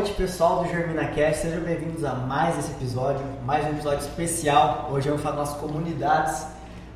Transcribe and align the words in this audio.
noite, 0.00 0.14
pessoal 0.14 0.62
do 0.64 0.68
GerminaCast. 0.70 1.42
Sejam 1.42 1.60
bem-vindos 1.60 2.06
a 2.06 2.14
mais 2.14 2.58
esse 2.58 2.70
episódio, 2.70 3.20
mais 3.44 3.66
um 3.66 3.68
episódio 3.68 3.98
especial. 3.98 4.88
Hoje 4.90 5.08
eu 5.08 5.14
vou 5.16 5.22
falar 5.22 5.36
das 5.36 5.52
comunidades. 5.52 6.46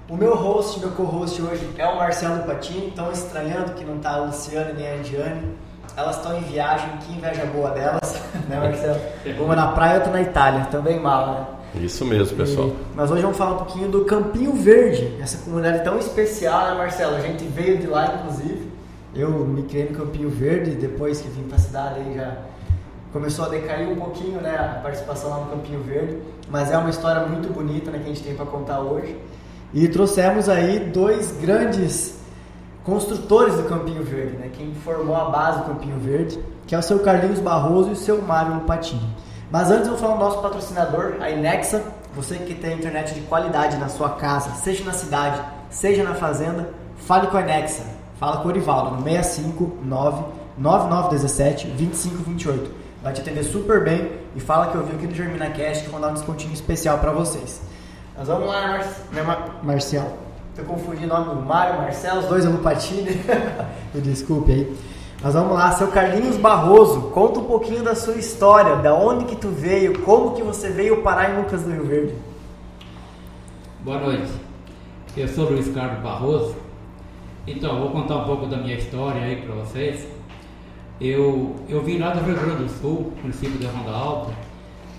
O 0.09 0.17
meu 0.17 0.35
host, 0.35 0.81
meu 0.81 0.89
co-host 0.93 1.43
hoje 1.43 1.69
é 1.77 1.87
o 1.87 1.97
Marcelo 1.99 2.45
Patini. 2.45 2.89
Estão 2.89 3.13
estranhando 3.13 3.73
que 3.75 3.85
não 3.85 3.97
está 3.97 4.13
a 4.13 4.25
Luciana 4.25 4.73
nem 4.73 4.89
a 4.89 4.95
Andiane. 4.95 5.43
Elas 5.95 6.17
estão 6.17 6.35
em 6.39 6.41
viagem, 6.45 6.89
que 7.07 7.13
inveja 7.13 7.45
boa 7.45 7.73
delas, 7.73 8.15
né, 8.49 8.59
Marcelo? 8.59 8.99
Uma 9.39 9.55
na 9.55 9.67
praia 9.73 9.93
e 9.93 9.97
outra 9.97 10.11
na 10.13 10.23
Itália. 10.23 10.65
Também 10.71 10.99
mal, 10.99 11.27
né? 11.75 11.83
Isso 11.85 12.07
mesmo, 12.07 12.35
pessoal. 12.39 12.69
E- 12.69 12.75
mas 12.95 13.11
hoje 13.11 13.21
vamos 13.21 13.37
falar 13.37 13.53
um 13.53 13.59
pouquinho 13.59 13.89
do 13.91 14.07
Campinho 14.07 14.55
Verde, 14.55 15.15
essa 15.21 15.37
comunidade 15.45 15.85
tão 15.85 15.99
especial, 15.99 16.69
né, 16.69 16.75
Marcelo? 16.79 17.17
A 17.17 17.21
gente 17.21 17.45
veio 17.45 17.77
de 17.77 17.87
lá, 17.87 18.15
inclusive. 18.15 18.73
Eu 19.15 19.29
me 19.31 19.63
criei 19.65 19.91
no 19.91 19.95
Campinho 19.99 20.31
Verde, 20.31 20.71
depois 20.71 21.21
que 21.21 21.29
vim 21.29 21.43
para 21.43 21.57
a 21.57 21.61
cidade 21.61 22.01
aí 22.01 22.15
já 22.15 22.37
começou 23.15 23.45
a 23.45 23.49
decair 23.49 23.89
um 23.89 23.95
pouquinho, 23.95 24.41
né, 24.41 24.57
a 24.57 24.81
participação 24.81 25.31
lá 25.31 25.39
no 25.39 25.47
Campinho 25.47 25.81
Verde. 25.85 26.19
Mas 26.51 26.73
é 26.73 26.77
uma 26.77 26.91
história 26.91 27.25
muito 27.25 27.51
bonita, 27.51 27.93
né, 27.93 27.99
que 27.99 28.05
a 28.07 28.09
gente 28.09 28.25
tem 28.25 28.35
para 28.35 28.45
contar 28.45 28.81
hoje. 28.81 29.17
E 29.73 29.87
trouxemos 29.87 30.49
aí 30.49 30.81
dois 30.81 31.31
grandes 31.41 32.19
construtores 32.83 33.55
do 33.55 33.63
Campinho 33.63 34.03
Verde, 34.03 34.37
né? 34.37 34.51
Quem 34.53 34.75
formou 34.75 35.17
a 35.17 35.31
base 35.31 35.61
do 35.61 35.67
Campinho 35.67 35.99
Verde, 35.99 36.39
que 36.67 36.75
é 36.75 36.79
o 36.79 36.83
seu 36.83 36.99
Carlinhos 36.99 37.39
Barroso 37.39 37.91
e 37.91 37.93
o 37.93 37.97
seu 37.97 38.21
Mário 38.21 38.61
Patini. 38.63 39.09
Mas 39.51 39.71
antes 39.71 39.87
eu 39.87 39.93
vou 39.93 39.99
falar 39.99 40.15
do 40.15 40.21
nosso 40.21 40.43
patrocinador, 40.43 41.15
a 41.21 41.31
Inexa. 41.31 41.83
Você 42.15 42.37
que 42.37 42.55
tem 42.55 42.77
internet 42.77 43.15
de 43.15 43.21
qualidade 43.23 43.77
na 43.79 43.89
sua 43.89 44.11
casa, 44.11 44.51
seja 44.57 44.85
na 44.85 44.93
cidade, 44.93 45.41
seja 45.71 46.05
na 46.05 46.15
fazenda, 46.15 46.69
fale 46.97 47.29
com 47.29 47.37
a 47.37 47.41
Inexa. 47.41 47.85
Fala 48.19 48.39
com 48.39 48.49
o 48.49 48.51
Orivaldo 48.51 48.97
no 48.97 49.03
659 49.03 50.25
9917 50.59 51.69
2528. 51.69 52.84
Vai 53.05 53.13
te 53.13 53.21
atender 53.21 53.45
super 53.45 53.85
bem 53.85 54.13
e 54.35 54.41
fala 54.41 54.69
que 54.69 54.77
eu 54.77 54.83
vi 54.83 54.97
aqui 54.97 55.07
no 55.07 55.15
Germina 55.15 55.51
Cash 55.51 55.83
que 55.83 55.91
vão 55.91 56.01
dar 56.01 56.09
um 56.09 56.15
descontinho 56.15 56.55
especial 56.55 56.97
para 56.97 57.13
vocês. 57.13 57.61
Mas 58.17 58.29
vamos 58.29 58.49
lá, 58.49 58.67
Mar 58.67 58.87
né, 59.13 59.23
Mar 59.23 59.61
Marcial. 59.63 60.17
Tô 60.57 60.63
confundindo 60.63 61.13
o 61.13 61.19
nome 61.19 61.35
do 61.35 61.47
Mário, 61.47 61.83
Marcelo, 61.83 62.21
os 62.21 62.27
dois 62.27 62.47
é 62.47 62.49
Lupatini. 62.49 63.21
Me 63.93 64.01
desculpe 64.01 64.53
aí. 64.53 64.77
Mas 65.23 65.35
vamos 65.35 65.53
lá, 65.53 65.71
seu 65.73 65.89
Carlinhos 65.89 66.37
Barroso, 66.37 67.11
conta 67.11 67.41
um 67.41 67.45
pouquinho 67.45 67.83
da 67.83 67.95
sua 67.95 68.15
história, 68.15 68.77
da 68.77 68.95
onde 68.95 69.27
que 69.27 69.37
tu 69.37 69.49
veio, 69.49 70.01
como 70.01 70.35
que 70.35 70.43
você 70.43 70.71
veio 70.71 71.03
parar 71.03 71.31
em 71.31 71.37
Lucas 71.37 71.63
do 71.63 71.73
Rio 71.73 71.85
Verde. 71.85 72.15
Boa 73.81 73.99
noite. 73.99 74.33
Eu 75.15 75.29
sou 75.29 75.51
Luiz 75.51 75.69
Carlos 75.75 76.03
Barroso. 76.03 76.57
Então, 77.47 77.81
vou 77.81 77.91
contar 77.91 78.17
um 78.17 78.25
pouco 78.25 78.47
da 78.47 78.57
minha 78.57 78.77
história 78.79 79.21
aí 79.21 79.43
para 79.43 79.55
vocês. 79.57 80.14
Eu, 81.01 81.57
eu 81.69 81.83
vim 81.83 81.99
lá 81.99 82.11
do 82.11 82.25
Rio 82.25 82.35
Grande 82.37 82.63
do 82.63 82.69
Sul, 82.69 83.13
município 83.21 83.59
de 83.59 83.67
Ronda 83.67 83.91
Alta. 83.91 84.33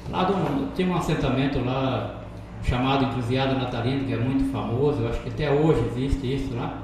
Lá 0.10 0.24
do, 0.24 0.76
tem 0.76 0.90
um 0.90 0.96
assentamento 0.96 1.60
lá 1.64 2.22
chamado 2.64 3.06
Encruzilhada 3.06 3.54
Natalina, 3.54 4.04
que 4.04 4.14
é 4.14 4.18
muito 4.18 4.52
famoso. 4.52 5.02
Eu 5.02 5.10
acho 5.10 5.22
que 5.22 5.30
até 5.30 5.50
hoje 5.50 5.86
existe 5.96 6.36
isso 6.36 6.56
lá. 6.56 6.80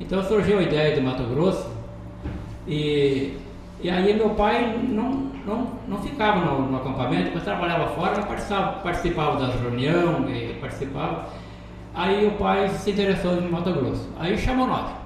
Então 0.00 0.22
surgiu 0.22 0.58
a 0.58 0.62
ideia 0.62 0.94
de 0.94 1.02
Mato 1.02 1.22
Grosso 1.24 1.68
e, 2.66 3.36
e 3.82 3.90
aí 3.90 4.14
meu 4.14 4.30
pai 4.30 4.80
não, 4.88 5.30
não, 5.46 5.66
não 5.86 5.98
ficava 5.98 6.40
no, 6.40 6.70
no 6.70 6.76
acampamento, 6.78 7.32
mas 7.34 7.44
trabalhava 7.44 7.88
fora, 7.88 8.14
mas 8.16 8.24
participava, 8.24 8.72
participava 8.80 9.38
das 9.38 9.60
reuniões, 9.60 10.30
e 10.30 10.54
participava. 10.58 11.26
Aí 11.94 12.26
o 12.26 12.32
pai 12.32 12.68
se 12.70 12.92
interessou 12.92 13.34
em 13.34 13.50
Mato 13.50 13.72
Grosso. 13.72 14.08
Aí 14.18 14.38
chamou 14.38 14.66
nós. 14.66 14.99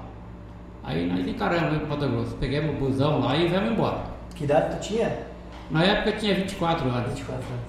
Aí 0.85 1.07
nós 1.07 1.27
encaramos 1.27 1.77
para 1.79 1.87
Mato 1.87 2.07
Grosso. 2.07 2.35
Pegamos 2.35 2.75
o 2.75 2.79
busão 2.79 3.19
lá 3.19 3.35
e 3.35 3.47
viemos 3.47 3.71
embora. 3.71 4.03
Que 4.35 4.43
idade 4.43 4.75
tu 4.77 4.81
tinha? 4.87 5.17
Na 5.71 5.83
época 5.83 6.11
eu 6.11 6.17
tinha 6.17 6.35
24 6.35 6.87
anos. 6.87 7.09
24 7.09 7.43
anos. 7.47 7.65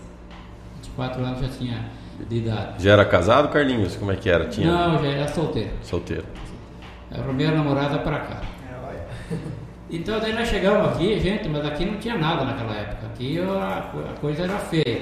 24 0.77 1.25
anos 1.25 1.41
já 1.41 1.49
tinha 1.49 1.85
de 2.29 2.37
idade. 2.37 2.83
Já 2.85 2.93
era 2.93 3.05
casado, 3.05 3.49
Carlinhos? 3.49 3.97
Como 3.97 4.13
é 4.13 4.17
que 4.17 4.29
era? 4.29 4.47
Tinha 4.47 4.71
Não, 4.71 4.99
já 5.03 5.09
era 5.09 5.29
solteiro. 5.29 5.71
solteiro. 5.83 6.25
Era 7.11 7.21
a 7.23 7.25
primeira 7.25 7.57
namorada 7.57 7.99
para 8.01 8.19
cá. 8.21 8.41
É, 8.71 8.87
olha. 8.87 9.07
Então 9.89 10.19
daí 10.19 10.33
nós 10.33 10.49
chegamos 10.49 10.89
aqui, 10.89 11.21
gente, 11.21 11.49
mas 11.49 11.65
aqui 11.65 11.85
não 11.85 11.97
tinha 11.99 12.19
nada 12.19 12.45
naquela 12.45 12.75
época. 12.75 13.07
Aqui 13.07 13.39
a, 13.39 13.79
a 14.11 14.21
coisa 14.21 14.43
era 14.43 14.59
feia. 14.59 15.01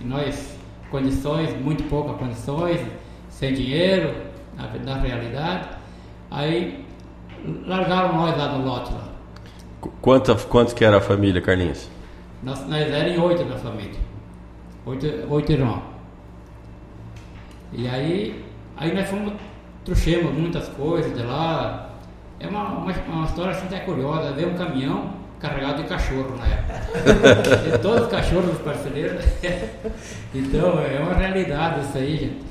E 0.00 0.04
nós, 0.04 0.56
condições, 0.90 1.54
muito 1.60 1.82
poucas 1.90 2.16
condições, 2.16 2.80
sem 3.28 3.52
dinheiro, 3.52 4.14
na, 4.56 4.66
na 4.82 4.98
realidade. 4.98 5.68
Aí 6.30 6.86
largaram 7.66 8.14
nós 8.16 8.36
lá 8.36 8.52
no 8.52 8.64
lote 8.64 8.92
lá. 8.92 9.08
Qu- 9.80 9.90
Quanta, 10.00 10.34
quantos 10.34 10.72
que 10.74 10.84
era 10.84 10.98
a 10.98 11.00
família, 11.00 11.40
Carlinhos? 11.40 11.88
Nós, 12.42 12.66
nós 12.68 12.80
éramos 12.82 13.18
oito 13.18 13.44
na 13.44 13.56
família. 13.56 13.98
Oito, 14.86 15.06
oito 15.30 15.52
irmãos. 15.52 15.82
E 17.72 17.86
aí, 17.88 18.44
aí 18.76 18.94
nós 18.94 19.08
fomos, 19.08 19.32
trouxemos 19.84 20.32
muitas 20.32 20.68
coisas 20.68 21.12
de 21.14 21.22
lá. 21.22 21.90
É 22.40 22.46
uma, 22.48 22.62
uma, 22.68 22.92
uma 22.92 23.24
história 23.26 23.50
assim 23.52 23.66
até 23.66 23.80
curiosa. 23.80 24.32
Veio 24.32 24.50
um 24.50 24.54
caminhão 24.54 25.10
carregado 25.40 25.82
de 25.82 25.88
cachorro 25.88 26.36
na 26.36 26.46
época. 26.46 26.82
e 27.74 27.78
todos 27.78 28.02
os 28.02 28.08
cachorros 28.08 28.46
dos 28.52 28.58
parceiros. 28.60 29.24
então, 30.34 30.78
é 30.80 30.98
uma 31.00 31.14
realidade 31.14 31.80
isso 31.80 31.98
aí, 31.98 32.16
gente. 32.16 32.42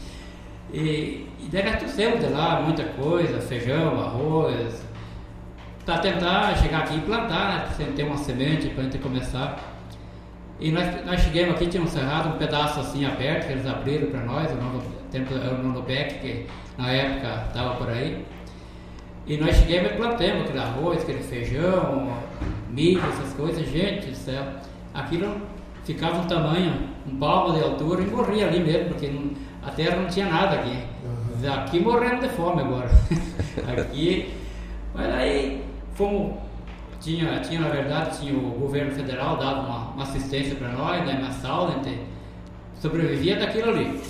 E, 0.74 1.27
e 1.54 1.78
trouxemos 1.78 2.20
de 2.20 2.28
lá 2.32 2.62
muita 2.62 2.84
coisa, 2.84 3.40
feijão, 3.40 4.00
arroz, 4.02 4.86
para 5.86 6.00
tentar 6.00 6.56
chegar 6.58 6.80
aqui 6.80 6.98
e 6.98 7.02
plantar, 7.02 7.70
né? 7.80 7.88
Ter 7.96 8.04
uma 8.04 8.18
semente 8.18 8.68
para 8.70 8.82
a 8.82 8.84
gente 8.84 8.98
começar. 8.98 9.58
E 10.60 10.72
nós, 10.72 11.06
nós 11.06 11.22
chegamos 11.22 11.56
aqui, 11.56 11.68
tinha 11.68 11.82
um 11.82 11.88
cerrado, 11.88 12.30
um 12.30 12.38
pedaço 12.38 12.80
assim 12.80 13.06
aberto, 13.06 13.46
que 13.46 13.54
eles 13.54 13.66
abriram 13.66 14.08
para 14.10 14.22
nós, 14.22 14.52
o 14.52 14.56
novo 14.56 14.84
tempo 15.12 15.34
é 15.34 15.50
o 15.50 15.64
nono 15.64 15.82
Beck, 15.84 16.20
que 16.20 16.48
na 16.78 16.92
época 16.92 17.46
estava 17.48 17.76
por 17.76 17.90
aí. 17.90 18.26
E 19.26 19.38
nós 19.38 19.56
chegamos 19.56 19.92
e 19.92 19.96
plantamos 19.96 20.42
aquele 20.44 20.60
arroz, 20.60 21.02
aquele 21.04 21.24
feijão, 21.24 22.14
milho, 22.70 23.02
essas 23.08 23.34
coisas. 23.34 23.66
Gente 23.70 24.08
do 24.10 24.16
céu, 24.16 24.44
aquilo 24.94 25.40
ficava 25.86 26.18
um 26.18 26.26
tamanho, 26.26 26.74
um 27.08 27.16
palmo 27.18 27.54
de 27.58 27.64
altura 27.64 28.02
e 28.02 28.06
morria 28.08 28.48
ali 28.48 28.60
mesmo, 28.60 28.90
porque 28.90 29.08
não- 29.08 29.32
a 29.66 29.72
terra 29.72 29.96
não 29.98 30.08
tinha 30.08 30.26
nada 30.26 30.56
aqui. 30.56 30.78
Aqui 31.46 31.80
morrendo 31.80 32.22
de 32.22 32.30
fome 32.30 32.62
agora. 32.62 32.90
aqui, 33.82 34.34
mas 34.94 35.14
aí 35.14 35.64
fomos 35.94 36.48
tinha, 37.00 37.40
tinha 37.42 37.62
na 37.62 37.70
verdade, 37.70 38.20
tinha 38.20 38.34
o 38.34 38.52
governo 38.60 38.92
federal 38.92 39.38
dava 39.38 39.62
uma, 39.62 39.78
uma 39.92 40.04
assistência 40.04 40.56
para 40.56 40.70
nós, 40.70 41.06
né, 41.06 41.22
mensal, 41.22 41.68
a 41.68 41.72
gente 41.72 42.02
sobrevivia 42.80 43.38
daquilo 43.38 43.70
ali. 43.70 44.02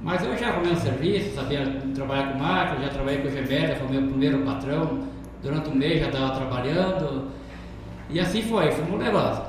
Mas 0.00 0.24
eu 0.24 0.36
já 0.36 0.48
arrumei 0.48 0.72
um 0.72 0.76
serviço, 0.76 1.34
sabia 1.34 1.64
trabalhar 1.94 2.32
com 2.32 2.38
máquina, 2.38 2.84
já 2.84 2.88
trabalhei 2.90 3.22
com 3.22 3.28
o 3.28 3.30
Gemélia, 3.30 3.76
foi 3.76 3.88
meu 3.88 4.02
primeiro 4.02 4.38
patrão, 4.40 5.04
durante 5.42 5.70
um 5.70 5.74
mês 5.74 6.00
já 6.00 6.06
estava 6.06 6.34
trabalhando, 6.34 7.30
e 8.10 8.20
assim 8.20 8.42
foi, 8.42 8.70
fomos 8.72 9.00
levando. 9.00 9.46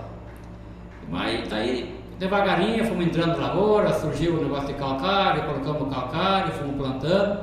Mas 1.10 1.48
daí, 1.50 1.95
devagarinho, 2.20 2.86
fomos 2.86 3.06
entrando 3.06 3.40
na 3.40 3.48
lavoura, 3.48 3.94
surgiu 3.94 4.36
o 4.36 4.44
negócio 4.44 4.68
de 4.68 4.74
calcário, 4.74 5.44
colocamos 5.44 5.94
calcário, 5.94 6.54
fomos 6.54 6.76
plantando, 6.76 7.40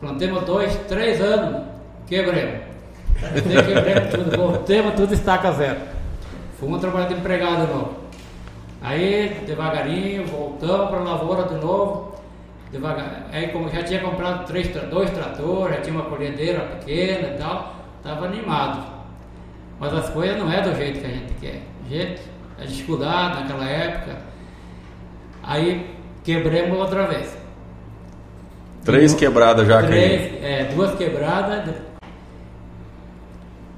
plantemos 0.00 0.44
dois, 0.44 0.76
três 0.88 1.20
anos, 1.20 1.62
quebremos. 2.06 2.68
Quebremos 3.18 4.14
tudo, 4.14 4.36
voltemos 4.36 4.94
tudo 4.94 5.14
estaca 5.14 5.52
zero. 5.52 5.80
Fomos 6.60 6.80
trabalhar 6.80 7.08
de 7.08 7.14
empregado 7.14 7.66
de 7.66 7.72
novo. 7.72 7.94
Aí, 8.80 9.42
devagarinho, 9.44 10.26
voltamos 10.26 10.88
para 10.88 11.00
a 11.00 11.04
lavoura 11.04 11.42
de 11.44 11.54
novo. 11.56 12.16
Devagar. 12.70 13.26
Aí, 13.32 13.48
como 13.48 13.68
já 13.70 13.82
tinha 13.82 14.00
comprado 14.00 14.46
três, 14.46 14.68
dois 14.90 15.10
tratores, 15.10 15.76
já 15.76 15.82
tinha 15.82 15.94
uma 15.94 16.04
colhedeira 16.04 16.60
pequena 16.60 17.28
e 17.28 17.38
tal, 17.38 17.74
estava 17.96 18.26
animado. 18.26 18.86
Mas 19.80 19.94
as 19.94 20.10
coisas 20.10 20.36
não 20.38 20.52
é 20.52 20.60
do 20.60 20.74
jeito 20.76 21.00
que 21.00 21.06
a 21.06 21.10
gente 21.10 21.32
quer. 21.40 21.62
Gente, 21.88 22.20
a 22.60 22.64
dificuldade 22.64 23.40
naquela 23.42 23.64
época. 23.68 24.16
Aí, 25.42 25.86
quebremos 26.24 26.78
outra 26.78 27.06
vez. 27.06 27.36
Três 28.84 29.12
E- 29.12 29.16
quebradas 29.16 29.66
já. 29.66 29.82
Três, 29.82 30.42
é, 30.42 30.64
duas 30.74 30.94
quebradas. 30.96 31.74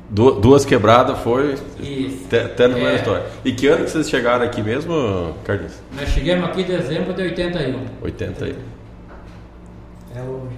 Du- 0.08 0.40
duas 0.40 0.64
quebradas 0.64 1.18
foi 1.20 1.54
Isso. 1.78 2.24
até, 2.26 2.66
na 2.66 2.74
primeira 2.74 2.92
É. 2.92 2.96
história. 2.96 3.26
E 3.44 3.52
que 3.52 3.68
ano 3.68 3.84
que 3.84 3.90
vocês 3.90 4.10
chegaram 4.10 4.44
aqui 4.44 4.60
mesmo, 4.60 5.34
Carlinhos? 5.44 5.80
Nós 5.96 6.08
chegamos 6.08 6.46
aqui 6.48 6.62
em 6.62 6.64
dezembro 6.64 7.14
de 7.14 7.22
81. 7.22 7.84
80 8.02 8.44
aí. 8.46 8.56
É 10.16 10.20
hoje. 10.22 10.56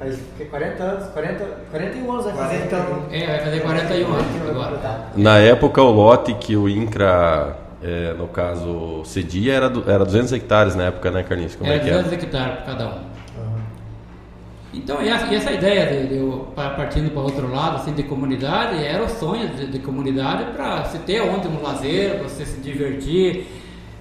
Faz 0.00 0.14
o 0.14 0.22
quê? 0.38 0.46
40 0.46 0.82
anos, 0.82 1.08
40, 1.10 1.44
41 1.70 2.10
anos 2.10 2.24
vai 2.24 2.34
fazer 2.34 2.64
então. 2.64 3.06
É, 3.12 3.26
vai 3.26 3.40
fazer 3.40 3.60
41 3.60 4.06
anos 4.06 4.48
agora. 4.48 5.10
Na 5.14 5.36
época, 5.36 5.82
o 5.82 5.90
lote 5.90 6.32
que 6.32 6.56
o 6.56 6.70
INCRA, 6.70 7.54
é, 7.82 8.14
no 8.14 8.26
caso, 8.26 9.04
cedia 9.04 9.52
era, 9.52 9.70
era 9.86 10.02
200 10.02 10.32
hectares 10.32 10.74
na 10.74 10.84
época, 10.84 11.10
né, 11.10 11.22
Carlinhos? 11.22 11.54
Como 11.54 11.70
Era 11.70 11.78
é 11.78 11.84
que 11.84 11.90
era? 11.90 12.02
200 12.02 12.24
hectares 12.24 12.54
para 12.54 12.64
cada 12.64 12.88
um. 12.88 13.10
Então, 14.72 15.02
e 15.02 15.08
essa, 15.10 15.26
e 15.26 15.36
essa 15.36 15.52
ideia 15.52 15.86
de, 15.86 16.08
de 16.08 16.44
partindo 16.54 17.10
para 17.10 17.20
outro 17.20 17.52
lado, 17.52 17.76
assim, 17.76 17.92
de 17.92 18.04
comunidade, 18.04 18.82
era 18.82 19.04
o 19.04 19.08
sonho 19.08 19.48
de, 19.50 19.66
de 19.66 19.80
comunidade 19.80 20.52
para 20.52 20.82
se 20.84 20.98
ter 21.00 21.20
onde 21.20 21.46
um 21.46 21.60
lazer, 21.60 22.14
para 22.14 22.28
você 22.28 22.46
se 22.46 22.58
divertir, 22.60 23.46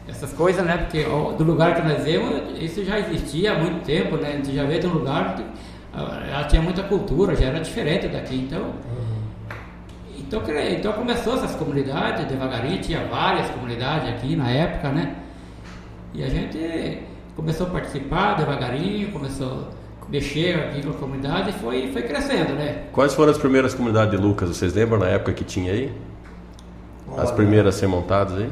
essas 0.08 0.32
coisas, 0.32 0.66
né? 0.66 0.78
Porque 0.78 1.06
ó, 1.06 1.32
do 1.32 1.44
lugar 1.44 1.76
que 1.76 1.82
nós 1.82 2.04
vemos, 2.04 2.42
isso 2.62 2.86
já 2.86 3.00
existia 3.00 3.54
há 3.54 3.60
muito 3.60 3.84
tempo, 3.84 4.16
né? 4.18 4.30
A 4.30 4.36
gente 4.38 4.56
já 4.56 4.64
veio 4.64 4.80
de 4.80 4.88
um 4.88 4.94
lugar 4.94 5.36
já 6.30 6.44
tinha 6.46 6.62
muita 6.62 6.84
cultura, 6.84 7.36
já 7.36 7.46
era 7.48 7.60
diferente 7.60 8.08
daqui, 8.08 8.36
então... 8.36 8.74
Então, 10.18 10.42
cre- 10.42 10.76
então 10.76 10.94
começou 10.94 11.36
essas 11.36 11.56
comunidades, 11.56 12.26
devagarinho, 12.28 12.80
tinha 12.82 13.04
várias 13.06 13.50
comunidades 13.50 14.10
aqui 14.10 14.36
na 14.36 14.50
época, 14.52 14.90
né? 14.90 15.16
E 16.14 16.24
a 16.24 16.28
gente 16.30 17.00
começou 17.36 17.66
a 17.66 17.70
participar 17.72 18.36
devagarinho, 18.36 19.12
começou 19.12 19.70
a 20.06 20.12
mexer 20.12 20.56
aqui 20.56 20.84
com 20.84 20.92
a 20.92 20.94
comunidade 20.94 21.50
e 21.50 21.54
foi, 21.54 21.92
foi 21.92 22.04
crescendo, 22.04 22.54
né? 22.54 22.84
Quais 22.92 23.16
foram 23.16 23.32
as 23.32 23.40
primeiras 23.40 23.74
comunidades 23.74 24.12
de 24.12 24.18
Lucas? 24.18 24.50
Vocês 24.50 24.74
lembram 24.76 25.00
na 25.00 25.08
época 25.08 25.34
que 25.34 25.44
tinha 25.44 25.72
aí? 25.72 25.92
As 27.18 27.32
primeiras 27.32 27.76
a 27.76 27.80
ser 27.80 27.88
montadas 27.88 28.38
aí? 28.38 28.50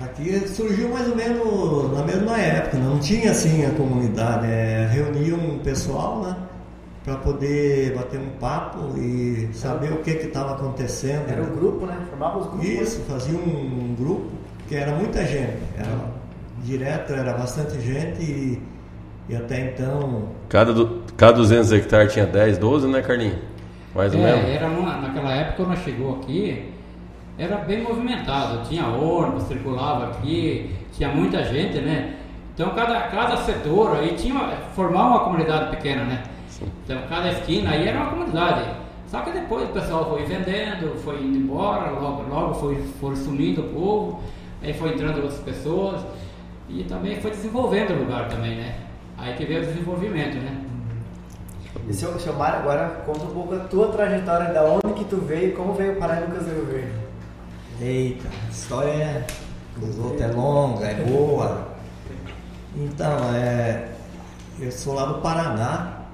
Aqui 0.00 0.46
surgiu 0.48 0.90
mais 0.90 1.08
ou 1.08 1.16
menos 1.16 1.92
na 1.92 2.04
mesma 2.04 2.38
época, 2.38 2.76
não 2.78 2.98
tinha 2.98 3.30
assim 3.30 3.64
a 3.64 3.70
comunidade, 3.70 4.46
é, 4.46 4.86
reunia 4.92 5.34
um 5.34 5.58
pessoal, 5.60 6.22
né? 6.22 6.36
Para 7.02 7.16
poder 7.16 7.94
bater 7.94 8.18
um 8.20 8.30
papo 8.38 8.98
e 8.98 9.48
saber 9.54 9.92
o 9.92 9.98
que 9.98 10.10
estava 10.10 10.52
acontecendo. 10.54 11.28
Era 11.30 11.42
um 11.42 11.54
grupo, 11.54 11.86
né? 11.86 11.96
Formava 12.10 12.38
os 12.38 12.46
grupos. 12.46 12.66
Isso, 12.68 13.00
fazia 13.08 13.38
um 13.38 13.94
grupo, 13.98 14.26
que 14.68 14.74
era 14.74 14.92
muita 14.96 15.24
gente. 15.24 15.56
Era 15.78 15.88
direto, 16.62 17.12
era 17.12 17.32
bastante 17.32 17.80
gente 17.80 18.20
e, 18.22 18.62
e 19.28 19.36
até 19.36 19.70
então. 19.72 20.28
Cada, 20.48 20.74
cada 21.16 21.32
200 21.34 21.72
hectares 21.72 22.12
tinha 22.12 22.26
10, 22.26 22.58
12, 22.58 22.88
né, 22.88 23.00
Carlinhos? 23.02 23.38
Mais 23.94 24.12
ou 24.14 24.20
É, 24.20 24.24
menos? 24.36 24.50
era 24.50 24.66
uma, 24.66 24.96
naquela 25.00 25.32
época 25.32 25.56
quando 25.58 25.68
nós 25.68 25.78
chegou 25.84 26.16
aqui, 26.16 26.72
era 27.38 27.56
bem 27.58 27.82
movimentado, 27.82 28.66
tinha 28.68 28.86
ônibus, 28.86 29.44
circulava 29.44 30.06
aqui, 30.06 30.74
tinha 30.92 31.08
muita 31.10 31.44
gente, 31.44 31.78
né? 31.78 32.16
Então 32.54 32.70
cada, 32.70 33.00
cada 33.08 33.36
setor 33.38 33.96
aí 33.96 34.14
tinha 34.14 34.34
formava 34.74 35.08
uma 35.10 35.24
comunidade 35.24 35.76
pequena, 35.76 36.04
né? 36.04 36.22
Então 36.84 36.98
cada 37.08 37.30
esquina 37.30 37.70
aí 37.70 37.86
era 37.86 37.98
uma 37.98 38.10
comunidade. 38.10 38.64
Só 39.06 39.20
que 39.20 39.30
depois 39.30 39.68
o 39.68 39.72
pessoal 39.72 40.08
foi 40.08 40.24
vendendo, 40.24 40.96
foi 41.04 41.22
indo 41.22 41.36
embora, 41.36 41.90
logo, 41.90 42.22
logo 42.28 42.54
foi, 42.54 42.82
foi 42.98 43.14
sumindo 43.14 43.60
o 43.60 43.68
povo, 43.68 44.20
aí 44.62 44.72
foi 44.72 44.94
entrando 44.94 45.16
outras 45.16 45.38
pessoas 45.40 46.00
e 46.68 46.82
também 46.84 47.20
foi 47.20 47.30
desenvolvendo 47.30 47.90
o 47.90 47.98
lugar 47.98 48.28
também, 48.28 48.56
né? 48.56 48.74
Aí 49.18 49.34
que 49.34 49.44
veio 49.44 49.62
o 49.62 49.66
desenvolvimento, 49.66 50.36
né? 50.36 50.62
E 51.88 51.92
seu, 51.92 52.18
seu 52.18 52.32
Mário, 52.32 52.60
agora 52.60 53.02
conta 53.04 53.24
um 53.24 53.30
pouco 53.30 53.54
a 53.54 53.58
tua 53.60 53.88
trajetória, 53.88 54.52
da 54.52 54.64
onde 54.64 54.94
que 54.94 55.04
tu 55.04 55.16
veio 55.16 55.50
e 55.50 55.52
como 55.52 55.74
veio 55.74 55.96
parar 55.96 56.22
em 56.22 56.24
Lucas 56.24 56.46
do 56.46 56.50
Rio 56.50 56.64
Verde. 56.64 57.05
Eita, 57.78 58.26
a 58.26 58.50
história 58.50 59.26
dos 59.76 59.98
outros 59.98 60.22
é 60.22 60.28
longa, 60.28 60.86
é 60.86 60.94
boa. 61.04 61.68
Então, 62.74 63.34
é, 63.34 63.90
eu 64.58 64.72
sou 64.72 64.94
lá 64.94 65.04
do 65.04 65.20
Paraná. 65.20 66.04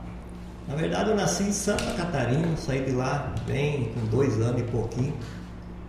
Na 0.67 0.75
verdade, 0.75 1.11
eu 1.11 1.17
nasci 1.17 1.45
em 1.45 1.53
Santa 1.53 1.93
Catarina, 1.93 2.57
saí 2.57 2.85
de 2.85 2.91
lá 2.91 3.33
bem 3.47 3.93
com 3.95 4.07
dois 4.07 4.41
anos 4.41 4.61
e 4.61 4.65
pouquinho. 4.65 5.15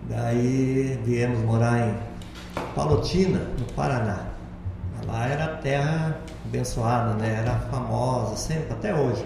Daí 0.07 0.99
viemos 1.03 1.39
morar 1.39 1.87
em 1.87 1.95
Palotina, 2.75 3.39
no 3.57 3.65
Paraná. 3.73 4.27
Lá 5.07 5.27
era 5.27 5.57
terra 5.57 6.19
abençoada, 6.45 7.15
né? 7.15 7.39
Era 7.39 7.57
famosa, 7.71 8.35
sempre, 8.35 8.73
até 8.73 8.93
hoje. 8.93 9.25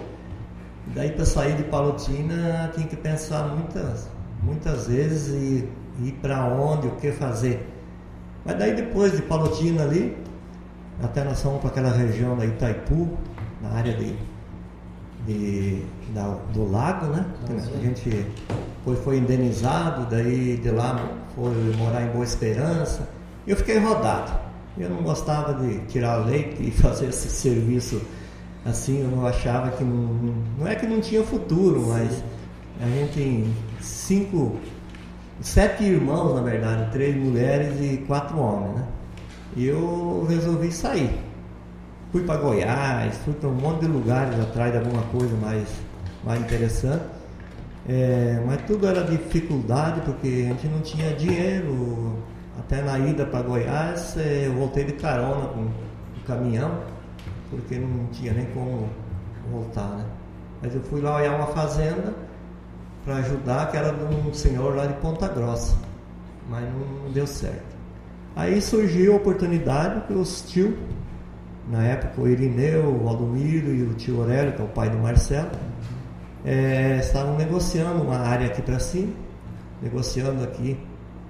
Daí 0.95 1.11
para 1.11 1.25
sair 1.25 1.57
de 1.57 1.63
Palotina 1.63 2.71
tinha 2.73 2.87
que 2.87 2.95
pensar 2.95 3.43
muitas, 3.49 4.07
muitas 4.41 4.87
vezes 4.87 5.27
e 5.27 5.69
ir 6.01 6.13
para 6.21 6.45
onde, 6.45 6.87
o 6.87 6.91
que 6.91 7.11
fazer. 7.11 7.67
Mas 8.45 8.57
daí 8.57 8.75
depois 8.75 9.11
de 9.11 9.21
Palotina 9.23 9.83
ali, 9.83 10.17
até 11.01 11.23
nós 11.23 11.41
fomos 11.41 11.59
para 11.59 11.69
aquela 11.69 11.91
região 11.91 12.37
da 12.37 12.45
Itaipu, 12.45 13.17
na 13.61 13.69
área 13.69 13.93
de, 13.93 14.15
de 15.25 15.83
da, 16.13 16.37
do 16.53 16.69
lago, 16.69 17.07
né? 17.07 17.25
A 17.49 17.77
gente 17.83 18.25
foi, 18.83 18.95
foi 18.95 19.17
indenizado, 19.17 20.07
daí 20.09 20.57
de 20.57 20.69
lá 20.69 21.09
foi 21.35 21.53
morar 21.77 22.03
em 22.03 22.11
Boa 22.11 22.23
Esperança. 22.23 23.07
Eu 23.45 23.55
fiquei 23.55 23.77
rodado. 23.77 24.31
Eu 24.77 24.89
não 24.89 25.01
gostava 25.01 25.53
de 25.53 25.79
tirar 25.87 26.17
leite 26.17 26.61
e 26.61 26.71
fazer 26.71 27.07
esse 27.07 27.29
serviço 27.29 28.01
assim, 28.65 29.01
eu 29.01 29.25
achava 29.25 29.71
que 29.71 29.83
não, 29.83 30.35
não 30.59 30.67
é 30.67 30.75
que 30.75 30.85
não 30.85 30.99
tinha 30.99 31.23
futuro, 31.23 31.85
mas 31.87 32.23
a 32.81 32.85
gente 32.85 33.13
tem 33.13 33.55
cinco, 33.81 34.57
sete 35.41 35.83
irmãos 35.83 36.35
na 36.35 36.41
verdade, 36.41 36.91
três 36.91 37.15
mulheres 37.15 37.79
e 37.79 37.97
quatro 38.07 38.37
homens, 38.39 38.75
né? 38.75 38.87
E 39.55 39.67
eu 39.67 40.25
resolvi 40.29 40.71
sair. 40.71 41.19
Fui 42.11 42.23
para 42.23 42.37
Goiás, 42.37 43.17
fui 43.17 43.33
para 43.33 43.49
um 43.49 43.53
monte 43.53 43.81
de 43.81 43.87
lugares 43.87 44.39
atrás 44.39 44.71
de 44.71 44.77
alguma 44.77 45.01
coisa 45.03 45.35
mais, 45.37 45.67
mais 46.23 46.39
interessante. 46.41 47.03
É, 47.87 48.41
mas 48.45 48.61
tudo 48.63 48.87
era 48.87 49.03
dificuldade 49.03 50.01
porque 50.01 50.27
a 50.27 50.53
gente 50.53 50.67
não 50.67 50.81
tinha 50.81 51.13
dinheiro. 51.13 52.17
Até 52.59 52.81
na 52.81 52.99
ida 52.99 53.25
para 53.25 53.41
Goiás 53.43 54.17
é, 54.17 54.47
eu 54.47 54.53
voltei 54.53 54.83
de 54.83 54.93
carona 54.93 55.47
com 55.47 55.61
o 55.61 56.25
caminhão, 56.25 56.81
porque 57.49 57.75
não 57.75 58.07
tinha 58.07 58.33
nem 58.33 58.45
como 58.47 58.89
voltar, 59.51 59.89
né? 59.89 60.05
Mas 60.61 60.73
eu 60.73 60.81
fui 60.81 61.01
lá 61.01 61.17
olhar 61.17 61.35
uma 61.35 61.47
fazenda 61.47 62.13
para 63.07 63.15
ajudar, 63.15 63.71
que 63.71 63.77
era 63.77 63.93
de 63.93 64.03
um 64.03 64.33
senhor 64.33 64.75
lá 64.75 64.85
de 64.85 64.93
Ponta 64.95 65.29
Grossa. 65.29 65.77
Mas 66.49 66.65
não 66.65 67.09
deu 67.09 67.25
certo. 67.25 67.77
Aí 68.35 68.61
surgiu 68.61 69.13
a 69.13 69.15
oportunidade 69.15 70.05
que 70.07 70.13
os 70.13 70.41
tio, 70.41 70.77
na 71.69 71.83
época 71.85 72.21
o 72.21 72.27
Irineu, 72.27 72.83
o 72.83 73.05
Valdomiro 73.05 73.73
e 73.73 73.81
o 73.83 73.93
tio 73.93 74.19
Aurélio, 74.19 74.51
que 74.53 74.61
é 74.61 74.65
o 74.65 74.67
pai 74.67 74.89
do 74.89 74.97
Marcelo, 74.97 75.49
é, 76.45 76.97
estavam 76.99 77.37
negociando 77.37 78.03
uma 78.03 78.17
área 78.17 78.47
aqui 78.47 78.61
para 78.61 78.77
cima, 78.77 79.13
negociando 79.81 80.43
aqui, 80.43 80.77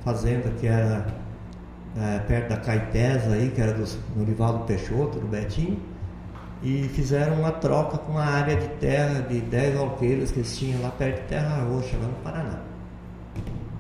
fazenda 0.04 0.50
que 0.60 0.66
era 0.66 1.06
é, 1.96 2.20
perto 2.20 2.50
da 2.50 2.58
Caetés 2.58 3.32
aí, 3.32 3.52
que 3.54 3.62
era 3.62 3.74
do 3.74 3.86
Norivaldo 4.16 4.66
Peixoto, 4.66 5.20
do 5.20 5.28
Betinho, 5.28 5.80
e 6.64 6.90
fizeram 6.90 7.36
uma 7.40 7.52
troca 7.52 7.98
com 7.98 8.14
uma 8.14 8.26
área 8.26 8.56
de 8.56 8.68
terra 8.80 9.22
de 9.22 9.40
10 9.42 9.78
alqueiras 9.78 10.32
que 10.32 10.40
eles 10.40 10.58
tinham 10.58 10.82
lá 10.82 10.90
perto 10.90 11.22
de 11.22 11.28
Terra 11.28 11.64
Roxa, 11.64 11.98
lá 11.98 12.08
no 12.08 12.16
Paraná. 12.24 12.60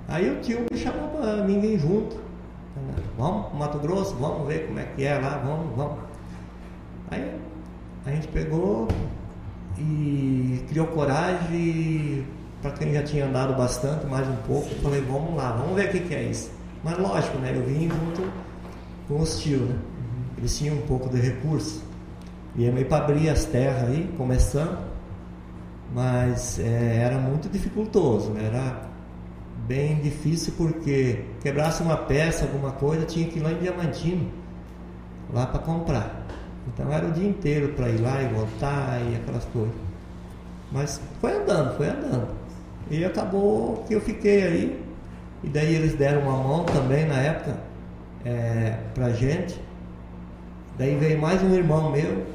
Aí 0.08 0.30
o 0.30 0.40
tio 0.42 0.66
me 0.72 0.78
chamou 0.78 1.10
para 1.10 1.44
mim 1.44 1.60
vir 1.60 1.80
junto. 1.80 2.18
Vamos 3.18 3.48
para 3.48 3.58
Mato 3.58 3.80
Grosso, 3.80 4.16
vamos 4.16 4.48
ver 4.48 4.68
como 4.68 4.80
é 4.80 4.84
que 4.84 5.04
é 5.04 5.18
lá, 5.18 5.42
vamos, 5.44 5.76
vamos. 5.76 5.98
Aí 7.10 7.36
a 8.06 8.12
gente 8.12 8.28
pegou 8.28 8.88
e 9.78 10.64
criou 10.70 10.88
coragem 10.88 12.26
para 12.62 12.72
quem 12.72 12.94
já 12.94 13.04
tinha 13.04 13.26
andado 13.26 13.56
bastante, 13.56 14.06
mais 14.06 14.28
um 14.28 14.36
pouco, 14.48 14.70
falei, 14.82 15.02
vamos 15.02 15.36
lá, 15.36 15.52
vamos 15.52 15.76
ver 15.76 15.90
o 15.90 15.92
que, 15.92 16.00
que 16.02 16.16
é 16.16 16.24
isso. 16.24 16.52
Mas 16.84 16.98
lógico, 16.98 17.38
né? 17.40 17.54
Eu 17.56 17.64
vim 17.64 17.90
junto 17.90 18.32
com 19.08 19.20
os 19.20 19.40
tios, 19.40 19.62
né? 19.62 19.76
Eles 20.38 20.58
tinham 20.58 20.76
um 20.76 20.82
pouco 20.82 21.10
de 21.10 21.20
recurso. 21.20 21.84
E 22.58 22.70
meio 22.72 22.88
para 22.88 23.04
abrir 23.04 23.30
as 23.30 23.46
terras 23.46 23.90
aí, 23.90 24.12
começando. 24.18 24.80
Mas 25.94 26.60
é, 26.60 26.98
era 27.04 27.18
muito 27.18 27.48
dificultoso, 27.48 28.32
né? 28.32 28.46
era 28.48 28.88
bem 29.68 30.00
difícil 30.02 30.54
porque 30.58 31.26
quebrasse 31.42 31.82
uma 31.82 31.96
peça, 31.96 32.46
alguma 32.46 32.72
coisa, 32.72 33.06
tinha 33.06 33.28
que 33.28 33.40
ir 33.40 33.42
lá 33.42 33.52
em 33.52 33.60
Diamantino, 33.60 34.30
lá 35.34 35.46
para 35.46 35.60
comprar. 35.60 36.26
Então 36.68 36.92
era 36.92 37.08
o 37.08 37.12
dia 37.12 37.28
inteiro 37.28 37.70
para 37.70 37.90
ir 37.90 38.02
lá 38.02 38.22
e 38.22 38.28
voltar 38.28 39.00
e 39.02 39.16
aquelas 39.16 39.46
coisas. 39.46 39.76
Mas 40.72 41.02
foi 41.22 41.34
andando, 41.34 41.78
foi 41.78 41.88
andando. 41.88 42.28
E 42.90 43.06
acabou 43.06 43.84
que 43.88 43.94
eu 43.94 44.02
fiquei 44.02 44.44
aí. 44.44 44.86
E 45.44 45.50
daí 45.50 45.76
eles 45.76 45.94
deram 45.94 46.22
uma 46.24 46.44
mão 46.44 46.66
também 46.66 47.06
na 47.06 47.16
época 47.16 47.58
é, 48.26 48.78
pra 48.94 49.10
gente. 49.12 49.62
Daí 50.78 50.96
veio 50.96 51.20
mais 51.20 51.42
um 51.42 51.54
irmão 51.54 51.92
meu, 51.92 52.26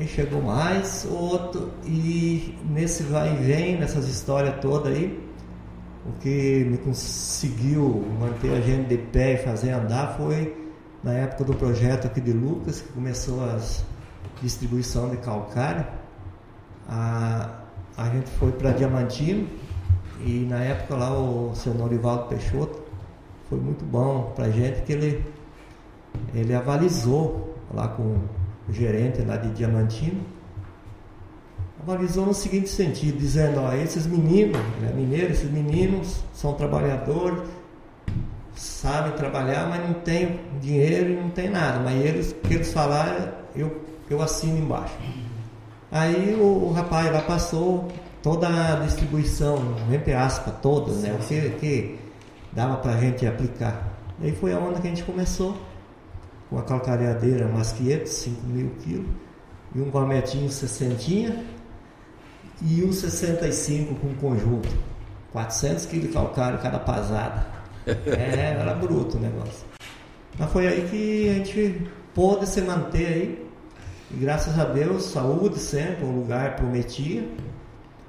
aí 0.00 0.08
chegou 0.08 0.40
mais 0.40 1.06
outro, 1.08 1.70
e 1.84 2.58
nesse 2.70 3.02
vai 3.02 3.34
e 3.34 3.36
vem, 3.36 3.78
nessas 3.78 4.08
histórias 4.08 4.54
todas 4.60 4.92
aí, 4.94 5.22
o 6.06 6.12
que 6.20 6.64
me 6.64 6.78
conseguiu 6.78 8.02
manter 8.18 8.52
a 8.56 8.60
gente 8.60 8.88
de 8.88 8.96
pé 8.96 9.34
e 9.34 9.36
fazer 9.38 9.72
andar 9.72 10.16
foi 10.16 10.56
na 11.04 11.12
época 11.12 11.44
do 11.44 11.54
projeto 11.54 12.06
aqui 12.06 12.20
de 12.20 12.32
Lucas, 12.32 12.80
que 12.80 12.92
começou 12.92 13.44
a 13.44 13.58
distribuição 14.42 15.10
de 15.10 15.18
calcário. 15.18 15.86
A, 16.88 17.60
a 17.96 18.08
gente 18.08 18.30
foi 18.30 18.52
para 18.52 18.72
Diamantino 18.72 19.46
e 20.24 20.46
na 20.48 20.60
época 20.60 20.96
lá 20.96 21.12
o 21.12 21.54
seu 21.54 21.74
Norivaldo 21.74 22.28
Peixoto 22.28 22.80
foi 23.50 23.60
muito 23.60 23.84
bom 23.84 24.32
para 24.34 24.46
a 24.46 24.50
gente 24.50 24.82
que 24.82 24.92
ele, 24.94 25.24
ele 26.34 26.54
avalizou 26.54 27.54
lá 27.72 27.88
com 27.88 28.16
o 28.70 28.72
gerente 28.72 29.20
lá 29.22 29.36
de 29.36 29.50
Diamantino 29.50 30.20
avalizou 31.82 32.26
no 32.26 32.34
seguinte 32.34 32.68
sentido, 32.68 33.18
dizendo, 33.18 33.60
ó, 33.60 33.72
esses 33.72 34.06
meninos, 34.06 34.60
né, 34.80 34.92
mineiros, 34.94 35.38
esses 35.38 35.50
meninos 35.50 36.22
são 36.32 36.52
trabalhadores, 36.52 37.42
sabem 38.54 39.12
trabalhar, 39.12 39.68
mas 39.68 39.86
não 39.86 39.94
tem 39.94 40.40
dinheiro 40.60 41.10
e 41.10 41.16
não 41.16 41.30
tem 41.30 41.48
nada. 41.48 41.80
Mas 41.80 42.04
eles, 42.04 42.36
que 42.44 42.54
eles 42.54 42.72
falaram, 42.72 43.32
eu, 43.56 43.82
eu 44.08 44.22
assino 44.22 44.58
embaixo. 44.58 44.94
Aí 45.90 46.36
o, 46.38 46.68
o 46.68 46.72
rapaz 46.72 47.10
lá 47.12 47.22
passou 47.22 47.88
toda 48.22 48.46
a 48.46 48.76
distribuição, 48.76 49.58
entre 49.90 50.12
aspas, 50.12 50.54
toda, 50.62 50.92
né? 50.92 51.16
O 51.18 51.26
que, 51.26 51.50
que 51.58 51.98
dava 52.52 52.76
para 52.76 52.92
a 52.92 53.00
gente 53.00 53.26
aplicar. 53.26 53.88
Aí 54.22 54.32
foi 54.32 54.52
a 54.52 54.58
onda 54.58 54.80
que 54.80 54.86
a 54.86 54.90
gente 54.90 55.02
começou, 55.02 55.56
com 56.50 56.58
a 56.58 56.62
calcareadeira 56.62 57.46
Masquieto, 57.46 58.08
5 58.08 58.46
mil 58.46 58.70
quilos, 58.80 59.06
e 59.74 59.80
um 59.80 59.90
valmetinho 59.90 60.50
60 60.50 61.40
e 62.62 62.84
um 62.84 62.92
65 62.92 63.94
com 63.94 64.14
conjunto. 64.16 64.68
400 65.32 65.86
quilos 65.86 66.08
de 66.08 66.12
calcário 66.12 66.58
cada 66.58 66.78
pasada. 66.78 67.46
É, 68.06 68.56
era 68.60 68.74
bruto 68.74 69.16
o 69.16 69.20
negócio. 69.20 69.66
Mas 70.38 70.52
foi 70.52 70.68
aí 70.68 70.86
que 70.88 71.28
a 71.30 71.34
gente 71.34 71.90
pôde 72.14 72.46
se 72.46 72.60
manter 72.60 73.06
aí. 73.06 73.48
E 74.10 74.16
graças 74.16 74.58
a 74.58 74.64
Deus, 74.64 75.04
saúde 75.04 75.58
sempre, 75.58 76.04
o 76.04 76.10
lugar 76.10 76.56
prometia. 76.56 77.26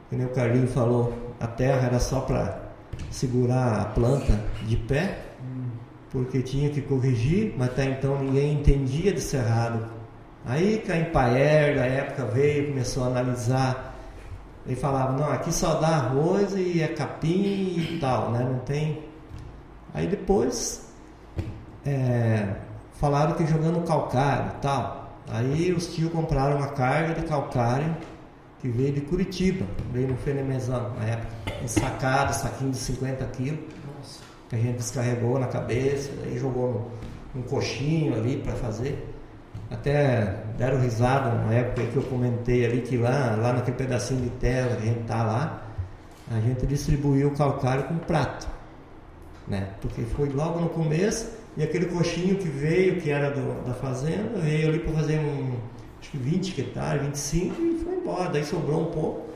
Como 0.10 0.24
o 0.24 0.30
Carlinho 0.30 0.68
falou, 0.68 1.18
a 1.40 1.48
terra 1.48 1.88
era 1.88 2.00
só 2.00 2.20
para 2.20 2.62
segurar 3.10 3.82
a 3.82 3.86
planta 3.86 4.40
de 4.68 4.76
pé, 4.76 5.20
porque 6.12 6.42
tinha 6.42 6.70
que 6.70 6.82
corrigir, 6.82 7.54
mas 7.58 7.70
até 7.70 7.86
então 7.86 8.20
ninguém 8.20 8.54
entendia 8.54 9.12
de 9.14 9.22
cerrado. 9.22 9.86
Aí 10.46 10.80
Caim 10.80 11.06
Paer, 11.06 11.76
da 11.76 11.86
época, 11.86 12.26
veio, 12.26 12.70
começou 12.70 13.04
a 13.04 13.08
analisar 13.08 13.92
ele 14.66 14.76
falava, 14.76 15.14
não, 15.14 15.32
aqui 15.32 15.52
só 15.52 15.76
dá 15.76 15.88
arroz 15.88 16.54
e 16.56 16.82
é 16.82 16.88
capim 16.88 17.76
e 17.78 17.98
tal, 18.00 18.32
né? 18.32 18.44
Não 18.44 18.60
tem. 18.60 19.04
Aí 19.94 20.08
depois 20.08 20.94
é, 21.86 22.56
falaram 22.94 23.34
que 23.34 23.46
jogando 23.46 23.82
calcário 23.86 24.52
e 24.58 24.62
tal. 24.62 25.18
Aí 25.30 25.74
os 25.74 25.94
tios 25.94 26.12
compraram 26.12 26.58
uma 26.58 26.68
carga 26.68 27.20
de 27.20 27.28
calcário 27.28 27.96
que 28.60 28.70
veio 28.70 28.94
de 28.94 29.02
Curitiba, 29.02 29.66
veio 29.92 30.10
no 30.10 30.18
Fenemezão 30.18 30.94
na 31.00 31.06
época, 31.06 31.64
ensacado, 31.64 32.34
saquinho 32.34 32.72
de 32.72 32.78
50 32.78 33.26
quilos, 33.28 33.60
que 34.52 34.58
a 34.58 34.60
gente 34.60 34.78
descarregou 34.80 35.40
na 35.40 35.48
cabeça, 35.48 36.12
aí 36.26 36.38
jogou 36.38 36.92
um 37.34 37.42
coxinho 37.42 38.14
ali 38.16 38.36
para 38.36 38.52
fazer. 38.52 39.08
Até 39.70 40.44
deram 40.58 40.82
risada 40.82 41.34
na 41.36 41.54
época 41.54 41.88
que 41.88 41.96
eu 41.96 42.04
comentei 42.04 42.66
ali 42.66 42.82
que 42.82 42.98
lá, 42.98 43.38
lá 43.42 43.54
naquele 43.54 43.78
pedacinho 43.78 44.20
de 44.20 44.30
terra 44.32 44.76
que 44.76 44.84
a 44.84 44.86
gente 44.88 45.04
tá 45.06 45.24
lá, 45.24 45.64
a 46.30 46.40
gente 46.42 46.66
distribuiu 46.66 47.30
o 47.30 47.32
calcário 47.32 47.86
com 47.86 47.98
prato. 48.00 48.46
Né? 49.48 49.70
Porque 49.80 50.02
foi 50.02 50.28
logo 50.28 50.60
no 50.60 50.68
começo 50.68 51.32
e 51.56 51.64
aquele 51.64 51.86
coxinho 51.86 52.36
que 52.36 52.50
veio, 52.50 53.00
que 53.00 53.10
era 53.10 53.30
do, 53.32 53.66
da 53.66 53.74
fazenda, 53.74 54.38
veio 54.38 54.68
ali 54.68 54.80
para 54.80 54.92
fazer 54.96 55.18
um, 55.18 55.56
acho 56.02 56.12
que 56.12 56.18
20 56.18 56.60
hectares, 56.60 57.02
25 57.04 57.62
e 57.62 57.80
foi 57.86 57.96
embora. 57.96 58.30
Daí 58.30 58.44
sobrou 58.44 58.82
um 58.82 58.92
pouco. 58.92 59.31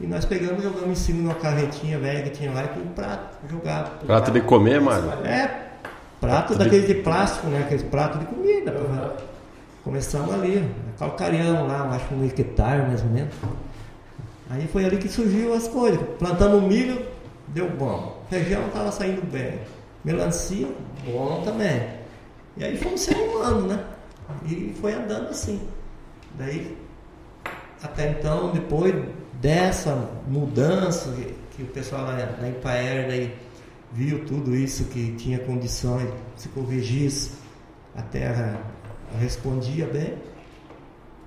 E 0.00 0.06
nós 0.06 0.24
pegamos 0.24 0.58
e 0.58 0.62
jogamos 0.62 0.90
em 0.90 0.94
cima 0.94 1.18
de 1.20 1.24
uma 1.26 1.34
carretinha 1.34 1.98
velha 1.98 2.22
que 2.24 2.30
tinha 2.30 2.52
lá 2.52 2.64
e 2.64 2.68
com 2.68 2.80
um 2.80 2.92
prato 2.92 3.36
jogado. 3.48 4.04
Prato 4.06 4.30
de 4.32 4.40
comer, 4.40 4.80
mano? 4.80 5.12
É, 5.24 5.68
prato 6.20 6.56
daquele 6.56 6.86
de... 6.86 6.94
de 6.94 7.00
plástico, 7.02 7.46
né? 7.46 7.60
Aquele 7.60 7.84
prato 7.84 8.18
de 8.18 8.26
comida. 8.26 8.72
Uhum. 8.72 9.10
começamos 9.84 10.34
ali, 10.34 10.68
calcareamos 10.98 11.68
lá, 11.68 11.90
acho 11.90 12.08
que 12.08 12.14
um 12.14 12.24
hectare 12.24 12.82
mais 12.82 13.02
ou 13.02 13.08
menos. 13.08 13.34
Aí 14.50 14.66
foi 14.66 14.84
ali 14.84 14.96
que 14.96 15.08
surgiu 15.08 15.54
as 15.54 15.68
coisas. 15.68 16.00
Plantando 16.18 16.60
milho, 16.60 17.06
deu 17.48 17.70
bom. 17.70 18.22
Feijão 18.28 18.66
estava 18.66 18.90
saindo 18.90 19.24
bem. 19.30 19.60
Melancia, 20.04 20.68
bom 21.06 21.42
também. 21.44 21.88
E 22.56 22.64
aí 22.64 22.76
fomos 22.76 23.00
se 23.00 23.14
animando, 23.14 23.68
né? 23.68 23.84
E 24.46 24.74
foi 24.80 24.92
andando 24.92 25.30
assim. 25.30 25.60
Daí, 26.36 26.76
até 27.82 28.10
então, 28.10 28.50
depois 28.52 28.94
dessa 29.44 30.08
mudança, 30.26 31.14
que 31.54 31.62
o 31.62 31.66
pessoal 31.66 32.06
lá 32.06 32.16
na 32.40 32.48
Ipaer 32.48 33.06
daí 33.06 33.34
viu 33.92 34.24
tudo 34.24 34.56
isso, 34.56 34.86
que 34.86 35.12
tinha 35.18 35.38
condições, 35.38 36.08
se 36.34 36.48
corrigisse, 36.48 37.32
a 37.94 38.00
terra 38.00 38.58
respondia 39.20 39.86
bem, 39.86 40.14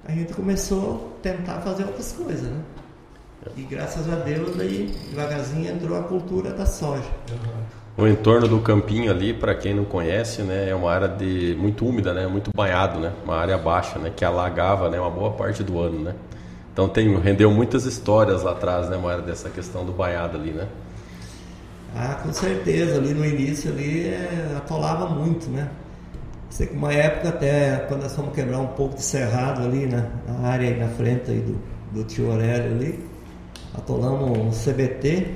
a 0.03 0.11
gente 0.11 0.33
começou 0.33 1.15
a 1.19 1.21
tentar 1.21 1.61
fazer 1.61 1.83
outras 1.83 2.11
coisas, 2.11 2.49
né? 2.49 2.59
E 3.55 3.61
graças 3.61 4.11
a 4.11 4.15
Deus 4.15 4.59
aí 4.59 4.91
devagarzinho 5.11 5.71
entrou 5.71 5.95
a 5.95 6.01
cultura 6.01 6.51
da 6.53 6.65
soja. 6.65 7.11
O 7.95 8.07
entorno 8.07 8.47
do 8.47 8.59
campinho 8.61 9.11
ali, 9.11 9.31
para 9.31 9.53
quem 9.53 9.75
não 9.75 9.85
conhece, 9.85 10.41
né, 10.41 10.69
é 10.69 10.75
uma 10.75 10.91
área 10.91 11.07
de 11.07 11.55
muito 11.59 11.85
úmida, 11.85 12.13
né, 12.13 12.25
muito 12.25 12.49
banhado, 12.55 12.99
né, 12.99 13.13
uma 13.23 13.35
área 13.35 13.57
baixa, 13.59 13.99
né, 13.99 14.11
que 14.15 14.25
alagava, 14.25 14.89
né, 14.89 14.99
uma 14.99 15.09
boa 15.09 15.31
parte 15.31 15.63
do 15.63 15.79
ano, 15.79 15.99
né. 15.99 16.15
Então 16.77 16.87
tem 16.87 17.17
rendeu 17.17 17.49
muitas 17.49 17.85
histórias 17.85 18.43
lá 18.43 18.51
atrás, 18.51 18.87
né, 18.87 18.97
Mara, 18.97 19.23
dessa 19.23 19.49
questão 19.49 19.83
do 19.83 19.91
banhado 19.91 20.37
ali, 20.37 20.51
né. 20.51 20.67
Ah, 21.95 22.19
com 22.21 22.31
certeza, 22.31 22.99
ali 22.99 23.15
no 23.15 23.25
início 23.25 23.71
ali 23.71 24.09
é, 24.09 24.53
atolava 24.55 25.09
muito, 25.09 25.49
né. 25.49 25.71
Sei 26.51 26.67
que 26.67 26.75
uma 26.75 26.93
época 26.93 27.29
até 27.29 27.77
quando 27.87 28.03
nós 28.03 28.15
fomos 28.15 28.31
quebrar 28.31 28.59
um 28.59 28.67
pouco 28.67 28.95
de 28.95 29.01
cerrado 29.01 29.63
ali 29.63 29.87
na, 29.87 30.05
na 30.27 30.49
área 30.49 30.69
aí 30.69 30.79
na 30.79 30.87
frente 30.89 31.31
aí 31.31 31.39
do, 31.39 31.57
do 31.91 32.03
tio 32.03 32.31
Aurélio 32.31 32.75
ali, 32.75 33.03
atolamos 33.73 34.37
um 34.37 34.51
CBT, 34.51 35.31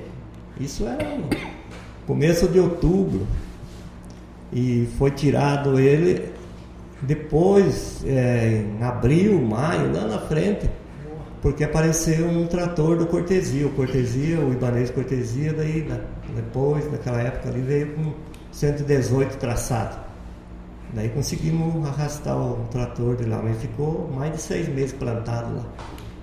isso 0.59 0.85
era 0.85 1.17
começo 2.05 2.47
de 2.49 2.59
outubro. 2.59 3.25
E 4.53 4.87
foi 4.95 5.09
tirado 5.09 5.79
ele 5.79 6.31
depois, 7.01 8.03
é, 8.05 8.63
em 8.79 8.83
abril, 8.83 9.41
maio, 9.41 9.91
lá 9.91 10.05
na 10.05 10.19
frente, 10.19 10.69
porque 11.41 11.63
apareceu 11.63 12.27
um 12.27 12.45
trator 12.45 12.97
do 12.97 13.07
Cortesia, 13.07 13.65
o 13.65 13.71
Cortesia, 13.71 14.39
o 14.39 14.53
Ibanês 14.53 14.91
Cortesia, 14.91 15.53
daí 15.53 15.87
depois, 16.35 16.89
naquela 16.91 17.19
época 17.19 17.49
ali, 17.49 17.61
veio 17.61 17.95
com 17.95 18.13
118 18.51 19.37
traçado. 19.37 19.97
Daí 20.93 21.09
conseguimos 21.09 21.87
arrastar 21.87 22.37
o 22.37 22.65
trator 22.69 23.15
de 23.15 23.23
lá, 23.25 23.41
mas 23.41 23.59
ficou 23.59 24.11
mais 24.13 24.33
de 24.33 24.41
seis 24.41 24.67
meses 24.67 24.93
plantado 24.93 25.55
lá. 25.55 25.65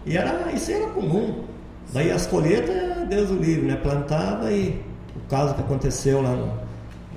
E 0.07 0.16
era, 0.16 0.52
isso 0.52 0.70
era 0.70 0.87
comum. 0.90 1.44
Daí 1.92 2.12
as 2.12 2.26
colheitas, 2.26 3.09
Deus 3.09 3.31
o 3.31 3.35
livre, 3.35 3.66
né? 3.66 3.76
Plantava 3.76 4.52
e 4.52 4.81
o 5.16 5.20
caso 5.28 5.54
que 5.54 5.62
aconteceu 5.62 6.22
lá 6.22 6.37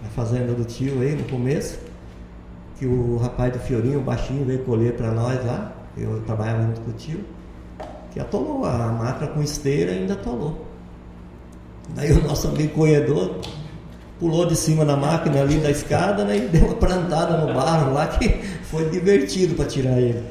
na 0.02 0.10
fazenda 0.16 0.54
do 0.54 0.64
tio 0.64 1.02
aí 1.02 1.16
no 1.16 1.26
começo, 1.26 1.78
que 2.80 2.86
o 2.88 3.18
rapaz 3.18 3.54
do 3.54 3.60
Fiorinho, 3.60 4.00
o 4.00 4.04
baixinho, 4.04 4.46
veio 4.46 4.64
colher 4.64 4.96
para 4.96 5.12
nós 5.12 5.46
lá, 5.46 5.74
eu 5.98 6.22
trabalhava 6.22 6.64
junto 6.64 6.82
com 6.82 6.90
o 6.90 6.94
tio, 6.94 7.20
que 8.12 8.20
atolou 8.20 8.66
a 8.66 8.78
máquina 8.88 9.32
com 9.32 9.42
esteira 9.42 9.92
ainda 9.92 10.14
atolou. 10.14 10.66
Daí 11.90 12.12
o 12.12 12.24
nosso 12.24 12.48
amigo 12.48 12.74
corredor 12.76 13.36
pulou 14.20 14.46
de 14.46 14.56
cima 14.56 14.86
da 14.86 14.96
máquina 14.96 15.42
ali 15.42 15.58
da 15.58 15.72
escada 15.72 16.24
né, 16.24 16.38
e 16.38 16.42
deu 16.42 16.66
uma 16.66 16.76
plantada 16.76 17.38
no 17.38 17.54
barro 17.54 17.94
lá 17.94 18.08
que 18.08 18.30
foi 18.70 18.90
divertido 18.90 19.56
para 19.56 19.66
tirar 19.66 19.98
ele. 19.98 20.24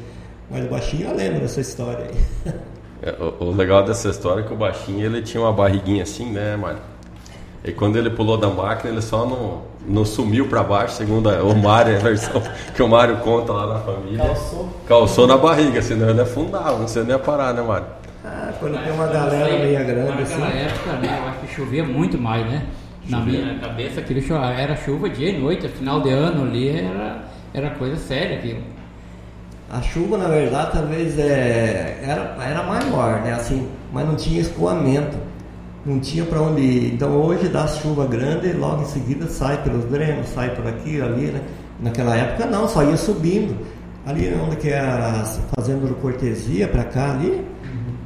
Mas 0.50 0.64
o 0.64 0.68
baixinho 0.68 1.08
eu 1.08 1.16
lembro 1.16 1.40
dessa 1.40 1.60
história 1.60 2.06
aí. 2.06 2.52
É, 3.02 3.12
o, 3.18 3.46
o, 3.46 3.50
legal 3.50 3.82
dessa 3.82 4.10
história 4.10 4.42
é 4.42 4.44
que 4.44 4.52
o 4.52 4.56
baixinho 4.56 5.02
ele 5.02 5.22
tinha 5.22 5.42
uma 5.42 5.54
barriguinha 5.54 6.02
assim, 6.02 6.30
né, 6.30 6.54
Mário? 6.54 6.80
E 7.64 7.72
quando 7.72 7.96
ele 7.96 8.10
pulou 8.10 8.36
da 8.36 8.50
máquina, 8.50 8.92
ele 8.92 9.00
só 9.00 9.24
não, 9.24 9.62
não 9.86 10.04
sumiu 10.04 10.46
para 10.48 10.62
baixo, 10.62 10.94
segundo 10.94 11.28
a, 11.28 11.42
o 11.42 11.56
Mário, 11.56 11.96
a 11.96 11.98
versão 11.98 12.42
que 12.74 12.82
o 12.82 12.88
Mário 12.88 13.16
conta 13.18 13.52
lá 13.52 13.74
na 13.74 13.80
família. 13.80 14.24
Calçou. 14.24 14.68
Calçou 14.86 15.26
na 15.26 15.36
barriga, 15.36 15.80
senão 15.82 16.10
ele 16.10 16.20
afundava, 16.20 16.78
não 16.78 16.88
sei 16.88 17.02
nem 17.02 17.12
ia 17.12 17.18
parar, 17.18 17.54
né, 17.54 17.62
Mário? 17.62 17.86
Ah, 18.24 18.52
quando 18.58 18.82
tem 18.82 18.92
uma 18.92 19.06
galera 19.06 19.58
meio 19.58 19.86
grande 19.86 20.22
assim. 20.22 20.38
Naquela 20.38 20.60
época, 20.60 20.92
né, 20.92 21.18
eu 21.22 21.28
acho 21.28 21.38
que 21.40 21.54
chovia 21.54 21.84
muito 21.84 22.18
mais, 22.18 22.46
né? 22.46 22.66
Na 23.08 23.20
minha 23.20 23.58
cabeça, 23.58 24.00
aquilo 24.00 24.20
era 24.34 24.76
chuva 24.76 25.08
dia 25.08 25.30
e 25.30 25.38
noite, 25.38 25.66
final 25.68 26.00
de 26.00 26.10
ano 26.10 26.44
ali 26.44 26.68
era, 26.68 27.24
era 27.52 27.70
coisa 27.70 27.96
séria 27.96 28.38
aquilo. 28.38 28.60
A 29.70 29.80
chuva, 29.82 30.18
na 30.18 30.28
verdade, 30.28 30.72
talvez 30.72 31.18
é, 31.18 32.00
era, 32.02 32.36
era 32.40 32.62
maior, 32.62 33.20
né? 33.22 33.32
Assim, 33.32 33.68
mas 33.92 34.06
não 34.06 34.16
tinha 34.16 34.40
escoamento. 34.40 35.16
Não 35.84 35.98
tinha 35.98 36.24
para 36.24 36.42
onde 36.42 36.60
ir. 36.60 36.94
Então 36.94 37.10
hoje 37.16 37.48
dá 37.48 37.66
chuva 37.66 38.06
grande 38.06 38.52
logo 38.52 38.82
em 38.82 38.86
seguida 38.86 39.26
sai 39.26 39.62
pelos 39.62 39.84
drenos, 39.86 40.28
sai 40.28 40.54
por 40.54 40.66
aqui, 40.66 41.00
ali, 41.00 41.26
né? 41.26 41.40
Naquela 41.80 42.16
época 42.16 42.46
não, 42.46 42.68
só 42.68 42.84
ia 42.84 42.96
subindo. 42.96 43.56
Ali 44.06 44.32
onde 44.34 44.56
que 44.56 44.68
é 44.68 44.78
a 44.78 45.24
fazenda 45.56 45.86
do 45.86 45.94
cortesia 45.96 46.66
para 46.68 46.84
cá 46.84 47.12
ali, 47.12 47.30
uhum. 47.30 47.44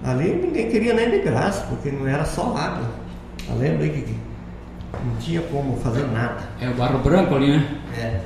ali 0.04 0.34
ninguém 0.34 0.68
queria 0.68 0.92
nem 0.92 1.10
de 1.10 1.18
graça, 1.20 1.64
porque 1.68 1.90
não 1.90 2.06
era 2.06 2.24
só 2.24 2.56
água. 2.56 2.88
Tá 3.46 3.54
lembra 3.54 3.88
que 3.88 4.14
não 5.04 5.16
tinha 5.16 5.42
como 5.42 5.76
fazer 5.76 6.06
nada. 6.08 6.42
É 6.60 6.68
o 6.68 6.74
barro 6.74 6.98
branco 6.98 7.34
ali, 7.34 7.58
né? 7.58 7.80
É. 7.96 8.20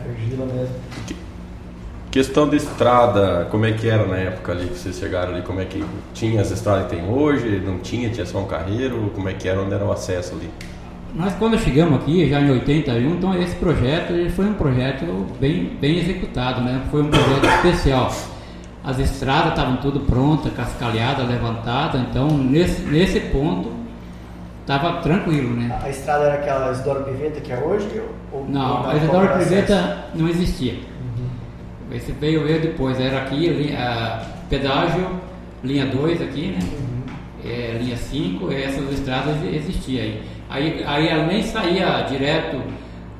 Argila 0.00 0.46
mesmo. 0.46 0.74
Questão 2.10 2.48
de 2.48 2.56
estrada, 2.56 3.46
como 3.50 3.66
é 3.66 3.72
que 3.72 3.86
era 3.86 4.06
na 4.06 4.16
época 4.16 4.52
ali 4.52 4.68
que 4.68 4.78
vocês 4.78 4.98
chegaram 4.98 5.34
ali? 5.34 5.42
Como 5.42 5.60
é 5.60 5.66
que 5.66 5.84
tinha 6.14 6.40
as 6.40 6.50
estradas 6.50 6.84
que 6.84 6.96
tem 6.96 7.06
hoje? 7.06 7.60
Não 7.60 7.80
tinha? 7.80 8.08
Tinha 8.08 8.24
só 8.24 8.38
um 8.38 8.46
carreiro? 8.46 9.12
Como 9.14 9.28
é 9.28 9.34
que 9.34 9.46
era? 9.46 9.60
Onde 9.60 9.74
era 9.74 9.84
o 9.84 9.92
acesso 9.92 10.34
ali? 10.34 10.48
Nós 11.14 11.34
quando 11.34 11.58
chegamos 11.58 12.00
aqui, 12.00 12.26
já 12.26 12.40
em 12.40 12.50
81, 12.50 13.10
então 13.10 13.34
esse 13.38 13.54
projeto 13.56 14.12
ele 14.14 14.30
foi 14.30 14.46
um 14.46 14.54
projeto 14.54 15.04
bem, 15.38 15.76
bem 15.78 15.98
executado, 15.98 16.62
né? 16.62 16.82
Foi 16.90 17.02
um 17.02 17.08
projeto 17.08 17.44
especial. 17.56 18.10
As 18.82 18.98
estradas 18.98 19.50
estavam 19.50 19.76
tudo 19.76 20.00
prontas, 20.00 20.50
cascalhadas, 20.54 21.28
levantadas, 21.28 22.00
então 22.00 22.28
nesse, 22.28 22.80
nesse 22.82 23.20
ponto 23.20 23.70
estava 24.62 25.02
tranquilo, 25.02 25.54
né? 25.54 25.78
A 25.82 25.90
estrada 25.90 26.24
era 26.24 26.34
aquela 26.36 26.72
Isidoro 26.72 27.04
Piveta 27.04 27.38
que 27.40 27.52
é 27.52 27.58
hoje? 27.58 28.02
Ou 28.32 28.46
não, 28.48 28.88
a 28.88 28.96
Isidoro 28.96 29.28
Piveta 29.38 30.06
não 30.14 30.26
existia. 30.26 30.74
Esse 31.90 32.12
veio, 32.12 32.44
veio 32.44 32.60
depois, 32.60 33.00
era 33.00 33.22
aqui, 33.22 33.48
linha, 33.48 34.20
pedágio, 34.48 35.08
linha 35.64 35.86
2 35.86 36.22
aqui, 36.22 36.48
né? 36.48 36.58
Uhum. 36.62 37.02
É, 37.44 37.78
linha 37.80 37.96
5, 37.96 38.52
essas 38.52 38.92
estradas 38.92 39.36
existiam 39.44 40.02
aí. 40.02 40.22
aí. 40.50 40.84
Aí 40.86 41.08
ela 41.08 41.26
nem 41.26 41.42
saía 41.42 42.02
direto 42.02 42.60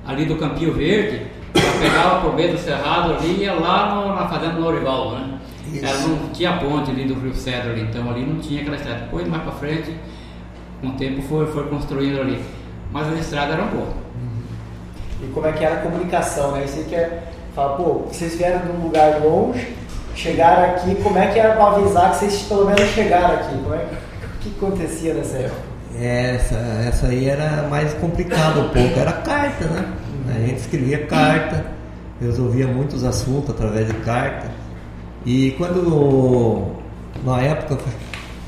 ali 0.07 0.27
do 0.27 0.37
Campinho 0.37 0.73
Verde, 0.73 1.23
ela 1.55 1.79
pegava 1.81 2.21
por 2.21 2.35
meio 2.35 2.53
do 2.53 2.59
Cerrado 2.59 3.15
ali 3.15 3.39
e 3.39 3.43
ia 3.45 3.55
lá 3.55 3.95
no, 3.95 4.15
na 4.15 4.29
Fazenda 4.29 4.59
Norival, 4.59 5.13
né? 5.13 5.39
Isso. 5.73 5.85
Ela 5.85 6.01
não 6.01 6.29
tinha 6.31 6.57
ponte 6.57 6.91
ali 6.91 7.05
do 7.05 7.15
Rio 7.15 7.35
Cedro 7.35 7.71
ali, 7.71 7.83
então 7.83 8.11
ali 8.11 8.25
não 8.25 8.39
tinha 8.39 8.61
aquela 8.61 8.77
estrada. 8.77 9.01
Depois, 9.01 9.29
mais 9.29 9.43
para 9.43 9.53
frente, 9.53 9.95
com 10.81 10.89
o 10.89 10.93
tempo 10.93 11.21
foi, 11.23 11.47
foi 11.47 11.65
construindo 11.65 12.21
ali. 12.21 12.43
Mas 12.91 13.09
as 13.09 13.21
estradas 13.21 13.55
eram 13.55 13.67
boas. 13.69 13.89
Uhum. 13.89 15.25
E 15.25 15.27
como 15.33 15.47
é 15.47 15.53
que 15.53 15.65
era 15.65 15.77
a 15.77 15.83
comunicação, 15.83 16.53
né? 16.53 16.65
Isso 16.65 16.85
que 16.85 16.95
é 16.95 17.28
Fala, 17.59 17.77
pô, 17.77 18.05
vocês 18.09 18.37
vieram 18.37 18.61
de 18.61 18.71
um 18.71 18.85
lugar 18.85 19.21
longe, 19.21 19.75
chegaram 20.15 20.63
aqui, 20.75 20.95
como 21.03 21.19
é 21.19 21.27
que 21.27 21.41
era 21.41 21.57
para 21.57 21.73
avisar 21.73 22.13
que 22.13 22.19
vocês 22.19 22.43
pelo 22.43 22.67
menos 22.67 22.83
chegaram 22.91 23.35
aqui? 23.35 23.57
Como 23.61 23.75
é, 23.75 23.79
o 23.79 24.39
que 24.39 24.55
acontecia 24.57 25.13
nessa 25.13 25.39
época? 25.39 25.63
Essa, 26.01 26.55
essa 26.87 27.09
aí 27.09 27.29
era 27.29 27.67
mais 27.69 27.93
complicada 27.95 28.61
um 28.61 28.69
pouco, 28.69 29.01
era 29.01 29.11
carta, 29.11 29.65
né? 29.65 29.93
A 30.37 30.39
gente 30.39 30.59
escrevia 30.59 31.05
carta, 31.07 31.67
resolvia 32.21 32.69
muitos 32.69 33.03
assuntos 33.03 33.51
através 33.51 33.89
de 33.89 33.95
carta. 33.95 34.47
E 35.27 35.51
quando, 35.59 36.77
na 37.25 37.41
época, 37.41 37.83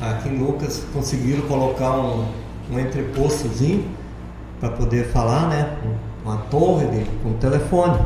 aqui 0.01 0.29
em 0.29 0.39
Lucas, 0.39 0.85
conseguiram 0.95 1.43
colocar 1.49 1.99
um, 1.99 2.27
um 2.71 2.79
entrepostozinho 2.79 3.89
para 4.61 4.69
poder 4.69 5.07
falar, 5.07 5.49
né? 5.49 5.69
Uma 6.25 6.37
torre 6.49 6.87
de, 6.87 7.05
com 7.25 7.33
telefone. 7.41 7.99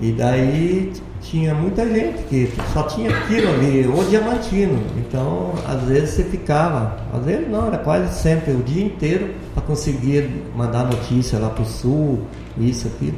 E 0.00 0.12
daí 0.12 0.92
tinha 1.22 1.54
muita 1.54 1.88
gente 1.88 2.22
que 2.24 2.52
só 2.72 2.82
tinha 2.84 3.10
aquilo 3.10 3.48
ali, 3.54 3.86
o 3.86 4.04
diamantino. 4.04 4.78
Então, 4.96 5.54
às 5.66 5.82
vezes 5.82 6.10
você 6.10 6.24
ficava, 6.24 6.98
às 7.12 7.24
vezes 7.24 7.48
não, 7.48 7.66
era 7.66 7.78
quase 7.78 8.14
sempre, 8.20 8.52
o 8.52 8.62
dia 8.62 8.84
inteiro, 8.84 9.34
para 9.54 9.62
conseguir 9.62 10.30
mandar 10.54 10.84
notícia 10.84 11.38
lá 11.38 11.48
para 11.48 11.62
o 11.62 11.66
sul, 11.66 12.20
isso, 12.58 12.88
aquilo. 12.88 13.16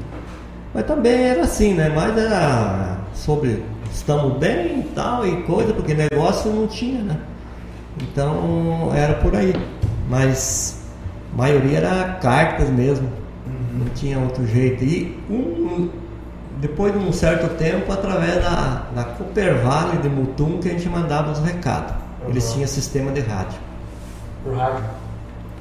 Mas 0.72 0.86
também 0.86 1.24
era 1.24 1.42
assim, 1.42 1.74
né? 1.74 1.88
Mas 1.94 2.16
era 2.16 2.98
sobre 3.12 3.62
estamos 3.92 4.38
bem 4.38 4.80
e 4.80 4.82
tal 4.94 5.26
e 5.26 5.42
coisa, 5.42 5.72
porque 5.72 5.94
negócio 5.94 6.52
não 6.52 6.66
tinha, 6.66 7.02
né? 7.02 7.16
Então 8.00 8.90
era 8.94 9.14
por 9.14 9.34
aí. 9.34 9.54
Mas 10.08 10.82
a 11.34 11.36
maioria 11.36 11.78
era 11.78 12.12
cartas 12.20 12.68
mesmo. 12.70 13.08
Não 13.72 13.86
tinha 13.94 14.18
outro 14.18 14.46
jeito. 14.46 14.84
E 14.84 15.16
um, 15.30 15.88
depois 16.60 16.92
de 16.92 16.98
um 16.98 17.12
certo 17.12 17.48
tempo, 17.56 17.92
através 17.92 18.42
da, 18.42 18.82
da 18.94 19.04
Cooper 19.04 19.56
Valley 19.62 19.98
de 19.98 20.08
Mutum, 20.08 20.58
que 20.58 20.68
a 20.68 20.72
gente 20.72 20.88
mandava 20.88 21.30
os 21.32 21.38
recados. 21.38 21.94
Eles 22.28 22.46
Uhum. 22.48 22.54
tinham 22.54 22.68
sistema 22.68 23.12
de 23.12 23.20
rádio. 23.20 23.58
Por 24.44 24.54
rádio. 24.56 24.84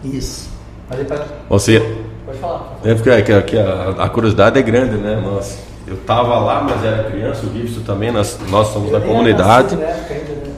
Isso. 0.04 0.50
Mas 0.90 1.06
pra... 1.08 1.26
Você, 1.50 1.80
Pode 2.26 2.38
falar. 2.40 2.78
é 2.84 2.94
porque 2.96 3.10
aqui, 3.10 3.32
aqui 3.34 3.58
a, 3.58 3.90
a 4.04 4.10
curiosidade 4.10 4.58
é 4.60 4.62
grande, 4.62 4.96
né? 4.98 5.22
Nós, 5.24 5.60
eu 5.88 5.98
tava 5.98 6.40
lá, 6.40 6.62
mas 6.64 6.84
era 6.84 7.10
criança, 7.12 7.46
o 7.46 7.54
Gibson 7.54 7.82
também, 7.82 8.12
nós, 8.12 8.38
nós 8.50 8.68
somos 8.70 8.92
da 8.92 8.98
Eu 8.98 9.04
era 9.04 9.08
comunidade. 9.12 9.76
nascido 9.76 9.80
na 9.82 9.86
época 9.88 10.14
ainda, 10.14 10.32
né? 10.48 10.54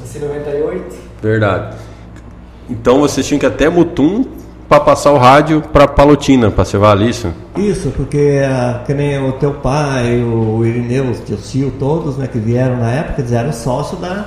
Nasci 0.00 0.18
em 0.18 0.20
98. 0.22 0.96
Verdade. 1.22 1.76
Então 2.68 2.98
vocês 3.00 3.26
tinham 3.26 3.38
que 3.38 3.46
ir 3.46 3.48
até 3.48 3.68
Mutum 3.68 4.24
para 4.68 4.80
passar 4.80 5.12
o 5.12 5.18
rádio 5.18 5.62
para 5.72 5.86
Palotina, 5.86 6.50
para 6.50 6.64
cevar 6.64 7.00
isso. 7.00 7.32
Isso, 7.56 7.90
porque 7.96 8.42
ah, 8.44 8.82
que 8.84 8.92
nem 8.92 9.18
o 9.18 9.32
teu 9.32 9.54
pai, 9.54 10.22
o 10.22 10.64
Irineu, 10.64 11.10
o 11.10 11.14
teu 11.14 11.36
tio, 11.36 11.72
todos 11.78 12.16
né, 12.16 12.26
que 12.26 12.38
vieram 12.38 12.76
na 12.78 12.90
época, 12.90 13.20
eles 13.20 13.32
eram 13.32 13.52
sócios 13.52 14.00
da 14.00 14.26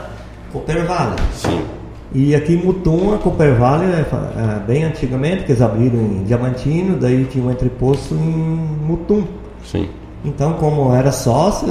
Cooper 0.51 0.85
Valley. 0.85 1.15
Sim. 1.33 1.61
E 2.13 2.33
aqui 2.33 2.53
em 2.53 2.65
Mutum, 2.65 3.13
a 3.13 3.17
Cooper 3.19 3.53
Valley, 3.55 3.87
né, 3.87 4.05
fa- 4.09 4.31
ah, 4.35 4.59
bem 4.65 4.83
antigamente, 4.83 5.43
que 5.43 5.51
eles 5.51 5.61
abriram 5.61 5.99
em 5.99 6.23
Diamantino, 6.23 6.97
daí 6.97 7.25
tinha 7.25 7.43
um 7.43 7.51
entreposto 7.51 8.15
em 8.15 8.17
Mutum. 8.17 9.25
Sim. 9.63 9.89
Então, 10.25 10.53
como 10.53 10.93
era 10.93 11.11
sócio, 11.11 11.67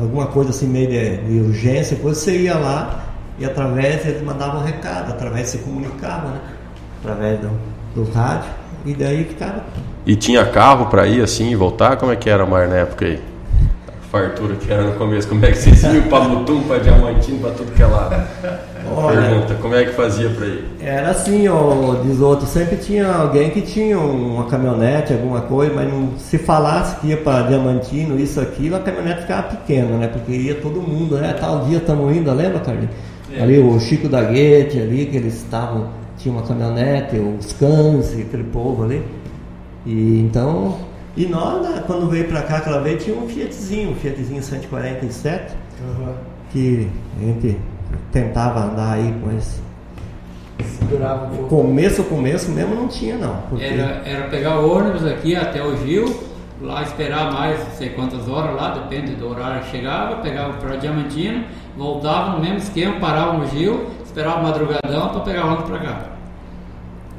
alguma 0.00 0.26
coisa 0.26 0.50
assim 0.50 0.66
meio 0.66 0.88
de, 0.88 1.16
de 1.16 1.40
urgência, 1.40 1.96
depois 1.96 2.18
você 2.18 2.36
ia 2.42 2.56
lá 2.56 3.04
e 3.38 3.44
através 3.44 4.04
eles 4.06 4.22
mandavam 4.22 4.60
um 4.60 4.64
recado, 4.64 5.10
através 5.10 5.48
se 5.48 5.58
comunicava, 5.58 6.28
né? 6.28 6.40
Através 7.02 7.40
do, 7.40 7.50
do 7.94 8.04
rádio, 8.12 8.50
e 8.84 8.94
daí 8.94 9.24
ficava. 9.24 9.64
E 10.06 10.16
tinha 10.16 10.44
carro 10.46 10.86
para 10.86 11.06
ir 11.06 11.22
assim 11.22 11.50
e 11.50 11.56
voltar? 11.56 11.96
Como 11.96 12.12
é 12.12 12.16
que 12.16 12.28
era 12.28 12.46
mais 12.46 12.68
na 12.68 12.76
época 12.76 13.04
aí? 13.04 13.20
A 13.88 14.08
fartura 14.10 14.56
que 14.56 14.72
era 14.72 14.82
no 14.82 14.92
começo, 14.94 15.28
como 15.28 15.44
é 15.44 15.50
que 15.50 15.58
vocês 15.58 15.82
iam 15.84 16.02
para 16.04 16.24
Mutum, 16.24 16.62
para 16.62 16.78
Diamantino, 16.78 17.38
para 17.38 17.50
tudo 17.50 17.72
que 17.72 17.82
é 17.82 17.86
lado? 17.86 18.26
Olha, 18.96 19.20
Pergunta, 19.20 19.54
como 19.60 19.74
é 19.74 19.84
que 19.84 19.92
fazia 19.92 20.30
para 20.30 20.46
ir? 20.46 20.64
Era 20.80 21.10
assim, 21.10 21.46
ó, 21.46 21.94
diz 22.02 22.20
outro, 22.20 22.46
sempre 22.46 22.76
tinha 22.76 23.06
alguém 23.06 23.50
que 23.50 23.60
tinha 23.60 23.98
uma 23.98 24.46
caminhonete, 24.46 25.12
alguma 25.12 25.42
coisa, 25.42 25.72
mas 25.74 25.92
não, 25.92 26.18
se 26.18 26.38
falasse 26.38 26.96
que 26.96 27.08
ia 27.08 27.16
para 27.16 27.42
Diamantino, 27.42 28.18
isso, 28.18 28.40
aquilo, 28.40 28.76
a 28.76 28.80
caminhonete 28.80 29.22
ficava 29.22 29.42
pequena, 29.44 29.96
né? 29.96 30.08
Porque 30.08 30.32
ia 30.32 30.56
todo 30.56 30.80
mundo, 30.80 31.16
né? 31.18 31.36
Tal 31.38 31.60
dia 31.66 31.78
estamos 31.78 32.16
indo, 32.16 32.32
lembra, 32.32 32.58
Carlinhos? 32.60 32.90
Ali 33.38 33.58
o 33.58 33.78
Chico 33.78 34.08
da 34.08 34.22
Guete 34.22 34.80
ali, 34.80 35.06
que 35.06 35.16
eles 35.16 35.34
estavam, 35.34 35.88
tinha 36.20 36.34
uma 36.34 36.42
caminhonete, 36.42 37.16
os 37.16 37.52
cães, 37.54 38.12
aquele 38.12 38.44
povo 38.44 38.84
ali. 38.84 39.02
E 39.86 40.20
então, 40.20 40.78
e 41.16 41.26
nós, 41.26 41.66
né, 41.66 41.82
quando 41.86 42.08
veio 42.08 42.28
para 42.28 42.42
cá 42.42 42.58
aquela 42.58 42.80
vez, 42.80 43.02
tinha 43.02 43.16
um 43.16 43.26
Fiatzinho, 43.26 43.90
um 43.90 43.94
Fiatzinho 43.94 44.42
147, 44.42 45.54
que 46.52 46.88
a 47.16 47.24
gente 47.24 47.58
tentava 48.12 48.60
andar 48.64 48.92
aí 48.92 49.14
com 49.22 49.36
esse. 49.36 49.60
Um 50.92 51.36
pouco. 51.36 51.48
Começo, 51.48 52.04
começo 52.04 52.50
mesmo 52.50 52.74
não 52.74 52.86
tinha 52.86 53.16
não. 53.16 53.36
Porque 53.48 53.64
Era, 53.64 54.02
era 54.04 54.28
pegar 54.28 54.60
o 54.60 54.76
ônibus 54.76 55.06
aqui 55.06 55.34
até 55.34 55.64
o 55.64 55.74
Gil, 55.78 56.04
lá 56.60 56.82
esperar 56.82 57.32
mais 57.32 57.58
não 57.60 57.70
sei 57.76 57.90
quantas 57.90 58.28
horas 58.28 58.54
lá, 58.54 58.74
depende 58.74 59.14
do 59.14 59.28
horário 59.28 59.62
que 59.62 59.70
chegava, 59.70 60.16
pegava 60.16 60.52
para 60.54 60.76
Diamantino, 60.76 61.44
voltava 61.76 62.32
no 62.32 62.40
mesmo 62.40 62.58
esquema, 62.58 63.00
parava 63.00 63.38
no 63.38 63.46
Gil, 63.48 63.86
esperava 64.10 64.40
o 64.40 64.42
madrugadão 64.42 65.08
para 65.10 65.20
pegar 65.20 65.44
o 65.44 65.48
ônibus 65.48 65.70
para 65.70 65.78
cá. 65.78 66.00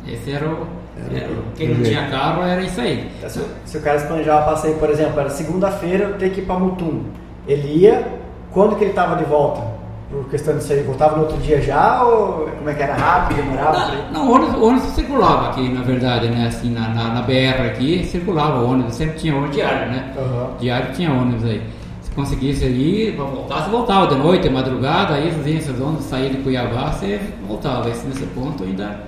Esse 0.08 0.32
era 0.32 0.46
o. 0.48 0.68
era 1.16 1.30
o- 1.30 1.44
quem 1.56 1.70
não 1.70 1.84
tinha 1.84 2.08
carro 2.10 2.44
era 2.44 2.62
isso 2.62 2.80
aí. 2.82 3.10
Se, 3.28 3.42
se 3.66 3.78
o 3.78 3.82
cara 3.82 4.00
se 4.00 4.08
planejava 4.08 4.46
passeio, 4.52 4.76
por 4.78 4.90
exemplo, 4.90 5.20
era 5.20 5.30
segunda-feira, 5.30 6.06
eu 6.06 6.18
tenho 6.18 6.32
que 6.34 6.42
ir 6.42 6.46
para 6.46 6.60
Mutum. 6.60 7.04
Ele 7.48 7.68
ia, 7.80 8.08
quando 8.52 8.76
que 8.76 8.84
ele 8.84 8.92
estava 8.92 9.16
de 9.16 9.24
volta? 9.24 9.62
Por 10.12 10.26
questão 10.30 10.58
disso 10.58 10.74
aí, 10.74 10.84
voltava 10.84 11.16
no 11.16 11.22
outro 11.24 11.38
dia 11.38 11.62
já 11.62 12.04
ou 12.04 12.50
como 12.58 12.70
é 12.70 12.74
que 12.74 12.84
era 12.84 12.94
rápido, 12.96 13.38
demorava? 13.38 13.92
Não, 14.12 14.28
o 14.28 14.34
ônibus, 14.36 14.62
ônibus 14.62 14.90
circulava 14.90 15.50
aqui, 15.50 15.70
na 15.70 15.82
verdade, 15.84 16.28
né? 16.28 16.48
Assim, 16.48 16.70
na, 16.74 16.90
na, 16.90 17.04
na 17.14 17.22
BR 17.22 17.66
aqui, 17.68 18.04
circulava 18.04 18.60
o 18.60 18.70
ônibus, 18.72 18.96
sempre 18.96 19.18
tinha 19.18 19.34
ônibus 19.34 19.56
diário, 19.56 19.90
né? 19.90 20.14
Aham. 20.18 20.50
Diário 20.60 20.92
tinha 20.94 21.14
ônibus 21.14 21.46
aí. 21.46 21.62
Se 22.12 22.16
conseguisse 22.16 22.66
ir, 22.66 23.16
pra 23.16 23.24
voltar, 23.24 23.64
você 23.64 23.70
voltava 23.72 24.08
de 24.08 24.16
noite, 24.22 24.44
de 24.44 24.50
madrugada, 24.50 25.14
aí 25.16 25.30
vinha 25.30 25.58
esses 25.60 25.80
ônibus 25.80 26.06
saía 26.06 26.30
de 26.30 26.38
Cuiabá, 26.38 26.92
você 26.92 27.20
voltava. 27.48 27.90
Esse, 27.90 28.06
nesse 28.06 28.26
ponto 28.28 28.64
ainda 28.66 28.84
Era, 28.84 29.00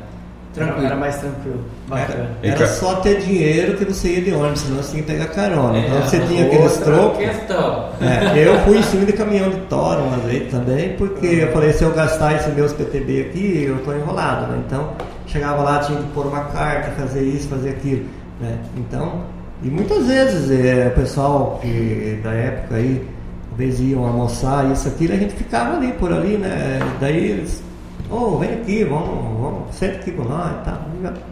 tranquilo. 0.53 0.85
era 0.85 0.95
mais 0.95 1.17
tranquilo. 1.17 1.65
Bacana. 1.89 2.29
era, 2.41 2.55
era 2.55 2.67
só 2.67 2.95
ter 3.01 3.19
dinheiro 3.19 3.75
que 3.75 3.83
você 3.83 4.07
ia 4.15 4.21
de 4.21 4.31
ônibus, 4.31 4.61
senão 4.61 4.81
você 4.81 4.91
tinha 4.91 5.03
que 5.03 5.11
pegar 5.11 5.27
carona. 5.27 5.79
Então 5.79 6.01
você 6.01 6.19
tinha 6.21 6.45
aqueles 6.45 6.77
trocos. 6.77 7.17
questão. 7.17 7.89
É, 7.99 8.47
eu 8.47 8.57
fui 8.59 8.77
em 8.77 8.83
cima 8.83 9.05
de 9.05 9.11
caminhão 9.13 9.49
de 9.49 9.57
toro 9.67 10.01
uma 10.03 10.17
vez 10.19 10.49
também, 10.49 10.95
porque 10.95 11.25
eu 11.25 11.51
falei, 11.51 11.73
se 11.73 11.83
eu 11.83 11.91
gastar 11.91 12.35
esses 12.35 12.53
meus 12.55 12.71
PTB 12.71 13.21
aqui, 13.29 13.63
eu 13.67 13.79
tô 13.83 13.91
enrolado, 13.93 14.47
né? 14.49 14.63
Então, 14.65 14.91
chegava 15.27 15.61
lá, 15.61 15.79
tinha 15.79 15.97
que 15.99 16.07
pôr 16.13 16.25
uma 16.25 16.45
carta, 16.45 16.89
fazer 16.91 17.21
isso, 17.23 17.49
fazer 17.49 17.71
aquilo, 17.71 18.05
né? 18.39 18.59
Então, 18.77 19.23
e 19.63 19.67
muitas 19.67 20.07
vezes 20.07 20.51
é, 20.51 20.87
o 20.87 20.91
pessoal 20.91 21.59
que 21.61 22.19
da 22.21 22.33
época 22.33 22.75
aí, 22.75 23.07
vezes 23.55 23.91
iam 23.91 24.05
almoçar, 24.05 24.69
isso, 24.69 24.89
aquilo, 24.89 25.13
a 25.13 25.17
gente 25.17 25.33
ficava 25.35 25.77
ali, 25.77 25.93
por 25.93 26.11
ali, 26.11 26.37
né? 26.37 26.79
Daí 26.99 27.31
eles, 27.31 27.63
ô, 28.11 28.37
vem 28.37 28.53
aqui, 28.55 28.83
vamos, 28.83 29.41
vamos, 29.41 29.75
senta 29.75 29.95
aqui 29.95 30.11
com 30.11 30.23
nós 30.23 30.51
e 30.51 30.65
tal. 30.65 30.79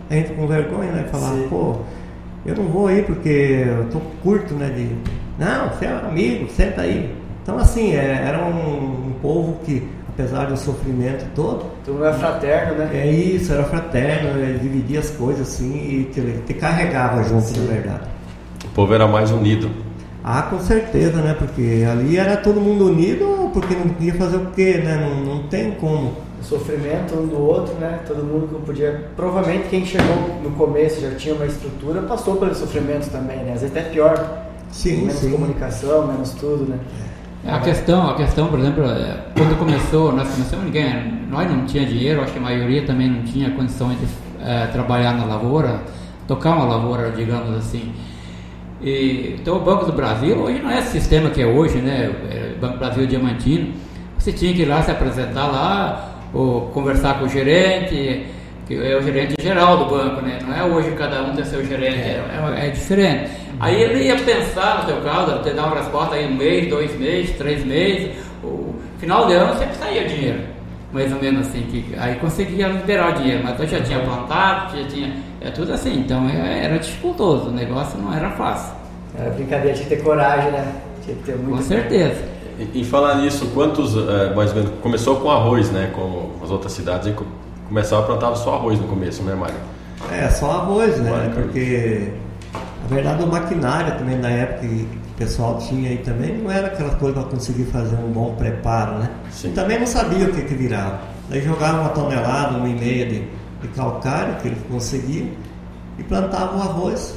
A 0.10 0.14
gente 0.14 0.34
com 0.34 0.48
vergonha, 0.48 0.92
né? 0.92 1.08
Falar, 1.12 1.32
Sim. 1.32 1.48
pô, 1.50 1.76
eu 2.46 2.56
não 2.56 2.64
vou 2.66 2.88
aí 2.88 3.02
porque 3.04 3.66
eu 3.68 3.90
tô 3.90 4.00
curto, 4.24 4.54
né? 4.54 4.70
De, 4.70 4.96
não, 5.38 5.70
você 5.70 5.86
é 5.86 5.94
um 5.94 6.08
amigo, 6.08 6.50
senta 6.52 6.82
aí. 6.82 7.14
Então, 7.44 7.58
assim, 7.58 7.96
é, 7.96 8.24
era 8.28 8.38
um, 8.46 9.08
um 9.10 9.14
povo 9.22 9.58
que, 9.66 9.86
apesar 10.08 10.46
do 10.46 10.56
sofrimento 10.56 11.26
todo, 11.36 11.66
Tu 11.84 11.92
não 11.92 12.06
é 12.06 12.14
fraterno, 12.14 12.76
né? 12.76 12.90
é 12.94 13.12
isso, 13.12 13.52
era 13.52 13.64
fraterno, 13.64 14.42
é, 14.42 14.54
dividia 14.54 15.00
as 15.00 15.10
coisas 15.10 15.48
assim 15.48 15.74
e 15.74 16.04
te, 16.14 16.22
te 16.46 16.54
carregava 16.54 17.24
junto, 17.24 17.48
Sim. 17.48 17.66
na 17.66 17.74
verdade. 17.74 18.11
O 18.72 18.74
povo 18.74 18.94
era 18.94 19.06
mais 19.06 19.32
unido. 19.32 19.70
Ah, 20.24 20.44
com 20.44 20.60
certeza, 20.60 21.22
né? 21.22 21.36
Porque 21.38 21.86
ali 21.90 22.18
era 22.18 22.38
todo 22.38 22.62
mundo 22.62 22.88
unido, 22.88 23.50
porque 23.54 23.76
não 23.76 23.90
podia 23.90 24.14
fazer 24.14 24.38
o 24.38 24.46
quê, 24.56 24.82
né? 24.84 24.98
Não, 24.98 25.36
não 25.36 25.44
tem 25.44 25.72
como. 25.72 26.14
O 26.40 26.44
sofrimento 26.44 27.16
um 27.16 27.28
do 27.28 27.40
outro, 27.40 27.74
né? 27.76 28.00
Todo 28.08 28.24
mundo 28.24 28.48
que 28.48 28.66
podia. 28.66 29.10
Provavelmente 29.16 29.68
quem 29.70 29.86
chegou 29.86 30.40
no 30.44 30.52
começo 30.52 31.02
já 31.02 31.12
tinha 31.16 31.36
uma 31.36 31.46
estrutura, 31.46 32.02
passou 32.04 32.38
pelo 32.38 32.56
sofrimento 32.56 33.10
também, 33.10 33.38
né? 33.38 33.54
Às 33.54 33.62
vezes 33.62 33.76
até 33.76 33.90
pior. 33.90 34.48
Sim, 34.72 35.02
menos 35.02 35.16
sim. 35.16 35.32
comunicação, 35.32 36.08
menos 36.08 36.32
tudo, 36.32 36.66
né? 36.70 36.80
A 37.46 37.60
questão, 37.60 38.10
a 38.10 38.16
questão, 38.16 38.48
por 38.48 38.60
exemplo, 38.60 38.86
é, 38.86 39.18
quando 39.36 39.58
começou, 39.58 40.14
nós 40.14 40.30
começamos, 40.30 40.64
ninguém, 40.64 41.26
nós 41.30 41.50
não 41.50 41.66
tinha 41.66 41.86
dinheiro, 41.86 42.22
acho 42.22 42.32
que 42.32 42.38
a 42.38 42.42
maioria 42.42 42.86
também 42.86 43.10
não 43.10 43.24
tinha 43.24 43.50
condições 43.50 43.98
de 44.00 44.06
é, 44.46 44.68
trabalhar 44.68 45.14
na 45.14 45.26
lavoura, 45.26 45.82
tocar 46.28 46.52
uma 46.52 46.66
lavoura, 46.66 47.12
digamos 47.12 47.58
assim. 47.58 47.92
E, 48.84 49.36
então 49.40 49.58
o 49.58 49.60
Banco 49.60 49.86
do 49.86 49.92
Brasil, 49.92 50.36
hoje 50.38 50.60
não 50.62 50.70
é 50.72 50.80
esse 50.80 50.92
sistema 50.92 51.30
que 51.30 51.42
é 51.42 51.46
hoje, 51.46 51.78
né? 51.78 52.12
É, 52.32 52.54
Banco 52.60 52.78
Brasil 52.78 53.06
Diamantino. 53.06 53.74
Você 54.18 54.32
tinha 54.32 54.54
que 54.54 54.62
ir 54.64 54.66
lá 54.66 54.82
se 54.82 54.92
apresentar 54.92 55.48
lá, 55.48 56.10
ou 56.34 56.62
conversar 56.68 57.20
com 57.20 57.26
o 57.26 57.30
gerente, 57.30 58.26
que 58.68 58.76
é 58.76 58.96
o 58.96 59.02
gerente 59.02 59.36
geral 59.42 59.78
do 59.78 59.86
banco, 59.86 60.22
né? 60.22 60.40
Não 60.48 60.56
é 60.56 60.64
hoje 60.64 60.92
cada 60.92 61.22
um 61.24 61.36
ter 61.36 61.46
seu 61.46 61.64
gerente, 61.66 61.98
é, 61.98 62.24
é- 62.60 62.68
é 62.68 62.70
diferente. 62.70 63.32
Aí 63.60 63.82
ele 63.82 64.04
ia 64.06 64.16
pensar 64.16 64.80
no 64.80 64.86
teu 64.86 65.02
caso, 65.02 65.40
te 65.44 65.52
dar 65.52 65.66
uma 65.68 65.76
resposta 65.76 66.16
aí 66.16 66.26
um 66.26 66.36
mês, 66.36 66.68
dois 66.70 66.98
meses, 67.00 67.36
três 67.38 67.64
meses, 67.66 68.10
o 68.44 68.74
final 69.00 69.28
de 69.28 69.34
ano 69.34 69.58
sempre 69.60 69.76
saía 69.76 70.06
dinheiro. 70.08 70.40
Mais 70.94 71.12
ou 71.14 71.22
menos 71.22 71.48
assim, 71.48 71.62
que 71.72 71.86
aí 71.98 72.16
conseguia 72.16 72.68
liberar 72.68 73.12
o 73.12 73.14
dinheiro, 73.22 73.42
mas 73.44 73.60
eu 73.60 73.68
já 73.68 73.82
tinha 73.82 74.00
plantado, 74.00 74.78
já 74.78 74.86
tinha. 74.88 75.14
É 75.42 75.50
tudo 75.50 75.74
assim, 75.74 76.00
então 76.00 76.30
é- 76.30 76.66
era 76.66 76.78
dificultoso, 76.80 77.50
o 77.50 77.52
negócio 77.52 77.98
não 78.00 78.14
era 78.14 78.30
fácil. 78.32 78.74
Era 79.18 79.32
brincadeira, 79.32 79.74
tinha 79.76 79.90
que 79.90 79.96
ter 79.96 80.04
coragem, 80.04 80.52
né? 80.52 80.72
Tinha 81.04 81.16
que 81.18 81.24
ter 81.24 81.36
muito. 81.36 81.58
Com 81.58 81.64
certeza. 81.64 82.22
E, 82.60 82.82
e 82.82 82.86
falar 82.86 83.16
nisso, 83.16 83.48
quantos, 83.54 83.96
é, 83.98 84.34
mais 84.36 84.52
ou 84.52 84.58
menos, 84.58 84.72
começou 84.82 85.16
com 85.18 85.32
arroz, 85.32 85.72
né? 85.72 85.92
Como 85.96 86.32
as 86.44 86.52
outras 86.52 86.72
cidades, 86.74 87.08
aí 87.08 87.14
co- 87.14 87.26
começava 87.68 88.04
a 88.04 88.06
plantar 88.06 88.36
só 88.36 88.56
arroz 88.56 88.80
no 88.80 88.88
começo, 88.88 89.24
né, 89.24 89.34
Mário? 89.34 89.56
É, 90.12 90.30
só 90.30 90.52
arroz, 90.52 90.98
né? 91.00 91.10
Vai, 91.12 91.30
Porque, 91.30 92.10
na 92.90 92.96
verdade, 92.96 93.24
o 93.24 93.28
maquinário 93.28 93.98
também 93.98 94.18
na 94.18 94.30
época 94.30 94.68
que 94.68 94.88
o 94.88 95.18
pessoal 95.18 95.58
tinha 95.58 95.90
aí 95.90 95.98
também 95.98 96.38
não 96.38 96.52
era 96.52 96.68
aquela 96.68 96.92
coisa 96.96 97.20
para 97.20 97.30
conseguir 97.30 97.66
fazer 97.66 97.96
um 97.96 98.12
bom 98.12 98.36
preparo, 98.36 99.00
né? 99.00 99.10
Sim. 99.32 99.50
E 99.50 99.52
também 99.54 99.80
não 99.80 99.88
sabia 99.88 100.26
o 100.28 100.32
que, 100.32 100.42
que 100.44 100.54
virava. 100.54 101.00
Daí 101.30 101.42
jogava 101.42 101.82
uma 101.82 101.90
tonelada, 101.90 102.58
uma 102.58 102.68
e 102.68 102.74
meia 102.74 103.06
de, 103.08 103.24
de 103.62 103.68
calcário 103.70 104.36
que 104.38 104.48
ele 104.50 104.58
conseguia 104.70 105.32
e 105.98 106.04
plantava 106.04 106.58
o 106.58 106.62
arroz 106.62 107.16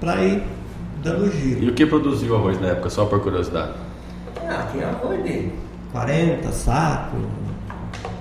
para 0.00 0.22
ir 0.22 0.42
dando 1.02 1.26
E 1.26 1.30
giro. 1.30 1.70
o 1.70 1.74
que 1.74 1.86
produziu 1.86 2.32
o 2.32 2.36
arroz 2.36 2.60
na 2.60 2.68
época, 2.68 2.90
só 2.90 3.04
por 3.06 3.20
curiosidade? 3.20 3.72
Ah, 4.48 4.66
tinha 4.72 4.88
arroz 4.88 5.22
de 5.24 5.50
40 5.92 6.52
sacos, 6.52 7.20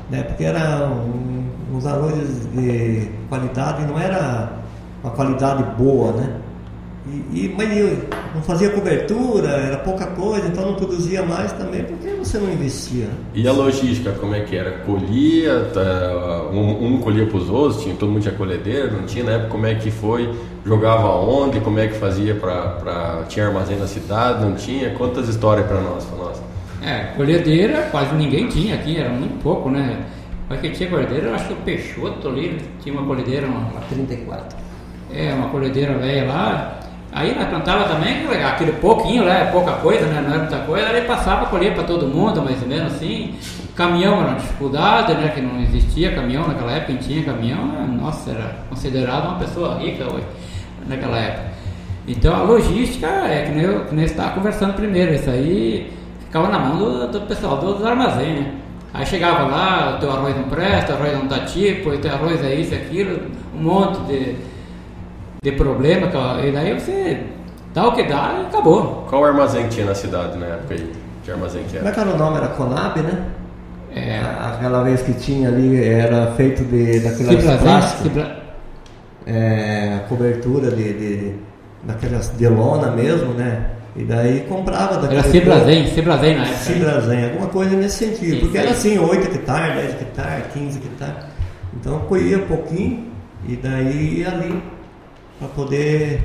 né? 0.10 0.24
Porque 0.24 0.44
era 0.44 0.88
um, 0.88 1.50
uns 1.74 1.86
arrozes 1.86 2.46
de 2.54 3.10
qualidade, 3.30 3.86
não 3.86 4.00
era 4.00 4.50
uma 5.04 5.12
qualidade 5.12 5.64
boa, 5.78 6.12
né? 6.14 6.38
E, 7.08 7.46
e, 7.46 7.56
mas 7.56 7.78
eu 7.78 8.00
não 8.34 8.42
fazia 8.42 8.72
cobertura, 8.72 9.50
era 9.50 9.78
pouca 9.78 10.08
coisa, 10.08 10.48
então 10.48 10.66
não 10.66 10.74
produzia 10.74 11.22
mais 11.22 11.52
também, 11.52 11.84
porque 11.84 12.10
você 12.10 12.40
não 12.40 12.52
investia? 12.52 13.08
E 13.36 13.48
a 13.48 13.52
logística, 13.52 14.12
como 14.14 14.34
é 14.34 14.40
que 14.40 14.56
era? 14.56 14.72
Colhia, 14.80 15.70
tá, 15.72 16.50
um, 16.52 16.96
um 16.96 17.02
colhia 17.02 17.28
para 17.28 17.38
os 17.38 17.48
outros, 17.48 17.84
tinha, 17.84 17.96
todo 17.96 18.12
mundo 18.12 18.24
tinha 18.24 18.34
colhedeira, 18.34 18.90
não 18.90 19.04
tinha 19.04 19.24
na 19.24 19.34
época 19.34 19.50
como 19.50 19.68
é 19.68 19.76
que 19.76 19.92
foi, 19.92 20.34
jogava 20.66 21.10
onde, 21.10 21.60
como 21.60 21.78
é 21.78 21.88
que 21.88 21.94
fazia 21.94 22.34
para. 22.34 23.24
Tinha 23.30 23.48
armazém 23.48 23.78
na 23.78 23.86
cidade, 23.86 24.44
não 24.44 24.56
tinha? 24.56 24.90
Quantas 24.96 25.30
histórias 25.30 25.68
para 25.68 25.80
nós, 25.82 26.04
para 26.06 26.18
nós? 26.18 26.42
É, 26.84 27.14
colhedeira 27.16 27.84
quase 27.92 28.16
ninguém 28.16 28.48
tinha 28.48 28.76
aqui, 28.76 28.98
era 28.98 29.10
muito 29.10 29.42
pouco, 29.44 29.70
né? 29.70 30.06
Mas 30.50 30.60
que 30.60 30.72
tinha 30.72 30.90
colhedeira, 30.90 31.28
eu 31.28 31.36
acho 31.36 31.48
que 31.48 31.54
o 31.54 31.58
Peixoto 31.58 32.28
ali 32.28 32.60
tinha 32.82 32.94
uma 32.94 33.06
colhedeira, 33.06 33.46
uma, 33.48 33.70
34. 33.90 34.58
é, 35.12 35.34
uma 35.34 35.50
colhedeira 35.50 35.98
velha 35.98 36.26
lá. 36.28 36.80
Aí 37.16 37.34
nós 37.34 37.48
plantava 37.48 37.86
também 37.86 38.28
aquele 38.44 38.74
pouquinho 38.74 39.24
lá, 39.24 39.46
pouca 39.50 39.72
coisa, 39.76 40.06
né? 40.06 40.20
Não 40.20 40.32
era 40.32 40.40
muita 40.40 40.58
coisa, 40.58 40.90
aí 40.90 41.02
passava 41.04 41.44
a 41.44 41.46
colher 41.46 41.74
para 41.74 41.86
todo 41.86 42.06
mundo, 42.06 42.42
mais 42.42 42.62
ou 42.62 42.68
menos 42.68 42.94
assim. 42.94 43.36
Caminhão 43.74 44.20
era 44.20 44.32
uma 44.32 44.38
dificuldade, 44.38 45.14
né? 45.14 45.32
Que 45.34 45.40
não 45.40 45.62
existia 45.62 46.14
caminhão 46.14 46.46
naquela 46.46 46.74
época, 46.74 46.88
quem 46.88 46.98
tinha 46.98 47.24
caminhão, 47.24 47.68
né? 47.68 47.98
nossa, 48.02 48.32
era 48.32 48.58
considerado 48.70 49.30
uma 49.30 49.40
pessoa 49.40 49.78
rica 49.78 50.04
hoje, 50.04 50.26
naquela 50.90 51.18
época. 51.18 51.52
Então 52.06 52.36
a 52.36 52.44
logística 52.44 53.08
é 53.08 53.46
que 53.46 53.52
nem, 53.54 53.64
eu, 53.64 53.86
que 53.86 53.96
nem 53.96 54.04
eu 54.04 54.12
estava 54.12 54.32
conversando 54.32 54.74
primeiro, 54.74 55.14
isso 55.14 55.30
aí 55.30 55.94
ficava 56.20 56.50
na 56.50 56.60
mão 56.60 56.78
do, 56.78 57.08
do 57.08 57.22
pessoal 57.22 57.56
dos 57.56 57.84
armazéns, 57.86 58.42
né? 58.42 58.52
Aí 58.94 59.06
chegava 59.06 59.46
lá, 59.46 59.96
o 59.96 60.00
teu 60.02 60.12
arroz 60.12 60.36
não 60.36 60.44
presta, 60.44 60.92
o 60.92 60.96
arroz 60.98 61.14
não 61.14 61.28
dá 61.28 61.40
tipo, 61.46 61.98
teu 61.98 62.14
arroz 62.14 62.44
é 62.44 62.56
isso, 62.56 62.76
aquilo, 62.76 63.32
um 63.58 63.64
monte 63.64 64.00
de, 64.02 64.36
de 65.42 65.52
problema, 65.52 66.08
e 66.44 66.52
daí 66.52 66.74
você 66.80 67.24
dá 67.74 67.88
o 67.88 67.92
que 67.94 68.04
dá 68.04 68.40
e 68.44 68.46
acabou. 68.48 69.06
Qual 69.10 69.24
armazém 69.26 69.68
tinha 69.68 69.86
na 69.86 69.96
cidade 69.96 70.38
na 70.38 70.46
época 70.48 70.74
aí? 70.76 70.92
Que 71.24 71.32
armazém 71.32 71.64
que 71.64 71.70
Como 71.78 71.86
é 71.86 71.88
era? 71.88 71.92
que 71.94 72.00
era 72.00 72.10
o 72.10 72.18
nome? 72.18 72.38
Era 72.38 72.48
Conab, 72.50 73.00
né? 73.02 73.26
É, 73.96 74.20
Aquela 74.20 74.84
vez 74.84 75.02
que 75.02 75.14
tinha 75.14 75.48
ali, 75.50 75.82
era 75.84 76.32
feito 76.34 76.64
de, 76.66 77.00
daquelas 77.00 77.28
Cibrazen, 77.40 77.58
plásticas, 77.60 78.04
Cibra- 78.04 78.38
é, 79.26 80.00
cobertura 80.10 80.70
de, 80.72 80.94
de, 80.94 81.34
daquelas 81.84 82.32
de 82.38 82.48
lona 82.48 82.92
mesmo, 82.92 83.34
né? 83.34 83.72
E 83.96 84.04
daí 84.04 84.42
comprava 84.50 84.98
daquele 84.98 85.22
era 85.22 85.30
Cibrazen, 85.30 85.88
Cibrazen 85.88 86.36
na 86.36 86.42
época. 86.44 86.52
né? 86.58 86.58
Cibrazen, 86.64 87.24
alguma 87.26 87.48
coisa 87.48 87.76
nesse 87.78 88.06
sentido. 88.06 88.34
Sim, 88.36 88.40
Porque 88.42 88.58
era 88.58 88.74
sim. 88.74 88.98
assim, 88.98 89.00
8 89.10 89.28
hectares, 89.36 89.76
10 89.76 90.02
hectares, 90.02 90.44
15 90.54 90.78
hectares. 90.80 91.16
Então 91.74 92.00
colhia 92.00 92.38
um 92.40 92.48
pouquinho 92.48 93.06
e 93.48 93.56
daí 93.56 94.20
ia 94.20 94.28
ali 94.30 94.62
para 95.40 95.48
poder 95.50 96.22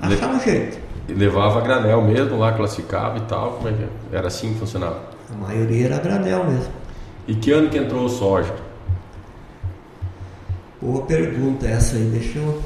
achar 0.00 0.28
um 0.28 0.40
jeito. 0.40 0.78
E 1.08 1.12
levava 1.12 1.58
a 1.58 1.62
granel 1.62 2.02
mesmo 2.02 2.38
lá, 2.38 2.52
classificava 2.52 3.18
e 3.18 3.22
tal, 3.22 3.52
como 3.52 3.68
é 3.68 3.72
que 3.72 3.82
era? 3.82 3.92
Era 4.12 4.28
assim 4.28 4.52
que 4.52 4.60
funcionava. 4.60 5.00
A 5.32 5.36
maioria 5.36 5.86
era 5.86 5.98
granel 5.98 6.44
mesmo. 6.44 6.72
E 7.26 7.34
que 7.34 7.52
ano 7.52 7.68
que 7.68 7.78
entrou 7.78 8.04
o 8.04 8.08
soja? 8.08 8.54
Boa 10.80 11.04
pergunta 11.04 11.66
essa 11.66 11.96
aí, 11.96 12.04
deixa 12.04 12.38
eu. 12.38 12.62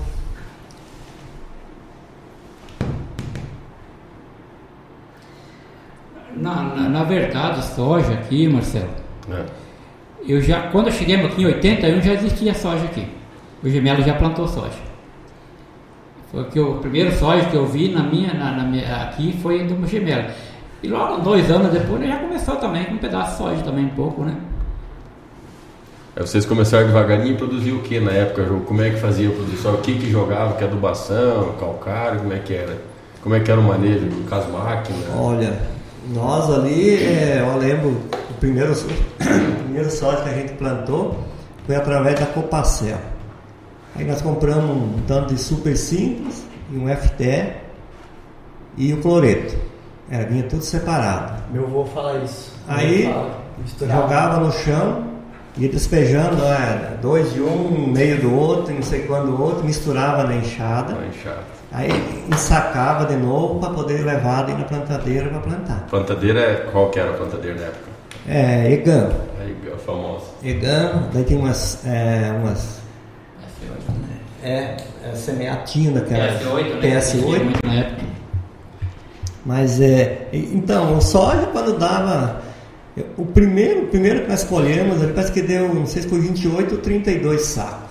Na, 6.37 6.63
na, 6.63 6.89
na 6.89 7.05
verdade, 7.05 7.65
soja 7.65 8.13
aqui, 8.15 8.49
Marcelo, 8.49 8.91
né? 9.29 9.47
eu 10.27 10.41
já, 10.41 10.69
quando 10.69 10.89
eu 10.89 10.93
cheguei 10.93 11.17
aqui 11.17 11.43
em 11.43 11.47
81 11.47 12.03
já 12.03 12.13
existia 12.15 12.55
soja 12.55 12.85
aqui. 12.85 13.07
O 13.63 13.69
Gemelo 13.69 14.03
já 14.03 14.15
plantou 14.15 14.49
soja. 14.49 14.94
Foi 16.35 16.45
que 16.47 16.59
o 16.59 16.75
primeiro 16.79 17.17
soja 17.17 17.45
que 17.45 17.55
eu 17.55 17.65
vi 17.65 17.89
na 17.93 18.03
minha, 18.03 18.35
na, 18.35 18.51
na 18.57 18.65
minha- 18.65 19.05
aqui 19.05 19.39
foi 19.41 19.65
do 19.65 19.87
Gemelo. 19.87 20.25
E 20.83 20.89
logo 20.89 21.23
dois 21.23 21.49
anos 21.51 21.73
depois 21.73 22.05
já 22.07 22.17
começou 22.17 22.57
também 22.57 22.85
com 22.85 22.95
um 22.95 22.99
pedaço 22.99 23.31
de 23.33 23.39
soja 23.39 23.63
também 23.63 23.85
um 23.85 23.91
pouco, 23.91 24.23
né? 24.25 24.35
Aí 26.17 26.27
vocês 26.27 26.45
começaram 26.45 26.87
devagarinho 26.87 27.35
a 27.35 27.39
produzir 27.39 27.73
o 27.73 27.81
que 27.83 27.99
na 28.01 28.11
época? 28.13 28.45
Como 28.67 28.83
é 28.83 28.91
que 28.91 28.97
fazia 28.97 29.29
a 29.29 29.33
produção? 29.33 29.75
O 29.75 29.79
que 29.79 29.97
que 29.99 30.11
jogava? 30.11 30.55
Que 30.55 30.65
adubação, 30.65 31.55
calcário, 31.59 32.21
como 32.21 32.33
é 32.33 32.39
que 32.39 32.53
era? 32.55 32.77
Como 33.23 33.35
é 33.35 33.41
que 33.41 33.51
era 33.51 33.61
o 33.61 33.65
manejo? 33.65 34.09
Com 34.29 34.35
as 34.35 34.47
máquinas? 34.49 35.05
Olha, 35.17 35.59
nós 36.13 36.51
ali, 36.51 36.97
é, 36.97 37.39
eu 37.41 37.59
lembro, 37.59 37.97
o 38.31 38.35
primeiro, 38.39 38.73
o 38.75 39.63
primeiro 39.65 39.91
soja 39.91 40.23
que 40.23 40.29
a 40.29 40.35
gente 40.35 40.53
plantou 40.55 41.19
foi 41.67 41.77
através 41.77 42.19
da 42.21 42.27
Copacel. 42.27 42.99
Aí 43.97 44.05
nós 44.05 44.21
compramos 44.21 44.71
um 44.77 45.01
tanto 45.07 45.35
de 45.35 45.41
super 45.41 45.77
simples 45.77 46.45
e 46.71 46.77
um 46.77 46.89
FTE 46.89 47.53
e 48.77 48.93
o 48.93 49.01
cloreto. 49.01 49.57
Era, 50.11 50.27
vinha 50.27 50.43
tudo 50.45 50.63
separado. 50.63 51.43
Meu 51.53 51.65
avô 51.65 51.85
fala 51.87 52.19
isso. 52.19 52.53
Aí 52.69 53.05
fala, 53.05 53.41
jogava 53.81 54.41
no 54.41 54.53
chão, 54.53 55.05
ia 55.57 55.69
despejando 55.69 56.43
é, 56.45 56.97
dois 57.01 57.33
de 57.33 57.41
um, 57.41 57.87
meio 57.93 58.21
do 58.21 58.35
outro, 58.35 58.75
não 58.75 58.83
sei 58.83 59.03
quando 59.03 59.35
do 59.37 59.43
outro, 59.43 59.65
misturava 59.65 60.25
na 60.25 60.37
enxada. 60.37 60.97
Aí 61.73 61.91
ensacava 62.31 63.07
de 63.07 63.17
novo 63.17 63.59
para 63.61 63.71
poder 63.71 64.05
levar 64.05 64.45
ali 64.45 64.53
na 64.55 64.65
plantadeira 64.65 65.29
para 65.29 65.41
plantar. 65.41 65.87
Plantadeira, 65.89 66.41
é- 66.41 66.69
qual 66.71 66.91
que 66.91 66.99
era 66.99 67.11
a 67.11 67.15
plantadeira 67.15 67.57
na 67.59 67.67
época? 67.67 67.85
É, 68.29 68.73
Egan. 68.73 69.11
A 69.73 69.79
famosa. 69.79 70.25
Egan, 70.43 71.09
daí 71.13 71.25
tem 71.25 71.37
umas. 71.37 71.85
É, 71.87 72.33
umas 72.41 72.84
é, 74.45 74.77
é 75.03 75.15
semeatina, 75.17 76.03
que 76.03 76.13
era 76.13 76.39
PS8, 76.39 76.81
né? 76.81 76.97
Existia 76.97 77.23
PS8. 77.23 77.45
muito 77.45 77.67
na 77.67 77.75
época. 77.75 78.03
Mas 79.45 79.81
é. 79.81 80.29
Então, 80.33 80.99
o 80.99 81.01
soja 81.01 81.47
quando 81.47 81.79
dava. 81.79 82.43
O 83.17 83.27
primeiro, 83.27 83.85
o 83.85 83.87
primeiro 83.89 84.23
que 84.23 84.29
nós 84.29 84.45
colhemos, 84.45 85.03
ele 85.03 85.13
parece 85.13 85.33
que 85.33 85.43
deu, 85.43 85.75
não 85.75 85.85
sei 85.85 86.03
se 86.03 86.09
foi 86.09 86.21
28 86.21 86.77
ou 86.77 86.81
32 86.81 87.41
sacos. 87.43 87.91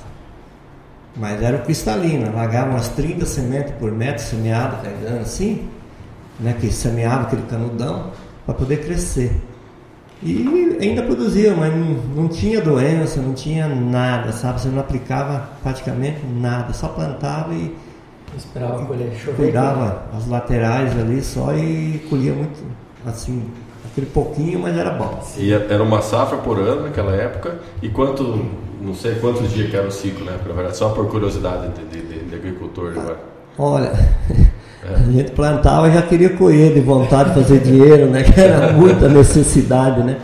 Mas 1.16 1.44
era 1.44 1.58
o 1.58 1.62
cristalino, 1.64 2.34
largava 2.34 2.70
umas 2.72 2.88
30 2.90 3.26
sementes 3.26 3.74
por 3.78 3.92
metro 3.92 4.24
semeado, 4.24 4.78
pegando 4.78 5.22
assim, 5.22 5.68
né? 6.40 6.56
Que 6.60 6.72
semeava 6.72 7.24
aquele 7.24 7.44
canudão 7.44 8.12
para 8.46 8.56
poder 8.56 8.86
crescer. 8.86 9.36
E 10.26 10.78
ainda 10.82 11.04
produzia, 11.04 11.54
mas 11.56 11.74
não, 11.76 12.24
não 12.24 12.28
tinha 12.28 12.62
doença, 12.62 13.20
não 13.22 13.34
tinha 13.34 13.68
nada, 13.68 14.32
sabe? 14.32 14.62
Você 14.62 14.70
não 14.70 14.80
aplicava 14.80 15.50
praticamente 15.62 16.20
nada, 16.26 16.72
só 16.74 16.88
plantava 16.88 17.54
e 17.54 17.76
Esperava 18.36 18.86
colher. 18.86 19.14
Chover. 19.16 19.36
cuidava 19.36 20.06
as 20.18 20.28
laterais 20.28 20.98
ali 20.98 21.22
só 21.22 21.54
e 21.56 22.04
colhia 22.10 22.34
muito, 22.34 22.60
assim, 23.06 23.44
aquele 23.86 24.08
pouquinho, 24.08 24.60
mas 24.60 24.76
era 24.76 24.90
bom. 24.92 25.22
E 25.38 25.52
era 25.54 25.84
uma 25.84 26.02
safra 26.02 26.38
por 26.40 26.58
ano 26.58 26.84
naquela 26.84 27.12
época. 27.14 27.60
E 27.82 27.90
quanto, 27.90 28.44
não 28.82 28.96
sei 28.96 29.16
quantos 29.16 29.52
dias 29.52 29.70
que 29.70 29.76
era 29.76 29.88
o 29.88 29.92
ciclo, 29.92 30.26
né? 30.26 30.40
Só 30.72 30.90
por 30.90 31.08
curiosidade 31.10 31.68
de, 31.74 31.86
de- 31.86 32.08
de- 32.08 32.24
de 32.26 32.36
agricultor 32.36 32.94
agora. 32.98 33.20
Olha, 33.58 33.92
a 34.86 35.12
gente 35.12 35.32
plantava 35.32 35.88
e 35.90 35.94
já 35.94 36.02
queria 36.02 36.30
colher 36.32 36.74
de 36.74 36.82
vontade 36.82 37.30
de 37.30 37.36
fazer 37.42 37.60
dinheiro, 37.60 38.08
né? 38.10 38.24
Que 38.34 38.40
era 38.40 38.74
muita 38.74 39.08
necessidade, 39.08 40.04
né? 40.04 40.18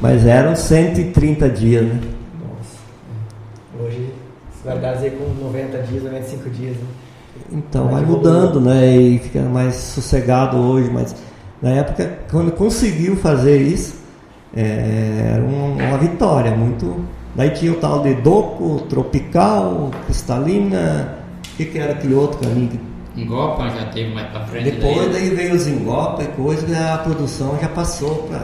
Mas 0.00 0.24
eram 0.26 0.54
130 0.54 1.48
dias, 1.50 1.84
né? 1.84 2.00
Nossa. 2.40 3.84
Hoje 3.84 4.12
você 4.52 4.68
vai 4.68 4.78
dar 4.78 4.94
dizer 4.94 5.18
com 5.18 5.44
90 5.44 5.78
dias, 5.82 6.02
95 6.04 6.50
dias. 6.50 6.76
Né? 6.76 6.82
Então 7.52 7.88
vai 7.88 8.02
evoluiu. 8.02 8.16
mudando, 8.18 8.60
né? 8.60 8.96
E 8.96 9.18
fica 9.18 9.40
mais 9.42 9.74
sossegado 9.74 10.56
hoje, 10.56 10.90
mas 10.92 11.14
na 11.60 11.70
época, 11.70 12.10
quando 12.30 12.52
conseguiu 12.52 13.16
fazer 13.16 13.60
isso, 13.60 13.96
é, 14.56 15.32
era 15.34 15.42
um- 15.42 15.74
uma 15.76 15.98
vitória, 15.98 16.52
muito. 16.52 17.04
Daí 17.34 17.50
tinha 17.50 17.72
o 17.72 17.76
tal 17.76 18.02
de 18.02 18.14
doco, 18.14 18.80
tropical, 18.88 19.90
cristalina, 20.06 21.14
o 21.52 21.56
que, 21.56 21.64
que 21.66 21.78
era 21.78 21.92
aquele 21.92 22.14
outro 22.14 22.38
caminho? 22.40 22.68
que- 22.68 22.87
Engopa 23.22 23.68
já 23.70 23.86
teve 23.86 24.14
mais 24.14 24.28
pra 24.28 24.40
frente. 24.42 24.70
Depois 24.70 25.12
daí 25.12 25.30
veio 25.30 25.54
os 25.54 25.66
engopa 25.66 26.22
e 26.22 26.26
coisa, 26.28 26.66
e 26.68 26.74
a 26.74 26.98
produção 26.98 27.58
já 27.60 27.68
passou 27.68 28.28
para. 28.30 28.42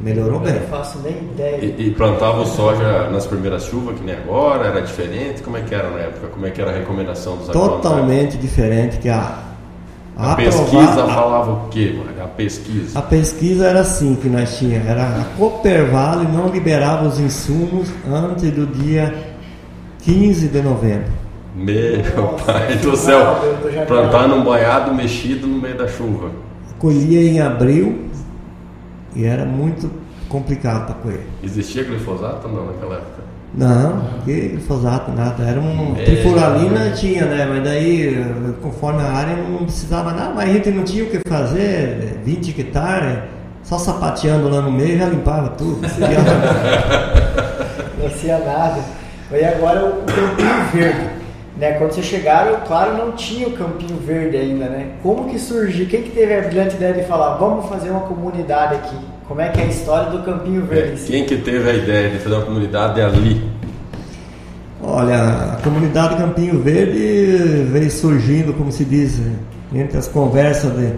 Melhorou 0.00 0.34
Eu 0.34 0.40
bem. 0.40 0.52
não 0.54 0.60
faço 0.68 0.98
nem 0.98 1.12
ideia. 1.16 1.64
E, 1.78 1.86
e 1.88 1.90
plantava 1.92 2.42
o 2.42 2.46
soja 2.46 3.08
nas 3.10 3.26
primeiras 3.26 3.64
chuvas, 3.64 3.96
que 3.98 4.04
nem 4.04 4.14
agora? 4.14 4.66
Era 4.66 4.82
diferente? 4.82 5.42
Como 5.42 5.56
é 5.56 5.62
que 5.62 5.74
era 5.74 5.88
na 5.90 5.98
época? 5.98 6.26
Como 6.28 6.46
é 6.46 6.50
que 6.50 6.60
era 6.60 6.70
a 6.70 6.74
recomendação 6.74 7.36
dos? 7.38 7.48
Totalmente 7.48 8.36
diferente 8.36 8.98
que 8.98 9.08
a. 9.08 9.38
A 10.16 10.32
aprovar- 10.32 10.36
pesquisa 10.36 11.04
a- 11.04 11.08
falava 11.08 11.50
o 11.52 11.68
quê, 11.70 11.92
mano? 11.96 12.10
A 12.22 12.28
pesquisa. 12.28 12.98
A 12.98 13.02
pesquisa 13.02 13.66
era 13.66 13.80
assim 13.80 14.14
que 14.14 14.28
nós 14.28 14.56
tínhamos, 14.58 14.86
era 14.88 15.02
a 15.06 15.24
Coopervale 15.36 16.28
não 16.28 16.48
liberava 16.48 17.06
os 17.08 17.18
insumos 17.18 17.88
antes 18.08 18.48
do 18.52 18.64
dia 18.66 19.12
15 20.02 20.46
de 20.48 20.62
novembro. 20.62 21.10
Meu 21.54 21.98
Nossa, 22.16 22.44
pai 22.52 22.76
do 22.76 22.96
céu. 22.96 23.36
Plantar 23.86 24.28
num 24.28 24.42
banhado 24.42 24.92
mexido 24.94 25.46
no 25.46 25.58
meio 25.60 25.76
da 25.78 25.86
chuva. 25.86 26.30
Colhia 26.78 27.20
em 27.22 27.40
abril 27.40 28.06
e 29.14 29.24
era 29.24 29.44
muito 29.44 29.90
complicado 30.28 30.86
para 30.86 30.94
colher. 30.96 31.26
Existia 31.42 31.84
glifosato 31.84 32.48
ou 32.48 32.52
não 32.54 32.66
naquela 32.66 32.96
época? 32.96 33.22
Não, 33.56 34.02
que 34.24 34.48
glifosato, 34.48 35.12
nada. 35.12 35.44
Era 35.44 35.60
um 35.60 35.94
É. 35.96 36.02
trifuralina 36.02 36.90
tinha, 36.90 37.24
né? 37.24 37.46
Mas 37.48 37.62
daí, 37.62 38.26
conforme 38.60 39.00
a 39.00 39.12
área, 39.12 39.36
não 39.36 39.58
precisava 39.58 40.10
nada. 40.12 40.32
Mas 40.34 40.50
a 40.50 40.52
gente 40.52 40.70
não 40.72 40.82
tinha 40.82 41.04
o 41.04 41.06
que 41.06 41.20
fazer, 41.28 42.18
20 42.24 42.50
hectares, 42.60 43.18
só 43.62 43.78
sapateando 43.78 44.48
lá 44.48 44.60
no 44.60 44.72
meio 44.72 44.98
já 44.98 45.06
limpava 45.06 45.50
tudo. 45.50 45.80
Não 47.98 48.06
hacía 48.06 48.38
nada. 48.38 48.80
E 49.32 49.44
agora 49.44 49.84
o 49.86 49.92
Campinho 50.04 50.64
Verde. 50.72 51.13
Né? 51.64 51.72
Quando 51.78 51.92
vocês 51.92 52.06
chegaram, 52.06 52.60
claro, 52.66 52.96
não 52.96 53.12
tinha 53.12 53.48
o 53.48 53.52
Campinho 53.52 53.98
Verde 53.98 54.36
ainda, 54.36 54.66
né? 54.66 54.88
Como 55.02 55.28
que 55.30 55.38
surgiu? 55.38 55.86
Quem 55.86 56.02
que 56.02 56.10
teve 56.10 56.34
a 56.34 56.42
brilhante 56.42 56.76
ideia 56.76 56.92
de 56.94 57.04
falar, 57.04 57.36
vamos 57.36 57.66
fazer 57.66 57.90
uma 57.90 58.00
comunidade 58.00 58.74
aqui? 58.74 58.96
Como 59.26 59.40
é 59.40 59.48
que 59.48 59.60
é 59.60 59.64
a 59.64 59.66
história 59.68 60.10
do 60.10 60.22
Campinho 60.22 60.62
Verde? 60.66 60.92
em 60.92 60.96
si? 60.98 61.12
Quem 61.12 61.24
que 61.24 61.36
teve 61.38 61.68
a 61.70 61.72
ideia 61.74 62.10
de 62.10 62.18
fazer 62.18 62.34
uma 62.34 62.44
comunidade 62.44 63.00
ali? 63.00 63.42
Olha, 64.82 65.54
a 65.54 65.56
comunidade 65.62 66.16
Campinho 66.16 66.60
Verde 66.60 67.64
veio 67.70 67.90
surgindo, 67.90 68.52
como 68.52 68.70
se 68.70 68.84
diz, 68.84 69.18
entre 69.74 69.96
as 69.96 70.06
conversas 70.06 70.72
de- 70.76 70.92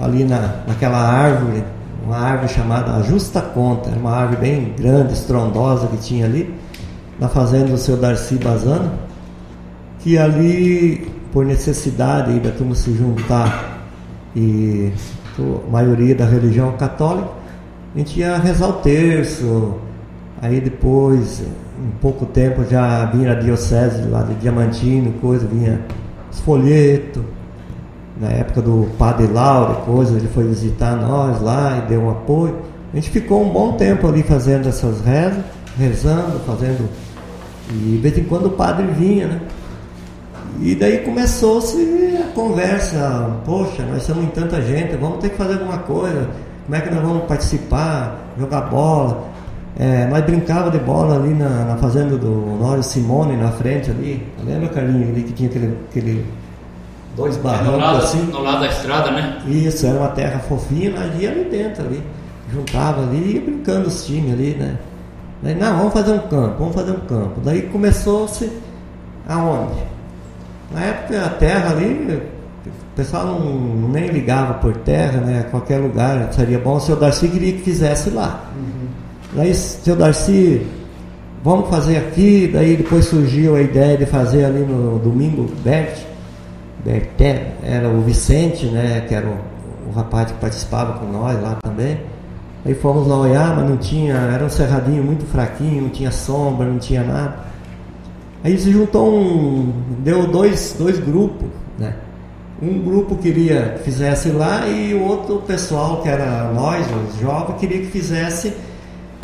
ali 0.00 0.24
na, 0.24 0.56
naquela 0.66 0.98
árvore, 0.98 1.62
uma 2.04 2.16
árvore 2.18 2.48
chamada 2.52 3.00
Justa 3.04 3.40
Conta, 3.40 3.90
era 3.90 3.98
uma 4.00 4.10
árvore 4.10 4.40
bem 4.40 4.74
grande, 4.76 5.12
estrondosa 5.12 5.86
que 5.86 5.98
tinha 5.98 6.24
ali, 6.26 6.52
na 7.20 7.28
fazenda 7.28 7.66
do 7.66 7.76
seu 7.78 7.96
Darcy 7.96 8.34
Bazano, 8.34 8.90
que 10.02 10.18
ali, 10.18 11.06
por 11.32 11.44
necessidade 11.44 12.38
da 12.40 12.50
turma 12.50 12.74
se 12.74 12.92
juntar 12.92 13.86
e 14.34 14.92
a 15.38 15.70
maioria 15.70 16.14
da 16.14 16.24
religião 16.24 16.72
católica, 16.72 17.28
a 17.94 17.98
gente 17.98 18.18
ia 18.18 18.36
rezar 18.38 18.68
o 18.68 18.72
terço, 18.74 19.74
aí 20.40 20.60
depois, 20.60 21.40
em 21.40 21.90
pouco 22.00 22.26
tempo, 22.26 22.64
já 22.68 23.04
vinha 23.06 23.32
a 23.32 23.34
diocese 23.34 24.02
lá 24.08 24.22
de 24.22 24.34
Diamantino, 24.34 25.12
coisa, 25.20 25.46
vinha 25.46 25.80
os 26.30 26.40
folhetos, 26.40 27.22
na 28.20 28.28
época 28.28 28.62
do 28.62 28.88
Padre 28.98 29.26
Lauro 29.26 29.78
e 29.82 29.86
coisa, 29.86 30.16
ele 30.16 30.28
foi 30.28 30.44
visitar 30.44 30.96
nós 30.96 31.40
lá 31.40 31.78
e 31.78 31.88
deu 31.88 32.02
um 32.02 32.10
apoio. 32.10 32.56
A 32.92 32.96
gente 32.96 33.10
ficou 33.10 33.42
um 33.42 33.48
bom 33.48 33.72
tempo 33.72 34.06
ali 34.06 34.22
fazendo 34.22 34.68
essas 34.68 35.00
rezas, 35.00 35.42
rezando, 35.78 36.38
fazendo. 36.46 36.88
E 37.70 37.74
de 37.74 37.96
vez 37.96 38.18
em 38.18 38.24
quando 38.24 38.46
o 38.46 38.50
padre 38.50 38.86
vinha, 38.98 39.26
né? 39.26 39.40
E 40.60 40.74
daí 40.74 40.98
começou-se 40.98 41.76
a 42.22 42.32
conversa, 42.34 43.30
poxa, 43.44 43.82
nós 43.84 44.02
somos 44.02 44.24
em 44.24 44.28
tanta 44.28 44.60
gente, 44.60 44.96
vamos 44.96 45.18
ter 45.18 45.30
que 45.30 45.36
fazer 45.36 45.54
alguma 45.54 45.78
coisa, 45.78 46.28
como 46.64 46.76
é 46.76 46.80
que 46.80 46.90
nós 46.90 47.02
vamos 47.02 47.24
participar, 47.24 48.18
jogar 48.38 48.62
bola. 48.62 49.32
É, 49.78 50.06
nós 50.06 50.22
brincava 50.24 50.70
de 50.70 50.78
bola 50.78 51.16
ali 51.16 51.32
na, 51.34 51.64
na 51.64 51.76
fazenda 51.76 52.16
do 52.16 52.58
Nório 52.60 52.82
Simone, 52.82 53.36
na 53.36 53.50
frente 53.50 53.90
ali. 53.90 54.26
Lembra, 54.44 54.68
Carlinhos, 54.68 55.08
ali 55.08 55.22
que 55.22 55.32
tinha 55.32 55.48
aquele, 55.48 55.78
aquele 55.88 56.26
dois 57.16 57.36
É 57.36 57.38
no 57.38 57.44
barrancos 57.44 57.78
lado, 57.78 57.96
assim? 57.98 58.22
no 58.22 58.42
lado 58.42 58.60
da 58.60 58.66
estrada, 58.68 59.10
né? 59.10 59.38
Isso, 59.46 59.86
era 59.86 59.98
uma 59.98 60.08
terra 60.08 60.38
fofinha, 60.40 60.90
nós 60.90 61.20
ia 61.20 61.30
ali 61.30 61.44
dentro 61.44 61.84
ali. 61.84 62.02
Juntava 62.52 63.02
ali 63.02 63.16
e 63.16 63.34
ia 63.34 63.40
brincando 63.40 63.88
os 63.88 64.04
times 64.04 64.34
ali, 64.34 64.54
né? 64.54 64.76
Daí, 65.42 65.54
não, 65.54 65.78
vamos 65.78 65.92
fazer 65.92 66.12
um 66.12 66.18
campo, 66.18 66.54
vamos 66.58 66.74
fazer 66.74 66.92
um 66.92 67.00
campo. 67.00 67.40
Daí 67.42 67.62
começou-se 67.62 68.52
aonde? 69.26 69.91
Na 70.74 70.80
época 70.80 71.24
a 71.24 71.28
terra 71.30 71.70
ali, 71.70 72.20
o 72.66 72.96
pessoal 72.96 73.26
não, 73.26 73.88
nem 73.88 74.08
ligava 74.08 74.54
por 74.54 74.76
terra, 74.78 75.20
né? 75.20 75.46
Qualquer 75.50 75.78
lugar 75.78 76.32
seria 76.32 76.58
bom. 76.58 76.76
O 76.76 76.80
seu 76.80 76.96
Darcy 76.96 77.28
queria 77.28 77.52
que 77.52 77.62
fizesse 77.62 78.10
lá. 78.10 78.44
Daí, 79.34 79.54
seu 79.54 79.96
Darcy, 79.96 80.66
vamos 81.42 81.68
fazer 81.68 81.96
aqui. 81.96 82.50
Daí 82.52 82.76
depois 82.76 83.06
surgiu 83.06 83.56
a 83.56 83.60
ideia 83.60 83.96
de 83.96 84.06
fazer 84.06 84.44
ali 84.44 84.60
no 84.60 84.98
domingo 84.98 85.50
Bert. 85.64 85.98
Berté, 86.84 87.52
era 87.62 87.88
o 87.88 88.02
Vicente, 88.02 88.66
né? 88.66 89.04
Que 89.08 89.14
era 89.14 89.26
o, 89.26 89.38
o 89.88 89.92
rapaz 89.92 90.30
que 90.30 90.38
participava 90.38 90.98
com 90.98 91.06
nós 91.06 91.40
lá 91.40 91.56
também. 91.62 91.98
Aí 92.64 92.74
fomos 92.74 93.08
lá 93.08 93.16
olhar, 93.16 93.56
mas 93.56 93.68
não 93.68 93.76
tinha, 93.76 94.14
era 94.14 94.44
um 94.44 94.48
cerradinho 94.48 95.02
muito 95.02 95.26
fraquinho, 95.26 95.82
não 95.82 95.88
tinha 95.88 96.12
sombra, 96.12 96.66
não 96.66 96.78
tinha 96.78 97.02
nada. 97.02 97.51
Aí 98.44 98.58
se 98.58 98.72
juntou 98.72 99.14
um. 99.14 99.72
Deu 100.00 100.26
dois, 100.26 100.74
dois 100.78 100.98
grupos, 100.98 101.48
né? 101.78 101.94
Um 102.60 102.80
grupo 102.80 103.16
queria 103.16 103.74
que 103.76 103.84
fizesse 103.84 104.30
lá 104.30 104.68
e 104.68 104.94
o 104.94 105.02
outro 105.02 105.42
pessoal, 105.46 106.00
que 106.00 106.08
era 106.08 106.52
nós, 106.52 106.86
os 107.08 107.20
jovens, 107.20 107.58
queria 107.58 107.78
que 107.78 107.86
fizesse 107.86 108.52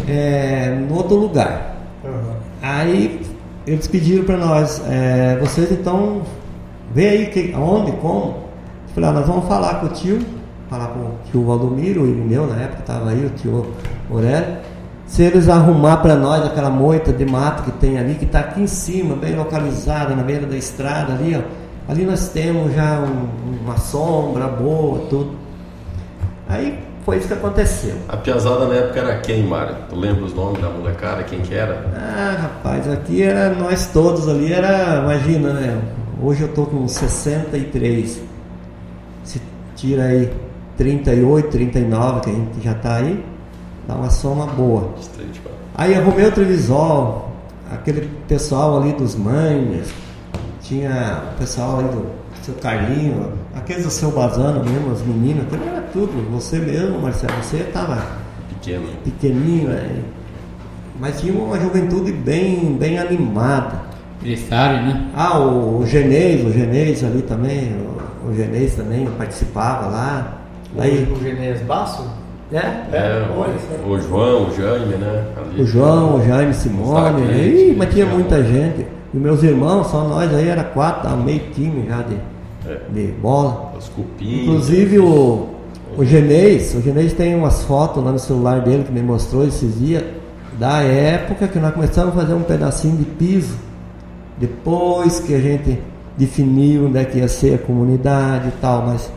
é, 0.08 0.76
no 0.88 0.96
outro 0.96 1.16
lugar. 1.16 1.76
Aí 2.62 3.20
eles 3.66 3.86
pediram 3.86 4.24
para 4.24 4.36
nós, 4.36 4.82
é, 4.88 5.36
vocês 5.40 5.70
então 5.70 6.22
vê 6.94 7.08
aí 7.08 7.26
que, 7.26 7.54
onde, 7.54 7.92
como. 7.92 8.28
Eu 8.28 8.94
falei, 8.94 9.10
ah, 9.10 9.12
nós 9.12 9.26
vamos 9.26 9.46
falar 9.46 9.80
com 9.80 9.86
o 9.86 9.88
tio, 9.90 10.20
falar 10.70 10.88
com 10.88 11.00
o 11.00 11.14
tio 11.30 11.44
Valdomiro, 11.44 12.02
o 12.02 12.06
Irineu 12.08 12.46
na 12.46 12.56
época 12.62 12.80
estava 12.80 13.10
aí, 13.10 13.24
o 13.24 13.30
tio 13.30 13.66
Aurélio. 14.10 14.56
Se 15.08 15.22
eles 15.22 15.48
arrumar 15.48 15.96
para 15.96 16.14
nós 16.14 16.44
aquela 16.44 16.68
moita 16.70 17.12
de 17.12 17.24
mato 17.24 17.62
que 17.64 17.72
tem 17.72 17.98
ali, 17.98 18.14
que 18.14 18.24
está 18.26 18.40
aqui 18.40 18.60
em 18.60 18.66
cima, 18.66 19.16
bem 19.16 19.34
localizada, 19.34 20.14
na 20.14 20.22
beira 20.22 20.46
da 20.46 20.56
estrada 20.56 21.14
ali, 21.14 21.34
ó. 21.36 21.90
Ali 21.90 22.04
nós 22.04 22.28
temos 22.28 22.72
já 22.74 23.00
um- 23.00 23.58
uma 23.64 23.78
sombra 23.78 24.46
boa, 24.46 25.00
tudo. 25.08 25.32
Aí 26.46 26.78
foi 27.06 27.16
isso 27.16 27.26
que 27.26 27.32
aconteceu. 27.32 27.94
A 28.06 28.18
piazada 28.18 28.66
na 28.68 28.74
época 28.74 29.00
era 29.00 29.18
quem, 29.20 29.44
Mário? 29.44 29.74
Tu 29.88 29.96
lembra 29.96 30.24
os 30.24 30.34
nomes 30.34 30.60
da 30.60 30.68
molecada, 30.68 31.22
quem 31.22 31.40
que 31.40 31.54
era? 31.54 31.86
Ah, 31.96 32.36
rapaz, 32.42 32.86
aqui 32.90 33.22
era 33.22 33.54
nós 33.54 33.86
todos 33.86 34.28
ali, 34.28 34.52
era, 34.52 35.00
imagina, 35.02 35.54
né? 35.54 35.80
Hoje 36.22 36.42
eu 36.42 36.48
tô 36.48 36.66
com 36.66 36.86
63. 36.86 38.20
Se 39.24 39.40
tira 39.74 40.02
aí 40.04 40.30
38, 40.76 41.48
39, 41.48 42.20
que 42.20 42.30
a 42.30 42.32
gente 42.34 42.60
já 42.62 42.74
tá 42.74 42.96
aí, 42.96 43.24
dá 43.88 43.94
uma 43.94 44.10
soma 44.10 44.46
boa. 44.46 44.90
Aí 45.74 45.94
arrumei 45.94 46.26
o 46.26 46.32
Trevisol, 46.32 47.32
aquele 47.72 48.08
pessoal 48.28 48.80
ali 48.80 48.92
dos 48.92 49.16
Manhas, 49.16 49.88
tinha 50.60 51.22
o 51.34 51.38
pessoal 51.38 51.78
ali 51.78 51.88
do 51.88 52.06
seu 52.42 52.54
Carlinho, 52.56 53.32
aqueles 53.54 53.84
do 53.84 53.90
seu 53.90 54.10
Bazano 54.10 54.62
mesmo, 54.62 54.92
as 54.92 55.00
meninas, 55.02 55.46
aquilo 55.46 55.66
era 55.66 55.80
tudo. 55.92 56.30
Você 56.32 56.58
mesmo, 56.58 57.00
Marcelo, 57.00 57.32
você 57.42 57.64
tava 57.72 58.06
Pequeno. 58.50 58.86
pequenininho, 59.02 59.68
né? 59.70 60.02
mas 61.00 61.20
tinha 61.20 61.32
uma 61.32 61.58
juventude 61.58 62.12
bem, 62.12 62.76
bem 62.78 62.98
animada. 62.98 63.88
Grissário, 64.20 64.82
né? 64.84 65.10
Ah, 65.14 65.38
o, 65.38 65.78
o 65.78 65.86
Genês, 65.86 66.44
o 66.44 66.52
Genês 66.52 67.04
ali 67.04 67.22
também, 67.22 67.72
o, 68.24 68.28
o 68.28 68.34
Genês 68.34 68.74
também 68.74 69.06
participava 69.16 69.86
lá. 69.86 70.38
Aí, 70.76 71.10
O 71.10 71.22
Genês 71.22 71.62
Basso? 71.62 72.04
É, 72.52 72.56
É, 72.92 73.26
olha, 73.36 73.52
o, 73.86 73.90
o 73.90 74.00
João, 74.00 74.48
o 74.48 74.54
Jaime, 74.54 74.94
né? 74.96 75.24
Ali. 75.36 75.62
o 75.62 75.66
João, 75.66 76.16
o 76.16 76.26
Jaime 76.26 76.54
Simone, 76.54 77.26
Tá, 77.26 77.32
Ih, 77.34 77.74
mas 77.76 77.92
tinha 77.92 78.06
muita 78.06 78.42
gente. 78.42 78.86
E 79.12 79.16
meus 79.16 79.42
irmãos, 79.42 79.86
só 79.88 80.04
nós 80.04 80.32
aí 80.34 80.48
era 80.48 80.64
quatro, 80.64 81.02
tava 81.02 81.16
meio 81.16 81.40
time 81.54 81.86
já 81.88 82.02
de, 82.02 82.16
É. 82.66 82.80
de 82.90 83.06
bola. 83.12 83.72
Os 83.78 83.88
cupins. 83.88 84.42
Inclusive 84.42 84.98
o, 84.98 85.48
o 85.96 86.04
Genês, 86.04 86.74
o 86.74 86.80
Genês 86.82 87.12
tem 87.12 87.34
umas 87.34 87.62
fotos 87.64 88.02
lá 88.04 88.12
no 88.12 88.18
celular 88.18 88.60
dele 88.60 88.84
que 88.84 88.92
me 88.92 89.02
mostrou 89.02 89.46
esses 89.46 89.78
dias, 89.78 90.02
da 90.58 90.82
época 90.82 91.46
que 91.48 91.58
nós 91.58 91.72
começamos 91.72 92.14
a 92.16 92.20
fazer 92.20 92.34
um 92.34 92.42
pedacinho 92.42 92.96
de 92.96 93.04
piso, 93.04 93.56
depois 94.36 95.20
que 95.20 95.34
a 95.34 95.40
gente 95.40 95.78
definiu 96.16 96.86
onde 96.86 96.98
é 96.98 97.04
que 97.04 97.18
ia 97.18 97.28
ser 97.28 97.54
a 97.54 97.58
comunidade 97.58 98.48
e 98.48 98.52
tal, 98.60 98.84
mas. 98.86 99.10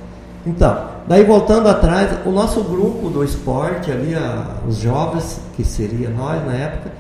Então, 0.46 0.86
daí 1.08 1.24
voltando 1.24 1.68
atrás, 1.70 2.10
o 2.26 2.32
nosso 2.32 2.64
grupo 2.64 3.10
do 3.10 3.24
esporte 3.24 3.92
ali, 3.92 4.16
a- 4.16 4.56
os 4.68 4.78
jovens, 4.78 5.40
que 5.56 5.64
seria 5.64 6.10
nós 6.10 6.44
na 6.46 6.54
época, 6.54 6.92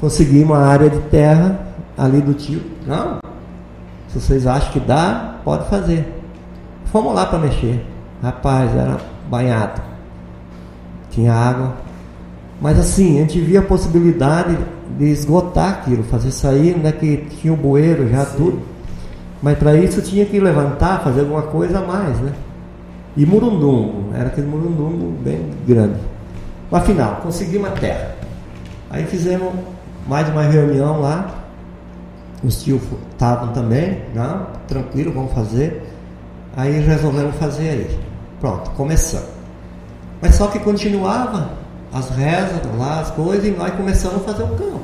conseguimos 0.00 0.56
a 0.56 0.66
área 0.66 0.90
de 0.90 0.98
terra 1.08 1.58
ali 1.96 2.20
do 2.20 2.34
tio. 2.34 2.60
Não, 2.86 3.18
se 4.08 4.20
vocês 4.20 4.46
acham 4.46 4.72
que 4.72 4.80
dá, 4.80 5.36
pode 5.44 5.68
fazer. 5.68 6.06
Fomos 6.86 7.14
lá 7.14 7.26
para 7.26 7.38
mexer. 7.38 7.84
Rapaz, 8.22 8.70
era 8.74 8.98
banhado. 9.30 9.80
Tinha 11.10 11.32
água. 11.32 11.74
Mas 12.60 12.78
assim, 12.78 13.18
a 13.18 13.20
gente 13.22 13.40
via 13.40 13.60
a 13.60 13.62
possibilidade 13.62 14.56
de 14.98 15.04
esgotar 15.06 15.70
aquilo, 15.70 16.02
fazer 16.04 16.30
sair, 16.30 16.74
onde 16.76 16.86
é 16.86 16.92
que 16.92 17.16
tinha 17.40 17.52
o 17.52 17.56
bueiro 17.56 18.08
já, 18.08 18.24
tudo. 18.24 18.60
Mas 19.42 19.58
para 19.58 19.74
isso 19.76 20.00
tinha 20.00 20.24
que 20.24 20.38
levantar, 20.40 21.00
fazer 21.02 21.20
alguma 21.20 21.42
coisa 21.42 21.78
a 21.78 21.82
mais, 21.82 22.18
né? 22.20 22.32
E 23.16 23.24
murundungo, 23.24 24.14
era 24.14 24.26
aquele 24.28 24.46
murundungo 24.46 25.12
bem 25.22 25.40
grande. 25.66 25.98
Mas 26.70 26.82
afinal, 26.82 27.16
conseguimos 27.22 27.68
a 27.68 27.72
terra. 27.72 28.14
Aí 28.90 29.04
fizemos 29.06 29.52
mais 30.06 30.28
uma 30.28 30.42
reunião 30.42 31.00
lá. 31.00 31.34
Os 32.44 32.62
tios 32.62 32.82
estavam 33.10 33.52
também, 33.52 34.02
não, 34.14 34.46
tranquilo, 34.68 35.12
vamos 35.12 35.32
fazer. 35.32 35.82
Aí 36.56 36.78
resolvemos 36.80 37.34
fazer 37.36 37.68
aí. 37.70 38.00
Pronto, 38.40 38.70
começamos. 38.72 39.28
Mas 40.20 40.34
só 40.34 40.46
que 40.48 40.58
continuava 40.58 41.50
as 41.92 42.10
rezas 42.10 42.60
lá, 42.78 43.00
as 43.00 43.10
coisas, 43.10 43.46
e 43.46 43.50
nós 43.50 43.70
começamos 43.74 44.16
a 44.16 44.20
fazer 44.20 44.42
o 44.42 44.48
campo. 44.48 44.80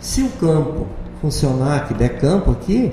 Se 0.00 0.22
o 0.22 0.28
campo 0.40 0.86
funcionar, 1.20 1.86
que 1.86 1.94
der 1.94 2.18
campo 2.18 2.50
aqui, 2.50 2.92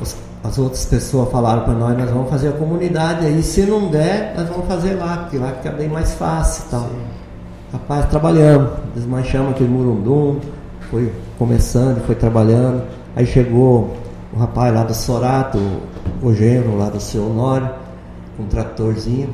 os- 0.00 0.16
as 0.44 0.58
outras 0.58 0.84
pessoas 0.84 1.30
falaram 1.30 1.64
para 1.64 1.72
nós, 1.72 1.96
nós 1.96 2.10
vamos 2.10 2.28
fazer 2.28 2.48
a 2.48 2.52
comunidade 2.52 3.24
aí, 3.24 3.42
se 3.42 3.62
não 3.62 3.88
der, 3.88 4.34
nós 4.36 4.46
vamos 4.46 4.66
fazer 4.66 4.92
lá, 4.92 5.16
porque 5.16 5.38
lá 5.38 5.52
fica 5.52 5.70
bem 5.70 5.88
mais 5.88 6.12
fácil 6.14 6.64
e 6.66 6.70
tal. 6.70 6.90
Rapaz, 7.72 8.04
trabalhamos, 8.10 8.70
desmanchamos 8.94 9.52
aquele 9.52 9.70
murundum, 9.70 10.38
foi 10.90 11.10
começando, 11.38 12.04
foi 12.04 12.14
trabalhando. 12.14 12.82
Aí 13.16 13.26
chegou 13.26 13.96
o 14.34 14.38
rapaz 14.38 14.74
lá 14.74 14.84
do 14.84 14.92
Sorato, 14.92 15.58
o 16.22 16.34
genro 16.34 16.76
lá 16.76 16.90
do 16.90 17.00
seu 17.00 17.24
Honório, 17.24 17.70
com 18.36 18.42
um 18.42 18.46
tratorzinho, 18.46 19.30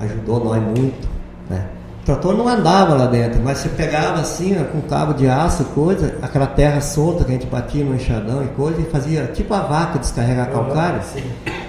ajudou 0.00 0.42
nós 0.42 0.62
muito. 0.62 1.08
Né? 1.50 1.62
O 2.02 2.04
trator 2.04 2.36
não 2.36 2.48
andava 2.48 2.96
lá 2.96 3.06
dentro, 3.06 3.40
mas 3.44 3.58
você 3.58 3.68
pegava 3.68 4.20
assim, 4.20 4.60
ó, 4.60 4.64
com 4.64 4.80
cabo 4.88 5.14
de 5.14 5.28
aço 5.28 5.64
coisa, 5.66 6.16
aquela 6.20 6.48
terra 6.48 6.80
solta 6.80 7.22
que 7.22 7.30
a 7.30 7.34
gente 7.34 7.46
batia 7.46 7.84
no 7.84 7.94
enxadão 7.94 8.42
e 8.42 8.48
coisa, 8.48 8.80
e 8.80 8.84
fazia 8.86 9.26
tipo 9.26 9.54
a 9.54 9.60
vaca 9.60 10.00
descarregar 10.00 10.50
calcário, 10.50 11.00
Sim. 11.04 11.22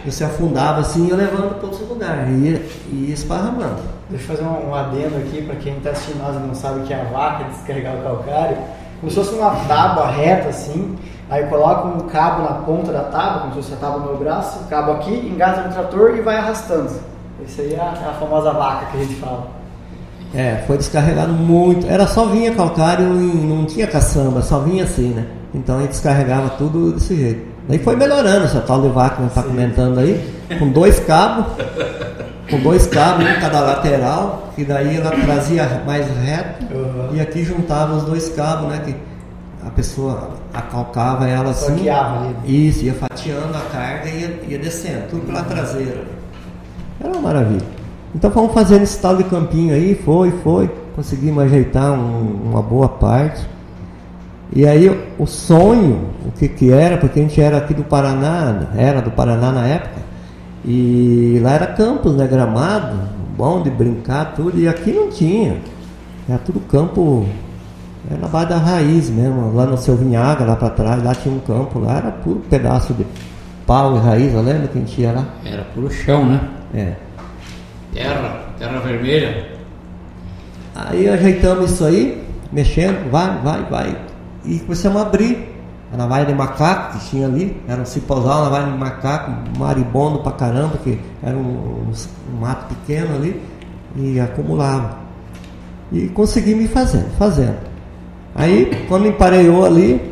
e 0.03 0.11
você 0.11 0.23
afundava 0.23 0.81
assim 0.81 1.07
e 1.07 1.13
levando 1.13 1.59
para 1.59 1.67
outro 1.67 1.86
lugar, 1.86 2.27
e 2.27 2.49
ia, 2.49 2.65
e 2.91 3.11
esparramando. 3.11 3.77
Deixa 4.09 4.23
eu 4.23 4.36
fazer 4.36 4.49
um, 4.49 4.71
um 4.71 4.73
adendo 4.73 5.17
aqui 5.17 5.43
para 5.43 5.55
quem 5.57 5.77
está 5.77 5.91
assistindo 5.91 6.23
nós 6.23 6.36
e 6.36 6.39
não 6.39 6.55
sabe 6.55 6.79
o 6.79 6.84
que 6.84 6.93
é 6.95 6.99
a 6.99 7.03
vaca, 7.03 7.43
descarregar 7.43 7.95
o 7.95 8.01
calcário. 8.01 8.57
Como 9.01 9.11
se 9.11 9.15
fosse 9.15 9.36
uma 9.36 9.51
tábua 9.67 10.07
reta 10.07 10.49
assim, 10.49 10.97
aí 11.29 11.45
coloca 11.45 11.88
um 11.88 12.07
cabo 12.07 12.41
na 12.41 12.55
ponta 12.61 12.91
da 12.91 13.03
tábua, 13.03 13.41
como 13.41 13.53
se 13.53 13.61
fosse 13.61 13.73
a 13.73 13.77
tábua 13.77 13.99
no 13.99 14.05
meu 14.07 14.17
braço, 14.17 14.61
o 14.61 14.67
cabo 14.67 14.93
aqui, 14.93 15.13
engata 15.13 15.61
no 15.61 15.71
trator 15.71 16.17
e 16.17 16.21
vai 16.21 16.38
arrastando. 16.38 16.91
Isso 17.45 17.61
aí 17.61 17.75
é 17.75 17.79
a, 17.79 17.93
é 18.03 18.09
a 18.09 18.13
famosa 18.13 18.51
vaca 18.51 18.88
que 18.88 18.97
a 18.97 18.99
gente 19.01 19.13
fala. 19.17 19.62
É, 20.34 20.63
foi 20.65 20.77
descarregado 20.77 21.31
muito. 21.34 21.88
Era 21.88 22.07
só 22.07 22.25
vinha 22.25 22.53
calcário 22.55 23.05
e 23.21 23.36
não 23.45 23.65
tinha 23.65 23.86
caçamba, 23.88 24.41
só 24.41 24.59
vinha 24.59 24.84
assim, 24.84 25.09
né? 25.09 25.25
Então 25.53 25.77
a 25.77 25.81
gente 25.81 25.91
descarregava 25.91 26.49
tudo 26.51 26.93
desse 26.93 27.15
jeito. 27.15 27.41
Daí 27.69 27.77
foi 27.79 27.95
melhorando 27.95 28.45
essa 28.45 28.59
tal 28.59 28.81
de 28.81 28.89
vaca 28.89 29.15
que 29.17 29.21
a 29.21 29.25
gente 29.25 29.34
tá 29.36 29.43
comentando 29.43 29.99
aí, 29.99 30.34
com 30.59 30.69
dois 30.69 30.99
cabos, 31.01 31.45
com 32.49 32.59
dois 32.59 32.88
cabos 32.88 33.25
em 33.25 33.39
cada 33.39 33.61
lateral, 33.61 34.51
e 34.57 34.65
daí 34.65 34.97
ela 34.97 35.11
trazia 35.11 35.81
mais 35.86 36.05
reto, 36.17 36.65
Uhum. 36.73 37.09
e 37.13 37.21
aqui 37.21 37.43
juntava 37.43 37.93
os 37.95 38.03
dois 38.03 38.29
cabos, 38.29 38.67
né? 38.69 38.81
Que 38.84 38.95
a 39.65 39.69
pessoa 39.69 40.31
acalcava 40.53 41.27
ela 41.27 41.51
assim. 41.51 41.77
Fatiava 41.77 42.25
ali. 42.43 42.67
Isso, 42.67 42.84
ia 42.84 42.93
fatiando 42.95 43.55
a 43.55 43.61
carga 43.71 44.09
e 44.09 44.19
ia, 44.19 44.39
ia 44.49 44.57
descendo, 44.57 45.03
tudo 45.11 45.25
pela 45.27 45.43
traseira. 45.43 46.01
Era 46.99 47.11
uma 47.13 47.21
maravilha. 47.21 47.65
Então 48.16 48.30
fomos 48.32 48.53
fazendo 48.53 48.84
esse 48.84 48.99
tal 48.99 49.16
de 49.18 49.24
campinho 49.24 49.74
aí, 49.74 49.95
foi, 49.95 50.32
foi. 50.43 50.70
Conseguimos 50.95 51.43
ajeitar 51.43 51.91
um- 51.91 52.49
uma 52.51 52.61
boa 52.61 52.88
parte. 52.88 53.41
E 54.55 54.68
aí 54.68 54.88
o 55.18 55.26
sonho, 55.26 55.99
o 56.28 56.32
que 56.32 56.47
que 56.47 56.72
era, 56.72 56.97
porque 56.97 57.20
a 57.20 57.24
gente 57.24 57.41
era 57.41 57.57
aqui 57.57 57.74
do 57.74 57.84
Paraná, 57.84 58.68
era 58.76 59.01
do 59.01 59.09
Paraná 59.09 59.51
na 59.51 59.66
época, 59.66 60.01
e 60.64 61.39
lá 61.41 61.53
era 61.53 61.68
campus, 61.68 62.14
né, 62.16 62.28
gramado, 62.28 62.95
bom 63.36 63.64
de 63.64 63.72
brincar, 63.72 64.34
tudo, 64.36 64.59
e 64.59 64.68
aqui 64.68 64.91
não 64.91 65.09
tinha. 65.09 65.57
Era 66.30 66.38
tudo 66.38 66.59
campo, 66.59 67.26
era 68.07 68.20
na 68.20 68.28
base 68.28 68.49
da 68.49 68.57
raiz 68.57 69.09
mesmo, 69.09 69.53
lá 69.55 69.66
no 69.66 69.78
seu 69.78 69.95
Vinhaga, 69.97 70.45
lá 70.45 70.55
para 70.55 70.70
trás, 70.70 71.03
lá 71.03 71.16
tinha 71.16 71.34
um 71.34 71.39
campo, 71.39 71.80
lá 71.80 71.97
era 71.97 72.11
puro 72.11 72.41
pedaço 72.47 72.93
de 72.93 73.05
pau 73.66 73.95
e 73.95 73.99
raiz, 73.99 74.34
lembra 74.36 74.68
que 74.68 74.78
a 74.78 74.82
gente 74.82 75.01
ia 75.01 75.14
lá? 75.14 75.26
Era 75.43 75.64
puro 75.74 75.89
chão, 75.89 76.26
né? 76.28 76.41
É. 76.76 76.93
Terra, 77.94 78.46
terra 78.58 78.80
vermelha. 78.80 79.54
Aí 80.76 81.08
ajeitamos 81.08 81.72
isso 81.72 81.86
aí, 81.86 82.24
mexendo, 82.52 83.12
vai, 83.12 83.38
vai, 83.44 83.64
vai. 83.66 83.98
E 84.46 84.60
começamos 84.60 85.02
a 85.02 85.06
abrir. 85.06 85.54
A 85.91 85.96
navalha 85.96 86.26
de 86.26 86.34
macaco 86.34 86.98
que 86.98 87.06
tinha 87.12 87.28
ali, 87.28 87.56
era 87.68 87.80
um 87.80 87.86
cipozal, 87.86 88.41
uma 88.41 88.50
navalha 88.50 88.72
de 88.72 88.78
macaco, 88.80 89.32
maribondo 89.60 90.20
pra 90.24 90.32
caramba, 90.32 90.76
que 90.84 91.00
era 91.22 91.38
um, 91.38 91.91
um 92.34 92.39
mato 92.41 92.74
pequeno 92.74 93.16
ali, 93.16 93.39
e 93.96 94.20
acumulava. 94.20 94.98
E 95.91 96.08
conseguimos 96.08 96.66
ir 96.66 96.70
fazendo, 96.70 97.12
fazendo. 97.20 97.60
Aí, 98.34 98.86
quando 98.88 99.06
empareou 99.06 99.64
ali, 99.64 100.12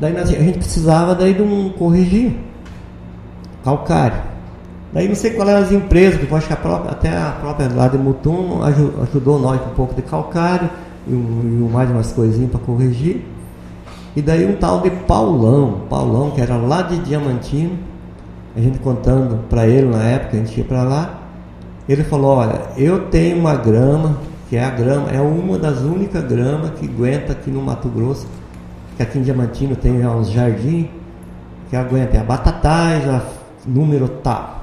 daí 0.00 0.16
a 0.16 0.24
gente 0.24 0.58
precisava 0.58 1.12
daí 1.12 1.34
de 1.34 1.42
um 1.42 1.70
corrigir, 1.70 2.36
calcário. 3.64 4.35
Daí 4.96 5.06
não 5.08 5.14
sei 5.14 5.32
qual 5.32 5.46
eram 5.46 5.60
as 5.60 5.70
empresas, 5.70 6.18
que 6.18 6.34
acho 6.34 6.46
que 6.46 6.54
a 6.54 6.56
própria, 6.56 6.92
até 6.92 7.14
a 7.14 7.32
própria 7.38 7.68
lá 7.68 7.86
de 7.86 7.98
Mutum 7.98 8.62
aju- 8.62 8.94
ajudou 9.02 9.38
nós 9.38 9.60
com 9.60 9.68
um 9.68 9.74
pouco 9.74 9.94
de 9.94 10.00
calcário 10.00 10.70
e, 11.06 11.12
um, 11.12 11.66
e 11.68 11.70
mais 11.70 11.90
umas 11.90 12.12
coisinhas 12.12 12.50
para 12.50 12.60
corrigir. 12.60 13.22
E 14.16 14.22
daí 14.22 14.46
um 14.46 14.56
tal 14.56 14.80
de 14.80 14.88
Paulão, 14.88 15.82
Paulão 15.90 16.30
que 16.30 16.40
era 16.40 16.56
lá 16.56 16.80
de 16.80 16.96
Diamantino, 17.00 17.78
a 18.56 18.60
gente 18.62 18.78
contando 18.78 19.38
para 19.50 19.66
ele 19.66 19.86
na 19.86 20.02
época, 20.02 20.38
a 20.38 20.40
gente 20.40 20.56
ia 20.56 20.64
para 20.64 20.82
lá, 20.82 21.20
ele 21.86 22.02
falou, 22.02 22.38
olha, 22.38 22.62
eu 22.78 23.10
tenho 23.10 23.38
uma 23.38 23.54
grama, 23.54 24.16
que 24.48 24.56
é 24.56 24.64
a 24.64 24.70
grama, 24.70 25.10
é 25.10 25.20
uma 25.20 25.58
das 25.58 25.80
únicas 25.82 26.24
gramas 26.24 26.70
que 26.70 26.86
aguenta 26.86 27.32
aqui 27.32 27.50
no 27.50 27.60
Mato 27.60 27.90
Grosso, 27.90 28.26
que 28.96 29.02
aqui 29.02 29.18
em 29.18 29.22
Diamantino 29.22 29.76
tem 29.76 30.06
uns 30.06 30.30
jardins, 30.30 30.86
que 31.68 31.76
aguenta, 31.76 32.16
é 32.16 32.20
a 32.20 32.24
batatais, 32.24 33.06
a 33.06 33.20
número 33.66 34.08
tal. 34.08 34.55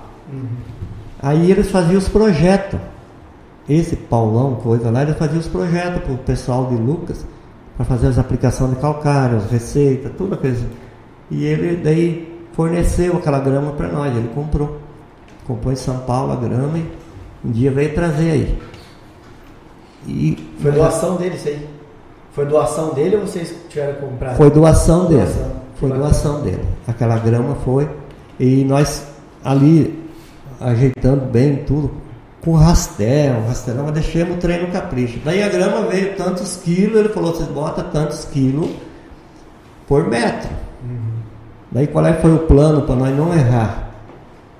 Aí 1.21 1.49
eles 1.49 1.71
faziam 1.71 1.97
os 1.97 2.07
projetos. 2.09 2.79
Esse 3.67 3.95
Paulão, 3.95 4.55
coisa 4.55 4.91
lá, 4.91 5.03
ele 5.03 5.13
fazia 5.13 5.39
os 5.39 5.47
projetos 5.47 6.03
para 6.03 6.13
o 6.13 6.17
pessoal 6.17 6.67
de 6.67 6.75
Lucas, 6.75 7.25
para 7.77 7.86
fazer 7.86 8.07
as 8.07 8.19
aplicações 8.19 8.71
de 8.71 8.75
calcário, 8.77 9.38
as 9.38 9.49
receitas, 9.49 10.11
tudo 10.17 10.34
aquilo. 10.34 10.57
E 11.31 11.45
ele 11.45 11.77
daí 11.77 12.45
forneceu 12.51 13.15
aquela 13.15 13.39
grama 13.39 13.71
para 13.71 13.88
nós, 13.88 14.15
ele 14.15 14.29
comprou. 14.36 14.79
Comprou 15.47 15.71
em 15.71 15.77
São 15.77 15.99
Paulo 15.99 16.34
a 16.34 16.36
grama 16.36 16.77
e 16.77 16.91
um 17.45 17.51
dia 17.51 17.71
veio 17.71 17.93
trazer 17.93 18.31
aí. 18.31 18.59
E 20.05 20.38
Foi 20.61 20.71
doação 20.71 21.15
dele 21.15 21.36
isso 21.36 21.47
aí? 21.47 21.67
Foi 22.34 22.45
doação 22.45 22.93
dele 22.93 23.15
ou 23.15 23.21
vocês 23.21 23.55
tiveram 23.69 23.93
que 23.93 24.01
comprar? 24.01 24.36
Foi 24.36 24.49
doação 24.49 25.05
dele. 25.05 25.23
Doação. 25.23 25.51
Foi 25.75 25.89
doação 25.91 26.41
dele. 26.41 26.65
Aquela 26.88 27.17
grama 27.17 27.55
foi. 27.63 27.89
E 28.39 28.63
nós 28.65 29.05
ali 29.43 30.02
ajeitando 30.59 31.25
bem 31.25 31.57
tudo. 31.57 31.91
Com 32.43 32.55
rastel, 32.55 33.41
rastelão, 33.47 33.85
mas 33.85 33.93
deixamos 33.93 34.35
o 34.35 34.39
trem 34.39 34.61
no 34.61 34.67
capricho. 34.71 35.17
Daí 35.23 35.41
a 35.41 35.47
grama 35.47 35.87
veio 35.87 36.15
tantos 36.17 36.57
quilos, 36.57 36.99
ele 36.99 37.09
falou, 37.09 37.33
vocês 37.33 37.47
botam 37.47 37.85
tantos 37.89 38.25
quilos 38.25 38.69
por 39.87 40.09
metro. 40.09 40.49
Daí 41.71 41.87
qual 41.87 42.05
é 42.05 42.13
foi 42.13 42.33
o 42.35 42.39
plano 42.39 42.81
para 42.81 42.95
nós 42.95 43.15
não 43.15 43.33
errar? 43.33 43.91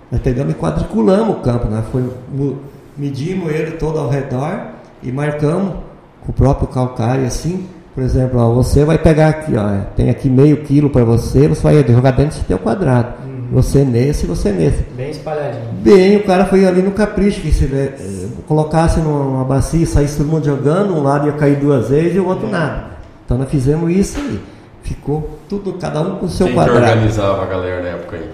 Nós 0.09 0.21
pegamos 0.21 0.53
e 0.53 0.55
quadriculamos 0.55 1.37
o 1.37 1.39
campo, 1.41 1.67
nós 1.69 1.85
foi, 1.91 2.09
mu- 2.31 2.57
medimos 2.97 3.51
ele 3.51 3.71
todo 3.71 3.99
ao 3.99 4.09
redor 4.09 4.67
e 5.01 5.11
marcamos 5.11 5.73
com 6.21 6.31
o 6.31 6.33
próprio 6.33 6.67
calcário 6.69 7.25
assim. 7.25 7.67
Por 7.93 8.01
exemplo, 8.03 8.39
ó, 8.39 8.51
você 8.53 8.85
vai 8.85 8.97
pegar 8.97 9.27
aqui, 9.27 9.55
ó, 9.55 9.81
tem 9.95 10.09
aqui 10.09 10.29
meio 10.29 10.63
quilo 10.63 10.89
para 10.89 11.03
você, 11.03 11.47
você 11.47 11.61
vai 11.61 11.85
jogar 11.85 12.11
dentro 12.11 12.39
do 12.39 12.47
seu 12.47 12.57
quadrado. 12.57 13.13
Você 13.54 13.84
nesse, 13.84 14.26
você 14.26 14.51
nesse. 14.51 14.84
Bem 14.97 15.12
espalhadinho. 15.12 15.72
Bem, 15.84 16.18
o 16.18 16.24
cara 16.24 16.45
foi 16.45 16.66
ali 16.66 16.82
no 16.82 16.89
capricho, 16.89 17.39
que 17.39 17.51
se 17.51 17.66
eh, 17.66 18.28
colocasse 18.47 18.99
numa 18.99 19.43
bacia 19.43 19.84
e 19.84 19.86
saísse 19.86 20.18
todo 20.18 20.26
mundo 20.26 20.43
jogando, 20.43 20.95
um 20.95 21.04
lado 21.04 21.28
ia 21.28 21.34
cair 21.34 21.58
duas 21.58 21.89
vezes 21.89 22.16
e 22.16 22.20
o 22.20 22.28
outro 22.28 22.49
nada. 22.49 22.86
Então 23.24 23.38
nós 23.38 23.47
fizemos 23.47 23.91
isso 23.91 24.18
aí. 24.18 24.41
Ficou 24.82 25.38
tudo, 25.47 25.74
cada 25.74 26.01
um 26.01 26.16
com 26.16 26.26
o 26.26 26.30
seu 26.30 26.47
Quem 26.47 26.56
que 26.56 26.62
quadrado. 26.62 26.84
organizava 26.84 27.43
a 27.43 27.45
galera 27.45 27.84
na 27.84 27.89
época 27.89 28.18
aí? 28.18 28.30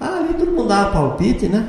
Ah, 0.00 0.18
ali 0.18 0.34
todo 0.34 0.50
mundo 0.50 0.66
dava 0.66 0.90
palpite, 0.90 1.46
né? 1.46 1.68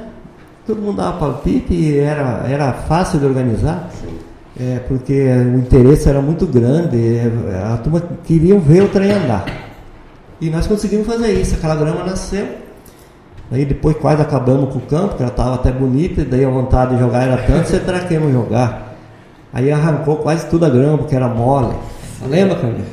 Todo 0.66 0.82
mundo 0.82 0.98
dava 0.98 1.20
palpite 1.20 1.76
e 1.76 2.00
era, 2.00 2.44
era 2.50 2.74
fácil 2.74 3.20
de 3.20 3.26
organizar. 3.28 3.88
É, 4.60 4.80
porque 4.88 5.14
o 5.14 5.60
interesse 5.60 6.10
era 6.10 6.22
muito 6.22 6.48
grande, 6.48 6.98
é, 6.98 7.72
a 7.72 7.78
turma 7.78 8.02
queria 8.24 8.58
ver 8.58 8.82
o 8.82 8.88
trem 8.88 9.12
andar. 9.12 9.46
E 10.42 10.50
nós 10.50 10.66
conseguimos 10.66 11.06
fazer 11.06 11.34
isso, 11.34 11.54
aquela 11.54 11.76
grama 11.76 12.04
nasceu. 12.04 12.65
Aí 13.52 13.64
depois 13.64 13.96
quase 13.98 14.22
acabamos 14.22 14.74
com 14.74 14.80
o 14.80 14.82
campo, 14.82 15.16
que 15.16 15.24
ela 15.24 15.32
estava 15.32 15.56
até 15.56 15.72
bonita, 15.72 16.22
e 16.22 16.26
daí 16.26 16.44
a 16.44 16.50
vontade 16.50 16.96
de 16.96 17.00
jogar 17.00 17.24
era 17.24 17.38
tanto, 17.38 17.68
você 17.68 17.80
traquemos 17.80 18.32
jogar. 18.32 18.96
Aí 19.54 19.72
arrancou 19.72 20.18
quase 20.18 20.48
toda 20.48 20.68
a 20.68 20.70
grama, 20.70 20.98
porque 20.98 21.16
era 21.16 21.28
mole. 21.28 21.76
Lembra, 22.28 22.56
Carlinhos? 22.56 22.88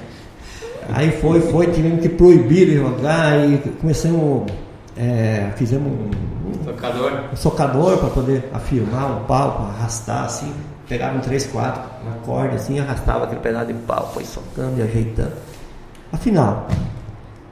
Aí 0.92 1.10
foi, 1.12 1.40
foi, 1.40 1.68
tivemos 1.68 2.00
que 2.00 2.08
proibir 2.08 2.66
de 2.66 2.76
jogar 2.76 3.48
e 3.48 3.58
começamos, 3.80 4.50
é, 4.96 5.50
fizemos 5.56 5.90
um, 5.90 6.64
Tocador. 6.64 7.12
um 7.32 7.36
socador 7.36 7.98
para 7.98 8.10
poder 8.10 8.50
afirmar 8.52 9.10
um 9.10 9.24
pau, 9.24 9.52
para 9.52 9.66
arrastar 9.66 10.24
assim. 10.24 10.52
Pegava 10.88 11.16
um 11.16 11.20
3, 11.20 11.46
4 11.46 11.82
na 12.04 12.16
corda 12.26 12.56
assim, 12.56 12.78
arrastava 12.78 13.24
aquele 13.24 13.40
pedaço 13.40 13.68
de 13.68 13.74
pau, 13.74 14.10
foi 14.12 14.24
socando 14.24 14.78
e 14.78 14.82
ajeitando. 14.82 15.32
Afinal, 16.12 16.66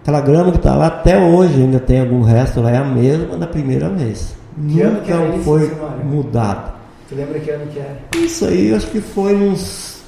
aquela 0.03 0.21
grama 0.21 0.51
que 0.53 0.59
está 0.59 0.75
lá 0.75 0.87
até 0.87 1.19
hoje 1.19 1.55
ainda 1.61 1.79
tem 1.81 2.01
algum 2.01 2.23
resto, 2.23 2.61
lá 2.61 2.71
é 2.71 2.77
a 2.77 2.85
mesma 2.85 3.37
da 3.37 3.47
primeira 3.47 3.89
vez. 3.89 4.35
Que 4.69 4.81
ano 4.83 5.01
que 5.03 5.13
era 5.13 5.21
Nunca 5.21 5.37
isso, 5.37 5.45
foi 5.45 5.75
Mário? 5.75 6.05
mudado. 6.05 6.73
Tu 7.09 7.15
lembra 7.15 7.41
que 7.41 7.51
ano 7.51 7.67
que 7.67 7.79
era? 7.79 7.97
Isso 8.17 8.45
aí 8.47 8.69
eu 8.69 8.77
acho 8.77 8.87
que 8.89 9.01
foi 9.01 9.35
uns 9.35 10.03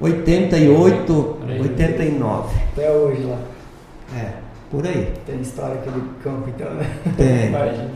88, 0.00 1.36
89. 1.60 2.56
Até 2.72 2.90
hoje 2.90 3.22
lá. 3.22 3.38
É, 4.16 4.28
por 4.70 4.86
aí. 4.86 5.12
Tem 5.26 5.40
história 5.40 5.74
aquele 5.74 6.02
campo 6.22 6.48
então, 6.48 6.70
né? 6.74 6.86
Tem. 7.16 7.48
Imagina. 7.48 7.90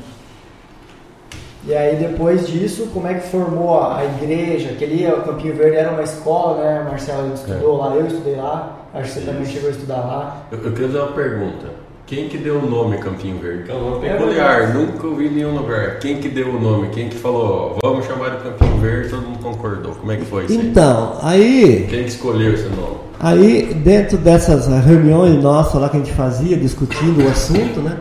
E 1.67 1.75
aí 1.75 1.97
depois 1.97 2.49
disso, 2.49 2.89
como 2.95 3.07
é 3.07 3.15
que 3.15 3.29
formou 3.29 3.79
a, 3.79 3.99
a 3.99 4.05
igreja? 4.05 4.71
Aquele 4.71 5.07
o 5.07 5.23
Campinho 5.23 5.55
Verde 5.55 5.77
era 5.77 5.91
uma 5.91 6.03
escola, 6.03 6.63
né? 6.63 6.87
Marcelo 6.89 7.35
estudou 7.35 7.77
lá, 7.77 7.95
eu 7.95 8.07
estudei 8.07 8.37
lá. 8.37 8.80
Acho 8.93 9.13
que 9.15 9.21
você 9.21 9.27
também 9.27 9.47
chegou 9.47 9.69
a 9.69 9.73
estudar 9.73 9.97
lá. 10.01 10.43
Eu, 10.51 10.59
eu 10.59 10.73
queria 10.73 10.89
fazer 10.89 10.99
uma 10.99 11.13
pergunta. 11.13 11.67
Quem 12.07 12.29
que 12.29 12.39
deu 12.39 12.59
o 12.59 12.69
nome 12.69 12.99
Campinho 12.99 13.39
Verde? 13.39 13.63
Que 13.63 13.71
é 13.71 13.75
um 13.75 13.91
nome 13.91 14.07
É 14.07 14.17
peculiar, 14.17 14.75
nunca 14.75 15.07
ouvi 15.07 15.27
em 15.29 15.31
nenhum 15.31 15.55
lugar. 15.57 16.01
Quem 16.01 16.17
que 16.17 16.29
deu 16.29 16.49
o 16.49 16.61
nome? 16.61 16.89
Quem 16.89 17.09
que 17.09 17.15
falou, 17.15 17.79
vamos 17.81 18.05
chamar 18.05 18.31
de 18.31 18.43
Campinho 18.43 18.77
Verde? 18.79 19.11
Todo 19.11 19.23
mundo 19.23 19.39
concordou. 19.39 19.95
Como 19.95 20.11
é 20.11 20.17
que 20.17 20.25
foi 20.25 20.47
isso? 20.47 20.55
Então, 20.55 21.19
aí, 21.23 21.87
Quem 21.89 22.03
que 22.03 22.09
escolheu 22.11 22.53
esse 22.55 22.65
nome? 22.65 22.99
aí 23.21 23.75
dentro 23.75 24.17
dessas 24.17 24.67
reuniões 24.85 25.41
nossas 25.43 25.81
lá 25.81 25.89
que 25.89 25.99
a 25.99 26.01
gente 26.01 26.13
fazia, 26.13 26.57
discutindo 26.57 27.23
o 27.25 27.29
assunto, 27.29 27.81
né? 27.81 27.97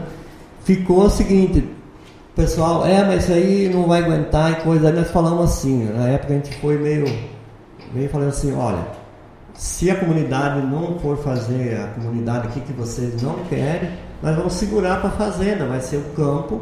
Ficou 0.63 1.03
o 1.03 1.09
seguinte, 1.09 1.63
pessoal, 2.35 2.85
é, 2.87 3.03
mas 3.05 3.25
isso 3.25 3.33
aí 3.33 3.69
não 3.71 3.85
vai 3.85 4.01
aguentar 4.01 4.53
e 4.53 4.55
coisa. 4.63 4.87
Aí 4.87 4.93
nós 4.95 5.11
falamos 5.11 5.43
assim, 5.51 5.83
na 5.95 6.07
época 6.07 6.33
a 6.33 6.35
gente 6.37 6.55
foi 6.57 6.77
meio, 6.79 7.05
meio 7.93 8.09
falando 8.09 8.29
assim, 8.29 8.55
olha, 8.55 8.79
se 9.59 9.91
a 9.91 9.95
comunidade 9.97 10.65
não 10.65 10.97
for 10.99 11.17
fazer 11.17 11.77
a 11.81 11.87
comunidade 11.87 12.47
aqui 12.47 12.61
que 12.61 12.71
vocês 12.71 13.21
não 13.21 13.35
querem, 13.49 13.89
nós 14.23 14.33
vamos 14.33 14.53
segurar 14.53 15.01
para 15.01 15.09
a 15.09 15.11
fazenda, 15.11 15.65
vai 15.65 15.81
ser 15.81 15.97
o 15.97 16.15
campo, 16.15 16.61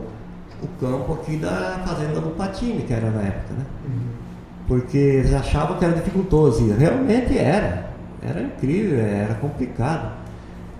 o 0.64 0.68
campo 0.80 1.14
aqui 1.14 1.38
da 1.38 1.80
fazenda 1.86 2.20
do 2.20 2.32
Patine, 2.32 2.82
que 2.82 2.92
era 2.92 3.12
na 3.12 3.22
época, 3.22 3.54
né? 3.54 3.66
Porque 4.68 4.98
eles 4.98 5.32
achavam 5.32 5.78
que 5.78 5.86
era 5.86 5.94
dificultoso, 5.94 6.68
e 6.68 6.72
realmente 6.72 7.38
era. 7.38 7.88
Era 8.20 8.42
incrível, 8.42 9.00
era 9.00 9.36
complicado. 9.36 10.12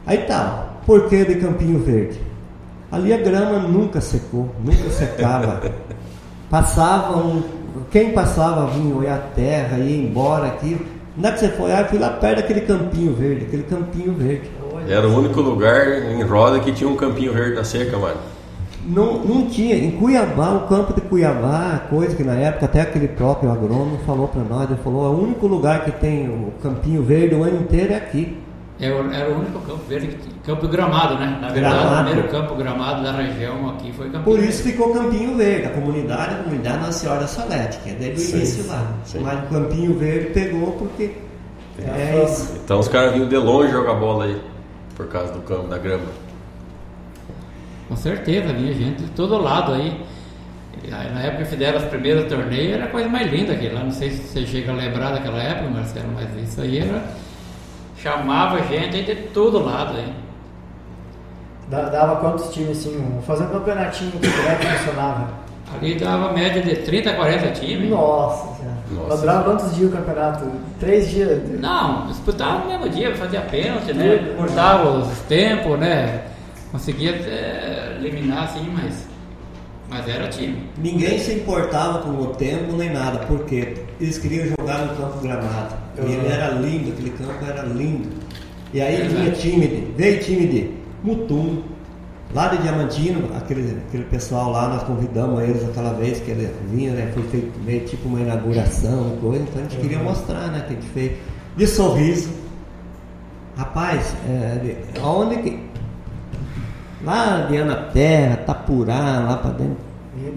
Aí 0.04 0.18
tá, 0.24 0.70
por 0.88 1.08
que 1.08 1.24
de 1.24 1.36
Campinho 1.36 1.78
Verde? 1.84 2.20
Ali 2.92 3.14
a 3.14 3.18
grama 3.18 3.60
nunca 3.60 4.02
secou, 4.02 4.50
nunca 4.66 4.90
secava. 4.90 5.72
Passava 6.50 7.16
um. 7.16 7.44
Quem 7.92 8.12
passava 8.12 8.66
vinha 8.72 8.96
olhar 8.96 9.18
a 9.18 9.36
terra, 9.36 9.78
ia 9.78 10.04
embora 10.04 10.48
aqui. 10.48 10.97
Onde 11.18 11.28
é 11.28 11.32
que 11.32 11.40
você 11.40 11.50
foi? 11.50 11.72
Ah, 11.72 11.82
eu 11.82 11.86
fui 11.88 11.98
lá 11.98 12.12
perto 12.12 12.38
daquele 12.38 12.62
campinho 12.62 13.14
verde, 13.14 13.46
aquele 13.46 13.64
campinho 13.64 14.14
verde. 14.14 14.52
Era 14.88 15.08
o 15.08 15.18
único 15.18 15.42
lugar 15.42 15.88
em 16.12 16.22
Roda 16.22 16.60
que 16.60 16.72
tinha 16.72 16.90
um 16.90 16.96
campinho 16.96 17.34
verde 17.34 17.56
na 17.56 17.64
seca, 17.64 17.98
mano. 17.98 18.18
Não, 18.86 19.26
não 19.26 19.48
tinha. 19.48 19.76
Em 19.76 19.92
Cuiabá, 19.92 20.52
o 20.54 20.68
campo 20.68 20.94
de 20.94 21.02
Cuiabá, 21.02 21.82
coisa 21.90 22.16
que 22.16 22.24
na 22.24 22.36
época 22.36 22.66
até 22.66 22.82
aquele 22.82 23.08
próprio 23.08 23.52
agrônomo 23.52 23.98
falou 24.06 24.28
para 24.28 24.44
nós, 24.44 24.70
ele 24.70 24.80
falou, 24.82 25.14
o 25.14 25.24
único 25.24 25.48
lugar 25.48 25.84
que 25.84 25.92
tem 25.92 26.30
o 26.30 26.54
campinho 26.62 27.02
verde 27.04 27.36
o 27.36 27.44
ano 27.44 27.62
inteiro 27.62 27.94
é 27.94 27.98
aqui. 27.98 28.38
É 28.80 28.92
o- 28.92 29.12
Era 29.12 29.30
o 29.32 29.40
único 29.40 29.60
campo 29.62 29.82
verde, 29.90 30.08
que 30.08 30.16
tinha- 30.18 30.36
campo 30.46 30.68
gramado, 30.68 31.16
né? 31.16 31.38
Na 31.42 31.50
verdade, 31.50 31.76
Gramado. 31.78 32.02
o 32.02 32.06
primeiro 32.06 32.30
campo 32.30 32.56
gramado 32.56 33.04
da 33.04 33.12
região 33.12 33.70
aqui 33.70 33.92
foi 33.92 34.10
campo 34.12 34.24
Por 34.26 34.40
isso 34.40 34.62
ficou 34.64 34.94
Campinho 34.94 35.36
Verde, 35.36 35.66
a 35.66 35.70
comunidade, 35.72 36.36
a 36.36 36.44
comunidade 36.44 36.78
Nossa 36.78 36.92
Senhora 36.94 37.28
Salete, 37.28 37.80
que 37.80 37.90
é 37.90 37.94
desde 37.94 38.34
o 38.34 38.38
início 38.38 38.68
lá. 38.68 38.92
sim. 39.04 39.20
Mas 39.20 39.40
o 39.44 39.48
Campinho 39.48 39.94
Verde 39.98 40.30
pegou 40.32 40.74
porque 40.74 41.12
é 41.80 42.24
isso. 42.24 42.54
Então 42.64 42.80
os 42.80 42.88
caras 42.88 43.14
vinham 43.14 43.28
de 43.28 43.38
longe 43.38 43.72
jogar 43.72 43.96
bola 43.96 44.26
aí, 44.26 44.40
por 44.96 45.08
causa 45.08 45.34
do 45.34 45.40
campo, 45.40 45.68
da 45.68 45.78
grama. 45.80 46.06
Com 47.88 47.96
certeza, 47.96 48.54
vinha 48.54 48.74
gente 48.74 49.02
de 49.04 49.10
todo 49.12 49.38
lado 49.42 49.74
aí. 49.74 50.02
Na 50.90 51.22
época 51.22 51.44
que 51.44 51.50
fizeram 51.50 51.80
os 51.80 51.86
primeiros 51.86 52.26
torneios, 52.30 52.74
era 52.74 52.86
a 52.86 52.88
coisa 52.90 53.10
mais 53.10 53.32
linda 53.32 53.54
aqui 53.54 53.70
lá. 53.70 53.84
Não 53.84 53.92
sei 53.92 54.12
se 54.12 54.22
você 54.22 54.46
chega 54.46 54.72
a 54.72 54.76
lembrar 54.76 55.12
daquela 55.12 55.42
época, 55.42 55.70
Marcelo, 55.70 56.10
mas 56.14 56.28
isso 56.50 56.62
aí 56.62 56.80
era. 56.80 57.04
Chamava 58.02 58.62
gente 58.64 59.04
de 59.04 59.16
todo 59.34 59.64
lado 59.64 59.98
aí. 59.98 60.14
Da- 61.70 61.90
Dava 61.90 62.18
quantos 62.18 62.50
times 62.54 62.78
assim? 62.80 62.98
um- 62.98 63.22
Fazer 63.22 63.44
um 63.46 63.48
campeonatinho, 63.50 64.12
é 64.16 64.56
que 64.56 64.68
funcionava? 64.68 65.28
Ali 65.76 65.96
dava 65.96 66.32
média 66.32 66.62
de 66.62 66.76
30 66.78 67.10
a 67.10 67.16
40 67.16 67.48
times. 67.52 67.90
Nossa 67.90 68.56
Senhora. 68.56 68.78
Nossa. 68.92 69.08
Mas 69.10 69.20
durava 69.20 69.44
quantos 69.44 69.76
dias 69.76 69.92
o 69.92 69.96
campeonato? 69.98 70.46
Três 70.80 71.10
dias? 71.10 71.60
Não, 71.60 72.08
disputava 72.08 72.60
no 72.60 72.68
mesmo 72.68 72.88
dia, 72.90 73.14
fazia 73.16 73.42
pênalti, 73.42 73.92
né? 73.94 74.34
Cortava 74.38 74.90
os 74.92 75.20
tempos, 75.28 75.78
né? 75.78 76.22
Conseguia 76.72 77.12
é, 77.12 77.98
eliminar 78.00 78.46
assim, 78.46 78.70
mas. 78.74 79.08
Mas 79.90 80.08
era 80.08 80.28
time. 80.30 80.70
Ninguém 80.78 81.18
se 81.20 81.34
importava 81.34 82.00
com 82.00 82.10
o 82.12 82.28
tempo 82.28 82.74
nem 82.78 82.92
nada, 82.92 83.20
porque 83.20 83.74
eles 84.00 84.18
queriam 84.18 84.46
jogar 84.58 84.80
no 84.86 84.96
campo 84.96 85.20
gramado. 85.22 85.76
E 85.98 86.02
Uhum. 86.02 86.08
ele 86.14 86.28
era 86.28 86.50
lindo, 86.52 86.92
aquele 86.92 87.10
campo 87.12 87.46
era 87.46 87.64
lindo. 87.64 88.10
E 88.74 88.82
aí 88.82 88.98
Verdade. 88.98 89.16
vinha 89.16 89.32
time 89.32 89.94
veio 89.98 90.20
time 90.22 90.48
de 90.48 90.72
Mutum, 91.04 91.62
lá 92.36 92.48
de 92.50 92.58
Diamantino, 92.58 93.30
aquele, 93.36 93.78
aquele 93.88 94.04
pessoal 94.06 94.52
lá, 94.52 94.68
nós 94.68 94.84
convidamos 94.84 95.42
eles 95.42 95.64
aquela 95.64 95.94
vez 95.94 96.20
que 96.20 96.32
ele 96.32 96.52
vinha, 96.72 96.92
né? 96.92 97.12
Foi 97.14 97.24
feito 97.24 97.58
meio 97.66 97.86
tipo 97.86 98.08
uma 98.10 98.20
inauguração, 98.20 99.18
coisa, 99.22 99.44
então 99.44 99.62
a 99.62 99.64
gente 99.70 99.78
queria 99.78 100.00
mostrar, 100.00 100.48
né? 100.52 100.64
Que 100.68 100.74
a 100.74 100.76
gente 100.76 100.90
fez. 100.90 101.12
De 101.56 101.66
sorriso. 101.66 102.30
Rapaz, 103.56 104.14
é, 104.30 104.60
de- 104.60 105.00
aonde 105.02 105.38
que. 105.38 105.60
Lá 107.04 107.48
de 107.50 107.58
Anaterra, 107.58 108.38
Tapurá, 108.38 109.20
lá 109.28 109.38
pra 109.38 109.52
dentro. 109.52 109.87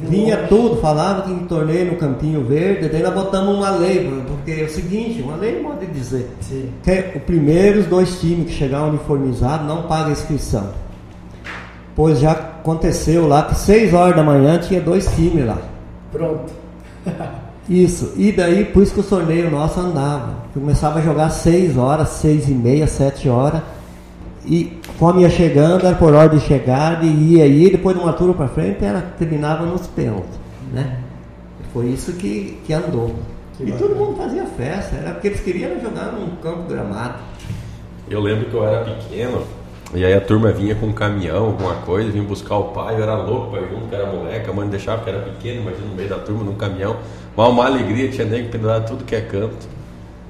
Vinha 0.01 0.47
tudo, 0.47 0.77
falava 0.77 1.23
que 1.23 1.45
torneio 1.45 1.93
no 1.93 1.97
Campinho 1.97 2.45
Verde, 2.45 2.89
daí 2.89 3.03
nós 3.03 3.15
botamos 3.15 3.57
uma 3.57 3.71
lei, 3.71 4.11
porque 4.27 4.61
é 4.61 4.65
o 4.65 4.69
seguinte, 4.71 5.23
uma 5.23 5.37
lei 5.37 5.63
pode 5.63 5.87
dizer, 5.87 6.29
Sim. 6.41 6.71
que 6.83 7.17
o 7.17 7.21
primeiro, 7.21 7.81
os 7.81 7.87
dois 7.87 8.21
times 8.21 8.49
que 8.49 8.53
chegar 8.53 8.85
uniformizados 8.85 9.67
não 9.67 9.85
pagam 9.85 10.13
inscrição. 10.13 10.69
Pois 11.97 12.19
já 12.19 12.33
aconteceu 12.33 13.27
lá 13.27 13.45
que 13.45 13.55
6 13.55 13.95
horas 13.95 14.17
da 14.17 14.23
manhã 14.23 14.59
tinha 14.59 14.81
dois 14.81 15.07
times 15.15 15.47
lá. 15.47 15.59
Pronto. 16.13 16.53
Isso, 17.69 18.13
e 18.17 18.33
daí 18.33 18.65
por 18.65 18.83
isso 18.83 18.95
que 18.95 19.01
o 19.01 19.05
torneio 19.05 19.49
nosso 19.49 19.79
andava. 19.79 20.35
Começava 20.53 20.99
a 20.99 21.03
jogar 21.03 21.31
6 21.31 21.77
horas, 21.79 22.09
6 22.09 22.49
e 22.49 22.53
meia, 22.53 22.87
7 22.89 23.29
horas. 23.29 23.63
E 24.45 24.81
como 24.99 25.21
ia 25.21 25.29
chegando, 25.29 25.87
era 25.87 25.97
por 25.97 26.15
ordem 26.15 26.39
de 26.39 26.45
chegada, 26.45 27.05
e 27.05 27.35
ia 27.35 27.45
aí, 27.45 27.71
depois 27.71 27.97
de 27.97 28.03
uma 28.03 28.13
turma 28.13 28.35
para 28.35 28.49
frente, 28.49 28.85
era, 28.85 29.01
terminava 29.01 29.67
nos 29.67 29.87
pênaltis. 29.87 30.39
Né? 30.73 30.99
Foi 31.73 31.87
isso 31.87 32.13
que, 32.15 32.59
que 32.65 32.73
andou. 32.73 33.15
Que 33.57 33.65
e 33.65 33.73
bacana. 33.73 33.89
todo 33.89 33.99
mundo 33.99 34.17
fazia 34.17 34.45
festa, 34.47 34.97
era 34.97 35.13
porque 35.13 35.29
eles 35.29 35.41
queriam 35.41 35.81
jogar 35.81 36.13
num 36.13 36.37
campo 36.37 36.69
gramado. 36.69 37.19
Eu 38.09 38.21
lembro 38.21 38.47
que 38.47 38.55
eu 38.55 38.67
era 38.67 38.85
pequeno, 38.85 39.43
e 39.93 40.05
aí 40.05 40.15
a 40.15 40.21
turma 40.21 40.53
vinha 40.53 40.75
com 40.77 40.87
um 40.87 40.93
caminhão, 40.93 41.47
alguma 41.47 41.75
coisa, 41.77 42.11
vinha 42.11 42.23
buscar 42.23 42.57
o 42.57 42.65
pai, 42.69 42.95
eu 42.95 43.03
era 43.03 43.17
louco 43.17 43.57
ir 43.57 43.69
junto, 43.69 43.89
que 43.89 43.95
era 43.95 44.07
moleque, 44.07 44.49
a 44.49 44.53
mãe 44.53 44.69
deixava 44.69 45.03
que 45.03 45.11
era 45.11 45.21
pequeno, 45.21 45.63
imagina 45.63 45.87
no 45.89 45.95
meio 45.97 46.09
da 46.09 46.19
turma, 46.19 46.45
num 46.45 46.55
caminhão. 46.55 46.97
Mas 47.37 47.49
uma 47.49 47.67
alegria, 47.67 48.09
tinha 48.09 48.25
nego 48.25 48.49
pendurado 48.51 48.87
tudo 48.87 49.05
que 49.05 49.17
é 49.17 49.21
canto. 49.21 49.69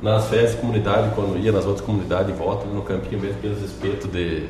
Nas 0.02 0.26
festas 0.28 0.52
de 0.52 0.56
comunidade, 0.58 1.10
quando 1.14 1.38
ia 1.38 1.52
nas 1.52 1.66
outras 1.66 1.84
comunidades, 1.84 2.34
volta 2.36 2.64
no 2.66 2.82
campinho 2.82 3.20
mesmo, 3.20 3.36
aqueles 3.38 3.62
espetos 3.62 4.10
de. 4.10 4.44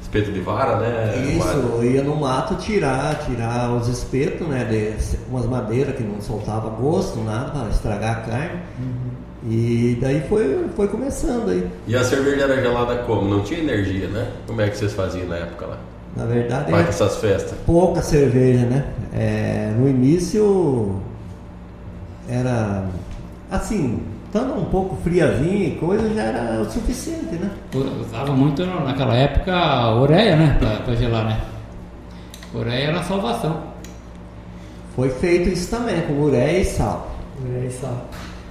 espeto 0.00 0.32
de 0.32 0.40
vara, 0.40 0.76
né? 0.78 1.24
Isso, 1.36 1.38
Mário? 1.38 1.60
eu 1.76 1.84
ia 1.84 2.02
no 2.02 2.16
mato 2.16 2.56
tirar, 2.56 3.16
tirar 3.20 3.72
os 3.72 3.86
espetos, 3.86 4.46
né? 4.48 4.64
De 4.64 5.16
umas 5.30 5.46
madeiras 5.46 5.94
que 5.94 6.02
não 6.02 6.20
soltava 6.20 6.68
gosto, 6.70 7.20
nada, 7.20 7.50
para 7.50 7.68
estragar 7.68 8.18
a 8.18 8.20
carne. 8.22 8.60
E 9.48 9.98
daí 10.00 10.20
foi, 10.28 10.66
foi 10.76 10.88
começando 10.88 11.50
aí. 11.50 11.68
E 11.86 11.96
a 11.96 12.02
cerveja 12.04 12.42
era 12.42 12.60
gelada 12.60 12.96
como? 13.04 13.28
Não 13.28 13.42
tinha 13.42 13.60
energia, 13.60 14.08
né? 14.08 14.30
Como 14.46 14.60
é 14.60 14.68
que 14.68 14.76
vocês 14.76 14.92
faziam 14.92 15.26
na 15.28 15.36
época 15.36 15.66
lá? 15.66 15.78
Na 16.16 16.26
verdade, 16.26 16.70
Vai 16.70 16.80
é 16.80 16.84
com 16.84 16.90
essas 16.90 17.16
festas. 17.16 17.54
pouca 17.64 18.02
cerveja, 18.02 18.66
né? 18.66 18.84
É, 19.14 19.72
no 19.78 19.88
início 19.88 21.00
era 22.28 22.84
assim, 23.50 24.00
estando 24.32 24.58
um 24.58 24.64
pouco 24.64 24.96
friazinho 25.04 25.64
e 25.68 25.70
coisa, 25.72 26.08
já 26.14 26.22
era 26.22 26.62
o 26.62 26.70
suficiente, 26.70 27.34
né? 27.34 27.50
Usava 28.00 28.32
muito 28.32 28.64
naquela 28.64 29.14
época 29.14 29.54
a 29.54 29.94
ureia, 30.00 30.36
né? 30.36 30.56
Pra, 30.58 30.76
pra 30.76 30.94
gelar, 30.94 31.26
né? 31.26 31.38
Ureia 32.54 32.88
era 32.88 33.00
a 33.00 33.02
salvação. 33.02 33.60
Foi 34.96 35.10
feito 35.10 35.50
isso 35.50 35.70
também, 35.70 36.00
com 36.02 36.14
ureia 36.14 36.60
e 36.60 36.64
sal. 36.64 37.10
É 37.62 37.66
isso, 37.66 37.80
ó. 37.84 37.90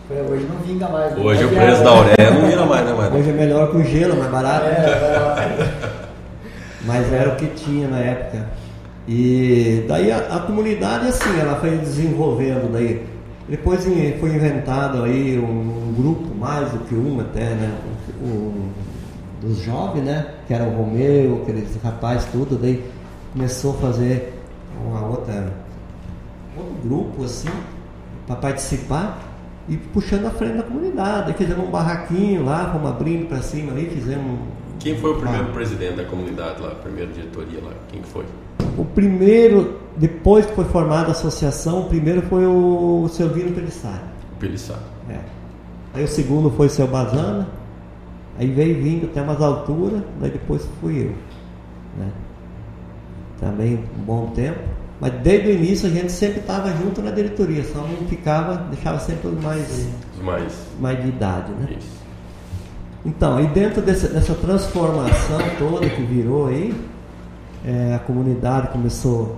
Foi- 0.08 0.22
Hoje 0.22 0.46
não 0.48 0.58
vinga 0.58 0.88
mais. 0.88 1.16
né? 1.16 1.24
Hoje 1.24 1.46
o 1.46 1.48
Mas 1.52 1.56
preço 1.58 1.82
era- 1.82 1.84
da 1.84 2.00
ureia 2.00 2.32
não 2.32 2.48
vira 2.48 2.66
mais, 2.66 2.86
né, 2.86 2.94
mano? 2.94 3.18
Hoje 3.18 3.30
é 3.30 3.34
melhor 3.34 3.76
o 3.76 3.84
gelo, 3.84 4.18
mais 4.18 4.32
barato. 4.32 4.66
É, 4.66 4.70
é, 4.70 5.72
Mas 6.86 7.12
era 7.14 7.30
o 7.30 7.36
que 7.38 7.46
tinha 7.48 7.88
na 7.88 8.00
época. 8.00 8.46
E 9.08 9.84
daí 9.88 10.12
a, 10.12 10.18
a 10.18 10.40
comunidade 10.42 11.08
assim, 11.08 11.40
ela 11.40 11.56
foi 11.56 11.72
desenvolvendo 11.78 12.72
daí. 12.72 13.04
Depois 13.50 13.84
foi 14.20 14.30
inventado 14.36 15.04
aí 15.04 15.38
um, 15.38 15.94
grupo, 15.98 16.34
mais 16.36 16.72
do 16.72 16.80
que 16.80 16.96
um 16.96 17.20
até, 17.20 17.50
né? 17.56 17.78
Um, 18.24 18.70
dos 19.42 19.58
jovens, 19.64 20.04
né? 20.04 20.36
Que 20.48 20.54
era 20.54 20.64
o 20.66 20.76
Romeu, 20.78 21.42
aqueles 21.42 21.76
rapazes 21.84 22.30
tudo, 22.32 22.58
daí 22.58 22.84
começou 23.34 23.72
a 23.72 23.78
fazer 23.78 24.34
uma 24.86 25.06
outra 25.08 25.52
outro 26.58 26.74
grupo 26.84 27.24
assim 27.24 27.50
para 28.28 28.36
participar. 28.36 29.28
e 29.70 29.78
puxando 29.78 30.26
a 30.26 30.32
frente 30.32 30.58
da 30.58 30.64
comunidade. 30.64 31.34
Fizemos 31.36 31.68
um 31.68 31.72
barraquinho 31.72 32.44
lá, 32.44 32.72
fomos 32.74 32.90
abrindo 32.90 33.28
para 33.30 33.42
cima 33.42 33.72
ali, 33.72 33.86
fizemos. 33.90 34.40
Quem 34.80 34.98
foi 34.98 35.12
o 35.12 35.16
primeiro 35.16 35.46
Ah. 35.50 35.54
presidente 35.54 35.98
da 35.98 36.04
comunidade 36.04 36.62
lá, 36.62 36.70
a 36.72 36.76
primeira 36.76 37.12
diretoria 37.12 37.60
lá? 37.64 37.72
Quem 37.90 38.02
que 38.02 38.08
foi? 38.10 38.26
O 38.78 38.86
primeiro, 38.86 39.80
depois 39.98 40.46
que 40.46 40.54
foi 40.54 40.66
formada 40.66 41.08
a 41.10 41.12
associação, 41.12 41.82
o 41.82 41.86
primeiro 41.86 42.22
foi 42.24 42.46
o 42.46 43.08
seu 43.12 43.30
Vino 43.30 43.52
Pelissari. 43.52 44.02
O 44.36 44.40
Pelissar. 44.40 44.80
É. 45.10 45.20
Aí 45.94 46.04
o 46.04 46.08
segundo 46.08 46.50
foi 46.52 46.68
o 46.68 46.70
seu 46.70 46.88
Bazana, 46.88 47.48
aí 48.40 48.48
veio 48.50 48.82
vindo 48.82 49.06
até 49.08 49.22
umas 49.22 49.42
alturas, 49.42 50.02
daí 50.20 50.32
depois 50.32 50.66
fui 50.80 51.00
eu. 51.04 51.14
Né? 51.98 52.10
Também 53.40 53.76
um 54.00 54.04
bom 54.06 54.28
tempo. 54.36 54.60
Mas 55.00 55.14
desde 55.24 55.48
o 55.50 55.52
início 55.54 55.88
a 55.90 55.92
gente 55.92 56.12
sempre 56.12 56.40
estava 56.42 56.70
junto 56.78 57.02
na 57.02 57.10
diretoria, 57.12 57.64
só 57.64 57.80
não 57.80 58.08
ficava, 58.08 58.56
deixava 58.70 59.00
sempre 59.00 59.30
os 59.30 59.44
mais, 59.44 59.90
Os 60.16 60.24
mais. 60.24 60.54
mais 60.80 61.02
de 61.02 61.10
idade. 61.10 61.52
Né? 61.54 61.70
Isso. 61.78 62.02
Então, 63.04 63.38
aí 63.38 63.48
dentro 63.48 63.82
desse- 63.82 64.10
dessa 64.10 64.36
transformação 64.36 65.40
toda 65.58 65.90
que 65.90 66.04
virou 66.04 66.48
aí, 66.48 66.72
é, 67.66 67.94
a 67.96 68.00
comunidade 68.00 68.70
começou 68.70 69.38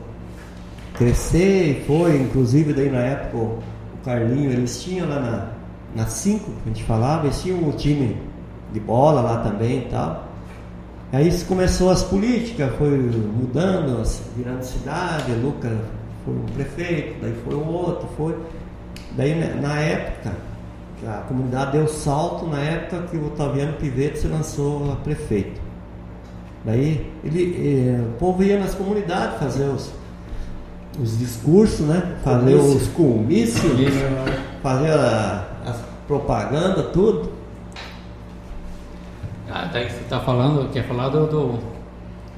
a 0.93 0.97
crescer 0.97 1.81
e 1.81 1.85
foi, 1.85 2.17
inclusive 2.21 2.73
daí 2.73 2.89
na 2.89 2.99
época 2.99 3.37
o 3.37 3.59
Carlinho, 4.05 4.51
eles 4.51 4.81
tinham 4.83 5.07
lá 5.09 5.19
na, 5.19 5.47
na 6.03 6.07
5, 6.07 6.45
que 6.45 6.51
a 6.65 6.67
gente 6.73 6.83
falava, 6.83 7.25
eles 7.27 7.41
tinham 7.41 7.59
um 7.59 7.71
time 7.71 8.17
de 8.71 8.79
bola 8.79 9.21
lá 9.21 9.37
também 9.43 9.79
e 9.79 9.85
tal. 9.89 10.27
Aí 11.11 11.31
começou 11.43 11.91
as 11.91 12.03
políticas, 12.03 12.73
foi 12.75 12.89
mudando, 12.89 14.01
as- 14.01 14.23
virando 14.35 14.63
cidade, 14.63 15.31
Lucas 15.33 15.71
foi 16.25 16.33
um 16.33 16.45
prefeito, 16.55 17.21
daí 17.21 17.33
foi 17.45 17.53
o 17.53 17.67
outro, 17.67 18.07
foi. 18.17 18.35
Daí 19.15 19.35
né, 19.35 19.57
na 19.61 19.77
época, 19.79 20.31
a 21.05 21.21
comunidade 21.27 21.73
deu 21.73 21.87
salto 21.87 22.47
na 22.47 22.59
época 22.59 23.03
que 23.11 23.17
o 23.17 23.27
Otaviano 23.27 23.73
Pivetti 23.73 24.19
se 24.19 24.27
lançou 24.27 24.91
a 24.91 24.95
prefeito. 24.95 25.61
Daí 26.65 27.11
ele, 27.23 27.89
eh, 27.89 28.01
o 28.01 28.17
povo 28.17 28.43
ia 28.43 28.59
nas 28.59 28.73
comunidades 28.73 29.37
fazer 29.39 29.65
os, 29.65 29.91
os 31.01 31.17
discursos, 31.19 31.81
né? 31.87 32.15
Fazer 32.23 32.57
Comício. 32.57 32.77
os 32.77 32.87
comícios, 32.89 33.79
Isso. 33.79 33.99
fazer 34.61 34.91
a, 34.91 35.45
as 35.65 35.77
propaganda, 36.07 36.83
tudo. 36.83 37.31
Ah, 39.51 39.69
daí 39.71 39.89
você 39.89 39.97
está 40.01 40.19
falando, 40.19 40.71
quer 40.71 40.83
falar 40.87 41.09
do, 41.09 41.27
do- 41.27 41.59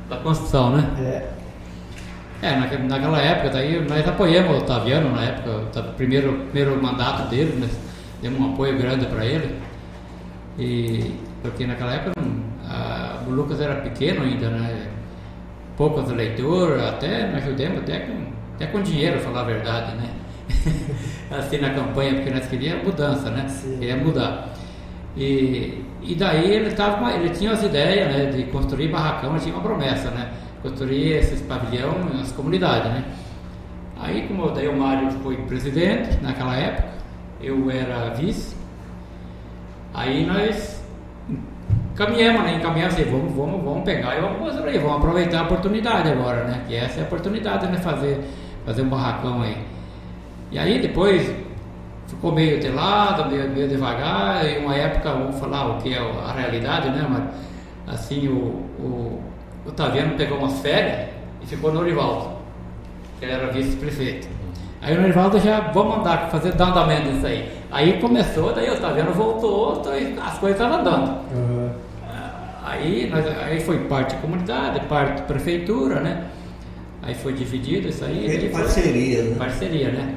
da 0.10 0.18
construção, 0.18 0.76
né? 0.76 0.90
É, 1.00 1.36
É, 2.42 2.60
naque- 2.60 2.78
naquela 2.78 3.20
época, 3.20 3.50
daí 3.52 3.84
nós 3.88 4.08
apoiamos 4.08 4.56
o 4.56 4.58
Otaviano 4.60 5.10
na 5.16 5.24
época, 5.24 5.80
o 5.80 5.94
primeiro, 5.94 6.34
primeiro 6.52 6.82
mandato 6.84 7.30
dele, 7.30 7.58
nós 7.60 7.72
demos 8.22 8.40
um 8.40 8.54
apoio 8.54 8.78
grande 8.78 9.06
para 9.06 9.26
ele. 9.26 9.56
E 10.60 11.16
porque 11.42 11.66
naquela 11.66 11.94
época 11.94 12.12
a- 12.70 13.15
o 13.28 13.30
Lucas 13.32 13.60
era 13.60 13.76
pequeno 13.82 14.24
ainda, 14.24 14.50
né? 14.50 14.88
Poucos 15.78 16.10
eleitores, 16.10 16.82
até 16.84 17.32
nós 17.32 17.44
ajudamos 17.44 17.80
até 17.80 18.00
com, 18.00 18.14
até 18.56 18.68
com 18.68 18.82
dinheiro, 18.82 19.20
falar 19.20 19.42
a 19.42 19.44
verdade, 19.44 19.96
né? 19.96 20.10
assim 21.32 21.58
na 21.58 21.72
campanha, 21.72 22.16
porque 22.16 22.30
nós 22.30 22.48
queríamos 22.48 22.86
mudança, 22.86 23.30
né? 23.30 23.48
Sim. 23.48 23.78
Queríamos 23.80 24.06
mudar. 24.06 24.54
E, 25.18 25.84
e 26.02 26.16
daí 26.16 26.52
ele, 26.52 26.72
tava, 26.72 27.14
ele 27.14 27.30
tinha 27.30 27.52
as 27.52 27.64
ideias 27.64 28.14
né, 28.14 28.26
de 28.26 28.44
construir 28.46 28.90
barracão, 28.90 29.32
ele 29.32 29.40
tinha 29.40 29.56
uma 29.56 29.64
promessa, 29.64 30.10
né? 30.12 30.32
Construir 30.62 31.14
esses 31.14 31.42
pavilhão 31.42 31.94
nas 32.14 32.32
comunidades, 32.32 32.92
né? 32.92 33.04
Aí, 34.00 34.28
como 34.28 34.52
daí 34.52 34.68
o 34.68 34.78
Mário 34.78 35.10
foi 35.12 35.38
presidente 35.38 36.22
naquela 36.22 36.56
época, 36.56 36.90
eu 37.42 37.72
era 37.72 38.10
vice, 38.10 38.56
aí 39.94 40.26
nós 40.26 40.75
caminhamos, 41.96 42.44
né? 42.44 42.56
Encaminhamos 42.56 42.94
assim, 42.94 43.10
vamos, 43.10 43.34
vamos, 43.34 43.64
vamos 43.64 43.84
pegar 43.84 44.18
e 44.18 44.22
vamos 44.22 44.38
construir, 44.40 44.78
vamos 44.80 44.98
aproveitar 44.98 45.40
a 45.40 45.44
oportunidade 45.44 46.10
agora, 46.10 46.44
né? 46.44 46.62
Que 46.68 46.76
essa 46.76 47.00
é 47.00 47.04
a 47.04 47.06
oportunidade, 47.06 47.68
né? 47.68 47.78
Fazer, 47.78 48.20
fazer 48.66 48.82
um 48.82 48.90
barracão 48.90 49.42
aí. 49.42 49.58
E 50.52 50.60
aí 50.60 50.80
depois 50.80 51.34
ficou 52.08 52.32
meio 52.32 52.60
telado, 52.60 53.30
meio, 53.30 53.50
meio 53.50 53.68
devagar, 53.68 54.46
e 54.46 54.60
uma 54.60 54.76
época, 54.76 55.12
vamos 55.12 55.40
falar 55.40 55.70
o 55.70 55.78
que 55.82 55.94
é 55.94 55.98
a 55.98 56.32
realidade, 56.34 56.90
né, 56.90 57.06
Mário? 57.10 57.30
Assim, 57.88 58.28
o, 58.28 58.64
o, 58.80 59.22
o 59.66 59.72
Taviano 59.72 60.16
pegou 60.16 60.38
umas 60.38 60.60
férias 60.60 61.10
e 61.42 61.46
ficou 61.46 61.72
no 61.72 61.80
Orivaldo, 61.80 62.30
que 63.20 63.26
ele 63.26 63.34
era 63.34 63.48
vice-prefeito. 63.52 64.28
Aí 64.82 64.96
o 64.96 65.02
Norivaldo 65.02 65.40
já, 65.40 65.72
vamos 65.72 65.98
andar, 65.98 66.30
fazer 66.30 66.52
dar 66.54 66.68
andamento 66.68 67.10
nisso 67.10 67.26
aí. 67.26 67.52
Aí 67.72 68.00
começou, 68.00 68.54
daí 68.54 68.70
o 68.70 68.80
Taviano 68.80 69.12
voltou, 69.14 69.82
as 70.24 70.38
coisas 70.38 70.60
estavam 70.60 70.80
andando. 70.80 71.55
Aí, 72.66 73.08
nós, 73.12 73.26
aí 73.44 73.60
foi 73.60 73.78
parte 73.86 74.16
da 74.16 74.22
comunidade, 74.22 74.80
parte 74.88 75.22
da 75.22 75.28
prefeitura, 75.28 76.00
né? 76.00 76.26
Aí 77.04 77.14
foi 77.14 77.34
dividido 77.34 77.88
isso 77.88 78.04
aí. 78.04 78.28
Feito 78.28 78.42
daí 78.42 78.50
foi- 78.50 78.62
parcerias, 78.62 79.26
né? 79.26 79.36
Parceria, 79.38 79.90
né? 79.92 80.16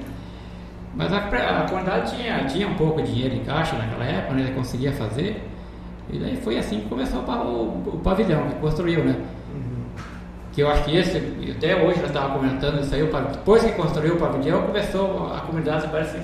Mas 0.94 1.12
a, 1.12 1.18
a 1.18 1.68
comunidade 1.68 2.16
tinha, 2.16 2.44
tinha 2.46 2.66
um 2.66 2.74
pouco 2.74 3.02
de 3.02 3.12
dinheiro 3.12 3.34
em 3.34 3.44
caixa 3.44 3.76
naquela 3.76 4.04
época, 4.04 4.34
né? 4.34 4.50
Conseguia 4.56 4.92
fazer. 4.92 5.42
E 6.10 6.18
daí 6.18 6.36
foi 6.36 6.58
assim 6.58 6.80
que 6.80 6.88
começou 6.88 7.20
o, 7.20 7.82
o 7.86 8.00
pavilhão, 8.02 8.48
que 8.48 8.54
construiu, 8.54 9.04
né? 9.04 9.16
Que 10.52 10.62
eu 10.62 10.70
acho 10.70 10.84
que 10.84 10.96
esse, 10.96 11.18
até 11.56 11.76
hoje 11.76 12.00
nós 12.00 12.08
estávamos 12.08 12.38
comentando 12.38 12.80
isso 12.80 12.94
aí, 12.94 13.02
o 13.02 13.06
depois 13.06 13.62
que 13.62 13.72
construiu 13.72 14.14
o 14.14 14.18
pavilhão, 14.18 14.62
começou 14.62 15.32
a 15.32 15.40
comunidade 15.40 15.86
parece 15.88 16.18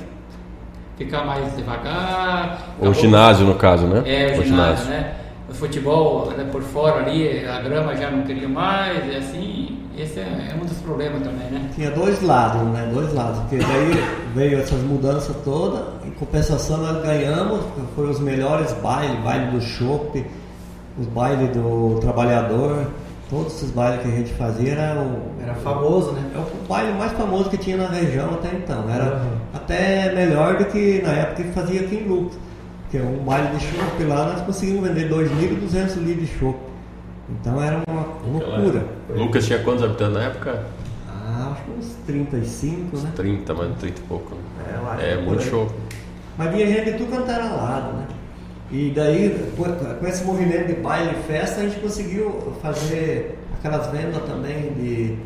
ficar 0.97 1.25
mais 1.25 1.55
devagar. 1.55 2.75
O 2.81 2.93
ginásio, 2.95 3.47
no 3.47 3.55
caso, 3.55 3.87
né? 3.87 4.03
é, 4.07 4.39
o, 4.39 4.43
ginásio, 4.43 4.87
né? 4.87 5.15
O 5.49 5.53
futebol 5.55 6.31
né, 6.37 6.47
por 6.51 6.63
fora 6.63 7.05
ali, 7.05 7.47
a 7.47 7.61
grama 7.61 7.95
já 7.97 8.11
não 8.11 8.23
queria 8.23 8.49
mais, 8.49 9.07
e 9.13 9.17
assim, 9.17 9.79
esse 9.97 10.19
é, 10.19 10.51
é 10.53 10.55
um 10.61 10.65
dos 10.65 10.79
problemas 10.79 11.23
também, 11.23 11.51
né? 11.51 11.69
Tinha 11.75 11.91
dois 11.91 12.23
lados, 12.23 12.63
né? 12.73 12.91
Dois 12.93 13.13
lados. 13.13 13.41
Porque 13.41 13.59
daí 13.59 14.05
veio 14.35 14.59
essas 14.59 14.81
mudanças 14.83 15.37
todas, 15.45 15.83
em 16.07 16.11
compensação 16.13 16.79
nós 16.79 17.03
ganhamos, 17.03 17.61
foram 17.95 18.11
os 18.11 18.21
melhores 18.21 18.73
bailes, 18.83 19.19
baile 19.23 19.51
do 19.51 19.61
chopp, 19.61 20.25
os 20.99 21.07
bailes 21.09 21.51
do 21.51 21.99
trabalhador, 22.01 22.87
todos 23.29 23.55
esses 23.55 23.71
bailes 23.71 24.01
que 24.01 24.09
a 24.09 24.17
gente 24.17 24.33
fazia 24.35 24.73
era 24.73 25.01
o, 25.01 25.43
Era 25.43 25.55
famoso, 25.57 26.13
né? 26.13 26.23
é 26.35 26.39
o 26.39 26.67
baile 26.69 26.93
mais 26.99 27.13
famoso 27.13 27.51
que 27.51 27.59
tinha 27.59 27.77
na 27.77 27.89
região 27.89 28.31
até 28.33 28.49
então. 28.57 28.85
Era 28.89 29.17
Uhum. 29.17 29.31
até 29.53 30.13
melhor 30.15 30.57
do 30.57 30.65
que 30.65 31.03
na 31.05 31.13
época 31.13 31.43
que 31.43 31.51
fazia 31.53 31.81
aqui 31.83 31.97
em 31.97 32.09
Lucas. 32.09 32.39
Porque 32.95 33.05
um 33.09 33.25
baile 33.25 33.49
de 33.59 33.65
chopp 33.65 34.05
lá 34.05 34.33
nós 34.35 34.41
conseguimos 34.43 34.87
vender 34.89 35.11
2.200 35.11 35.97
litros 35.97 36.29
de 36.29 36.39
chopp. 36.39 36.57
Então 37.29 37.61
era 37.61 37.83
uma 37.89 38.07
loucura. 38.25 38.87
Lucas 39.17 39.45
tinha 39.47 39.59
quantos 39.59 39.83
habitantes 39.83 40.15
na 40.15 40.23
época? 40.23 40.63
Ah, 41.09 41.51
acho 41.53 41.65
que 41.65 41.71
uns 41.73 41.87
35, 42.07 42.97
né? 42.99 43.11
30, 43.17 43.53
mais 43.55 43.71
de 43.71 43.77
30 43.79 43.99
e 43.99 44.03
pouco. 44.05 44.35
né? 44.37 44.41
É, 44.73 44.77
eu 44.79 44.89
acho 44.91 45.03
É, 45.03 45.17
que 45.17 45.23
muito 45.25 45.43
show. 45.43 45.73
Mas 46.39 46.55
vinha 46.55 46.67
gente 46.69 46.93
de 46.93 46.99
tudo 46.99 47.11
quanto 47.11 47.29
era 47.33 47.45
lado, 47.49 47.97
né? 47.97 48.07
E 48.71 48.93
daí, 48.95 49.45
com 49.57 49.65
com 49.65 50.07
esse 50.07 50.25
movimento 50.25 50.69
de 50.69 50.75
baile 50.75 51.17
e 51.19 51.23
festa, 51.27 51.63
a 51.63 51.65
gente 51.65 51.81
conseguiu 51.81 52.53
fazer 52.63 53.37
aquelas 53.59 53.89
vendas 53.89 54.23
também 54.23 54.73
de 54.75 55.17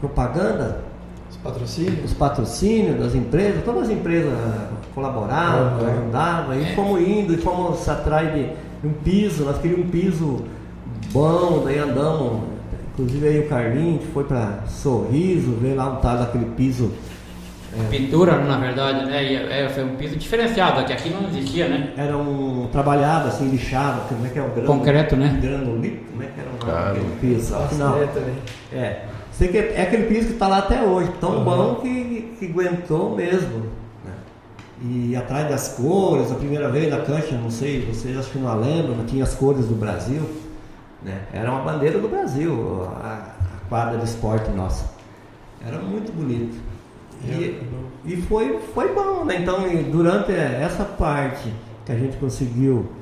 propaganda, 0.00 0.80
Os 1.30 1.36
patrocínios. 1.36 2.04
os 2.04 2.12
patrocínios 2.14 2.98
das 2.98 3.14
empresas, 3.14 3.62
todas 3.64 3.84
as 3.84 3.90
empresas 3.90 4.32
colaboravam, 4.94 5.78
Uhum. 5.80 5.90
ajudavam, 5.90 6.60
e 6.60 6.74
fomos 6.74 7.00
indo, 7.00 7.34
e 7.34 7.36
fomos 7.38 7.88
atrás 7.88 8.32
de 8.34 8.46
um 8.86 8.92
piso, 8.92 9.44
nós 9.44 9.58
queríamos 9.58 9.86
um 9.86 9.90
piso 9.90 10.44
bom, 11.12 11.62
daí 11.64 11.78
andamos, 11.78 12.42
inclusive 12.92 13.26
aí 13.28 13.38
o 13.40 13.48
Carlinhos 13.48 14.04
foi 14.12 14.24
para 14.24 14.60
Sorriso, 14.66 15.52
veio 15.60 15.76
lá 15.76 15.88
um 15.90 15.96
tal 15.96 16.16
daquele 16.18 16.46
piso 16.56 16.90
Pintura, 17.90 18.38
na 18.38 18.56
verdade, 18.58 19.04
né? 19.04 19.22
E 19.22 19.36
é, 19.36 19.68
foi 19.68 19.84
um 19.84 19.94
piso 19.94 20.16
diferenciado, 20.16 20.82
que 20.84 20.92
aqui 20.92 21.10
não 21.10 21.28
existia, 21.28 21.68
né? 21.68 21.92
Era 21.98 22.16
um 22.16 22.66
trabalhado 22.72 23.28
assim, 23.28 23.46
lixado, 23.48 24.00
como 24.08 24.26
é 24.26 24.30
que 24.30 24.38
é 24.38 24.42
o 24.42 24.48
grano? 24.48 24.66
Concreto, 24.66 25.14
né? 25.16 25.38
Granulito, 25.40 25.98
como 26.10 26.22
é 26.22 26.26
que 26.26 26.40
era 26.40 26.48
o 26.50 26.56
Claro. 26.58 26.94
daquele 26.94 27.34
piso? 27.34 27.54
Afinal, 27.54 27.98
é 28.72 28.74
é. 28.76 29.04
Sei 29.30 29.48
que 29.48 29.58
é 29.58 29.82
aquele 29.82 30.04
piso 30.04 30.28
que 30.28 30.32
está 30.32 30.48
lá 30.48 30.58
até 30.58 30.82
hoje, 30.82 31.10
tão 31.20 31.36
Uhum. 31.38 31.44
bom 31.44 31.74
que, 31.76 32.34
que 32.40 32.46
aguentou 32.46 33.14
mesmo. 33.14 33.66
E 34.80 35.16
atrás 35.16 35.48
das 35.48 35.68
cores, 35.74 36.30
a 36.30 36.36
primeira 36.36 36.68
vez 36.68 36.90
na 36.90 37.00
cancha, 37.00 37.36
não 37.36 37.50
sei, 37.50 37.84
vocês 37.84 38.16
acho 38.16 38.30
que 38.30 38.38
não 38.38 38.60
lembram, 38.60 39.04
tinha 39.06 39.24
as 39.24 39.34
cores 39.34 39.66
do 39.66 39.74
Brasil. 39.74 40.22
Né? 41.02 41.20
Era 41.32 41.50
uma 41.50 41.60
bandeira 41.60 41.98
do 41.98 42.08
Brasil, 42.08 42.88
a, 43.02 43.34
a 43.56 43.68
quadra 43.68 43.98
de 43.98 44.04
esporte 44.04 44.50
nossa. 44.50 44.84
Era 45.66 45.78
muito 45.78 46.12
bonito. 46.12 46.56
E, 47.24 47.60
e 48.04 48.16
foi, 48.22 48.60
foi 48.72 48.94
bom, 48.94 49.24
né? 49.24 49.40
Então, 49.40 49.58
durante 49.90 50.32
essa 50.32 50.84
parte 50.84 51.52
que 51.84 51.90
a 51.90 51.96
gente 51.96 52.16
conseguiu 52.16 52.92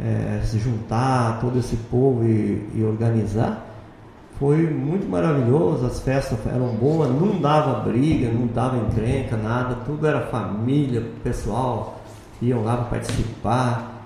eh, 0.00 0.40
se 0.44 0.58
juntar, 0.58 1.38
todo 1.40 1.58
esse 1.58 1.76
povo 1.76 2.24
e, 2.24 2.66
e 2.74 2.82
organizar, 2.82 3.67
foi 4.38 4.70
muito 4.70 5.08
maravilhoso, 5.08 5.84
as 5.84 5.98
festas 6.00 6.38
eram 6.46 6.68
boas, 6.68 7.10
não 7.10 7.40
dava 7.40 7.80
briga, 7.80 8.30
não 8.30 8.46
dava 8.46 8.76
encrenca, 8.76 9.36
nada, 9.36 9.76
tudo 9.84 10.06
era 10.06 10.26
família, 10.26 11.02
pessoal, 11.24 12.00
iam 12.40 12.62
lá 12.62 12.76
para 12.76 12.84
participar. 12.84 14.04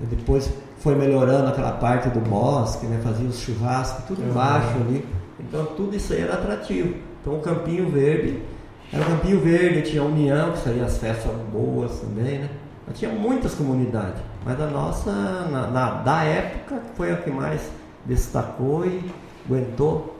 E 0.00 0.06
depois 0.06 0.50
foi 0.78 0.94
melhorando 0.94 1.48
aquela 1.48 1.72
parte 1.72 2.08
do 2.08 2.20
bosque, 2.20 2.86
né? 2.86 2.98
fazia 3.04 3.28
os 3.28 3.38
churrascos, 3.38 4.04
tudo 4.06 4.22
embaixo 4.22 4.74
ali. 4.76 5.06
Então 5.38 5.66
tudo 5.76 5.94
isso 5.94 6.14
aí 6.14 6.22
era 6.22 6.34
atrativo. 6.34 6.94
Então 7.20 7.34
o 7.34 7.40
Campinho 7.40 7.90
Verde, 7.90 8.42
era 8.90 9.02
o 9.02 9.06
Campinho 9.06 9.40
Verde, 9.40 9.82
tinha 9.82 10.02
a 10.02 10.06
União, 10.06 10.52
que 10.52 10.58
saía 10.60 10.84
as 10.84 10.96
festas 10.96 11.30
boas 11.52 12.00
também, 12.00 12.38
né? 12.38 12.48
Mas 12.86 12.98
tinha 12.98 13.10
muitas 13.12 13.54
comunidades, 13.54 14.20
mas 14.44 14.60
a 14.60 14.66
nossa, 14.66 15.10
na, 15.10 15.66
na, 15.68 15.90
da 16.02 16.22
época, 16.22 16.82
foi 16.94 17.12
a 17.12 17.16
que 17.16 17.30
mais 17.30 17.62
destacou 18.04 18.84
e 18.84 19.10
aguentou 19.46 20.14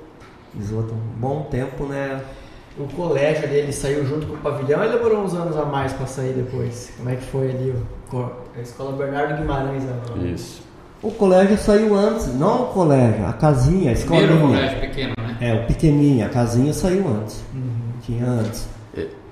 esgoto 0.59 0.93
um 0.93 1.21
bom 1.21 1.43
tempo, 1.51 1.85
né? 1.85 2.21
O 2.79 2.89
colégio 2.89 3.45
ali, 3.45 3.57
ele 3.57 3.73
saiu 3.73 4.05
junto 4.05 4.27
com 4.27 4.35
o 4.35 4.39
pavilhão 4.39 4.83
ele 4.83 4.97
demorou 4.97 5.23
uns 5.23 5.35
anos 5.35 5.57
a 5.57 5.65
mais 5.65 5.93
para 5.93 6.07
sair 6.07 6.33
depois? 6.33 6.93
Como 6.97 7.09
é 7.09 7.17
que 7.17 7.25
foi 7.25 7.51
ali 7.51 7.75
o, 8.13 8.31
a 8.57 8.61
escola 8.61 8.97
Bernardo 8.97 9.41
Guimarães? 9.41 9.85
Né? 9.85 9.95
Isso. 10.35 10.63
O 11.01 11.11
colégio 11.11 11.57
saiu 11.59 11.95
antes, 11.95 12.35
não 12.35 12.65
o 12.65 12.67
colégio, 12.73 13.27
a 13.27 13.33
casinha, 13.33 13.91
a 13.91 13.93
escolinha. 13.93 14.27
Primeiro 14.27 14.49
colégio 14.49 14.81
pequeno, 14.81 15.15
né? 15.19 15.37
É, 15.41 15.55
o 15.55 15.67
pequenininho, 15.67 16.27
a 16.27 16.29
casinha 16.29 16.73
saiu 16.73 17.07
antes. 17.09 17.45
Uhum. 17.55 17.93
Tinha 18.03 18.27
antes. 18.27 18.69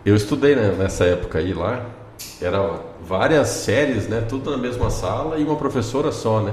Eu 0.05 0.17
estudei 0.17 0.57
né, 0.57 0.75
nessa 0.77 1.05
época 1.05 1.39
aí 1.39 1.55
lá, 1.55 1.87
era 2.41 2.59
várias 3.07 3.49
séries, 3.49 4.09
né? 4.09 4.25
Tudo 4.29 4.51
na 4.51 4.57
mesma 4.57 4.91
sala 4.91 5.39
e 5.39 5.45
uma 5.45 5.57
professora 5.57 6.11
só, 6.13 6.41
né? 6.41 6.53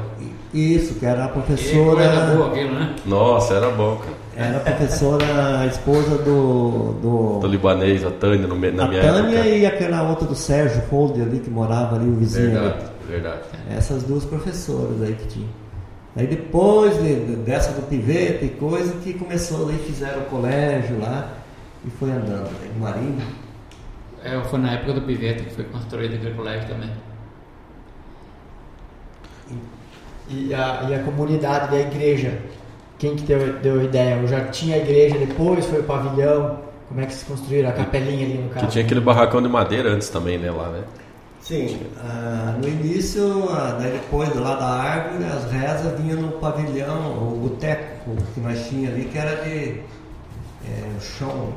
Isso, 0.53 0.95
que 0.95 1.05
era 1.05 1.25
a 1.25 1.27
professora. 1.27 1.95
coisa 2.09 2.35
boa 2.35 2.47
aquilo, 2.51 2.73
né? 2.73 2.95
Nossa, 3.05 3.53
era 3.53 3.69
bom, 3.69 3.97
cara. 3.97 4.17
Era 4.35 4.57
a 4.57 4.59
professora, 4.61 5.59
a 5.59 5.65
esposa 5.67 6.17
do. 6.17 6.93
Do 7.01 7.39
do 7.39 7.47
libanês, 7.47 8.03
a 8.05 8.09
Tânia, 8.09 8.47
no 8.47 8.55
na 8.55 8.83
a 8.85 8.87
minha 8.87 9.01
Tânia 9.01 9.37
época. 9.39 9.47
e 9.55 9.65
aquela 9.65 10.09
outra 10.09 10.25
do 10.27 10.35
Sérgio 10.35 10.81
Holder 10.89 11.23
ali 11.23 11.39
que 11.39 11.49
morava 11.49 11.95
ali, 11.97 12.07
o 12.09 12.15
vizinho. 12.15 12.47
ali. 12.47 12.53
Verdade, 12.59 12.85
verdade. 13.07 13.39
Essas 13.75 14.03
duas 14.03 14.25
professoras 14.25 15.01
aí 15.03 15.13
que 15.13 15.27
tinha. 15.27 15.47
Aí 16.17 16.25
depois 16.25 16.97
de- 17.01 17.25
de- 17.25 17.35
dessa 17.37 17.71
do 17.73 17.81
pivete 17.87 18.45
e 18.45 18.49
coisa 18.49 18.91
que 19.03 19.13
começou 19.13 19.69
aí, 19.69 19.77
fizeram 19.85 20.21
o 20.21 20.25
colégio 20.25 20.99
lá 20.99 21.29
e 21.85 21.89
foi 21.91 22.09
andando. 22.09 22.49
Aí, 22.63 22.71
o 22.75 22.79
Marinho. 22.81 23.21
É, 24.23 24.39
foi 24.43 24.59
na 24.59 24.73
época 24.73 24.93
do 24.93 25.01
Pivete 25.01 25.43
que 25.43 25.51
foi 25.51 25.63
construído 25.65 26.15
aquele 26.15 26.35
colégio 26.35 26.67
também. 26.67 26.89
E 30.29 30.53
a, 30.53 30.85
e 30.89 30.95
a 30.95 31.03
comunidade 31.03 31.71
da 31.71 31.79
igreja, 31.79 32.37
quem 32.97 33.15
que 33.15 33.23
deu, 33.23 33.59
deu 33.59 33.79
a 33.79 33.83
ideia? 33.83 34.15
Eu 34.15 34.27
já 34.27 34.45
tinha 34.45 34.75
a 34.75 34.79
igreja 34.79 35.17
depois, 35.17 35.65
foi 35.65 35.79
o 35.79 35.83
pavilhão, 35.83 36.59
como 36.87 37.01
é 37.01 37.05
que 37.05 37.13
se 37.13 37.25
construíram? 37.25 37.69
A 37.69 37.73
capelinha 37.73 38.25
ali 38.25 38.37
no 38.37 38.49
caso. 38.49 38.65
Que 38.65 38.71
tinha 38.73 38.85
aquele 38.85 38.99
barracão 38.99 39.41
de 39.41 39.49
madeira 39.49 39.89
antes 39.89 40.09
também, 40.09 40.37
né? 40.37 40.51
Lá, 40.51 40.69
né? 40.69 40.83
Sim, 41.41 41.79
ah, 41.97 42.55
no 42.61 42.67
início, 42.67 43.49
ah, 43.49 43.77
daí 43.79 43.93
depois 43.93 44.35
lá 44.35 44.55
da 44.55 44.67
árvore, 44.67 45.23
as 45.25 45.51
rezas 45.51 45.99
vinham 45.99 46.21
no 46.21 46.31
pavilhão, 46.33 47.13
o 47.17 47.47
boteco 47.47 48.15
que 48.35 48.39
nós 48.39 48.67
tínhamos 48.67 48.95
ali, 48.95 49.05
que 49.05 49.17
era 49.17 49.35
de 49.43 49.81
é, 50.67 50.99
chão, 50.99 51.53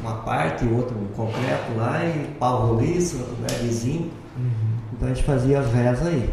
uma 0.00 0.14
parte 0.16 0.64
e 0.64 0.68
outra 0.68 0.96
um 0.96 1.06
concreto 1.08 1.74
lá, 1.76 2.04
e 2.04 2.28
pau 2.38 2.66
roliço, 2.66 3.16
né, 3.16 3.48
vizinho. 3.62 4.10
Então 4.92 5.08
a 5.08 5.14
gente 5.14 5.24
fazia 5.24 5.60
as 5.60 5.72
rezas 5.72 6.06
aí, 6.06 6.30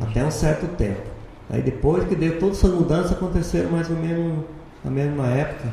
até 0.00 0.24
um 0.24 0.30
certo 0.30 0.66
tempo. 0.76 1.02
Aí 1.50 1.62
depois 1.62 2.04
que 2.08 2.14
deu 2.14 2.38
todas 2.38 2.58
essas 2.58 2.72
mudanças 2.72 3.12
aconteceram 3.12 3.70
mais 3.70 3.90
ou 3.90 3.96
menos 3.96 4.44
na 4.82 4.90
mesma 4.90 5.26
época. 5.26 5.68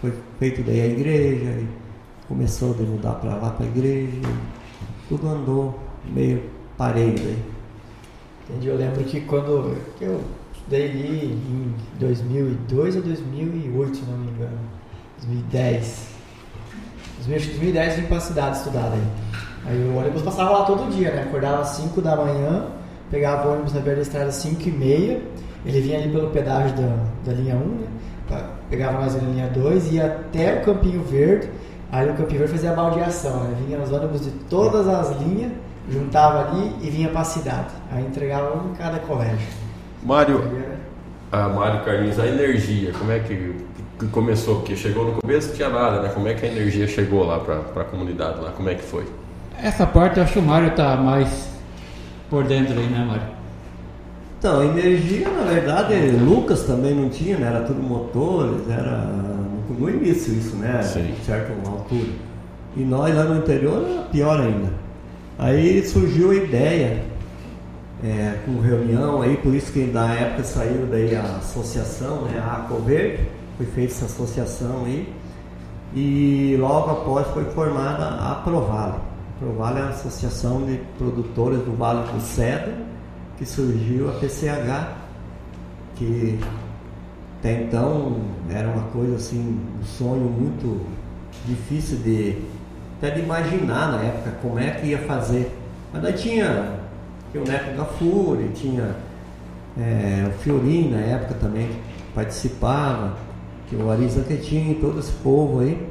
Foi 0.00 0.12
feito 0.38 0.62
daí 0.62 0.80
a 0.80 0.86
igreja, 0.86 1.50
e 1.50 1.68
começou 2.26 2.72
de 2.74 2.82
mudar 2.82 3.14
para 3.14 3.34
lá 3.34 3.50
para 3.50 3.66
a 3.66 3.68
igreja, 3.68 4.18
tudo 5.08 5.28
andou 5.28 5.78
meio 6.04 6.42
parelho 6.78 7.20
aí. 7.20 7.42
Entendi, 8.48 8.68
eu 8.68 8.76
lembro 8.76 9.04
que 9.04 9.20
quando 9.20 9.76
eu 10.00 10.20
estudei 10.54 10.90
ali 10.90 11.26
em 11.26 11.74
2002 11.98 12.96
ou 12.96 13.02
2008, 13.02 13.96
se 13.96 14.02
não 14.04 14.18
me 14.18 14.30
engano. 14.30 14.58
2010. 15.18 16.09
2010 17.26 17.94
eu 17.94 18.00
vim 18.02 18.06
pra 18.08 18.20
cidade 18.20 18.56
estudar 18.56 18.90
aí. 18.92 19.02
Aí 19.66 19.78
o 19.88 19.98
ônibus 19.98 20.22
passava 20.22 20.50
lá 20.50 20.64
todo 20.64 20.90
dia, 20.90 21.10
né? 21.10 21.22
Acordava 21.22 21.62
às 21.62 21.68
5 21.68 22.00
da 22.00 22.16
manhã, 22.16 22.66
pegava 23.10 23.48
o 23.48 23.52
ônibus 23.52 23.74
na 23.74 23.80
beira 23.80 23.96
da 23.96 24.02
estrada 24.02 24.26
às 24.26 24.36
5 24.36 24.68
e 24.68 24.72
meia. 24.72 25.22
Ele 25.64 25.80
vinha 25.80 25.98
ali 25.98 26.10
pelo 26.10 26.30
pedágio 26.30 26.76
da, 26.76 26.96
da 27.26 27.32
linha 27.32 27.54
1, 27.54 27.58
né? 27.58 27.86
Pegava 28.70 29.00
mais 29.00 29.14
a 29.16 29.18
linha 29.18 29.48
2 29.48 29.90
e 29.90 29.94
ia 29.96 30.06
até 30.06 30.60
o 30.60 30.64
Campinho 30.64 31.02
Verde. 31.02 31.50
Aí 31.92 32.08
o 32.08 32.14
Campinho 32.14 32.38
Verde 32.38 32.52
fazia 32.54 32.70
a 32.70 32.74
baldeação, 32.74 33.44
né? 33.44 33.56
Vinha 33.66 33.78
os 33.80 33.92
ônibus 33.92 34.22
de 34.22 34.30
todas 34.48 34.88
as 34.88 35.20
linhas, 35.20 35.52
juntava 35.90 36.48
ali 36.48 36.76
e 36.80 36.88
vinha 36.88 37.08
pra 37.08 37.24
cidade. 37.24 37.74
Aí 37.90 38.04
entregava 38.04 38.56
um 38.56 38.70
em 38.70 38.74
cada 38.74 38.98
colégio. 39.00 39.48
Mário, 40.02 40.42
a 41.30 41.48
Mário 41.48 41.84
Carlinhos, 41.84 42.18
a 42.18 42.26
energia, 42.26 42.92
como 42.92 43.12
é 43.12 43.18
que, 43.18 43.56
que 44.00 44.08
começou? 44.08 44.56
Porque 44.56 44.74
chegou 44.74 45.04
no 45.04 45.20
começo 45.20 45.48
não 45.48 45.54
tinha 45.54 45.68
nada, 45.68 46.00
né? 46.00 46.10
Como 46.14 46.26
é 46.26 46.34
que 46.34 46.46
a 46.46 46.48
energia 46.48 46.88
chegou 46.88 47.24
lá 47.24 47.38
pra, 47.38 47.56
pra 47.56 47.84
comunidade 47.84 48.40
lá? 48.40 48.50
Como 48.50 48.68
é 48.68 48.74
que 48.74 48.82
foi? 48.82 49.04
Essa 49.62 49.86
parte 49.86 50.16
eu 50.16 50.24
acho 50.24 50.32
que 50.32 50.38
o 50.38 50.42
Mário 50.42 50.70
tá 50.74 50.96
mais 50.96 51.48
por 52.30 52.44
dentro 52.44 52.78
aí, 52.78 52.86
né, 52.86 53.04
Mário? 53.04 53.40
Então, 54.38 54.64
energia, 54.64 55.28
na 55.28 55.42
verdade, 55.42 55.94
Lucas 56.12 56.62
também 56.62 56.94
não 56.94 57.10
tinha, 57.10 57.36
né? 57.36 57.48
Era 57.48 57.60
tudo 57.60 57.82
motores, 57.82 58.62
era 58.70 59.06
no, 59.68 59.90
início 59.90 60.32
isso, 60.32 60.56
né? 60.56 60.80
Sim. 60.82 61.14
Certa 61.26 61.52
altura. 61.68 62.08
E 62.74 62.80
nós 62.80 63.14
lá 63.14 63.24
no 63.24 63.36
interior 63.36 63.86
era 63.86 64.02
pior 64.04 64.40
ainda. 64.40 64.72
Aí 65.38 65.86
surgiu 65.86 66.30
a 66.30 66.34
ideia, 66.36 67.02
é, 68.02 68.36
com 68.46 68.60
reunião 68.60 69.20
aí, 69.20 69.36
por 69.36 69.54
isso 69.54 69.70
que 69.72 69.84
na 69.84 70.14
época 70.14 70.44
saiu 70.44 70.86
daí 70.86 71.14
a 71.14 71.36
associação, 71.36 72.22
né? 72.22 72.42
A 72.42 72.56
Acoverde, 72.56 73.28
foi 73.60 73.66
feita 73.66 73.92
essa 73.92 74.06
associação 74.06 74.84
aí. 74.86 75.12
E 75.94 76.56
logo 76.58 76.90
após 76.90 77.26
foi 77.28 77.44
formada 77.46 78.08
a 78.08 78.36
Provale. 78.36 78.94
A 78.94 79.38
Provale 79.38 79.80
é 79.80 79.82
a 79.82 79.88
Associação 79.88 80.64
de 80.64 80.80
Produtores 80.96 81.58
do 81.60 81.76
Vale 81.76 82.10
do 82.10 82.20
Cedro, 82.20 82.72
que 83.36 83.44
surgiu 83.44 84.08
a 84.08 84.12
PCH, 84.12 84.88
que 85.96 86.40
até 87.38 87.62
então 87.62 88.20
era 88.48 88.68
uma 88.68 88.84
coisa 88.84 89.16
assim, 89.16 89.60
um 89.78 89.84
sonho 89.84 90.24
muito 90.24 90.86
difícil 91.44 91.98
de 91.98 92.38
até 92.98 93.10
de 93.10 93.20
imaginar 93.20 93.92
na 93.92 94.02
época 94.02 94.30
como 94.42 94.58
é 94.58 94.70
que 94.70 94.86
ia 94.88 94.98
fazer. 95.00 95.50
Mas 95.92 96.02
daí 96.02 96.12
tinha, 96.12 96.78
tinha 97.32 97.42
o 97.42 97.46
Neto 97.46 97.76
Gafuri, 97.76 98.50
tinha 98.54 98.94
é, 99.78 100.26
o 100.28 100.38
Fiorin 100.38 100.90
na 100.90 101.00
época 101.00 101.34
também 101.34 101.68
que 101.68 102.02
participava, 102.14 103.16
que 103.70 103.76
o 103.76 103.88
Ari 103.88 104.08
Zanquetin, 104.08 104.74
todo 104.80 104.98
esse 104.98 105.12
povo 105.12 105.60
aí, 105.60 105.88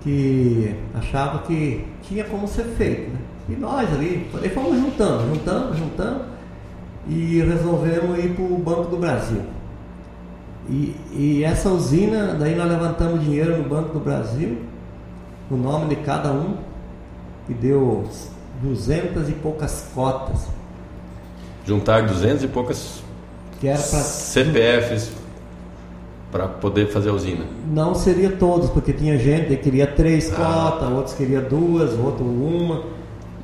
que 0.00 0.74
achava 0.94 1.40
que 1.40 1.84
tinha 2.02 2.24
como 2.24 2.46
ser 2.46 2.64
feito. 2.76 3.10
Né? 3.10 3.18
E 3.48 3.52
nós 3.56 3.92
ali, 3.92 4.30
aí 4.40 4.48
fomos 4.48 4.78
juntando, 4.78 5.34
juntando, 5.34 5.76
juntando, 5.76 6.24
e 7.08 7.42
resolvemos 7.42 8.18
ir 8.24 8.34
para 8.34 8.44
o 8.44 8.58
Banco 8.58 8.84
do 8.84 8.96
Brasil. 8.96 9.42
E, 10.70 10.94
e 11.12 11.44
essa 11.44 11.68
usina, 11.68 12.34
daí 12.34 12.54
nós 12.54 12.70
levantamos 12.70 13.20
dinheiro 13.20 13.58
no 13.58 13.68
Banco 13.68 13.92
do 13.92 14.00
Brasil, 14.00 14.58
o 15.50 15.56
nome 15.56 15.92
de 15.92 15.96
cada 16.02 16.30
um, 16.30 16.56
que 17.48 17.52
deu 17.52 18.04
duzentas 18.62 19.28
e 19.28 19.32
poucas 19.32 19.90
cotas, 19.92 20.46
Juntar 21.64 22.06
200 22.06 22.42
e 22.42 22.48
poucas 22.48 23.02
que 23.60 23.68
era 23.68 23.78
para 23.78 24.00
CPFs 24.00 25.12
para 26.32 26.48
poder 26.48 26.86
fazer 26.88 27.10
a 27.10 27.12
usina. 27.12 27.44
Não 27.70 27.94
seria 27.94 28.30
todos, 28.30 28.70
porque 28.70 28.92
tinha 28.92 29.18
gente 29.18 29.48
que 29.48 29.56
queria 29.58 29.86
três 29.86 30.32
Ah. 30.32 30.36
cotas, 30.72 30.88
outros 30.90 31.14
queria 31.14 31.42
duas, 31.42 31.92
outro 31.92 32.24
uma. 32.24 32.84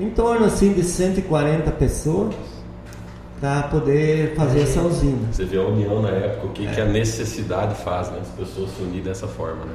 Em 0.00 0.08
torno 0.10 0.46
assim 0.46 0.72
de 0.72 0.82
140 0.82 1.70
pessoas 1.72 2.34
para 3.40 3.64
poder 3.64 4.34
fazer 4.34 4.62
essa 4.62 4.80
usina. 4.80 5.18
Você 5.30 5.44
vê 5.44 5.58
a 5.58 5.62
união 5.62 6.00
na 6.00 6.08
época, 6.08 6.46
o 6.46 6.50
que, 6.50 6.66
que 6.66 6.80
a 6.80 6.86
necessidade 6.86 7.74
faz, 7.82 8.10
né? 8.10 8.18
As 8.22 8.28
pessoas 8.28 8.70
se 8.70 8.82
unirem 8.82 9.02
dessa 9.02 9.28
forma, 9.28 9.64
né? 9.66 9.72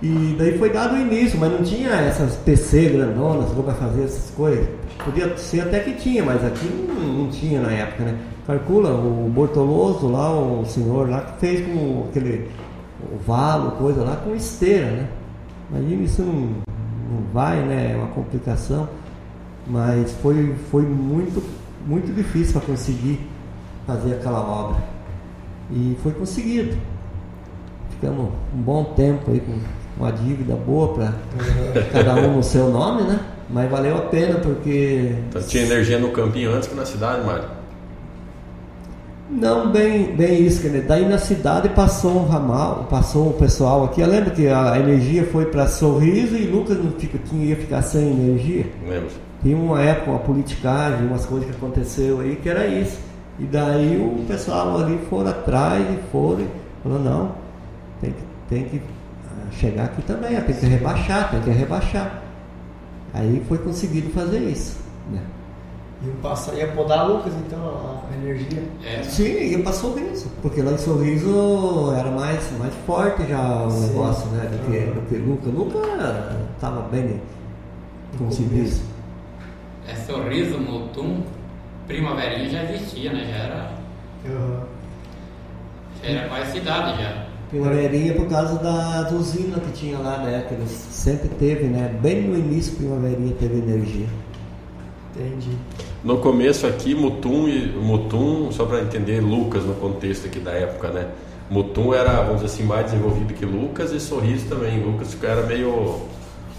E 0.00 0.36
daí 0.38 0.56
foi 0.56 0.70
dado 0.70 0.94
o 0.94 0.98
início, 0.98 1.38
mas 1.40 1.50
não 1.50 1.62
tinha 1.62 1.90
essas 1.90 2.36
PC 2.36 2.90
grandonas 2.90 3.50
para 3.50 3.74
fazer 3.74 4.04
essas 4.04 4.30
coisas. 4.30 4.68
Podia 5.04 5.36
ser 5.36 5.62
até 5.62 5.80
que 5.80 5.94
tinha, 5.94 6.24
mas 6.24 6.44
aqui 6.44 6.66
não, 6.66 7.24
não 7.24 7.30
tinha 7.30 7.60
na 7.60 7.72
época, 7.72 8.04
né? 8.04 8.18
Calcula, 8.46 8.90
o 8.92 9.28
Bortoloso 9.28 10.06
lá, 10.08 10.30
o 10.32 10.64
senhor 10.64 11.08
lá, 11.08 11.20
que 11.22 11.40
fez 11.40 11.66
com 11.66 12.06
aquele 12.08 12.48
o 13.12 13.18
valo, 13.26 13.72
coisa 13.72 14.02
lá, 14.02 14.16
com 14.16 14.34
esteira, 14.34 14.86
né? 14.86 15.08
Imagina 15.70 16.02
isso 16.02 16.22
não, 16.22 16.34
não 16.34 17.32
vai, 17.32 17.56
né? 17.62 17.92
É 17.92 17.96
uma 17.96 18.08
complicação. 18.08 18.88
Mas 19.66 20.12
foi, 20.22 20.54
foi 20.70 20.82
muito, 20.82 21.42
muito 21.86 22.14
difícil 22.14 22.52
para 22.52 22.70
conseguir 22.70 23.20
fazer 23.86 24.14
aquela 24.14 24.40
obra. 24.40 24.76
E 25.70 25.96
foi 26.02 26.12
conseguido. 26.12 26.76
ficamos 27.90 28.30
um 28.54 28.62
bom 28.62 28.84
tempo 28.96 29.30
aí 29.30 29.40
com 29.40 29.58
uma 29.98 30.12
dívida 30.12 30.54
boa 30.54 30.94
para 30.94 31.12
cada 31.92 32.14
um 32.14 32.36
no 32.36 32.42
seu 32.42 32.68
nome, 32.70 33.02
né? 33.02 33.18
Mas 33.50 33.70
valeu 33.70 33.96
a 33.96 34.02
pena 34.02 34.38
porque. 34.38 35.14
Então 35.28 35.42
tinha 35.42 35.64
energia 35.64 35.98
no 35.98 36.10
campinho 36.10 36.52
antes 36.52 36.68
que 36.68 36.74
na 36.74 36.84
cidade, 36.84 37.26
Mário? 37.26 37.44
Não 39.30 39.70
bem, 39.70 40.16
bem 40.16 40.46
isso, 40.46 40.62
dizer, 40.62 40.86
daí 40.86 41.06
na 41.06 41.18
cidade 41.18 41.68
passou 41.68 42.22
um 42.22 42.26
ramal, 42.26 42.86
passou 42.88 43.28
o 43.28 43.32
pessoal 43.34 43.84
aqui. 43.84 44.00
Eu 44.00 44.06
lembro 44.06 44.30
que 44.30 44.48
a 44.48 44.78
energia 44.78 45.26
foi 45.26 45.46
para 45.46 45.66
Sorriso 45.66 46.34
e 46.34 46.46
Lucas 46.46 46.82
não 46.82 46.92
fica, 46.92 47.18
tinha, 47.18 47.44
ia 47.44 47.56
ficar 47.56 47.82
sem 47.82 48.10
energia. 48.10 48.66
Lembro. 48.88 49.10
Tinha 49.42 49.56
uma 49.56 49.82
época, 49.82 50.12
uma 50.12 50.20
politicagem, 50.20 51.06
umas 51.06 51.26
coisas 51.26 51.48
que 51.50 51.54
aconteceu 51.54 52.20
aí 52.20 52.36
que 52.36 52.48
era 52.48 52.66
isso. 52.66 52.98
E 53.38 53.44
daí 53.44 53.98
o 53.98 54.24
pessoal 54.26 54.78
ali 54.78 54.98
foram 55.10 55.30
atrás 55.30 55.82
e 55.82 56.10
foram, 56.10 56.40
e 56.40 56.48
falou, 56.82 56.98
não, 56.98 57.32
tem 58.00 58.10
que, 58.12 58.22
tem 58.48 58.64
que 58.64 58.80
chegar 59.52 59.84
aqui 59.86 60.02
também, 60.02 60.40
tem 60.42 60.54
que 60.54 60.66
rebaixar, 60.66 61.30
tem 61.30 61.40
que 61.42 61.50
rebaixar. 61.50 62.22
Aí 63.14 63.42
foi 63.48 63.58
conseguido 63.58 64.10
fazer 64.10 64.38
isso. 64.40 64.78
Né? 65.10 65.20
E 66.04 66.10
passa, 66.22 66.54
ia 66.54 66.68
podar 66.68 67.08
Lucas, 67.08 67.32
então, 67.46 68.00
a 68.08 68.14
energia. 68.16 68.62
É, 68.84 69.02
Sim, 69.02 69.24
ia 69.24 69.62
para 69.62 69.72
Sorriso, 69.72 70.30
porque 70.42 70.62
lá 70.62 70.72
em 70.72 70.78
Sorriso 70.78 71.92
era 71.98 72.10
mais, 72.10 72.56
mais 72.58 72.72
forte 72.86 73.26
já 73.26 73.64
o 73.64 73.70
Sim. 73.70 73.88
negócio, 73.88 74.26
né? 74.30 74.44
Do 74.48 74.58
que, 74.70 74.78
do 74.78 75.06
que 75.08 75.16
Luca. 75.16 75.48
Luca 75.50 76.36
estava 76.54 76.82
bem, 76.82 77.20
como 78.16 78.30
se 78.30 78.44
diz. 78.44 78.80
é 79.88 79.94
Sorriso, 79.96 80.58
Mutum, 80.60 81.22
Primaverinha 81.88 82.48
já 82.48 82.62
existia, 82.64 83.12
né? 83.12 83.24
Já 83.24 83.36
era, 83.36 83.70
Aham. 84.26 84.62
já 86.02 86.08
era 86.10 86.28
quase 86.28 86.52
cidade 86.52 87.02
já. 87.02 87.26
Primaverinha 87.50 88.14
por 88.14 88.26
causa 88.28 88.56
da 88.58 89.08
usina 89.14 89.58
que 89.58 89.72
tinha 89.72 89.98
lá, 89.98 90.18
né? 90.18 90.44
Que 90.48 90.54
eles 90.54 90.70
sempre 90.70 91.28
teve, 91.30 91.64
né? 91.64 91.94
Bem 92.02 92.22
no 92.28 92.36
início 92.38 92.76
Primaverinha 92.76 93.34
teve 93.40 93.58
energia. 93.58 94.06
Entendi. 95.16 95.50
No 96.04 96.18
começo 96.18 96.66
aqui, 96.66 96.94
Mutum 96.94 97.48
e 97.48 97.66
Mutum, 97.68 98.52
só 98.52 98.66
para 98.66 98.82
entender 98.82 99.20
Lucas 99.20 99.64
no 99.64 99.74
contexto 99.74 100.26
aqui 100.26 100.38
da 100.38 100.52
época, 100.52 100.88
né? 100.90 101.06
Mutum 101.50 101.94
era, 101.94 102.20
vamos 102.22 102.42
dizer 102.42 102.46
assim, 102.54 102.62
mais 102.64 102.84
desenvolvido 102.90 103.32
que 103.32 103.46
Lucas 103.46 103.92
e 103.92 103.98
Sorriso 103.98 104.46
também. 104.46 104.80
Lucas 104.84 105.16
era 105.22 105.42
meio 105.46 106.00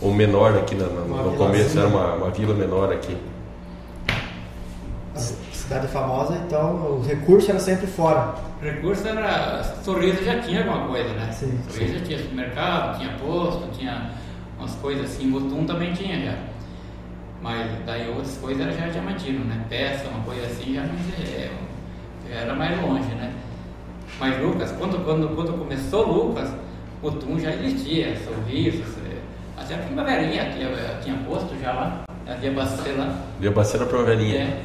o 0.02 0.12
menor 0.12 0.58
aqui 0.58 0.74
na- 0.76 0.88
na- 0.88 1.02
no 1.24 1.34
começo, 1.38 1.78
era 1.78 1.88
uma, 1.88 2.16
uma 2.16 2.30
vila 2.32 2.56
menor 2.56 2.92
aqui. 2.92 3.16
Cidade 5.54 5.88
famosa, 5.90 6.36
então 6.48 6.98
o 7.00 7.04
recurso 7.08 7.52
era 7.52 7.60
sempre 7.60 7.86
fora. 7.86 8.34
O 8.62 8.66
recurso 8.66 9.08
era. 9.08 9.64
Sorriso 9.64 10.24
já 10.24 10.40
tinha 10.42 10.60
alguma 10.60 10.88
coisa, 10.88 11.14
né? 11.14 11.32
Sim, 11.32 11.58
Sorriso 11.70 12.00
já 12.00 12.06
tinha 12.06 12.18
supermercado, 12.20 13.00
tinha 13.00 13.14
posto, 13.14 13.70
tinha 13.72 14.12
umas 14.58 14.76
coisas 14.76 15.06
assim. 15.06 15.28
Mutum 15.28 15.66
também 15.66 15.94
tinha 15.94 16.20
já. 16.20 16.38
Mas 17.42 17.72
daí 17.86 18.10
outras 18.10 18.38
coisas 18.38 18.62
era 18.62 18.74
já 18.74 18.88
Diamantino, 18.88 19.46
né? 19.46 19.66
Peça, 19.70 20.10
uma 20.10 20.24
coisa 20.26 20.46
assim, 20.46 20.76
já, 20.76 20.82
não, 20.82 20.94
é, 21.24 21.50
era 22.30 22.54
mais 22.54 22.82
longe, 22.82 23.10
né? 23.16 23.32
Mas 24.20 24.42
Lucas, 24.42 24.74
quando, 24.74 25.04
quando, 25.06 25.34
quando 25.34 25.58
começou 25.58 26.06
Lucas, 26.06 26.54
Mutum 27.02 27.40
já 27.40 27.54
existia, 27.54 28.14
Sorriso, 28.18 28.84
é, 29.10 29.62
até 29.62 29.76
a 29.76 29.78
Primaverinha 29.78 30.52
tinha, 30.52 31.00
tinha 31.02 31.16
posto 31.26 31.58
já 31.62 31.72
lá, 31.72 32.04
havia 32.28 32.52
bastante 32.52 32.92
lá. 32.92 33.24
Deu 33.40 33.54
bastante 33.54 33.86
pra 33.86 34.02
velhinha. 34.02 34.36
É. 34.36 34.62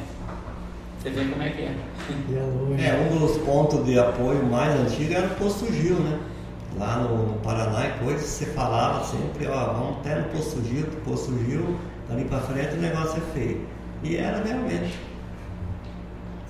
Você 1.05 1.11
vê 1.11 1.25
como 1.25 1.43
é 1.43 1.49
que 1.49 1.61
é. 1.61 1.75
É, 2.79 3.11
um 3.13 3.19
dos 3.19 3.37
pontos 3.37 3.85
de 3.85 3.99
apoio 3.99 4.43
mais 4.43 4.73
antigos 4.79 5.15
era 5.15 5.27
o 5.27 5.35
Posto 5.35 5.71
Gil, 5.71 5.99
né? 5.99 6.19
Lá 6.79 6.97
no, 6.97 7.27
no 7.27 7.33
Paraná 7.41 7.85
e 7.85 8.03
coisas, 8.03 8.25
você 8.25 8.47
falava 8.47 9.05
sempre, 9.05 9.45
ó, 9.45 9.73
vamos 9.73 9.97
até 9.99 10.15
no 10.15 10.23
Posto 10.29 10.63
Gil, 10.65 10.87
que 10.87 10.97
o 10.97 11.01
Posto 11.01 11.31
Gil, 11.45 11.77
dali 12.09 12.25
pra 12.25 12.39
frente 12.39 12.73
o 12.73 12.81
negócio 12.81 13.21
é 13.21 13.33
feio. 13.35 13.67
E 14.01 14.17
era 14.17 14.43
realmente. 14.43 14.97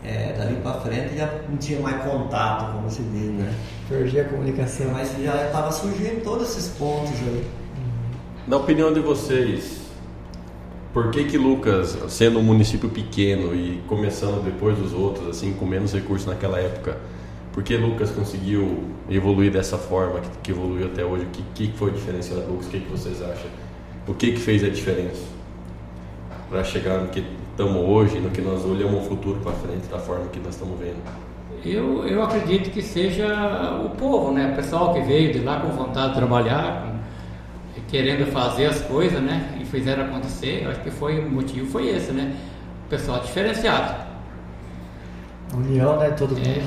É, 0.06 0.34
dali 0.38 0.56
pra 0.62 0.76
frente 0.76 1.18
já 1.18 1.30
não 1.50 1.58
tinha 1.58 1.82
mais 1.82 2.02
contato, 2.02 2.72
como 2.72 2.90
se 2.90 3.02
diz, 3.02 3.32
né? 3.32 3.54
Perdi 3.90 4.22
a 4.22 4.24
comunicação. 4.24 4.88
Mas 4.94 5.12
já 5.22 5.48
estava 5.48 5.70
surgindo 5.70 6.24
todos 6.24 6.50
esses 6.50 6.70
pontos 6.78 7.12
aí. 7.12 7.46
Na 8.48 8.56
opinião 8.56 8.94
de 8.94 9.02
vocês, 9.02 9.85
por 10.96 11.12
que 11.12 11.26
que 11.26 11.38
Lucas, 11.38 11.98
sendo 12.08 12.40
um 12.40 12.42
município 12.42 12.88
pequeno 12.90 13.54
e 13.54 13.82
começando 13.86 14.42
depois 14.44 14.78
dos 14.78 14.94
outros, 14.94 15.28
assim, 15.28 15.52
com 15.52 15.66
menos 15.66 15.94
recursos 15.94 16.26
naquela 16.26 16.58
época, 16.58 16.98
por 17.52 17.64
que 17.64 17.76
Lucas 17.76 18.12
conseguiu 18.12 18.86
evoluir 19.10 19.52
dessa 19.52 19.78
forma 19.78 20.22
que, 20.22 20.30
que 20.44 20.52
evoluiu 20.52 20.86
até 20.88 21.04
hoje? 21.04 21.26
O 21.26 21.28
que, 21.28 21.68
que 21.68 21.78
foi 21.78 21.90
o 21.90 21.94
diferencial 21.94 22.40
de 22.40 22.48
Lucas? 22.48 22.68
O 22.68 22.70
que, 22.70 22.80
que 22.80 22.90
vocês 22.92 23.22
acham? 23.22 23.50
O 24.08 24.14
que 24.14 24.32
que 24.32 24.40
fez 24.40 24.64
a 24.64 24.70
diferença 24.70 25.22
para 26.50 26.64
chegar 26.64 27.00
no 27.00 27.10
que 27.10 27.26
estamos 27.52 27.82
hoje, 27.90 28.20
no 28.20 28.30
que 28.30 28.40
nós 28.42 28.64
olhamos 28.64 29.06
o 29.06 29.10
futuro 29.10 29.40
para 29.42 29.52
frente, 29.52 29.88
da 29.92 30.00
forma 30.00 30.28
que 30.28 30.40
nós 30.40 30.56
estamos 30.56 30.80
vendo? 30.80 30.96
Eu, 31.66 32.08
eu 32.08 32.24
acredito 32.24 32.72
que 32.72 32.82
seja 32.82 33.82
o 33.86 33.90
povo, 33.92 34.32
né? 34.32 34.52
O 34.54 34.56
pessoal 34.56 34.94
que 34.94 35.02
veio 35.02 35.34
de 35.34 35.40
lá 35.40 35.60
com 35.60 35.70
vontade 35.70 36.14
de 36.14 36.20
trabalhar, 36.20 36.84
com- 37.76 37.82
querendo 37.90 38.26
fazer 38.32 38.68
as 38.68 38.80
coisas, 38.82 39.22
né? 39.22 39.55
Fizeram 39.76 40.06
acontecer. 40.06 40.62
Eu 40.64 40.72
acho 40.72 40.80
que 40.80 40.90
foi 40.90 41.20
o 41.20 41.30
motivo 41.30 41.70
foi 41.70 41.90
esse, 41.90 42.14
né? 42.14 42.34
O 42.86 42.90
pessoal 42.90 43.20
diferenciado. 43.20 43.94
União, 45.54 46.00
né? 46.00 46.12
Todo 46.12 46.34
É. 46.38 46.40
mundo. 46.40 46.64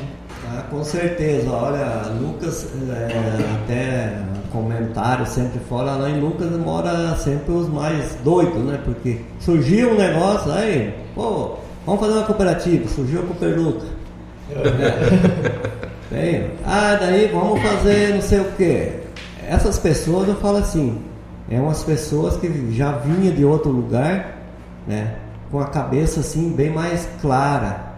Ah, 0.50 0.62
com 0.70 0.84
certeza, 0.84 1.50
olha, 1.50 2.02
Lucas, 2.20 2.68
é, 2.90 3.54
até 3.64 4.18
comentário 4.52 5.26
sempre 5.26 5.58
fora, 5.68 5.92
lá 5.92 6.08
em 6.08 6.20
Lucas 6.20 6.50
mora 6.52 7.16
sempre 7.16 7.52
os 7.52 7.68
mais 7.68 8.14
doidos, 8.24 8.62
né? 8.62 8.78
Porque 8.84 9.20
surgiu 9.40 9.90
um 9.92 9.96
negócio, 9.96 10.52
aí, 10.52 10.94
pô, 11.14 11.56
vamos 11.84 12.00
fazer 12.00 12.12
uma 12.12 12.24
cooperativa, 12.26 12.88
surgiu 12.88 13.20
a 13.20 13.26
Cooperluca. 13.26 13.86
Bem, 16.10 16.50
ah, 16.64 16.96
daí 17.00 17.26
vamos 17.32 17.60
fazer 17.62 18.14
não 18.14 18.22
sei 18.22 18.40
o 18.40 18.52
que. 18.52 18.92
Essas 19.46 19.78
pessoas, 19.78 20.28
eu 20.28 20.36
falo 20.36 20.58
assim, 20.58 20.98
é 21.50 21.60
umas 21.60 21.82
pessoas 21.82 22.36
que 22.36 22.72
já 22.72 22.92
vinha 22.92 23.32
de 23.32 23.44
outro 23.44 23.70
lugar, 23.70 24.36
né? 24.86 25.16
Com 25.50 25.60
a 25.60 25.66
cabeça 25.66 26.20
assim 26.20 26.50
bem 26.50 26.70
mais 26.70 27.08
clara. 27.20 27.88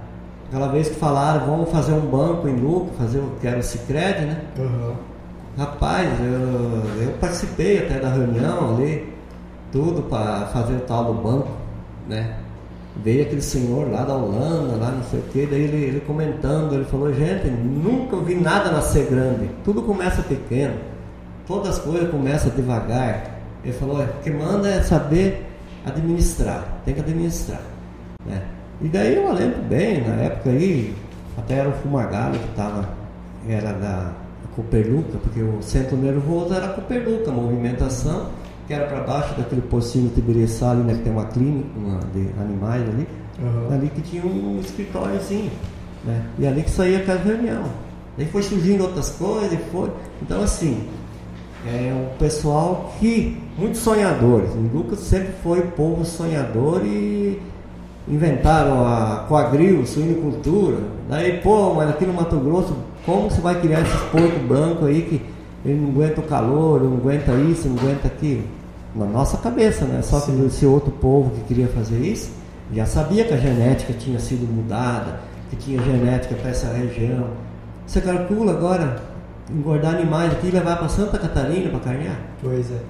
Aquela 0.49 0.69
vez 0.69 0.89
que 0.89 0.95
falaram, 0.97 1.47
vamos 1.47 1.71
fazer 1.71 1.93
um 1.93 2.01
banco 2.01 2.49
em 2.49 2.57
Lucas, 2.57 2.97
fazer 2.97 3.19
o 3.19 3.33
que 3.41 3.47
era 3.47 3.59
o 3.59 3.63
Cicred, 3.63 4.21
né? 4.23 4.41
Aham. 4.59 4.95
Rapaz, 5.59 6.09
eu, 6.21 7.05
eu 7.05 7.13
participei 7.21 7.79
até 7.79 7.99
da 7.99 8.09
reunião 8.09 8.75
ali, 8.75 9.13
tudo 9.73 10.03
para 10.03 10.47
fazer 10.47 10.75
o 10.75 10.81
tal 10.81 11.05
do 11.07 11.15
banco, 11.15 11.49
né? 12.09 12.37
Veio 13.03 13.23
aquele 13.23 13.43
senhor 13.43 13.91
lá 13.91 14.05
da 14.05 14.15
Holanda, 14.15 14.77
lá 14.77 14.91
não 14.91 15.03
sei 15.05 15.21
o 15.21 15.23
que, 15.25 15.47
daí 15.47 15.63
ele, 15.63 15.77
ele 15.77 16.01
comentando, 16.01 16.75
ele 16.75 16.85
falou, 16.85 17.13
gente, 17.13 17.49
nunca 17.49 18.17
vi 18.19 18.35
nada 18.35 18.71
nascer 18.71 19.07
grande, 19.07 19.51
tudo 19.65 19.83
começa 19.83 20.23
pequeno, 20.23 20.75
todas 21.47 21.77
as 21.77 21.79
coisas 21.79 22.11
começam 22.11 22.51
devagar. 22.55 23.40
Ele 23.63 23.73
falou, 23.73 24.03
é, 24.03 24.09
que 24.23 24.31
manda 24.31 24.69
é 24.69 24.83
saber 24.83 25.47
administrar, 25.85 26.81
tem 26.85 26.95
que 26.95 27.01
administrar. 27.01 27.61
Né? 28.25 28.43
E 28.81 28.89
daí 28.89 29.17
eu 29.17 29.33
lembro 29.33 29.63
bem, 29.63 30.07
na 30.07 30.15
época 30.15 30.51
aí, 30.51 30.95
até 31.37 31.55
era 31.57 31.69
o 31.69 31.73
Fumagalli 31.73 32.39
que 32.39 32.49
estava, 32.49 32.89
era 33.49 33.73
da 33.73 34.13
Coperluca, 34.57 35.19
porque 35.19 35.43
o 35.43 35.63
centro 35.63 35.97
nervoso 35.97 36.55
era 36.55 36.69
Coperluca, 36.69 37.31
a 37.31 37.35
movimentação, 37.35 38.29
que 38.67 38.75
era 38.75 38.87
para 38.87 39.01
baixo 39.01 39.35
daquele 39.35 39.63
pocinho 39.63 40.11
Tibiriçá 40.11 40.71
ali, 40.71 40.83
né, 40.83 40.95
que 40.95 41.03
tem 41.03 41.13
uma 41.13 41.27
clínica 41.27 41.69
uma 41.77 41.99
de 42.15 42.29
animais 42.41 42.83
ali, 42.83 43.07
Aham. 43.43 43.75
ali 43.75 43.89
que 43.91 44.01
tinha 44.03 44.25
um 44.25 44.61
escritóriozinho, 44.61 45.51
né? 46.05 46.23
E 46.39 46.47
ali 46.47 46.63
que 46.63 46.71
saía 46.71 46.99
aquela 46.99 47.21
reunião. 47.21 47.65
Daí 48.17 48.27
foi 48.27 48.43
surgindo 48.43 48.83
outras 48.85 49.11
coisas, 49.11 49.53
e 49.53 49.57
foi. 49.73 49.91
Então 50.23 50.43
assim, 50.43 50.87
é 51.67 51.93
um 51.93 52.17
pessoal 52.19 52.93
que, 52.99 53.37
muitos 53.59 53.81
sonhadores. 53.81 54.51
O 54.53 54.77
Lucas 54.77 55.01
sempre 55.01 55.33
foi 55.43 55.63
povo 55.63 56.05
sonhador 56.05 56.83
e 56.85 57.41
inventaram 58.09 58.87
a 58.87 59.27
quadril, 59.29 59.87
suinicultura. 59.87 60.79
Daí, 61.09 61.39
pô, 61.39 61.75
mas 61.75 61.91
aqui 61.91 62.07
no 62.07 62.15
Mato 62.15 62.37
Grosso, 62.37 62.75
como 63.05 63.31
você 63.31 63.41
vai 63.41 63.61
criar 63.61 63.83
esses 63.83 64.01
porcos 64.11 64.43
brancos 64.49 64.89
aí 64.89 65.03
que 65.03 65.23
ele 65.65 65.81
não 65.81 65.91
aguenta 65.91 66.21
o 66.21 66.25
calor, 66.25 66.83
não 66.83 66.95
aguenta 66.95 67.33
isso, 67.33 67.69
não 67.69 67.77
aguenta 67.77 68.07
aquilo? 68.07 68.43
Na 68.95 69.05
nossa 69.05 69.37
cabeça, 69.37 69.85
né? 69.85 70.01
Só 70.03 70.21
que 70.21 70.33
esse 70.47 70.67
outro 70.67 70.91
povo 70.91 71.31
que 71.31 71.41
queria 71.43 71.69
fazer 71.69 71.99
isso 71.99 72.31
já 72.73 72.87
sabia 72.87 73.25
que 73.25 73.35
a 73.35 73.37
genética 73.37 73.93
tinha 73.93 74.19
sido 74.19 74.51
mudada, 74.51 75.21
que 75.51 75.57
tinha 75.57 75.81
genética 75.83 76.35
para 76.37 76.51
essa 76.51 76.73
região. 76.73 77.29
Você 77.87 78.01
calcula 78.01 78.53
agora 78.53 79.03
engordar 79.55 79.95
animais 79.95 80.33
aqui 80.33 80.49
e 80.49 80.51
levar 80.51 80.77
para 80.79 80.89
Santa 80.89 81.19
Catarina 81.19 81.71
para 81.71 81.81
carnear? 81.81 82.19
Pois 82.43 82.71
é. 82.71 82.81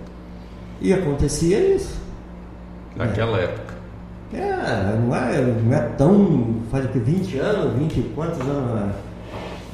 E 0.80 0.92
acontecia 0.92 1.58
isso. 1.74 2.00
Naquela 2.96 3.38
época. 3.38 3.74
É, 4.32 4.96
não 4.96 5.14
é, 5.14 5.40
não 5.40 5.76
é 5.76 5.80
tão. 5.96 6.56
faz 6.70 6.84
o 6.84 6.88
que? 6.88 6.98
20 6.98 7.38
anos? 7.38 7.78
20 7.78 7.96
e 7.98 8.02
quantos 8.14 8.40
anos? 8.40 8.94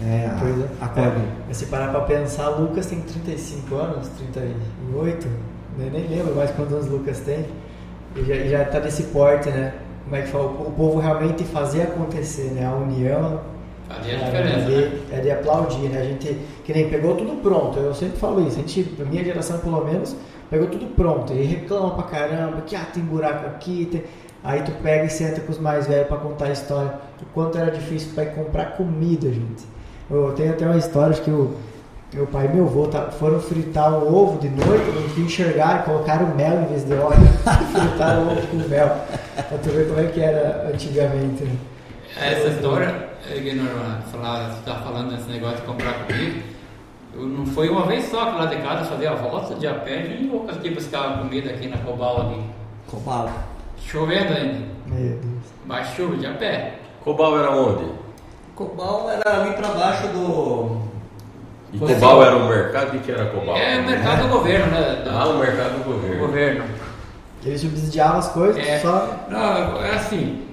É, 0.02 0.26
a, 0.26 0.36
Pois 0.38 0.58
é. 0.58 0.68
a 0.80 0.88
cordinha. 0.88 1.24
É, 1.24 1.44
mas 1.48 1.56
se 1.56 1.66
parar 1.66 1.88
pra 1.90 2.00
pensar, 2.02 2.48
Lucas 2.50 2.86
tem 2.86 3.00
35 3.00 3.74
anos, 3.74 4.08
38, 4.08 5.26
eu 5.78 5.90
nem 5.90 6.06
lembro 6.08 6.34
mais 6.34 6.50
quantos 6.52 6.72
anos 6.74 6.88
Lucas 6.88 7.20
tem. 7.20 7.46
E 8.14 8.24
já, 8.24 8.34
e 8.34 8.48
já 8.48 8.64
tá 8.64 8.80
nesse 8.80 9.04
porte, 9.04 9.48
né? 9.50 9.74
Como 10.04 10.16
é 10.16 10.22
que 10.22 10.28
fala? 10.28 10.44
O 10.46 10.72
povo 10.72 11.00
realmente 11.00 11.44
fazer 11.44 11.82
acontecer, 11.82 12.50
né? 12.52 12.66
A 12.66 12.72
união. 12.74 13.40
Fazia 13.88 14.14
é, 14.14 14.24
diferença, 14.24 14.66
de, 14.66 14.76
né? 14.76 15.00
é 15.12 15.20
de 15.20 15.30
aplaudir, 15.30 15.88
né? 15.88 16.00
A 16.00 16.04
gente, 16.04 16.36
que 16.64 16.72
nem 16.72 16.88
pegou 16.88 17.14
tudo 17.14 17.40
pronto, 17.40 17.78
eu 17.78 17.94
sempre 17.94 18.18
falo 18.18 18.46
isso, 18.46 18.58
a 18.58 18.62
gente, 18.62 18.94
a 19.00 19.04
minha 19.04 19.24
geração 19.24 19.58
pelo 19.58 19.84
menos, 19.84 20.16
pegou 20.50 20.66
tudo 20.66 20.86
pronto, 20.94 21.32
e 21.32 21.42
reclama 21.44 21.90
pra 21.90 22.04
caramba, 22.04 22.62
que 22.62 22.74
ah, 22.74 22.86
tem 22.92 23.02
buraco 23.02 23.46
aqui, 23.46 23.86
tem... 23.90 24.04
aí 24.42 24.62
tu 24.62 24.72
pega 24.82 25.04
e 25.04 25.10
senta 25.10 25.40
com 25.40 25.52
os 25.52 25.58
mais 25.58 25.86
velhos 25.86 26.08
pra 26.08 26.16
contar 26.16 26.46
a 26.46 26.52
história, 26.52 26.94
o 27.22 27.26
quanto 27.32 27.58
era 27.58 27.70
difícil 27.70 28.10
pra 28.14 28.24
ir 28.24 28.34
comprar 28.34 28.76
comida, 28.76 29.28
gente. 29.28 29.64
Eu 30.10 30.32
tenho 30.32 30.50
até 30.52 30.64
uma 30.66 30.76
história, 30.76 31.10
acho 31.10 31.22
que 31.22 31.30
o 31.30 31.54
meu 32.12 32.26
pai 32.26 32.46
e 32.46 32.48
meu 32.48 32.64
avô 32.64 32.86
tá- 32.86 33.10
foram 33.10 33.40
fritar 33.40 33.92
o 33.92 34.14
ovo 34.14 34.38
de 34.38 34.48
noite, 34.48 34.84
não 34.94 35.08
fui 35.10 35.24
enxergar, 35.24 35.84
colocaram 35.84 36.34
mel 36.34 36.62
em 36.62 36.66
vez 36.66 36.84
de 36.84 36.94
óleo, 36.94 37.18
fritaram 37.72 38.22
o 38.22 38.32
ovo 38.32 38.46
com 38.48 38.56
mel, 38.68 38.96
pra 39.34 39.58
tu 39.62 39.70
ver 39.70 39.88
como 39.88 40.00
é 40.00 40.04
que 40.06 40.20
era 40.20 40.70
antigamente, 40.72 41.44
né? 41.44 41.56
Essa 42.18 42.48
história, 42.48 43.05
é, 43.28 44.10
falar, 44.10 44.50
você 44.50 44.62
tá 44.64 44.74
falando 44.76 45.10
desse 45.14 45.28
negócio 45.30 45.56
de 45.58 45.62
comprar 45.62 45.92
comida, 46.06 46.40
eu 47.14 47.22
não 47.26 47.46
foi 47.46 47.68
uma 47.68 47.86
vez 47.86 48.04
só 48.10 48.26
que 48.26 48.38
lá 48.38 48.46
de 48.46 48.56
casa 48.56 48.84
fazia 48.84 49.10
a 49.10 49.14
volta 49.14 49.54
de 49.54 49.66
a 49.66 49.74
pé 49.74 50.16
e 50.20 50.26
loucas 50.26 50.56
que 50.58 50.70
buscava 50.70 51.18
comida 51.18 51.50
aqui 51.50 51.68
na 51.68 51.78
Cobal 51.78 52.22
aqui. 52.22 52.40
Cobala. 52.88 53.32
Chovendo 53.78 54.32
ainda, 54.32 54.66
Meu 54.86 55.18
Deus. 55.18 55.44
mas 55.64 55.88
chuva 55.94 56.16
de 56.16 56.26
a 56.26 56.32
pé. 56.34 56.74
Cobal 57.02 57.38
era 57.38 57.50
onde? 57.52 57.84
Cobal 58.54 59.10
era 59.10 59.42
ali 59.42 59.54
pra 59.54 59.68
baixo 59.68 60.06
do. 60.08 60.86
E 61.72 61.78
Cobal 61.78 62.22
era 62.22 62.36
um 62.36 62.48
mercado? 62.48 62.96
O 62.96 63.00
que 63.00 63.10
era 63.12 63.26
Cobal? 63.26 63.56
É 63.56 63.78
o 63.80 63.86
mercado 63.86 64.22
do 64.22 64.28
governo, 64.28 64.66
né? 64.72 65.02
Do- 65.04 65.10
Ah, 65.10 65.26
o 65.28 65.38
mercado 65.38 65.72
do 65.72 65.84
do 65.84 65.92
governo. 65.94 66.26
governo. 66.26 66.64
Eles 67.44 67.60
subsidiavam 67.60 68.18
as 68.18 68.28
coisas, 68.28 68.56
É, 68.66 68.78
só 68.80 69.08
não, 69.30 69.80
é 69.82 69.94
assim, 69.94 70.45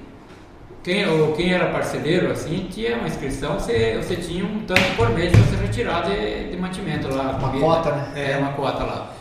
quem, 0.84 1.07
ou 1.07 1.34
quem 1.34 1.53
era 1.53 1.67
parceiro, 1.67 2.29
assim, 2.29 2.67
tinha 2.69 2.97
uma 2.97 3.07
inscrição, 3.07 3.53
você, 3.53 3.95
você 3.95 4.17
tinha 4.17 4.43
um 4.43 4.65
tanto 4.65 4.95
por 4.97 5.09
mês 5.11 5.31
para 5.31 5.41
você 5.41 5.55
retirar 5.55 6.01
de, 6.01 6.49
de 6.49 6.57
mantimento 6.57 7.07
lá. 7.07 7.31
Uma 7.31 7.39
comida. 7.39 7.65
cota, 7.65 7.91
né? 7.91 8.11
É, 8.15 8.38
uma 8.38 8.51
cota 8.51 8.84
lá. 8.84 9.13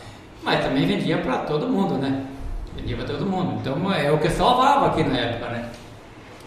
Mas 0.43 0.65
também 0.65 0.87
vendia 0.87 1.19
para 1.19 1.39
todo 1.39 1.69
mundo, 1.69 1.95
né? 1.95 2.27
Vendia 2.77 2.97
para 2.97 3.07
todo 3.07 3.25
mundo. 3.25 3.61
Então 3.61 3.93
é 3.93 4.11
o 4.11 4.19
que 4.19 4.29
salvava 4.29 4.89
aqui 4.89 5.05
na 5.05 5.17
época, 5.17 5.51
né? 5.51 5.69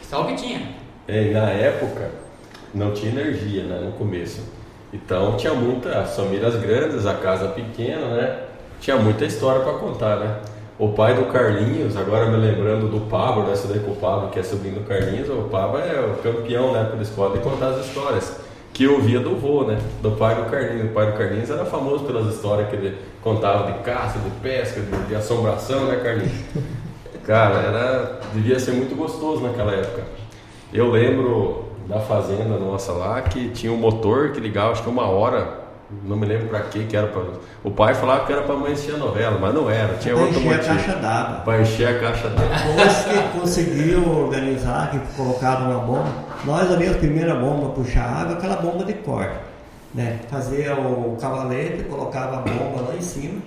Só 0.01 0.23
o 0.23 0.27
que 0.27 0.35
tinha. 0.35 0.61
É, 1.07 1.27
e 1.27 1.31
na 1.31 1.49
época 1.49 2.11
não 2.73 2.91
tinha 2.93 3.11
energia, 3.11 3.63
né, 3.63 3.79
no 3.85 3.93
começo. 3.93 4.43
Então 4.91 5.37
tinha 5.37 5.53
muitas 5.53 6.13
famílias 6.13 6.55
grandes, 6.57 7.05
a 7.05 7.13
casa 7.13 7.47
pequena, 7.49 8.07
né? 8.15 8.39
Tinha 8.81 8.97
muita 8.97 9.23
história 9.23 9.61
para 9.61 9.73
contar, 9.73 10.17
né? 10.17 10.39
O 10.77 10.89
pai 10.89 11.13
do 11.13 11.25
Carlinhos, 11.31 11.95
agora 11.95 12.25
me 12.25 12.35
lembrando 12.35 12.89
do 12.89 13.07
Pablo, 13.09 13.43
né? 13.43 13.53
Com 13.85 13.91
o 13.91 13.95
Pablo, 13.95 14.29
que 14.29 14.39
é 14.39 14.43
sobrinho 14.43 14.75
do 14.75 14.81
Carlinhos, 14.81 15.29
o 15.29 15.47
Pablo 15.49 15.79
é 15.79 16.01
o 16.01 16.21
campeão 16.21 16.73
na 16.73 16.79
época 16.79 16.97
da 16.97 17.03
escola 17.03 17.37
de 17.37 17.43
contar 17.43 17.69
as 17.69 17.85
histórias. 17.85 18.41
Que 18.73 18.83
eu 18.83 18.95
ouvia 18.95 19.21
do 19.21 19.37
vô, 19.37 19.63
né? 19.63 19.79
Do 20.01 20.11
pai 20.11 20.35
do 20.35 20.49
Carlinhos. 20.51 20.91
O 20.91 20.93
pai 20.93 21.09
do 21.09 21.17
Carlinhos 21.17 21.49
era 21.49 21.63
famoso 21.63 22.03
pelas 22.03 22.33
histórias 22.33 22.69
que 22.69 22.75
ele 22.75 22.97
contava 23.23 23.71
de 23.71 23.79
caça, 23.79 24.19
de 24.19 24.29
pesca, 24.41 24.81
de, 24.81 25.07
de 25.07 25.15
assombração, 25.15 25.85
né, 25.85 25.95
Carlinhos? 26.03 26.33
Cara, 27.25 27.55
era, 27.55 28.19
devia 28.33 28.59
ser 28.59 28.71
muito 28.71 28.93
gostoso 28.97 29.41
naquela 29.41 29.71
época. 29.71 30.03
Eu 30.73 30.91
lembro 30.91 31.65
da 31.87 31.99
fazenda 31.99 32.57
nossa 32.57 32.91
lá 32.91 33.21
que 33.21 33.49
tinha 33.49 33.71
um 33.71 33.77
motor 33.77 34.31
que 34.31 34.41
ligava, 34.41 34.73
acho 34.73 34.83
que 34.83 34.89
uma 34.89 35.07
hora, 35.07 35.64
não 36.03 36.17
me 36.17 36.25
lembro 36.25 36.47
pra 36.47 36.61
quê, 36.61 36.85
que 36.87 36.95
era 36.95 37.07
pra. 37.07 37.21
O 37.63 37.71
pai 37.71 37.93
falava 37.93 38.25
que 38.25 38.33
era 38.33 38.41
pra 38.41 38.55
amanhecer 38.55 38.95
a 38.95 38.97
novela, 38.97 39.37
mas 39.39 39.53
não 39.53 39.69
era, 39.69 39.95
tinha 39.95 40.13
Pra 40.13 40.23
outro 40.23 40.39
encher 40.39 40.53
a 40.53 40.57
motivo. 40.57 40.75
caixa 40.75 40.95
d'água. 40.99 41.35
Pra 41.41 41.61
encher 41.61 41.87
a 41.87 41.99
caixa 41.99 42.29
d'água. 42.29 42.57
Depois 42.57 43.05
que 43.05 43.39
conseguiu 43.39 44.09
organizar, 44.09 44.91
que 44.91 44.99
colocava 45.15 45.69
uma 45.69 45.79
bomba, 45.79 46.11
nós 46.45 46.71
ali 46.71 46.87
a 46.87 46.93
primeira 46.93 47.35
bomba 47.35 47.69
puxar 47.69 48.03
água, 48.03 48.33
aquela 48.35 48.57
bomba 48.57 48.83
de 48.83 48.93
corda. 48.93 49.41
Né? 49.93 50.19
Fazia 50.29 50.75
o 50.75 51.15
cavalete, 51.19 51.83
colocava 51.83 52.37
a 52.37 52.41
bomba 52.41 52.89
lá 52.89 52.95
em 52.97 53.01
cima 53.01 53.39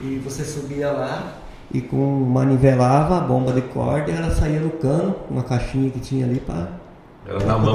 e 0.00 0.16
você 0.24 0.44
subia 0.44 0.90
lá 0.92 1.24
e 1.72 1.80
com 1.80 1.96
manivelava 1.96 3.18
a 3.18 3.20
bomba 3.20 3.52
de 3.52 3.62
corda 3.62 4.10
e 4.10 4.14
ela 4.14 4.30
saía 4.30 4.60
do 4.60 4.70
cano, 4.70 5.14
uma 5.28 5.42
caixinha 5.42 5.90
que 5.90 5.98
tinha 6.00 6.24
ali 6.24 6.40
para 6.40 6.68
Era 7.26 7.44
na 7.44 7.58
mão. 7.58 7.74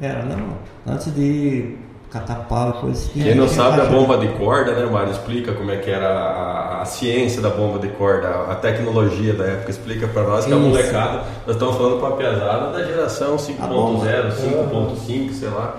Era 0.00 0.22
na 0.24 0.36
mão. 0.36 0.56
Antes 0.86 1.14
de 1.14 1.76
catar 2.10 2.46
pau 2.48 2.72
coisa 2.74 2.98
assim. 2.98 3.22
Quem 3.22 3.34
não 3.34 3.48
sabe 3.48 3.80
a 3.80 3.84
bomba 3.84 4.16
de 4.18 4.28
corda, 4.28 4.72
né, 4.72 4.86
Mário? 4.90 5.12
Explica 5.12 5.52
como 5.52 5.70
é 5.70 5.76
que 5.76 5.90
era 5.90 6.08
a, 6.08 6.82
a 6.82 6.84
ciência 6.84 7.40
da 7.40 7.50
bomba 7.50 7.78
de 7.78 7.88
corda, 7.88 8.28
a 8.50 8.54
tecnologia 8.54 9.34
da 9.34 9.44
época. 9.44 9.70
Explica 9.70 10.06
pra 10.08 10.22
nós 10.22 10.44
que 10.44 10.52
a 10.52 10.56
Isso. 10.56 10.66
molecada, 10.66 11.24
nós 11.46 11.56
estamos 11.56 11.76
falando 11.76 12.00
pra 12.00 12.10
pesada 12.12 12.72
da 12.72 12.84
geração 12.84 13.36
5.0, 13.36 13.68
bomba. 13.68 14.06
5.5, 14.06 15.32
sei 15.32 15.48
lá. 15.48 15.76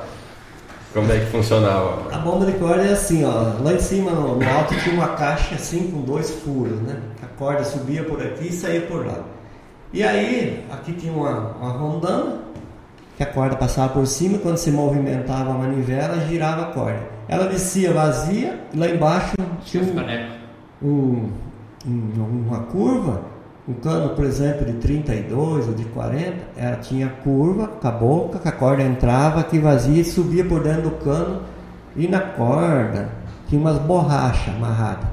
Como 0.93 1.11
é 1.11 1.19
que 1.19 1.25
funcionava? 1.27 2.11
A 2.11 2.17
bomba 2.17 2.45
de 2.47 2.53
corda 2.53 2.81
é 2.81 2.93
assim, 2.93 3.23
ó. 3.23 3.63
Lá 3.63 3.73
em 3.73 3.79
cima, 3.79 4.11
no, 4.11 4.35
no 4.35 4.49
alto, 4.49 4.75
tinha 4.83 4.95
uma 4.95 5.09
caixa 5.09 5.55
assim 5.55 5.91
com 5.91 6.01
dois 6.01 6.31
furos, 6.31 6.79
né? 6.81 6.97
A 7.21 7.27
corda 7.37 7.63
subia 7.63 8.03
por 8.03 8.19
aqui 8.21 8.47
e 8.47 8.51
saía 8.51 8.81
por 8.81 9.05
lá. 9.05 9.19
E 9.93 10.03
aí, 10.03 10.65
aqui 10.71 10.93
tinha 10.93 11.13
uma, 11.13 11.55
uma 11.59 11.71
rondana, 11.71 12.37
que 13.19 13.23
a 13.23 13.25
corda 13.25 13.57
passava 13.57 13.89
por 13.89 14.07
cima, 14.07 14.37
quando 14.37 14.55
se 14.55 14.71
movimentava 14.71 15.51
a 15.51 15.53
manivela, 15.53 16.25
girava 16.25 16.61
a 16.61 16.65
corda. 16.67 17.01
Ela 17.27 17.47
descia 17.49 17.91
vazia, 17.91 18.57
e 18.73 18.77
lá 18.79 18.87
embaixo 18.87 19.33
tinha 19.65 19.83
um, 19.83 19.87
um- 20.81 21.29
um- 21.85 22.43
uma 22.47 22.59
curva, 22.59 23.19
um 23.67 23.73
cano, 23.73 24.11
por 24.15 24.23
exemplo, 24.23 24.65
de 24.65 24.71
32 24.75 25.67
ou 25.67 25.73
de 25.73 25.83
40, 25.83 26.33
ela 26.55 26.77
tinha 26.77 27.09
curva 27.21 27.67
com 27.67 27.87
a 27.89 27.91
boca, 27.91 28.39
que 28.39 28.47
a 28.47 28.53
corda 28.53 28.83
entrava 28.83 29.41
aqui 29.41 29.59
vazia 29.59 29.99
e 30.01 30.05
subia 30.05 30.45
por 30.45 30.63
dentro 30.63 30.83
do 30.83 30.91
cano 30.91 31.41
e 31.97 32.07
na 32.07 32.21
corda 32.21 33.09
tinha 33.49 33.59
umas 33.59 33.79
borrachas 33.79 34.55
amarradas. 34.55 35.09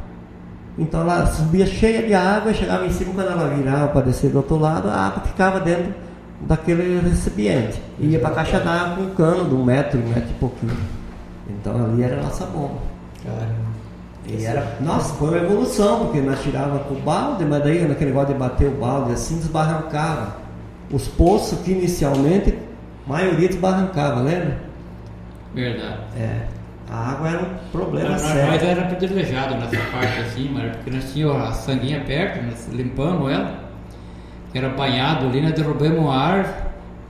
Então 0.79 1.01
ela 1.01 1.27
subia 1.27 1.67
cheia 1.67 2.07
de 2.07 2.15
água, 2.15 2.55
chegava 2.55 2.87
em 2.87 2.91
cima, 2.93 3.13
quando 3.15 3.33
ela 3.33 3.49
virava 3.49 3.89
para 3.89 4.03
descer 4.03 4.31
do 4.31 4.37
outro 4.37 4.57
lado, 4.59 4.89
a 4.89 4.95
água 5.09 5.23
ficava 5.25 5.59
dentro 5.59 5.93
daquele 6.41 7.01
recipiente. 7.01 7.81
E 7.99 8.07
ia 8.07 8.19
para 8.19 8.31
a 8.31 8.35
caixa 8.35 8.61
d'água 8.61 8.97
com 8.97 9.03
um 9.03 9.15
cano 9.15 9.49
de 9.49 9.55
um 9.55 9.65
metro, 9.65 9.99
um 9.99 10.09
metro 10.09 10.31
e 10.31 10.35
pouquinho. 10.35 10.77
Então 11.49 11.85
ali 11.85 12.03
era 12.03 12.19
a 12.19 12.23
nossa 12.23 12.47
bomba. 12.47 12.79
Caramba. 13.25 13.67
E 14.29 14.45
era, 14.45 14.77
nossa, 14.81 15.15
foi 15.15 15.29
uma 15.29 15.39
evolução, 15.39 16.07
porque 16.07 16.21
nós 16.21 16.43
tirava 16.43 16.81
com 16.81 16.95
o 16.95 17.01
balde, 17.01 17.45
mas 17.45 17.63
daí 17.63 17.87
naquele 17.87 18.11
negócio 18.11 18.35
de 18.35 18.41
bater 18.41 18.69
o 18.69 18.73
balde 18.73 19.13
assim, 19.13 19.37
desbarrancava. 19.37 20.37
Os 20.91 21.07
poços 21.07 21.61
que 21.61 21.71
inicialmente, 21.71 22.59
a 23.07 23.13
maioria 23.13 23.49
desbarrancava, 23.49 24.21
lembra? 24.21 24.59
Verdade. 25.55 25.99
É. 26.19 26.41
A 26.91 27.11
água 27.13 27.29
era 27.29 27.43
um 27.43 27.71
problema 27.73 28.11
Nós, 28.11 28.23
nós 28.23 28.33
sério. 28.33 28.67
era 28.69 28.83
privilegiado 28.95 29.55
nessa 29.57 29.77
parte 29.91 30.21
assim, 30.21 30.51
mas 30.53 30.77
porque 30.77 30.91
nós 30.91 31.13
tínhamos 31.13 31.49
a 31.49 31.53
sanguinha 31.53 32.01
perto, 32.07 32.45
nós 32.45 32.69
limpamos 32.73 33.31
ela, 33.31 33.66
era 34.59 34.69
banhado 34.71 35.27
ali, 35.27 35.41
nós 35.41 35.53
derrubamos 35.53 36.11
a 36.11 36.15
árvore, 36.15 36.55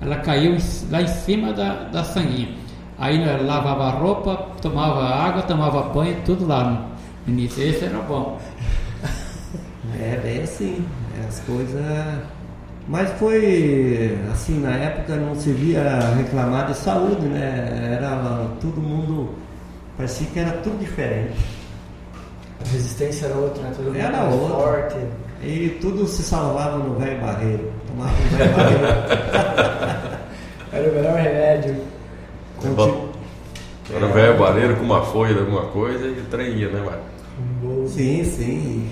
ela 0.00 0.16
caiu 0.16 0.56
lá 0.90 1.02
em 1.02 1.08
cima 1.08 1.52
da, 1.52 1.84
da 1.84 2.04
sanguinha. 2.04 2.54
Aí 2.98 3.22
nós 3.24 3.44
lavava 3.46 3.84
a 3.84 3.90
roupa, 3.90 4.36
tomava 4.62 5.04
água, 5.04 5.42
tomava 5.42 5.82
banho, 5.90 6.16
tudo 6.24 6.46
lá 6.46 6.64
no 7.26 7.32
início. 7.32 7.62
Esse 7.62 7.84
era 7.84 7.98
bom. 7.98 8.38
É 9.98 10.16
bem 10.22 10.42
assim, 10.42 10.84
as 11.26 11.40
coisas. 11.40 11.80
Mas 12.88 13.10
foi 13.12 14.18
assim, 14.30 14.60
na 14.60 14.72
época 14.72 15.16
não 15.16 15.34
se 15.34 15.52
via 15.52 16.00
reclamar 16.16 16.66
de 16.66 16.76
saúde, 16.76 17.24
né? 17.26 17.94
Era 17.96 18.46
todo 18.60 18.80
mundo. 18.80 19.30
Parecia 19.96 20.26
que 20.26 20.38
era 20.38 20.50
tudo 20.58 20.78
diferente. 20.78 21.36
A 22.64 22.68
resistência 22.68 23.26
era 23.26 23.36
outra, 23.36 23.62
né? 23.62 23.72
Todo 23.76 23.86
mundo 23.86 23.96
Era 23.96 24.24
outra. 24.24 24.56
forte. 24.56 24.96
E 25.42 25.78
tudo 25.80 26.06
se 26.06 26.22
salvava 26.22 26.78
no 26.78 26.94
velho 26.98 27.20
barreiro. 27.20 27.70
Tomava 27.86 28.10
um 28.12 28.36
velho 28.36 28.56
barreiro. 28.56 28.82
Era 30.72 30.90
o 30.90 30.94
melhor 30.94 31.16
remédio. 31.16 31.76
Bom, 32.74 33.08
Era 33.94 34.06
um 34.06 34.12
velho 34.12 34.38
barreiro 34.38 34.76
com 34.76 34.82
uma 34.84 35.02
folha 35.02 35.34
de 35.34 35.40
alguma 35.40 35.66
coisa 35.66 36.06
e 36.06 36.10
o 36.12 36.14
ia, 36.58 36.68
né, 36.70 36.80
Mário? 36.82 37.86
Sim, 37.88 38.24
sim. 38.24 38.88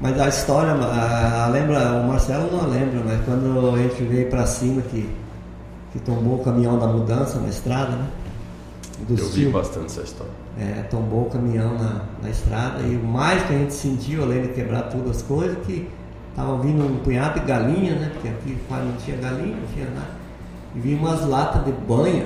Mas 0.00 0.20
a 0.20 0.28
história, 0.28 0.72
a, 0.72 1.44
a- 1.44 1.48
lembra, 1.48 1.78
o 1.94 2.06
Marcelo 2.08 2.50
não 2.52 2.68
lembra, 2.68 3.00
mas 3.04 3.20
quando 3.24 3.74
a 3.74 3.78
gente 3.78 4.02
veio 4.04 4.28
pra 4.30 4.46
cima 4.46 4.82
que, 4.82 5.08
que 5.92 5.98
tombou 6.00 6.36
o 6.40 6.44
caminhão 6.44 6.78
da 6.78 6.86
mudança 6.86 7.38
na 7.40 7.48
estrada, 7.48 7.92
né? 7.92 8.06
Do 9.08 9.18
Eu 9.18 9.28
vi 9.28 9.46
bastante 9.46 9.86
essa 9.86 10.02
história. 10.02 10.32
É, 10.58 10.82
tombou 10.84 11.26
o 11.26 11.30
caminhão 11.30 11.74
na, 11.74 12.00
na 12.22 12.30
estrada 12.30 12.80
e 12.80 12.96
o 12.96 13.04
mais 13.04 13.42
que 13.42 13.54
a 13.54 13.58
gente 13.58 13.74
sentiu, 13.74 14.22
além 14.22 14.42
de 14.42 14.48
quebrar 14.48 14.84
todas 14.84 15.18
as 15.18 15.22
coisas, 15.22 15.58
que 15.66 15.86
tava 16.34 16.58
vindo 16.62 16.82
um 16.82 16.96
punhado 17.00 17.38
de 17.38 17.46
galinha, 17.46 17.94
né? 17.94 18.10
Porque 18.14 18.28
aqui 18.28 18.58
quase 18.66 18.86
não 18.86 18.96
tinha 18.96 19.16
galinha, 19.18 19.54
não 19.54 19.66
tinha 19.74 19.86
nada. 19.90 20.16
E 20.74 20.80
vi 20.80 20.94
umas 20.94 21.26
latas 21.26 21.62
de 21.64 21.72
banha 21.72 22.24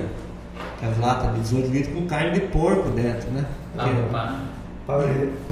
as 0.81 0.97
latas 0.97 1.33
de 1.33 1.41
18 1.41 1.71
litros 1.71 1.93
com 1.95 2.07
carne 2.07 2.31
de 2.31 2.41
porco 2.47 2.89
dentro, 2.89 3.29
né? 3.31 3.45
Para 4.85 5.03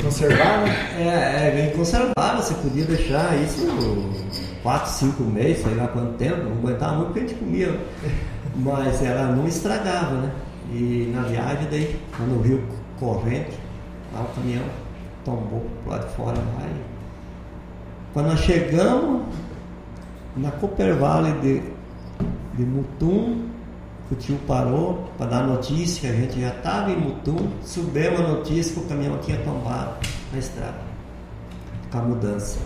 conservar, 0.04 0.64
né? 0.64 0.96
é, 0.98 1.48
é 1.48 1.52
bem 1.52 1.78
conservado, 1.78 2.42
você 2.42 2.54
podia 2.56 2.84
deixar 2.84 3.38
isso 3.38 3.68
4, 4.64 4.90
5 4.90 5.24
meses, 5.24 5.64
sei 5.64 5.76
lá 5.76 5.88
quanto 5.88 6.14
tempo, 6.14 6.44
não 6.44 6.54
aguentava 6.54 6.96
muito 6.96 7.08
porque 7.08 7.20
a 7.20 7.28
gente 7.28 7.36
comia, 7.36 7.80
mas 8.56 9.04
ela 9.04 9.32
não 9.32 9.48
estragava, 9.48 10.16
né? 10.16 10.32
E 10.72 11.12
na 11.14 11.24
viagem 11.24 11.68
daí, 11.70 12.00
quando 12.16 12.38
o 12.38 12.42
rio 12.42 12.64
corrente, 13.00 13.58
lá 14.14 14.22
o 14.22 14.36
caminhão 14.36 14.66
tombou 15.26 15.66
pro 15.84 15.92
lado 15.92 16.08
de 16.08 16.16
fora 16.16 16.38
lá 16.38 16.68
e 16.68 17.00
quando 18.14 18.28
nós 18.28 18.40
chegamos 18.40 19.22
na 20.36 20.50
Cooper 20.52 20.96
Valley 20.96 21.32
de, 21.42 21.62
de 22.56 22.66
Mutum, 22.66 23.48
o 24.12 24.16
tio 24.16 24.36
parou 24.48 25.08
para 25.16 25.28
dar 25.28 25.44
notícia 25.44 26.10
a 26.10 26.14
gente 26.14 26.42
já 26.42 26.50
estava 26.50 26.92
em 26.92 26.98
Mutum, 26.98 27.52
subimos 27.64 28.20
a 28.20 28.24
notícia 28.24 28.74
que 28.74 28.80
o 28.80 28.84
caminhão 28.90 29.20
tinha 29.20 29.38
tombado 29.44 29.94
na 30.32 30.40
estrada, 30.40 30.80
com 31.92 32.00
a 32.00 32.02
mudança. 32.02 32.60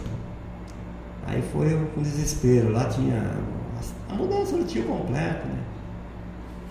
Aí 1.27 1.41
foi 1.51 1.75
um 1.97 2.01
desespero, 2.01 2.71
lá 2.71 2.85
tinha 2.85 3.21
a 4.09 4.13
mudança 4.13 4.55
do 4.55 4.63
tio 4.63 4.83
completo, 4.85 5.45
né? 5.45 5.59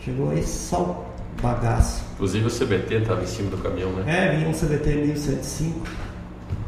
Chegou 0.00 0.30
aí 0.30 0.42
só 0.42 0.82
o 0.82 1.11
bagaço. 1.40 2.02
Inclusive 2.14 2.46
o 2.46 2.50
CBT 2.50 2.94
estava 2.96 3.22
em 3.22 3.26
cima 3.26 3.50
do 3.50 3.58
caminhão, 3.58 3.90
né? 3.92 4.04
É, 4.06 4.36
vinha 4.36 4.48
um 4.48 4.52
CBT 4.52 4.94
1105. 4.94 5.86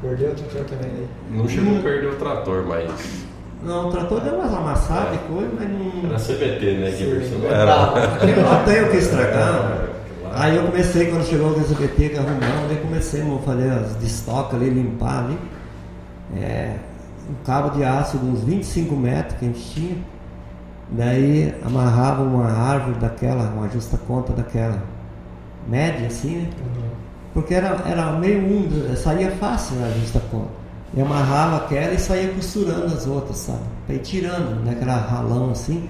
Perdeu 0.00 0.30
o 0.30 0.34
trator 0.34 0.64
também 0.64 0.90
aí. 0.90 1.08
Não 1.30 1.48
chegou 1.48 1.78
a 1.78 1.82
perder 1.82 2.06
o 2.08 2.16
trator, 2.16 2.64
mas 2.66 2.90
Não, 3.62 3.88
o 3.88 3.90
trator 3.90 4.20
deu 4.20 4.34
umas 4.34 4.52
amassadas 4.52 5.14
e 5.14 5.18
coisa, 5.32 5.50
mas 5.58 5.68
não. 5.70 6.10
era 6.10 6.18
CBT, 6.18 6.74
né, 6.78 6.90
Giverson? 6.92 7.34
Não 7.36 7.48
Bravo. 7.48 7.98
era. 7.98 8.36
Não 8.42 8.64
tem 8.64 8.82
o 8.82 8.90
que 8.90 8.96
estragar. 8.98 9.84
Aí 10.36 10.56
eu 10.56 10.64
comecei, 10.64 11.06
quando 11.10 11.24
chegou 11.24 11.52
o 11.52 11.60
SBT 11.60 12.08
que 12.08 12.16
arrumamos, 12.18 12.68
daí 12.68 12.76
comecei 12.78 13.22
a 13.22 13.38
fazer 13.38 13.70
as 13.70 13.98
de 14.00 14.06
estoque 14.06 14.56
ali, 14.56 14.68
limpar 14.68 15.24
ali. 15.24 15.38
É, 16.36 16.74
um 17.30 17.44
cabo 17.44 17.70
de 17.70 17.84
aço 17.84 18.18
de 18.18 18.26
uns 18.26 18.42
25 18.42 18.96
metros 18.96 19.38
que 19.38 19.44
a 19.44 19.48
gente 19.48 19.70
tinha. 19.70 19.96
Daí 20.90 21.54
amarrava 21.64 22.22
uma 22.22 22.46
árvore 22.50 22.98
daquela, 22.98 23.44
uma 23.50 23.68
justa 23.68 23.98
conta 24.06 24.32
daquela 24.32 24.82
média 25.66 26.06
assim, 26.06 26.36
né? 26.42 26.50
Porque 27.32 27.54
era, 27.54 27.76
era 27.86 28.12
meio 28.12 28.38
úmido, 28.46 28.96
saía 28.96 29.30
fácil 29.32 29.76
a 29.84 29.88
justa 29.98 30.20
conta. 30.30 30.50
Eu 30.96 31.04
amarrava 31.04 31.56
aquela 31.56 31.94
e 31.94 31.98
saía 31.98 32.28
costurando 32.32 32.86
as 32.86 33.06
outras, 33.06 33.38
sabe? 33.38 33.58
Pra 33.86 33.96
ir 33.96 34.00
tirando, 34.00 34.62
né? 34.64 34.72
Aquela 34.72 34.96
ralão 34.96 35.50
assim. 35.50 35.88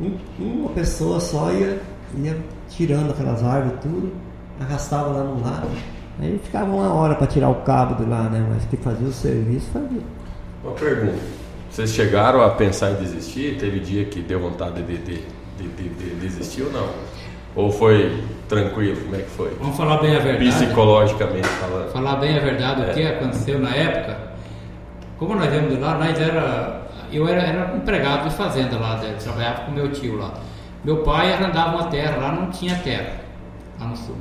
Um- 0.00 0.16
uma 0.38 0.70
pessoa 0.70 1.20
só 1.20 1.52
ia, 1.52 1.82
ia 2.16 2.38
tirando 2.70 3.10
aquelas 3.10 3.42
árvores 3.44 3.78
tudo, 3.82 4.12
arrastava 4.60 5.08
lá 5.10 5.24
no 5.24 5.42
lado. 5.44 5.68
Aí 6.20 6.40
ficava 6.42 6.70
uma 6.70 6.92
hora 6.94 7.14
para 7.14 7.26
tirar 7.26 7.50
o 7.50 7.56
cabo 7.56 7.96
de 8.02 8.08
lá, 8.08 8.22
né? 8.30 8.46
Mas 8.48 8.64
que 8.66 8.76
fazia 8.78 9.06
o 9.08 9.12
serviço, 9.12 9.66
fazia. 9.72 10.00
Uma 10.64 10.72
pergunta. 10.72 11.18
Vocês 11.72 11.90
chegaram 11.94 12.42
a 12.42 12.50
pensar 12.50 12.90
em 12.90 12.96
desistir? 12.96 13.56
Teve 13.58 13.80
dia 13.80 14.04
que 14.04 14.20
deu 14.20 14.38
vontade 14.40 14.82
de, 14.82 14.98
de, 14.98 15.14
de, 15.56 15.68
de- 15.68 15.88
de 15.88 16.14
desistir 16.16 16.62
ou 16.64 16.70
não? 16.72 16.88
Ou 17.56 17.72
foi 17.72 18.22
tranquilo? 18.46 19.00
Como 19.02 19.14
é 19.16 19.20
que 19.20 19.30
foi? 19.30 19.56
Vamos 19.58 19.76
falar 19.76 19.96
bem 20.02 20.14
a 20.14 20.18
verdade. 20.18 20.50
Psicologicamente 20.50 21.48
falando. 21.48 21.90
Falar 21.92 22.16
bem 22.16 22.36
a 22.36 22.40
verdade, 22.40 22.82
o 22.82 22.94
que 22.94 23.02
aconteceu 23.06 23.58
na 23.58 23.74
época, 23.74 24.18
como 25.18 25.34
nós 25.34 25.48
viemos 25.50 25.74
de 25.74 25.80
lá, 25.80 25.94
nós 25.96 26.18
era, 26.20 26.82
eu 27.10 27.26
era, 27.26 27.40
era 27.42 27.74
empregado 27.76 28.28
de 28.28 28.34
fazenda 28.34 28.78
lá, 28.78 29.00
trabalhava 29.22 29.62
com 29.62 29.72
meu 29.72 29.90
tio 29.92 30.18
lá. 30.18 30.34
Meu 30.84 30.98
pai 30.98 31.32
arrendava 31.32 31.76
uma 31.76 31.84
terra, 31.88 32.16
lá 32.18 32.32
não 32.32 32.50
tinha 32.50 32.74
terra, 32.80 33.16
lá 33.80 33.86
no 33.86 33.96
sul. 33.96 34.16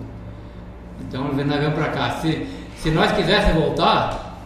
Então 1.01 1.33
nós 1.33 1.35
viemos 1.59 1.73
para 1.73 1.89
cá. 1.89 2.11
Se, 2.11 2.47
se 2.77 2.91
nós 2.91 3.11
quiséssemos 3.11 3.61
voltar, 3.61 4.37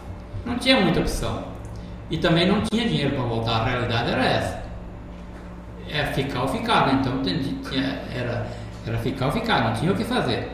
não 0.44 0.56
tinha 0.58 0.80
muita 0.80 1.00
opção. 1.00 1.54
E 2.10 2.18
também 2.18 2.46
não 2.46 2.60
tinha 2.62 2.88
dinheiro 2.88 3.16
para 3.16 3.24
voltar, 3.24 3.56
a 3.62 3.64
realidade 3.64 4.10
era 4.10 4.24
essa. 4.24 4.62
É 5.88 6.04
ficar 6.06 6.42
ou 6.42 6.48
ficar, 6.48 6.86
né? 6.86 7.00
Então 7.00 7.22
tinha, 7.22 8.02
era, 8.14 8.46
era 8.86 8.98
ficar 8.98 9.26
ou 9.26 9.32
ficar, 9.32 9.64
não 9.64 9.72
tinha 9.72 9.92
o 9.92 9.96
que 9.96 10.04
fazer. 10.04 10.50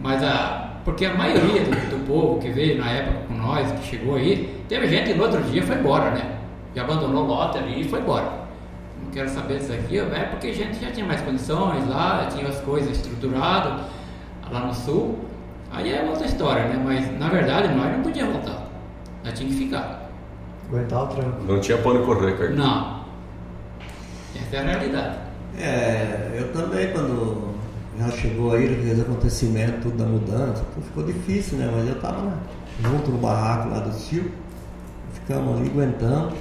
Mas 0.00 0.22
a. 0.22 0.70
Porque 0.84 1.06
a 1.06 1.14
maioria 1.14 1.64
do, 1.64 1.70
do 1.70 2.06
povo 2.06 2.38
que 2.38 2.50
veio 2.50 2.78
na 2.78 2.90
época 2.90 3.20
com 3.26 3.34
nós, 3.34 3.72
que 3.72 3.86
chegou 3.86 4.16
aí, 4.16 4.62
teve 4.68 4.86
gente 4.86 5.12
que 5.12 5.14
no 5.14 5.22
outro 5.24 5.40
dia 5.44 5.62
foi 5.62 5.76
embora, 5.76 6.10
né? 6.10 6.36
Já 6.74 6.82
abandonou 6.82 7.24
o 7.24 7.26
lote 7.26 7.56
ali 7.56 7.80
e 7.80 7.84
foi 7.84 8.00
embora. 8.00 8.30
Não 9.02 9.10
quero 9.10 9.28
saber 9.30 9.60
disso 9.60 9.72
aqui, 9.72 9.98
é 9.98 10.28
porque 10.30 10.48
a 10.48 10.54
gente 10.54 10.78
já 10.78 10.90
tinha 10.90 11.06
mais 11.06 11.22
condições 11.22 11.88
lá, 11.88 12.28
tinha 12.30 12.46
as 12.46 12.60
coisas 12.60 12.98
estruturadas 12.98 13.80
lá 14.50 14.60
no 14.60 14.74
sul. 14.74 15.20
Aí 15.72 15.90
é 15.90 16.02
outra 16.02 16.26
história, 16.26 16.64
né? 16.64 16.80
Mas 16.84 17.18
na 17.18 17.28
verdade 17.28 17.74
nós 17.74 17.90
não 17.90 18.02
podíamos 18.02 18.34
voltar. 18.34 18.66
Nós 19.24 19.32
tínhamos 19.32 19.58
que 19.58 19.64
ficar. 19.64 20.03
Aguentar 20.68 21.04
o 21.04 21.06
tranco. 21.08 21.42
Não 21.46 21.60
tinha 21.60 21.78
onde 21.84 22.04
correr, 22.04 22.38
Carlinhos. 22.38 22.64
Não. 22.64 23.04
Essa 24.36 24.56
é 24.56 24.58
a 24.58 24.62
realidade. 24.62 25.18
É, 25.58 26.30
eu 26.36 26.52
também 26.52 26.90
quando 26.92 27.54
já 27.98 28.10
chegou 28.10 28.52
aí 28.52 28.64
aqueles 28.64 29.00
acontecimentos 29.00 29.82
tudo 29.82 29.96
da 29.96 30.04
mudança, 30.04 30.64
pô, 30.74 30.80
ficou 30.80 31.04
difícil, 31.04 31.58
né? 31.58 31.70
Mas 31.72 31.88
eu 31.88 32.00
tava 32.00 32.36
junto 32.82 33.10
no 33.10 33.18
barraco 33.18 33.68
lá 33.68 33.78
do 33.78 33.96
tio, 33.96 34.30
ficamos 35.12 35.58
ali 35.58 35.70
aguentando. 35.70 36.34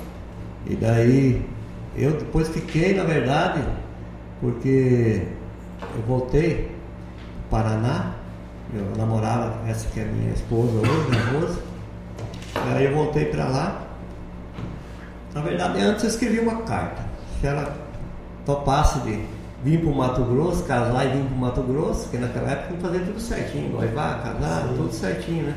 E 0.66 0.76
daí 0.76 1.46
eu 1.96 2.12
depois 2.12 2.48
fiquei, 2.48 2.96
na 2.96 3.04
verdade, 3.04 3.62
porque 4.42 5.28
eu 5.96 6.02
voltei 6.08 6.72
para 7.50 7.64
Paraná, 7.64 8.14
eu 8.74 8.98
namorava 8.98 9.54
essa 9.70 9.88
que 9.90 10.00
é 10.00 10.06
minha 10.06 10.34
esposa 10.34 10.72
hoje, 10.72 11.18
a 11.18 11.40
Rosa. 11.40 11.60
Aí 12.74 12.86
eu 12.86 12.96
voltei 12.96 13.26
para 13.26 13.46
lá. 13.46 13.83
Na 15.34 15.42
verdade, 15.42 15.82
antes 15.82 16.04
eu 16.04 16.10
escrevi 16.10 16.40
uma 16.40 16.62
carta. 16.64 17.02
Se 17.42 17.48
ela 17.48 17.74
topasse 18.46 19.00
de 19.00 19.20
vir 19.64 19.80
para 19.80 19.90
o 19.90 19.96
Mato 19.96 20.24
Grosso, 20.24 20.64
casar 20.64 21.06
e 21.06 21.10
vir 21.10 21.24
para 21.24 21.36
o 21.36 21.40
Mato 21.40 21.62
Grosso, 21.64 22.02
porque 22.04 22.18
naquela 22.18 22.52
época 22.52 22.76
que 22.76 22.82
fazer 22.82 23.00
tudo 23.00 23.20
certinho, 23.20 23.72
noivar, 23.72 24.22
casar, 24.22 24.68
Sim. 24.68 24.76
tudo 24.78 24.94
certinho, 24.94 25.44
né? 25.46 25.54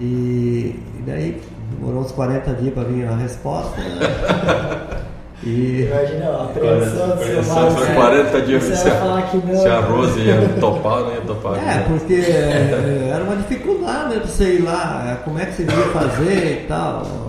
E, 0.00 0.76
e 0.98 1.02
daí 1.04 1.42
demorou 1.72 2.02
uns 2.02 2.12
40 2.12 2.52
dias 2.54 2.74
para 2.74 2.84
vir 2.84 3.06
a 3.06 3.16
resposta. 3.16 3.80
né? 3.80 5.02
e 5.42 5.88
Imagina 5.90 6.28
a 6.28 6.44
apreensão 6.44 7.16
do 7.16 7.24
seu 7.24 7.84
né? 7.84 7.94
40 7.94 8.40
dias 8.42 8.62
se 8.62 8.84
vai 8.84 8.92
a, 8.92 9.00
falar 9.00 9.22
que 9.22 9.36
não. 9.38 9.56
se 9.56 9.68
a 9.68 9.80
Rose 9.80 10.20
ia 10.20 10.48
topar, 10.60 11.00
não 11.00 11.14
ia 11.14 11.20
topar. 11.22 11.56
É, 11.56 11.64
né? 11.64 11.84
porque 11.88 12.14
é, 12.14 13.10
era 13.12 13.24
uma 13.24 13.36
dificuldade 13.36 14.14
né, 14.14 14.20
de 14.20 14.30
você 14.30 14.54
ir 14.54 14.62
lá, 14.62 15.04
é, 15.10 15.24
como 15.24 15.38
é 15.38 15.46
que 15.46 15.52
você 15.54 15.62
ia 15.64 15.92
fazer 15.92 16.62
e 16.62 16.66
tal. 16.68 17.27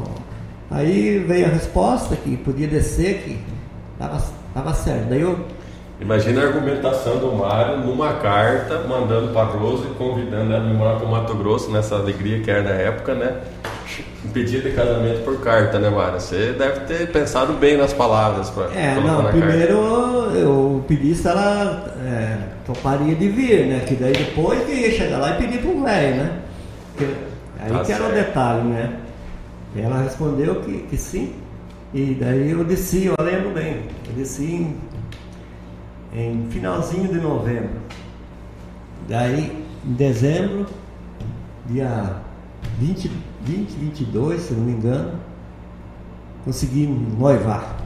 Aí 0.71 1.19
veio 1.19 1.47
a 1.47 1.49
resposta 1.49 2.15
que 2.15 2.37
podia 2.37 2.67
descer, 2.67 3.23
que 3.23 3.39
tava, 3.97 4.21
tava 4.53 4.73
certo. 4.73 5.09
Daí 5.09 5.21
eu, 5.21 5.39
Imagina 6.01 6.41
a 6.41 6.45
argumentação 6.45 7.17
do 7.17 7.33
Mário 7.33 7.79
numa 7.79 8.13
carta, 8.13 8.79
mandando 8.87 9.33
para 9.33 9.43
Rose, 9.43 9.83
convidando 9.97 10.53
ela 10.53 10.63
a 10.63 10.73
morar 10.73 10.95
para 10.95 11.05
o 11.05 11.11
Mato 11.11 11.35
Grosso, 11.35 11.69
nessa 11.71 11.95
alegria 11.95 12.39
que 12.39 12.49
era 12.49 12.63
na 12.63 12.69
época, 12.69 13.13
né? 13.13 13.33
Pedido 14.33 14.69
de 14.69 14.75
casamento 14.75 15.25
por 15.25 15.41
carta, 15.41 15.77
né, 15.77 15.89
Mário? 15.89 16.21
Você 16.21 16.53
deve 16.57 16.81
ter 16.81 17.11
pensado 17.11 17.51
bem 17.53 17.75
nas 17.75 17.91
palavras 17.91 18.49
para 18.49 18.65
é, 18.73 18.95
não, 18.95 19.25
primeiro 19.25 19.73
eu 20.35 20.83
pedi 20.87 21.13
se 21.15 21.27
ela 21.27 21.93
é, 22.05 22.37
toparia 22.65 23.15
de 23.15 23.27
vir, 23.27 23.65
né? 23.65 23.81
Que 23.85 23.95
daí 23.95 24.13
depois 24.13 24.63
que 24.63 24.71
ia 24.71 24.91
chegar 24.91 25.17
lá 25.17 25.31
e 25.31 25.37
pedir 25.37 25.59
pro 25.59 25.83
velho, 25.83 26.15
né? 26.15 26.31
Porque 26.95 27.13
aí 27.59 27.71
Tá 27.71 27.79
que 27.83 27.91
era 27.91 28.03
o 28.03 28.07
certo. 28.11 28.25
detalhe, 28.25 28.61
né? 28.61 28.89
Ela 29.75 30.01
respondeu 30.01 30.61
que, 30.61 30.79
que 30.83 30.97
sim. 30.97 31.33
E 31.93 32.15
daí 32.19 32.51
eu 32.51 32.63
desci, 32.63 33.05
eu 33.05 33.15
lembro 33.19 33.51
bem, 33.51 33.83
eu 34.07 34.13
desci 34.13 34.45
em, 34.45 34.77
em 36.13 36.47
finalzinho 36.49 37.07
de 37.07 37.19
novembro. 37.19 37.79
Daí, 39.07 39.65
em 39.85 39.93
dezembro, 39.93 40.67
dia 41.67 42.21
20, 42.79 43.11
20, 43.41 43.71
22, 43.71 44.41
se 44.41 44.53
não 44.53 44.63
me 44.63 44.73
engano, 44.73 45.13
consegui 46.45 46.85
noivar. 46.87 47.77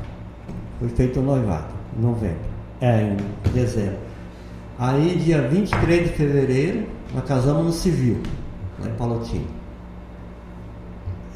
Foi 0.79 0.89
feito 0.89 1.19
o 1.21 1.23
noivado, 1.23 1.73
em 1.97 2.01
novembro. 2.01 2.53
É, 2.81 3.15
em 3.47 3.51
dezembro. 3.53 3.99
Aí, 4.77 5.17
dia 5.17 5.47
23 5.47 6.09
de 6.09 6.15
fevereiro, 6.15 6.87
nós 7.13 7.23
casamos 7.23 7.65
no 7.65 7.71
civil, 7.71 8.21
lá 8.79 8.89
em 8.89 8.93
Palotina. 8.95 9.62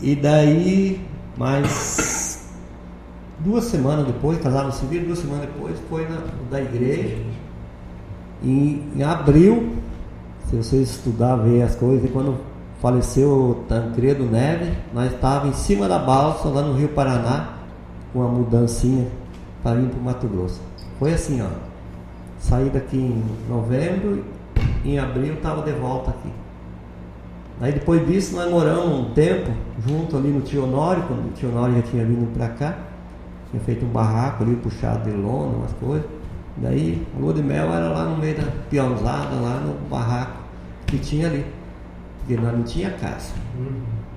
E 0.01 0.15
daí, 0.15 1.01
mais 1.35 2.49
duas 3.39 3.65
semanas 3.65 4.05
depois, 4.05 4.39
casaram 4.39 4.71
civil, 4.71 5.05
duas 5.05 5.19
semanas 5.19 5.47
depois, 5.47 5.77
foi 5.89 6.07
na, 6.07 6.21
da 6.51 6.61
igreja. 6.61 7.17
Em, 8.43 9.03
abril, 9.03 9.75
se 10.49 10.55
vocês 10.55 10.91
estudar, 10.91 11.37
ver 11.37 11.63
as 11.63 11.75
coisas, 11.75 12.09
quando 12.11 12.37
faleceu 12.81 13.63
Tancredo 13.67 14.23
Neves, 14.23 14.69
nós 14.93 15.11
estávamos 15.11 15.57
em 15.57 15.59
cima 15.59 15.87
da 15.87 15.97
balsa, 15.97 16.47
lá 16.49 16.61
no 16.61 16.73
Rio 16.73 16.89
Paraná, 16.89 17.55
com 18.13 18.19
uma 18.19 18.29
mudancinha 18.29 19.07
para 19.63 19.79
vir 19.79 19.89
para 19.89 19.99
o 19.99 20.03
Mato 20.03 20.27
Grosso. 20.27 20.61
Foi 20.99 21.13
assim, 21.13 21.41
ó. 21.41 21.47
saí 22.39 22.69
daqui 22.69 22.97
em 22.97 23.23
novembro, 23.49 24.23
em 24.85 24.99
abril 24.99 25.33
estava 25.33 25.63
de 25.63 25.71
volta 25.71 26.11
aqui. 26.11 26.29
Aí 27.59 27.71
depois 27.71 28.05
disso 28.07 28.35
nós 28.35 28.49
moramos 28.51 28.99
um 28.99 29.13
tempo 29.13 29.51
junto 29.88 30.15
ali 30.15 30.29
no 30.29 30.41
Tio 30.41 30.63
Honório, 30.63 31.03
quando 31.07 31.27
o 31.27 31.31
Tio 31.34 31.49
Honório 31.49 31.75
já 31.77 31.81
tinha 31.84 32.05
vindo 32.05 32.31
para 32.34 32.49
cá. 32.49 32.77
Tinha 33.49 33.63
feito 33.63 33.85
um 33.85 33.89
barraco 33.89 34.43
ali, 34.43 34.55
puxado 34.57 35.09
de 35.09 35.15
lona, 35.15 35.57
umas 35.57 35.73
coisas. 35.73 36.05
Daí 36.57 37.01
a 37.15 37.19
lua 37.19 37.34
de 37.34 37.41
mel 37.41 37.71
era 37.71 37.88
lá 37.89 38.03
no 38.05 38.17
meio 38.17 38.35
da 38.35 38.43
peãozada, 38.69 39.35
lá 39.35 39.61
no 39.61 39.73
barraco 39.89 40.38
que 40.85 40.97
tinha 40.99 41.27
ali. 41.27 41.45
Porque 42.19 42.39
nós 42.41 42.53
não 42.53 42.63
tinha 42.63 42.91
casa. 42.91 43.34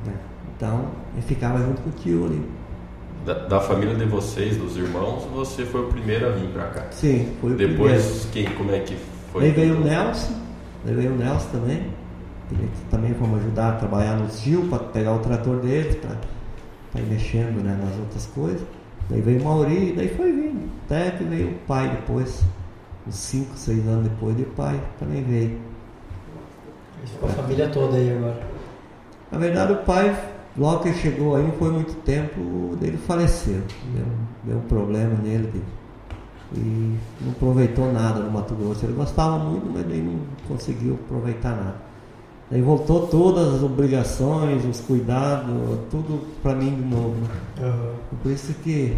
né? 0.04 0.12
Então 0.56 0.86
eu 1.16 1.22
ficava 1.22 1.58
junto 1.58 1.80
com 1.82 1.90
o 1.90 1.92
tio 1.92 2.26
ali. 2.26 2.44
Da, 3.24 3.34
da 3.34 3.60
família 3.60 3.94
de 3.94 4.04
vocês, 4.06 4.56
dos 4.56 4.76
irmãos, 4.76 5.24
você 5.34 5.64
foi 5.64 5.82
o 5.82 5.86
primeiro 5.88 6.26
a 6.26 6.30
vir 6.30 6.48
pra 6.48 6.64
cá. 6.64 6.84
Sim, 6.90 7.32
foi 7.40 7.52
o 7.52 7.56
primeiro. 7.56 7.82
Depois, 7.82 8.28
quem, 8.32 8.46
como 8.52 8.72
é 8.72 8.80
que 8.80 8.96
foi? 9.32 9.42
Daí 9.42 9.50
veio 9.52 9.76
o 9.76 9.84
Nelson, 9.84 10.32
daí 10.84 10.94
veio 10.94 11.12
o 11.12 11.16
Nelson 11.16 11.48
também. 11.52 11.82
Ele 12.52 12.68
também 12.90 13.14
fomos 13.14 13.40
ajudar 13.40 13.70
a 13.70 13.76
trabalhar 13.76 14.16
no 14.16 14.28
Gil 14.28 14.66
para 14.68 14.78
pegar 14.80 15.14
o 15.14 15.18
trator 15.20 15.56
dele, 15.60 15.94
para 16.92 17.00
ir 17.00 17.06
mexendo 17.06 17.62
né, 17.62 17.78
nas 17.82 17.96
outras 17.98 18.26
coisas. 18.26 18.62
Daí 19.08 19.20
veio 19.20 19.40
o 19.40 19.44
Mauri, 19.44 19.92
daí 19.96 20.08
foi 20.08 20.32
vindo. 20.32 20.68
Até 20.86 21.10
que 21.12 21.24
veio 21.24 21.48
o 21.50 21.54
pai 21.66 21.88
depois. 21.90 22.42
Uns 23.06 23.14
5, 23.14 23.56
6 23.56 23.86
anos 23.88 24.04
depois 24.08 24.36
de 24.36 24.44
pai 24.44 24.80
também 24.98 25.22
veio. 25.22 25.58
Ficou 27.04 27.28
a 27.28 27.32
família 27.32 27.68
toda 27.68 27.96
aí 27.96 28.16
agora. 28.16 28.40
Na 29.32 29.38
verdade 29.38 29.72
o 29.72 29.76
pai, 29.78 30.16
logo 30.56 30.82
que 30.82 30.88
ele 30.88 30.98
chegou 30.98 31.36
aí, 31.36 31.42
não 31.44 31.52
foi 31.52 31.70
muito 31.70 31.94
tempo, 32.02 32.76
ele 32.82 32.96
faleceu. 32.98 33.62
Deu, 33.94 34.04
deu 34.44 34.58
um 34.58 34.62
problema 34.68 35.14
nele. 35.22 35.50
de- 35.52 35.80
e 36.52 36.98
não 37.20 37.30
aproveitou 37.30 37.92
nada 37.92 38.18
no 38.20 38.30
Mato 38.30 38.54
Grosso. 38.56 38.84
Ele 38.84 38.92
gostava 38.94 39.38
muito, 39.38 39.70
mas 39.72 39.86
daí 39.86 40.00
não 40.02 40.18
conseguiu 40.48 40.98
aproveitar 41.06 41.50
nada. 41.54 41.76
Daí 42.50 42.60
voltou 42.62 43.06
todas 43.06 43.54
as 43.54 43.62
obrigações, 43.62 44.64
os 44.64 44.80
cuidados, 44.80 45.46
tudo 45.90 46.26
para 46.42 46.54
mim 46.54 46.74
de 46.74 46.82
novo. 46.82 47.14
né? 47.20 47.28
Por 48.22 48.32
isso 48.32 48.52
que 48.54 48.96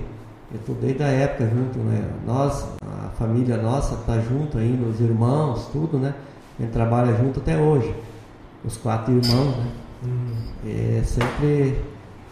eu 0.50 0.58
estou 0.58 0.74
desde 0.76 1.02
a 1.02 1.08
época 1.08 1.44
junto, 1.50 1.78
né? 1.80 2.02
Nós, 2.26 2.66
a 2.82 3.10
família 3.10 3.58
nossa 3.58 3.94
está 3.94 4.18
junto 4.20 4.56
ainda, 4.56 4.86
os 4.88 4.98
irmãos, 5.00 5.66
tudo, 5.70 5.98
né? 5.98 6.14
A 6.58 6.62
gente 6.62 6.72
trabalha 6.72 7.14
junto 7.16 7.40
até 7.40 7.58
hoje. 7.58 7.94
Os 8.64 8.76
quatro 8.78 9.12
irmãos, 9.12 9.56
né? 9.58 9.70
É 10.66 11.02
sempre 11.04 11.78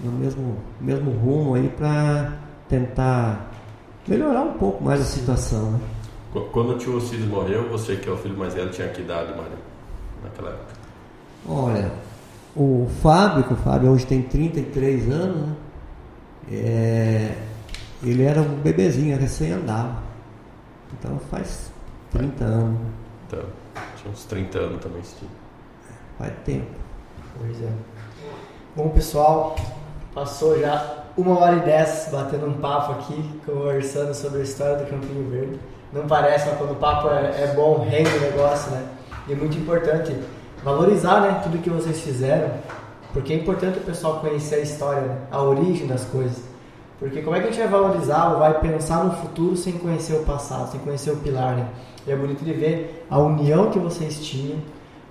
no 0.03 0.13
mesmo, 0.13 0.57
mesmo 0.81 1.11
rumo 1.11 1.55
aí 1.55 1.69
para 1.69 2.33
tentar 2.69 3.51
melhorar 4.09 4.41
um 4.43 4.55
pouco 4.55 4.83
mais 4.83 5.01
a 5.01 5.05
situação, 5.05 5.73
né? 5.73 5.81
Qu- 6.33 6.49
Quando 6.53 6.71
o 6.71 6.79
tio 6.79 6.97
Ocides 6.97 7.27
morreu, 7.27 7.69
você 7.69 7.97
que 7.97 8.09
é 8.09 8.13
o 8.13 8.17
filho 8.17 8.39
mais 8.39 8.55
velho 8.55 8.71
tinha 8.71 8.89
que 8.89 9.03
idade, 9.03 9.31
Mário? 9.33 9.53
Naquela 10.25 10.51
época. 10.51 10.80
Olha, 11.49 11.91
o 12.55 12.89
Fábio, 13.03 13.45
que 13.45 13.55
o 13.55 13.57
Fábio 13.57 13.91
hoje 13.91 14.07
tem 14.07 14.23
33 14.23 15.11
anos, 15.11 15.49
né? 15.49 15.57
É, 16.53 17.35
ele 18.03 18.25
era 18.25 18.41
um 18.41 18.57
bebezinho, 18.57 19.19
recém 19.19 19.53
andava. 19.53 19.97
Então 20.99 21.19
faz 21.31 21.71
30 22.11 22.45
anos? 22.45 22.81
Então, 23.27 23.45
tinha 23.97 24.13
uns 24.13 24.25
30 24.25 24.59
anos 24.59 24.83
também. 24.83 25.01
esse 25.01 25.17
tio. 25.17 25.29
faz 26.19 26.33
tempo. 26.45 26.67
Pois 27.39 27.63
é. 27.63 27.71
Bom, 28.75 28.89
pessoal, 28.89 29.57
passou 30.15 30.59
já 30.59 31.05
uma 31.17 31.39
hora 31.39 31.57
e 31.57 31.61
dez 31.61 32.09
batendo 32.11 32.47
um 32.47 32.55
papo 32.55 32.93
aqui, 32.93 33.41
conversando 33.47 34.15
sobre 34.15 34.41
a 34.41 34.43
história 34.43 34.77
do 34.77 34.91
Campinho 34.91 35.29
Verde. 35.31 35.61
Não 35.93 36.07
parece, 36.07 36.49
mas 36.49 36.59
quando 36.59 36.73
o 36.73 36.77
papo 36.77 37.09
é, 37.09 37.43
é 37.43 37.53
bom, 37.55 37.85
rende 37.85 38.11
o 38.11 38.21
negócio, 38.21 38.71
né? 38.73 38.87
E 39.29 39.33
é 39.33 39.37
muito 39.37 39.57
importante 39.59 40.17
valorizar, 40.63 41.21
né, 41.21 41.41
tudo 41.43 41.59
que 41.59 41.71
vocês 41.71 42.01
fizeram, 42.01 42.51
porque 43.13 43.33
é 43.33 43.37
importante 43.37 43.79
o 43.79 43.83
pessoal 43.83 44.21
conhecer 44.21 44.57
a 44.57 44.61
história, 44.61 45.03
né? 45.03 45.17
a 45.31 45.43
origem 45.43 45.87
das 45.87 46.05
coisas. 46.05 46.43
Porque 46.99 47.23
como 47.23 47.35
é 47.35 47.41
que 47.41 47.49
a 47.49 47.51
gente 47.51 47.61
vai 47.61 47.69
valorizar 47.69 48.33
ou 48.33 48.39
vai 48.39 48.61
pensar 48.61 49.05
no 49.05 49.13
futuro 49.13 49.57
sem 49.57 49.73
conhecer 49.73 50.15
o 50.15 50.23
passado, 50.25 50.71
sem 50.71 50.81
conhecer 50.81 51.11
o 51.11 51.17
pilar, 51.17 51.57
né? 51.57 51.67
E 52.07 52.13
é 52.13 52.17
bonito 52.17 52.45
de 52.45 52.53
ver 52.53 53.07
a 53.09 53.19
união 53.19 53.71
que 53.71 53.79
vocês 53.79 54.21
tinham, 54.21 54.59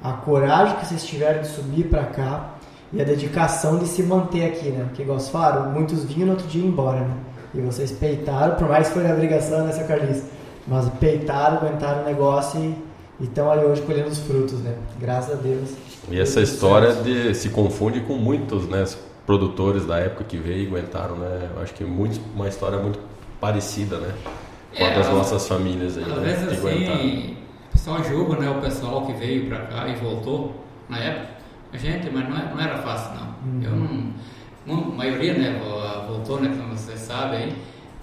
a 0.03 0.13
coragem 0.13 0.75
que 0.77 0.85
vocês 0.85 1.03
tiveram 1.03 1.41
de 1.41 1.47
subir 1.47 1.87
para 1.89 2.03
cá 2.03 2.51
e 2.93 3.01
a 3.01 3.03
dedicação 3.03 3.79
de 3.79 3.87
se 3.87 4.03
manter 4.03 4.45
aqui, 4.45 4.69
né? 4.69 4.85
Porque, 4.85 5.01
igual 5.01 5.19
falaram, 5.19 5.71
muitos 5.71 6.03
vinham 6.03 6.27
no 6.27 6.33
outro 6.33 6.47
dia 6.47 6.63
embora, 6.63 6.99
né? 6.99 7.15
E 7.55 7.61
vocês 7.61 7.91
peitaram, 7.91 8.55
por 8.55 8.69
mais 8.69 8.87
que 8.87 8.93
foi 8.93 9.03
na 9.03 9.13
obrigação, 9.13 9.65
né, 9.65 9.71
seu 9.71 9.85
Carlinhos? 9.87 10.21
Mas 10.67 10.87
peitaram, 10.99 11.57
aguentaram 11.57 12.03
o 12.03 12.05
negócio 12.05 12.59
e 12.59 12.88
estão 13.25 13.51
aí 13.51 13.63
hoje 13.65 13.81
colhendo 13.81 14.09
os 14.09 14.19
frutos, 14.19 14.59
né? 14.61 14.75
Graças 14.99 15.33
a 15.37 15.41
Deus. 15.41 15.71
E 16.09 16.19
essa 16.19 16.41
história 16.41 16.93
de, 16.95 17.33
se 17.35 17.49
confunde 17.49 17.99
com 18.01 18.13
muitos 18.15 18.67
né, 18.67 18.85
produtores 19.25 19.85
da 19.85 19.97
época 19.99 20.23
que 20.23 20.37
veio 20.37 20.63
e 20.63 20.67
aguentaram, 20.67 21.15
né? 21.17 21.49
Eu 21.55 21.61
acho 21.61 21.73
que 21.73 21.83
muito, 21.83 22.19
uma 22.33 22.47
história 22.47 22.79
muito 22.79 22.99
parecida, 23.39 23.97
né? 23.97 24.13
Com 24.77 24.83
a 24.83 24.87
É, 24.87 24.95
das 24.95 25.07
às- 25.07 25.13
nossas 25.13 25.47
famílias 25.47 25.97
aí, 25.97 26.03
Às 26.03 26.09
né? 26.09 26.23
vezes 26.23 26.59
que 26.59 26.67
assim, 26.67 27.37
o 27.67 27.71
pessoal 27.71 28.03
julga 28.03 28.37
né, 28.39 28.49
o 28.49 28.61
pessoal 28.61 29.05
que 29.05 29.13
veio 29.13 29.47
pra 29.47 29.59
cá 29.65 29.87
e 29.87 29.95
voltou 29.95 30.55
na 30.87 30.97
época. 30.97 31.29
A 31.71 31.77
gente, 31.77 32.09
mas 32.09 32.27
não, 32.27 32.37
é- 32.37 32.51
não 32.53 32.59
era 32.59 32.77
fácil 32.79 33.11
não. 33.15 33.61
Eu 33.63 33.71
não. 33.75 34.13
não- 34.65 34.91
A 34.91 34.95
maioria 34.95 35.33
né, 35.33 35.59
vo- 35.63 36.07
voltou, 36.13 36.41
né, 36.41 36.53
como 36.55 36.75
vocês 36.75 36.99
sabem 36.99 37.39
aí, 37.43 37.55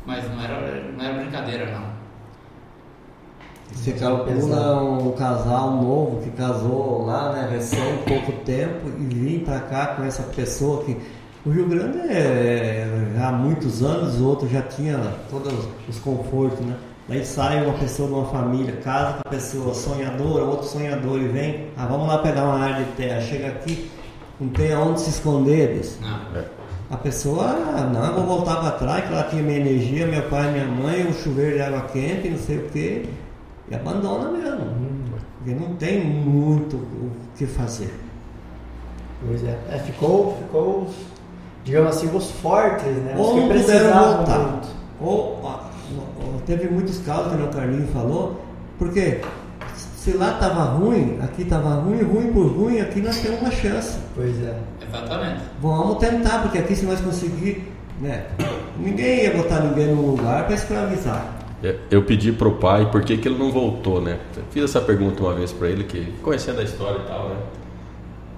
mas 0.06 0.24
não 0.30 0.40
era, 0.42 0.82
não 0.96 1.04
era 1.04 1.14
brincadeira 1.20 1.70
não. 1.72 1.95
Você 3.72 3.92
calcula 3.92 4.82
um 4.82 5.12
casal 5.12 5.82
novo 5.82 6.22
que 6.22 6.30
casou 6.30 7.04
lá, 7.04 7.32
né, 7.32 7.48
recém, 7.50 7.98
pouco 8.06 8.32
tempo, 8.44 8.88
e 8.98 9.14
vir 9.14 9.40
para 9.44 9.60
cá 9.60 9.86
com 9.88 10.04
essa 10.04 10.22
pessoa 10.22 10.84
que. 10.84 10.96
O 11.44 11.50
Rio 11.50 11.68
Grande 11.68 11.98
é, 11.98 13.12
já 13.14 13.28
há 13.28 13.32
muitos 13.32 13.80
anos, 13.80 14.20
o 14.20 14.26
outro 14.26 14.48
já 14.48 14.62
tinha 14.62 14.98
todos 15.30 15.54
os 15.88 15.96
confortos, 16.00 16.58
né? 16.66 16.74
Daí 17.08 17.24
sai 17.24 17.64
uma 17.64 17.74
pessoa 17.78 18.08
de 18.08 18.14
uma 18.14 18.24
família, 18.24 18.72
casa 18.82 19.12
com 19.12 19.28
a 19.28 19.30
pessoa 19.30 19.72
sonhadora, 19.72 20.44
outro 20.44 20.66
sonhador 20.66 21.20
e 21.20 21.28
vem, 21.28 21.68
ah, 21.76 21.86
vamos 21.86 22.08
lá 22.08 22.18
pegar 22.18 22.42
uma 22.42 22.58
área 22.58 22.84
de 22.84 22.90
terra, 22.92 23.20
chega 23.20 23.46
aqui, 23.46 23.88
não 24.40 24.48
tem 24.48 24.72
aonde 24.72 25.02
se 25.02 25.10
esconder 25.10 25.78
disso. 25.78 26.00
Não. 26.02 26.40
É. 26.40 26.44
A 26.90 26.96
pessoa, 26.96 27.44
ah, 27.44 27.90
não, 27.92 28.04
eu 28.06 28.14
vou 28.14 28.38
voltar 28.38 28.56
para 28.56 28.72
trás, 28.72 29.04
que 29.04 29.12
lá 29.12 29.22
tinha 29.22 29.40
minha 29.40 29.58
energia, 29.58 30.04
meu 30.04 30.22
pai, 30.22 30.50
minha 30.50 30.66
mãe, 30.66 31.06
um 31.06 31.12
chuveiro 31.12 31.54
de 31.54 31.62
água 31.62 31.82
quente, 31.82 32.28
não 32.28 32.38
sei 32.38 32.58
o 32.58 32.68
quê, 32.70 33.06
e 33.70 33.74
abandona 33.74 34.30
mesmo. 34.30 34.66
Porque 35.38 35.54
não 35.54 35.76
tem 35.76 36.04
muito 36.04 36.76
o 36.76 37.10
que 37.36 37.46
fazer. 37.46 37.92
Pois 39.24 39.42
é. 39.44 39.58
É, 39.70 39.78
ficou, 39.78 40.36
ficou, 40.38 40.82
os, 40.82 40.94
digamos 41.64 41.96
assim, 41.96 42.14
os 42.14 42.30
fortes, 42.30 42.86
né? 42.86 43.14
Os 43.14 43.20
Ou 43.20 43.34
que 43.34 43.48
precisavam 43.48 44.16
voltar. 44.18 44.38
muito. 44.38 44.68
Ou, 45.00 45.40
ó, 45.42 45.60
teve 46.46 46.68
muitos 46.68 46.98
casos 46.98 47.34
que 47.34 47.42
o 47.42 47.48
Carlinho 47.48 47.86
falou, 47.88 48.40
porque 48.78 49.20
se 49.74 50.12
lá 50.12 50.34
estava 50.34 50.62
ruim, 50.64 51.18
aqui 51.22 51.42
estava 51.42 51.74
ruim, 51.80 52.02
ruim 52.02 52.32
por 52.32 52.46
ruim, 52.46 52.80
aqui 52.80 53.00
nós 53.00 53.18
temos 53.18 53.40
uma 53.40 53.50
chance. 53.50 53.98
Pois 54.14 54.40
é. 54.42 54.56
Exatamente. 54.86 55.40
Vamos 55.60 55.98
tentar, 55.98 56.42
porque 56.42 56.58
aqui 56.58 56.76
se 56.76 56.86
nós 56.86 57.00
conseguir, 57.00 57.72
né? 58.00 58.26
Ninguém 58.78 59.24
ia 59.24 59.36
botar 59.36 59.60
ninguém 59.60 59.88
num 59.94 60.10
lugar 60.12 60.44
para 60.44 60.54
escravizar. 60.54 61.35
É, 61.66 61.76
Eu 61.90 62.02
pedi 62.02 62.30
pro 62.30 62.52
pai 62.52 62.88
por 62.90 63.02
que, 63.02 63.16
que 63.16 63.26
ele 63.26 63.38
não 63.38 63.50
voltou, 63.50 64.00
né? 64.00 64.18
Fiz 64.50 64.62
essa 64.62 64.80
pergunta 64.80 65.22
uma 65.22 65.34
vez 65.34 65.52
para 65.52 65.68
ele, 65.68 65.84
que 65.84 66.12
conhecendo 66.22 66.60
a 66.60 66.62
história 66.62 67.00
e 67.04 67.08
tal, 67.08 67.28
né? 67.28 67.36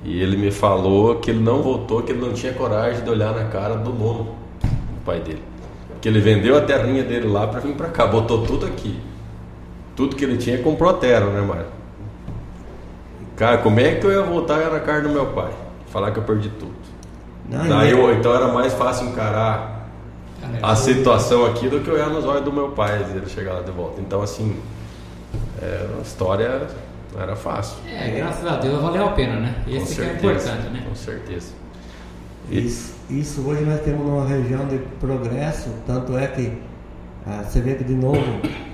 E 0.05 0.23
ele 0.23 0.37
me 0.37 0.51
falou 0.51 1.17
que 1.17 1.31
ele 1.31 1.41
não 1.41 1.61
voltou, 1.61 2.03
que 2.03 2.13
ele 2.13 2.21
não 2.21 2.33
tinha 2.33 2.53
coragem 2.55 3.05
de 3.05 3.11
olhar 3.11 3.35
na 3.35 3.45
cara 3.45 3.75
do 3.75 3.93
nono, 3.93 4.35
do 4.63 5.05
pai 5.05 5.21
dele. 5.21 5.43
Que 6.01 6.09
ele 6.09 6.21
vendeu 6.21 6.57
a 6.57 6.61
terrinha 6.61 7.03
dele 7.03 7.29
lá 7.29 7.47
para 7.47 7.61
vir 7.61 7.75
para 7.75 7.89
cá, 7.89 8.07
botou 8.07 8.47
tudo 8.47 8.65
aqui. 8.65 8.99
Tudo 9.95 10.17
que 10.17 10.25
ele 10.25 10.39
tinha 10.39 10.59
comprou 10.59 10.89
a 10.91 10.95
terra, 10.95 11.27
né, 11.27 11.41
Mário? 11.41 11.67
Cara, 13.37 13.59
como 13.59 13.79
é 13.81 13.97
que 13.97 14.07
eu 14.07 14.13
ia 14.13 14.23
voltar 14.23 14.71
na 14.71 14.81
cara 14.81 15.03
do 15.03 15.11
meu 15.11 15.27
pai? 15.27 15.51
Falar 15.89 16.13
que 16.13 16.19
eu 16.19 16.23
perdi 16.23 16.49
tudo. 16.49 16.73
Não, 17.49 17.69
Daí 17.69 17.91
eu, 17.91 18.13
então 18.15 18.35
era 18.35 18.49
mais 18.49 18.73
fácil 18.75 19.09
encarar 19.09 19.78
a 20.63 20.77
situação 20.77 21.45
aqui 21.47 21.69
do 21.69 21.81
que 21.81 21.91
olhar 21.91 22.09
nos 22.11 22.25
olhos 22.25 22.45
do 22.45 22.53
meu 22.53 22.71
pai 22.71 23.05
e 23.13 23.17
ele 23.17 23.29
chegar 23.29 23.55
lá 23.55 23.63
de 23.63 23.71
volta. 23.71 24.01
Então, 24.01 24.23
assim, 24.23 24.57
é, 25.61 25.87
a 25.99 26.03
história 26.03 26.67
não 27.15 27.21
era 27.23 27.37
fácil. 27.37 27.77
É, 27.87 28.11
graças 28.11 28.47
a 28.47 28.57
Deus 28.57 28.81
valeu 28.81 29.07
a 29.07 29.11
pena, 29.13 29.41
né? 29.41 29.55
Com 29.65 29.71
Esse 29.71 29.95
que 29.97 30.01
é 30.03 30.05
certeza, 30.05 30.51
importante, 30.51 30.73
né? 30.73 30.85
Com 30.89 30.95
certeza. 30.95 31.53
E- 32.51 32.67
Isso, 32.67 32.95
isso 33.11 33.41
hoje 33.43 33.63
nós 33.65 33.81
temos 33.81 34.07
uma 34.07 34.27
região 34.27 34.67
de 34.67 34.79
progresso, 35.01 35.71
tanto 35.87 36.17
é 36.17 36.27
que 36.29 36.53
ah, 37.27 37.43
você 37.47 37.61
vê 37.61 37.75
que 37.75 37.85
de 37.85 37.95
novo 37.95 38.23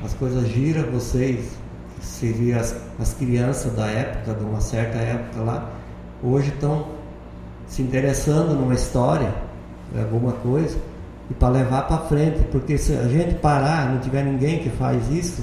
as 0.04 0.14
coisas 0.14 0.46
giram, 0.48 0.84
vocês, 0.92 1.56
se 2.00 2.30
vê 2.32 2.52
as, 2.52 2.76
as 3.00 3.14
crianças 3.14 3.72
da 3.74 3.86
época, 3.86 4.34
de 4.34 4.44
uma 4.44 4.60
certa 4.60 4.98
época 4.98 5.40
lá, 5.40 5.70
hoje 6.22 6.50
estão 6.50 6.86
se 7.66 7.82
interessando 7.82 8.54
numa 8.54 8.74
história, 8.74 9.32
em 9.94 10.00
alguma 10.00 10.32
coisa, 10.32 10.76
e 11.30 11.34
para 11.34 11.48
levar 11.48 11.82
para 11.86 11.98
frente, 11.98 12.40
porque 12.52 12.76
se 12.76 12.92
a 12.94 13.08
gente 13.08 13.34
parar, 13.36 13.90
não 13.90 13.98
tiver 14.00 14.24
ninguém 14.24 14.58
que 14.58 14.70
faz 14.70 15.10
isso, 15.10 15.42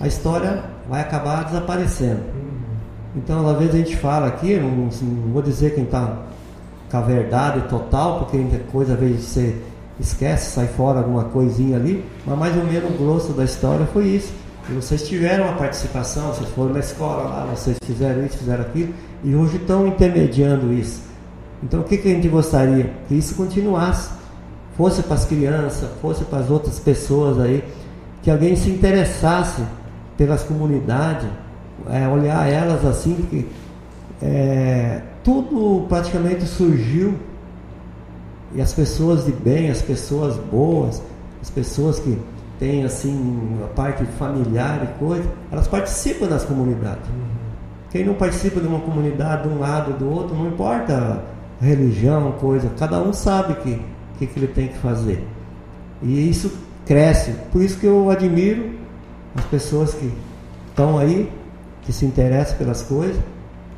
a 0.00 0.06
história 0.06 0.64
vai 0.88 1.00
acabar 1.00 1.44
desaparecendo. 1.44 2.20
Então, 3.16 3.46
às 3.48 3.58
vezes 3.58 3.74
a 3.74 3.78
gente 3.78 3.96
fala 3.96 4.28
aqui, 4.28 4.56
não, 4.56 4.70
não 4.70 5.32
vou 5.32 5.42
dizer 5.42 5.74
quem 5.74 5.84
está 5.84 6.18
com 6.90 6.96
a 6.96 7.00
verdade 7.00 7.62
total, 7.68 8.20
porque 8.20 8.36
ainda 8.36 8.58
coisa 8.70 8.94
às 8.94 9.00
vezes 9.00 9.24
você 9.24 9.56
esquece, 9.98 10.52
sai 10.52 10.66
fora 10.66 10.98
alguma 10.98 11.24
coisinha 11.24 11.76
ali, 11.76 12.04
mas 12.26 12.38
mais 12.38 12.56
ou 12.56 12.64
menos 12.64 12.90
o 12.90 12.92
grosso 12.94 13.32
da 13.32 13.44
história 13.44 13.86
foi 13.86 14.06
isso. 14.06 14.32
E 14.68 14.72
vocês 14.72 15.08
tiveram 15.08 15.44
uma 15.44 15.54
participação, 15.54 16.28
vocês 16.28 16.48
foram 16.50 16.74
na 16.74 16.80
escola 16.80 17.24
lá, 17.24 17.46
vocês 17.46 17.78
fizeram 17.82 18.24
isso, 18.24 18.38
fizeram 18.38 18.62
aquilo, 18.62 18.92
e 19.24 19.34
hoje 19.34 19.56
estão 19.56 19.86
intermediando 19.86 20.72
isso. 20.72 21.02
Então 21.62 21.80
o 21.80 21.84
que, 21.84 21.96
que 21.96 22.08
a 22.08 22.14
gente 22.14 22.28
gostaria? 22.28 22.92
Que 23.08 23.14
isso 23.14 23.34
continuasse. 23.34 24.17
Fosse 24.78 25.02
para 25.02 25.16
as 25.16 25.24
crianças, 25.26 25.90
fosse 26.00 26.24
para 26.24 26.38
as 26.38 26.48
outras 26.48 26.78
pessoas 26.78 27.40
aí, 27.40 27.64
que 28.22 28.30
alguém 28.30 28.54
se 28.54 28.70
interessasse 28.70 29.60
pelas 30.16 30.44
comunidades, 30.44 31.28
é, 31.90 32.06
olhar 32.06 32.48
elas 32.48 32.84
assim, 32.86 33.26
que 33.28 33.48
é, 34.22 35.02
tudo 35.24 35.84
praticamente 35.88 36.46
surgiu 36.46 37.14
e 38.54 38.60
as 38.60 38.72
pessoas 38.72 39.24
de 39.26 39.32
bem, 39.32 39.68
as 39.68 39.82
pessoas 39.82 40.36
boas, 40.36 41.02
as 41.42 41.50
pessoas 41.50 41.98
que 41.98 42.16
têm 42.58 42.84
assim 42.84 43.58
a 43.64 43.68
parte 43.74 44.04
familiar 44.18 44.80
e 44.84 44.98
coisa, 44.98 45.28
elas 45.50 45.66
participam 45.66 46.26
das 46.26 46.44
comunidades. 46.44 47.02
Quem 47.90 48.04
não 48.04 48.14
participa 48.14 48.60
de 48.60 48.66
uma 48.68 48.80
comunidade 48.80 49.42
de 49.42 49.48
um 49.48 49.58
lado 49.58 49.92
do 49.98 50.08
outro, 50.08 50.36
não 50.36 50.46
importa 50.46 51.24
religião, 51.60 52.32
coisa, 52.40 52.70
cada 52.78 53.00
um 53.00 53.12
sabe 53.12 53.54
que 53.56 53.97
que, 54.18 54.26
que 54.26 54.38
ele 54.38 54.48
tem 54.48 54.68
que 54.68 54.78
fazer. 54.78 55.24
E 56.02 56.28
isso 56.28 56.52
cresce. 56.84 57.32
Por 57.52 57.62
isso 57.62 57.78
que 57.78 57.86
eu 57.86 58.10
admiro 58.10 58.70
as 59.36 59.44
pessoas 59.44 59.94
que 59.94 60.12
estão 60.68 60.98
aí, 60.98 61.30
que 61.82 61.92
se 61.92 62.04
interessam 62.04 62.56
pelas 62.56 62.82
coisas. 62.82 63.20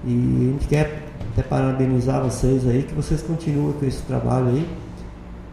E 0.04 0.48
a 0.48 0.52
gente 0.52 0.68
quer 0.68 1.02
até 1.32 1.42
parabenizar 1.42 2.22
vocês 2.22 2.66
aí, 2.66 2.82
que 2.82 2.94
vocês 2.94 3.22
continuem 3.22 3.72
com 3.72 3.84
esse 3.84 4.02
trabalho 4.02 4.48
aí. 4.48 4.68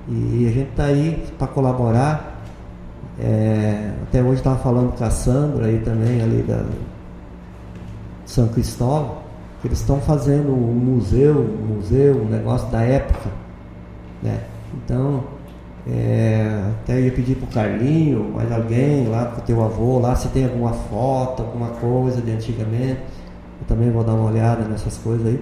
E 0.10 0.48
a 0.48 0.52
gente 0.52 0.70
está 0.70 0.86
aí 0.86 1.26
para 1.38 1.48
colaborar. 1.48 2.36
É, 3.20 3.92
até 4.04 4.22
hoje 4.22 4.36
estava 4.36 4.58
falando 4.58 4.96
com 4.96 5.04
a 5.04 5.10
Sandra 5.10 5.66
aí 5.66 5.80
também, 5.80 6.22
ali 6.22 6.44
da 6.44 6.64
São 8.26 8.48
Cristóvão, 8.50 9.18
que 9.62 9.68
eles 9.68 9.80
estão 9.80 10.00
fazendo 10.00 10.54
um 10.54 10.74
museu, 10.74 11.36
um 11.36 11.76
museu, 11.76 12.22
um 12.22 12.30
negócio 12.30 12.70
da 12.70 12.82
época. 12.82 13.30
Né? 14.22 14.40
Então, 14.84 15.24
é, 15.90 16.62
até 16.84 17.00
ia 17.00 17.12
pedir 17.12 17.36
para 17.36 17.46
o 17.46 17.54
Carlinho, 17.54 18.32
mais 18.36 18.52
alguém 18.52 19.08
lá 19.08 19.26
com 19.26 19.42
o 19.42 19.44
teu 19.44 19.64
avô, 19.64 20.00
lá 20.00 20.16
se 20.16 20.28
tem 20.30 20.46
alguma 20.46 20.74
foto, 20.74 21.44
alguma 21.44 21.70
coisa 21.70 22.22
de 22.22 22.32
antigamente. 22.32 23.00
Eu 23.62 23.68
também 23.68 23.90
vou 23.92 24.04
dar 24.04 24.14
uma 24.14 24.30
olhada 24.30 24.64
nessas 24.66 24.98
coisas 24.98 25.26
aí. 25.26 25.42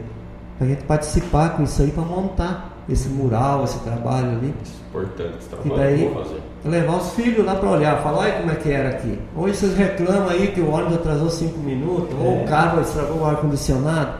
Para 0.58 0.68
a 0.68 0.70
gente 0.70 0.84
participar 0.86 1.50
com 1.58 1.64
isso 1.64 1.82
aí 1.82 1.92
para 1.92 2.04
montar 2.04 2.84
esse 2.88 3.10
mural, 3.10 3.64
esse 3.64 3.80
trabalho 3.80 4.30
ali. 4.30 4.54
Importante 4.90 5.36
esse 5.40 5.48
E 5.48 5.50
trabalho 5.50 5.76
daí, 5.76 6.04
eu 6.06 6.14
vou 6.14 6.24
fazer. 6.24 6.42
levar 6.64 6.98
os 6.98 7.10
filhos 7.12 7.46
lá 7.46 7.56
para 7.56 7.70
olhar, 7.70 8.02
falar, 8.02 8.20
olha 8.20 8.34
como 8.34 8.52
é 8.52 8.56
que 8.56 8.72
era 8.72 8.90
aqui. 8.90 9.20
Hoje 9.36 9.56
vocês 9.58 9.76
reclamam 9.76 10.30
aí 10.30 10.52
que 10.52 10.62
o 10.62 10.72
ônibus 10.72 10.96
atrasou 10.96 11.30
cinco 11.30 11.60
minutos, 11.60 12.16
ou 12.18 12.44
o 12.44 12.46
carro 12.46 12.80
estragou 12.82 13.18
o 13.18 13.26
ar-condicionado, 13.26 14.12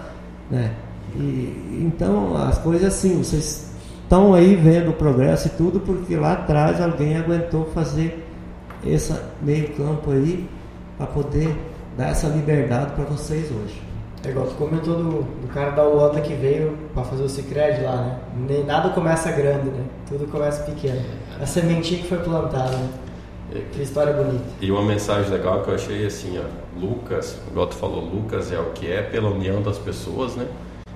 né? 0.52 0.72
E, 1.16 1.82
então, 1.88 2.36
as 2.36 2.58
coisas 2.58 2.94
assim, 2.94 3.20
vocês 3.24 3.72
estão 4.06 4.34
aí 4.34 4.56
vendo 4.56 4.92
o 4.92 4.94
progresso 4.94 5.48
e 5.48 5.52
tudo, 5.52 5.80
porque 5.80 6.16
lá 6.16 6.34
atrás 6.34 6.80
alguém 6.80 7.18
aguentou 7.18 7.66
fazer 7.74 8.24
esse 8.86 9.14
meio 9.42 9.70
campo 9.74 10.12
aí 10.12 10.48
para 10.98 11.08
poder 11.08 11.56
dar 11.98 12.10
essa 12.10 12.28
liberdade 12.28 12.92
para 12.92 13.04
vocês 13.06 13.52
hoje. 13.52 13.82
É 14.24 14.30
igual 14.30 14.48
tu 14.48 14.56
comentou 14.56 14.96
do, 14.96 15.12
do 15.24 15.48
cara 15.54 15.72
da 15.72 15.84
Holanda 15.84 16.20
que 16.22 16.34
veio 16.34 16.76
para 16.94 17.04
fazer 17.04 17.24
o 17.24 17.30
Cicred 17.30 17.82
lá, 17.82 17.96
né? 17.98 18.20
Nem 18.48 18.64
nada 18.64 18.90
começa 18.90 19.32
grande, 19.32 19.70
né? 19.70 19.84
Tudo 20.08 20.28
começa 20.28 20.64
pequeno. 20.64 21.02
A 21.40 21.46
sementinha 21.46 22.02
que 22.02 22.08
foi 22.08 22.18
plantada, 22.20 22.76
né? 22.76 22.90
Que 23.72 23.84
história 23.84 24.14
bonita. 24.14 24.44
E 24.60 24.72
uma 24.72 24.82
mensagem 24.82 25.30
legal 25.30 25.62
que 25.62 25.70
eu 25.70 25.76
achei 25.76 26.06
assim, 26.06 26.40
ó, 26.40 26.80
Lucas, 26.80 27.40
igual 27.48 27.68
tu 27.68 27.76
falou, 27.76 28.04
Lucas 28.04 28.52
é 28.52 28.60
o 28.60 28.72
que 28.72 28.92
é 28.92 29.04
pela 29.04 29.30
união 29.30 29.62
das 29.62 29.78
pessoas, 29.78 30.36
né? 30.36 30.48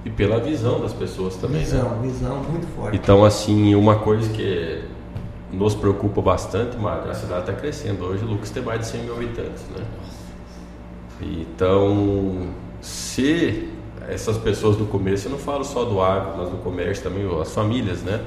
E 0.09 0.11
pela 0.11 0.39
visão 0.39 0.81
das 0.81 0.91
pessoas 0.91 1.35
também, 1.35 1.59
né? 1.59 1.65
Visão, 1.65 2.01
visão 2.01 2.43
muito 2.43 2.67
forte. 2.75 2.97
Então, 2.97 3.23
assim, 3.23 3.75
uma 3.75 3.99
coisa 3.99 4.27
que 4.33 4.81
nos 5.51 5.75
preocupa 5.75 6.19
bastante, 6.19 6.75
Mário, 6.77 7.11
a 7.11 7.13
cidade 7.13 7.41
está 7.41 7.53
crescendo. 7.53 8.05
Hoje, 8.05 8.25
Lucas 8.25 8.49
tem 8.49 8.63
mais 8.63 8.79
de 8.79 8.87
100 8.87 9.03
mil 9.03 9.13
habitantes, 9.13 9.63
né? 9.69 9.85
Então, 11.21 12.47
se 12.81 13.69
essas 14.09 14.37
pessoas 14.37 14.77
do 14.77 14.85
começo, 14.85 15.27
eu 15.27 15.31
não 15.31 15.37
falo 15.37 15.63
só 15.63 15.85
do 15.85 16.01
agro, 16.01 16.37
mas 16.37 16.49
do 16.49 16.57
comércio 16.57 17.03
também, 17.03 17.23
as 17.39 17.53
famílias, 17.53 18.01
né? 18.01 18.19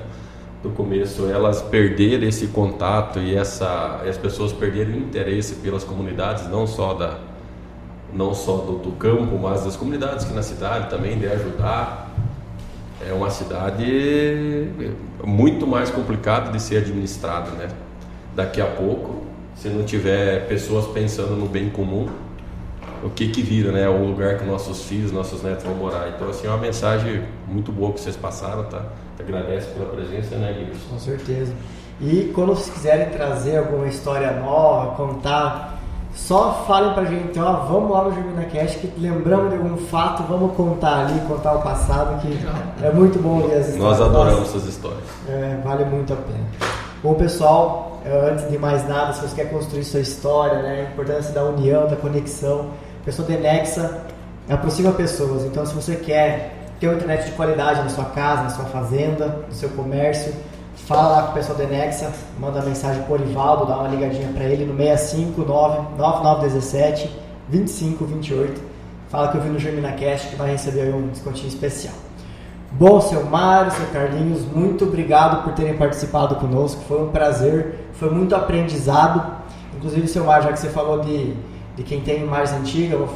Do 0.62 0.70
começo, 0.70 1.26
elas 1.26 1.62
perderem 1.62 2.28
esse 2.28 2.46
contato 2.48 3.18
e 3.18 3.34
essa, 3.34 4.00
as 4.08 4.16
pessoas 4.16 4.52
perderem 4.52 4.94
o 4.94 4.98
interesse 4.98 5.56
pelas 5.56 5.82
comunidades, 5.82 6.48
não 6.48 6.64
só 6.68 6.94
da, 6.94 7.18
não 8.12 8.34
só 8.34 8.58
do, 8.58 8.78
do 8.78 8.92
campo, 8.92 9.38
mas 9.38 9.64
das 9.64 9.76
comunidades 9.76 10.24
que 10.24 10.32
na 10.32 10.42
cidade 10.42 10.90
também 10.90 11.18
de 11.18 11.26
ajudar. 11.26 12.10
É 13.04 13.12
uma 13.12 13.30
cidade 13.30 14.68
muito 15.24 15.66
mais 15.66 15.90
complicada 15.90 16.52
de 16.52 16.60
ser 16.60 16.76
administrada, 16.76 17.50
né? 17.50 17.68
Daqui 18.34 18.60
a 18.60 18.66
pouco, 18.66 19.26
se 19.56 19.68
não 19.68 19.84
tiver 19.84 20.46
pessoas 20.46 20.86
pensando 20.86 21.34
no 21.34 21.48
bem 21.48 21.68
comum, 21.68 22.08
o 23.02 23.10
que 23.10 23.28
que 23.28 23.42
vira, 23.42 23.72
né? 23.72 23.88
O 23.88 24.06
lugar 24.06 24.38
que 24.38 24.44
nossos 24.44 24.84
filhos, 24.84 25.10
nossos 25.10 25.42
netos 25.42 25.64
vão 25.64 25.74
morar. 25.74 26.12
Então, 26.14 26.28
assim, 26.28 26.46
é 26.46 26.50
uma 26.50 26.58
mensagem 26.58 27.24
muito 27.48 27.72
boa 27.72 27.92
que 27.92 28.00
vocês 28.00 28.16
passaram, 28.16 28.64
tá? 28.64 28.82
Agradece 29.18 29.68
pela 29.72 29.88
presença, 29.90 30.36
né, 30.36 30.52
Guilherme? 30.52 30.76
Com 30.88 30.98
certeza. 30.98 31.52
E 32.00 32.32
quando 32.34 32.48
vocês 32.48 32.70
quiserem 32.74 33.10
trazer 33.10 33.58
alguma 33.58 33.86
história 33.86 34.32
nova, 34.32 34.94
contar, 34.96 35.71
só 36.14 36.64
falem 36.66 36.92
pra 36.92 37.04
gente, 37.04 37.38
ó, 37.38 37.52
vamos 37.64 37.90
lá 37.90 38.04
no 38.04 38.14
Germina 38.14 38.44
Cash, 38.44 38.76
que 38.76 38.92
lembramos 38.98 39.50
de 39.50 39.56
algum 39.56 39.76
fato, 39.76 40.22
vamos 40.24 40.54
contar 40.54 41.06
ali, 41.06 41.20
contar 41.20 41.54
o 41.54 41.62
passado, 41.62 42.20
que 42.20 42.38
é 42.84 42.90
muito 42.90 43.18
bom 43.18 43.40
ouvir 43.40 43.54
as 43.54 43.68
histórias. 43.68 43.98
Nós 43.98 44.00
adoramos 44.00 44.48
essas 44.48 44.66
histórias. 44.66 45.04
É, 45.28 45.58
vale 45.64 45.84
muito 45.86 46.12
a 46.12 46.16
pena. 46.16 46.46
Bom, 47.02 47.14
pessoal, 47.14 48.00
é, 48.04 48.30
antes 48.30 48.48
de 48.48 48.58
mais 48.58 48.86
nada, 48.86 49.12
se 49.12 49.26
você 49.26 49.34
quer 49.34 49.50
construir 49.50 49.84
sua 49.84 50.00
história, 50.00 50.62
né, 50.62 50.86
a 50.86 50.92
importância 50.92 51.32
da 51.32 51.44
união, 51.44 51.86
da 51.88 51.96
conexão, 51.96 52.70
a 53.00 53.04
pessoa 53.04 53.26
de 53.26 53.36
Nexa 53.38 54.02
aproxima 54.48 54.92
pessoas. 54.92 55.44
Então, 55.44 55.64
se 55.64 55.74
você 55.74 55.96
quer 55.96 56.58
ter 56.78 56.88
uma 56.88 56.96
internet 56.96 57.26
de 57.26 57.32
qualidade 57.32 57.80
na 57.82 57.88
sua 57.88 58.04
casa, 58.06 58.42
na 58.42 58.50
sua 58.50 58.64
fazenda, 58.66 59.44
no 59.48 59.54
seu 59.54 59.68
comércio, 59.70 60.32
fala 60.92 61.08
lá 61.08 61.22
com 61.22 61.30
o 61.30 61.34
pessoal 61.34 61.56
da 61.56 61.64
Nexa, 61.64 62.12
manda 62.38 62.60
mensagem 62.60 63.02
por 63.04 63.18
Ivaldo, 63.18 63.64
dá 63.64 63.78
uma 63.78 63.88
ligadinha 63.88 64.28
para 64.28 64.44
ele 64.44 64.66
no 64.66 64.76
659 64.76 65.96
9917 65.96 67.10
2528. 67.48 68.60
Fala 69.08 69.28
que 69.28 69.38
eu 69.38 69.40
vi 69.40 69.48
no 69.48 69.58
Germina 69.58 69.92
Cash 69.92 70.26
que 70.26 70.36
vai 70.36 70.50
receber 70.50 70.94
um 70.94 71.08
descontinho 71.08 71.48
especial. 71.48 71.94
Bom, 72.72 73.00
seu 73.00 73.24
Mário, 73.24 73.70
seu 73.72 73.86
Carlinhos, 73.86 74.44
muito 74.44 74.84
obrigado 74.84 75.44
por 75.44 75.54
terem 75.54 75.76
participado 75.76 76.36
conosco. 76.36 76.82
Foi 76.86 77.02
um 77.02 77.08
prazer, 77.08 77.86
foi 77.94 78.10
muito 78.10 78.34
aprendizado. 78.34 79.42
Inclusive, 79.76 80.08
seu 80.08 80.24
Mário, 80.24 80.44
já 80.44 80.52
que 80.52 80.58
você 80.58 80.68
falou 80.68 81.00
de, 81.00 81.34
de 81.76 81.82
quem 81.82 82.00
tem 82.00 82.22
imagens 82.22 82.58
antigas, 82.58 83.00
o 83.00 83.08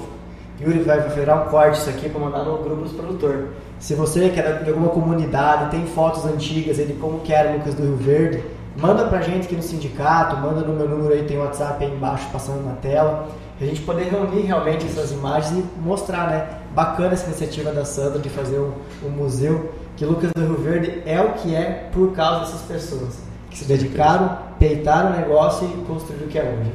Yuri 0.62 0.80
vai 0.80 1.00
virar 1.10 1.42
um 1.42 1.50
corte 1.50 1.78
isso 1.78 1.90
aqui 1.90 2.08
para 2.08 2.20
mandar 2.20 2.44
no 2.44 2.58
grupo 2.58 2.82
dos 2.82 2.92
produtores. 2.92 3.46
Se 3.78 3.94
você 3.94 4.30
que 4.30 4.40
é 4.40 4.62
de 4.62 4.70
alguma 4.70 4.88
comunidade, 4.88 5.70
tem 5.70 5.86
fotos 5.86 6.24
antigas 6.24 6.76
de 6.76 6.92
como 6.94 7.20
que 7.20 7.32
era 7.32 7.50
o 7.50 7.58
Lucas 7.58 7.74
do 7.74 7.82
Rio 7.82 7.96
Verde, 7.96 8.42
manda 8.76 9.04
pra 9.06 9.20
gente 9.20 9.46
aqui 9.46 9.56
no 9.56 9.62
sindicato, 9.62 10.36
manda 10.36 10.60
no 10.62 10.72
meu 10.72 10.88
número 10.88 11.14
aí, 11.14 11.24
tem 11.24 11.36
o 11.36 11.40
WhatsApp 11.40 11.84
aí 11.84 11.92
embaixo 11.92 12.26
passando 12.32 12.64
na 12.64 12.74
tela. 12.74 13.28
A 13.60 13.64
gente 13.64 13.80
poder 13.82 14.10
reunir 14.10 14.42
realmente 14.42 14.84
essas 14.84 15.12
imagens 15.12 15.58
e 15.58 15.80
mostrar, 15.80 16.28
né? 16.28 16.46
Bacana 16.74 17.14
essa 17.14 17.26
iniciativa 17.26 17.72
da 17.72 17.84
Sandra 17.84 18.18
de 18.18 18.28
fazer 18.28 18.58
um, 18.58 18.72
um 19.04 19.08
museu, 19.08 19.72
que 19.96 20.04
Lucas 20.04 20.30
do 20.32 20.42
Rio 20.42 20.58
Verde 20.58 21.02
é 21.06 21.20
o 21.20 21.32
que 21.32 21.54
é 21.54 21.88
por 21.92 22.12
causa 22.12 22.40
dessas 22.40 22.62
pessoas 22.62 23.14
que 23.50 23.56
se 23.56 23.64
dedicaram, 23.64 24.36
peitaram 24.58 25.10
o 25.10 25.16
negócio 25.16 25.66
e 25.66 25.84
construíram 25.86 26.26
o 26.26 26.28
que 26.28 26.38
é 26.38 26.42
hoje. 26.42 26.70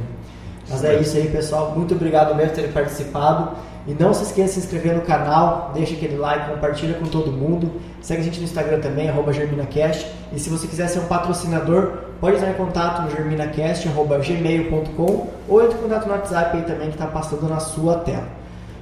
Mas 0.69 0.83
é 0.83 0.95
isso 0.95 1.17
aí, 1.17 1.29
pessoal. 1.29 1.73
Muito 1.75 1.93
obrigado 1.93 2.33
mesmo 2.33 2.49
por 2.49 2.55
terem 2.55 2.71
participado. 2.71 3.51
E 3.87 3.93
não 3.93 4.13
se 4.13 4.23
esqueça 4.23 4.47
de 4.47 4.53
se 4.53 4.59
inscrever 4.59 4.95
no 4.95 5.01
canal, 5.01 5.71
deixa 5.73 5.95
aquele 5.95 6.15
like, 6.17 6.51
compartilha 6.51 6.93
com 6.95 7.05
todo 7.05 7.31
mundo. 7.31 7.71
Segue 8.01 8.21
a 8.21 8.23
gente 8.23 8.39
no 8.39 8.45
Instagram 8.45 8.79
também, 8.79 9.09
arroba 9.09 9.33
GerminaCast. 9.33 10.07
E 10.31 10.39
se 10.39 10.49
você 10.49 10.67
quiser 10.67 10.87
ser 10.87 10.99
um 10.99 11.05
patrocinador, 11.05 11.93
pode 12.19 12.37
entrar 12.37 12.51
em 12.51 12.53
contato 12.53 13.01
no 13.01 13.09
germinacast.gmail.com 13.11 15.27
ou 15.49 15.63
entre 15.63 15.77
em 15.77 15.81
contato 15.81 16.05
no 16.05 16.13
WhatsApp 16.13 16.57
aí 16.57 16.63
também 16.63 16.89
que 16.89 16.95
está 16.95 17.07
passando 17.07 17.49
na 17.49 17.59
sua 17.59 17.95
tela. 17.97 18.27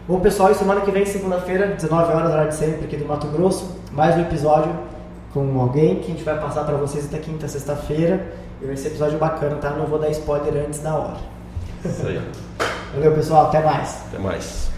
Bom 0.07 0.19
pessoal, 0.19 0.51
e 0.51 0.55
semana 0.55 0.81
que 0.81 0.91
vem, 0.91 1.05
segunda-feira, 1.05 1.67
19 1.67 2.13
horas, 2.13 2.31
hora 2.31 2.47
de 2.47 2.55
sempre, 2.55 2.85
aqui 2.85 2.97
do 2.97 3.05
Mato 3.05 3.27
Grosso, 3.27 3.79
mais 3.91 4.17
um 4.17 4.21
episódio 4.21 4.71
com 5.33 5.59
alguém 5.59 5.97
que 5.97 6.11
a 6.11 6.15
gente 6.15 6.23
vai 6.23 6.39
passar 6.39 6.63
para 6.63 6.77
vocês 6.77 7.05
até 7.05 7.19
quinta, 7.19 7.47
sexta-feira. 7.47 8.33
E 8.61 8.65
vai 8.65 8.75
ser 8.75 8.89
episódio 8.89 9.17
bacana, 9.17 9.55
tá? 9.55 9.69
Não 9.69 9.85
vou 9.85 9.99
dar 9.99 10.09
spoiler 10.09 10.65
antes 10.67 10.79
da 10.79 10.95
hora. 10.95 11.17
Isso 11.85 12.05
aí. 12.05 12.21
Valeu, 12.93 13.13
pessoal. 13.13 13.47
Até 13.47 13.61
mais. 13.61 14.03
Até 14.07 14.17
mais. 14.17 14.68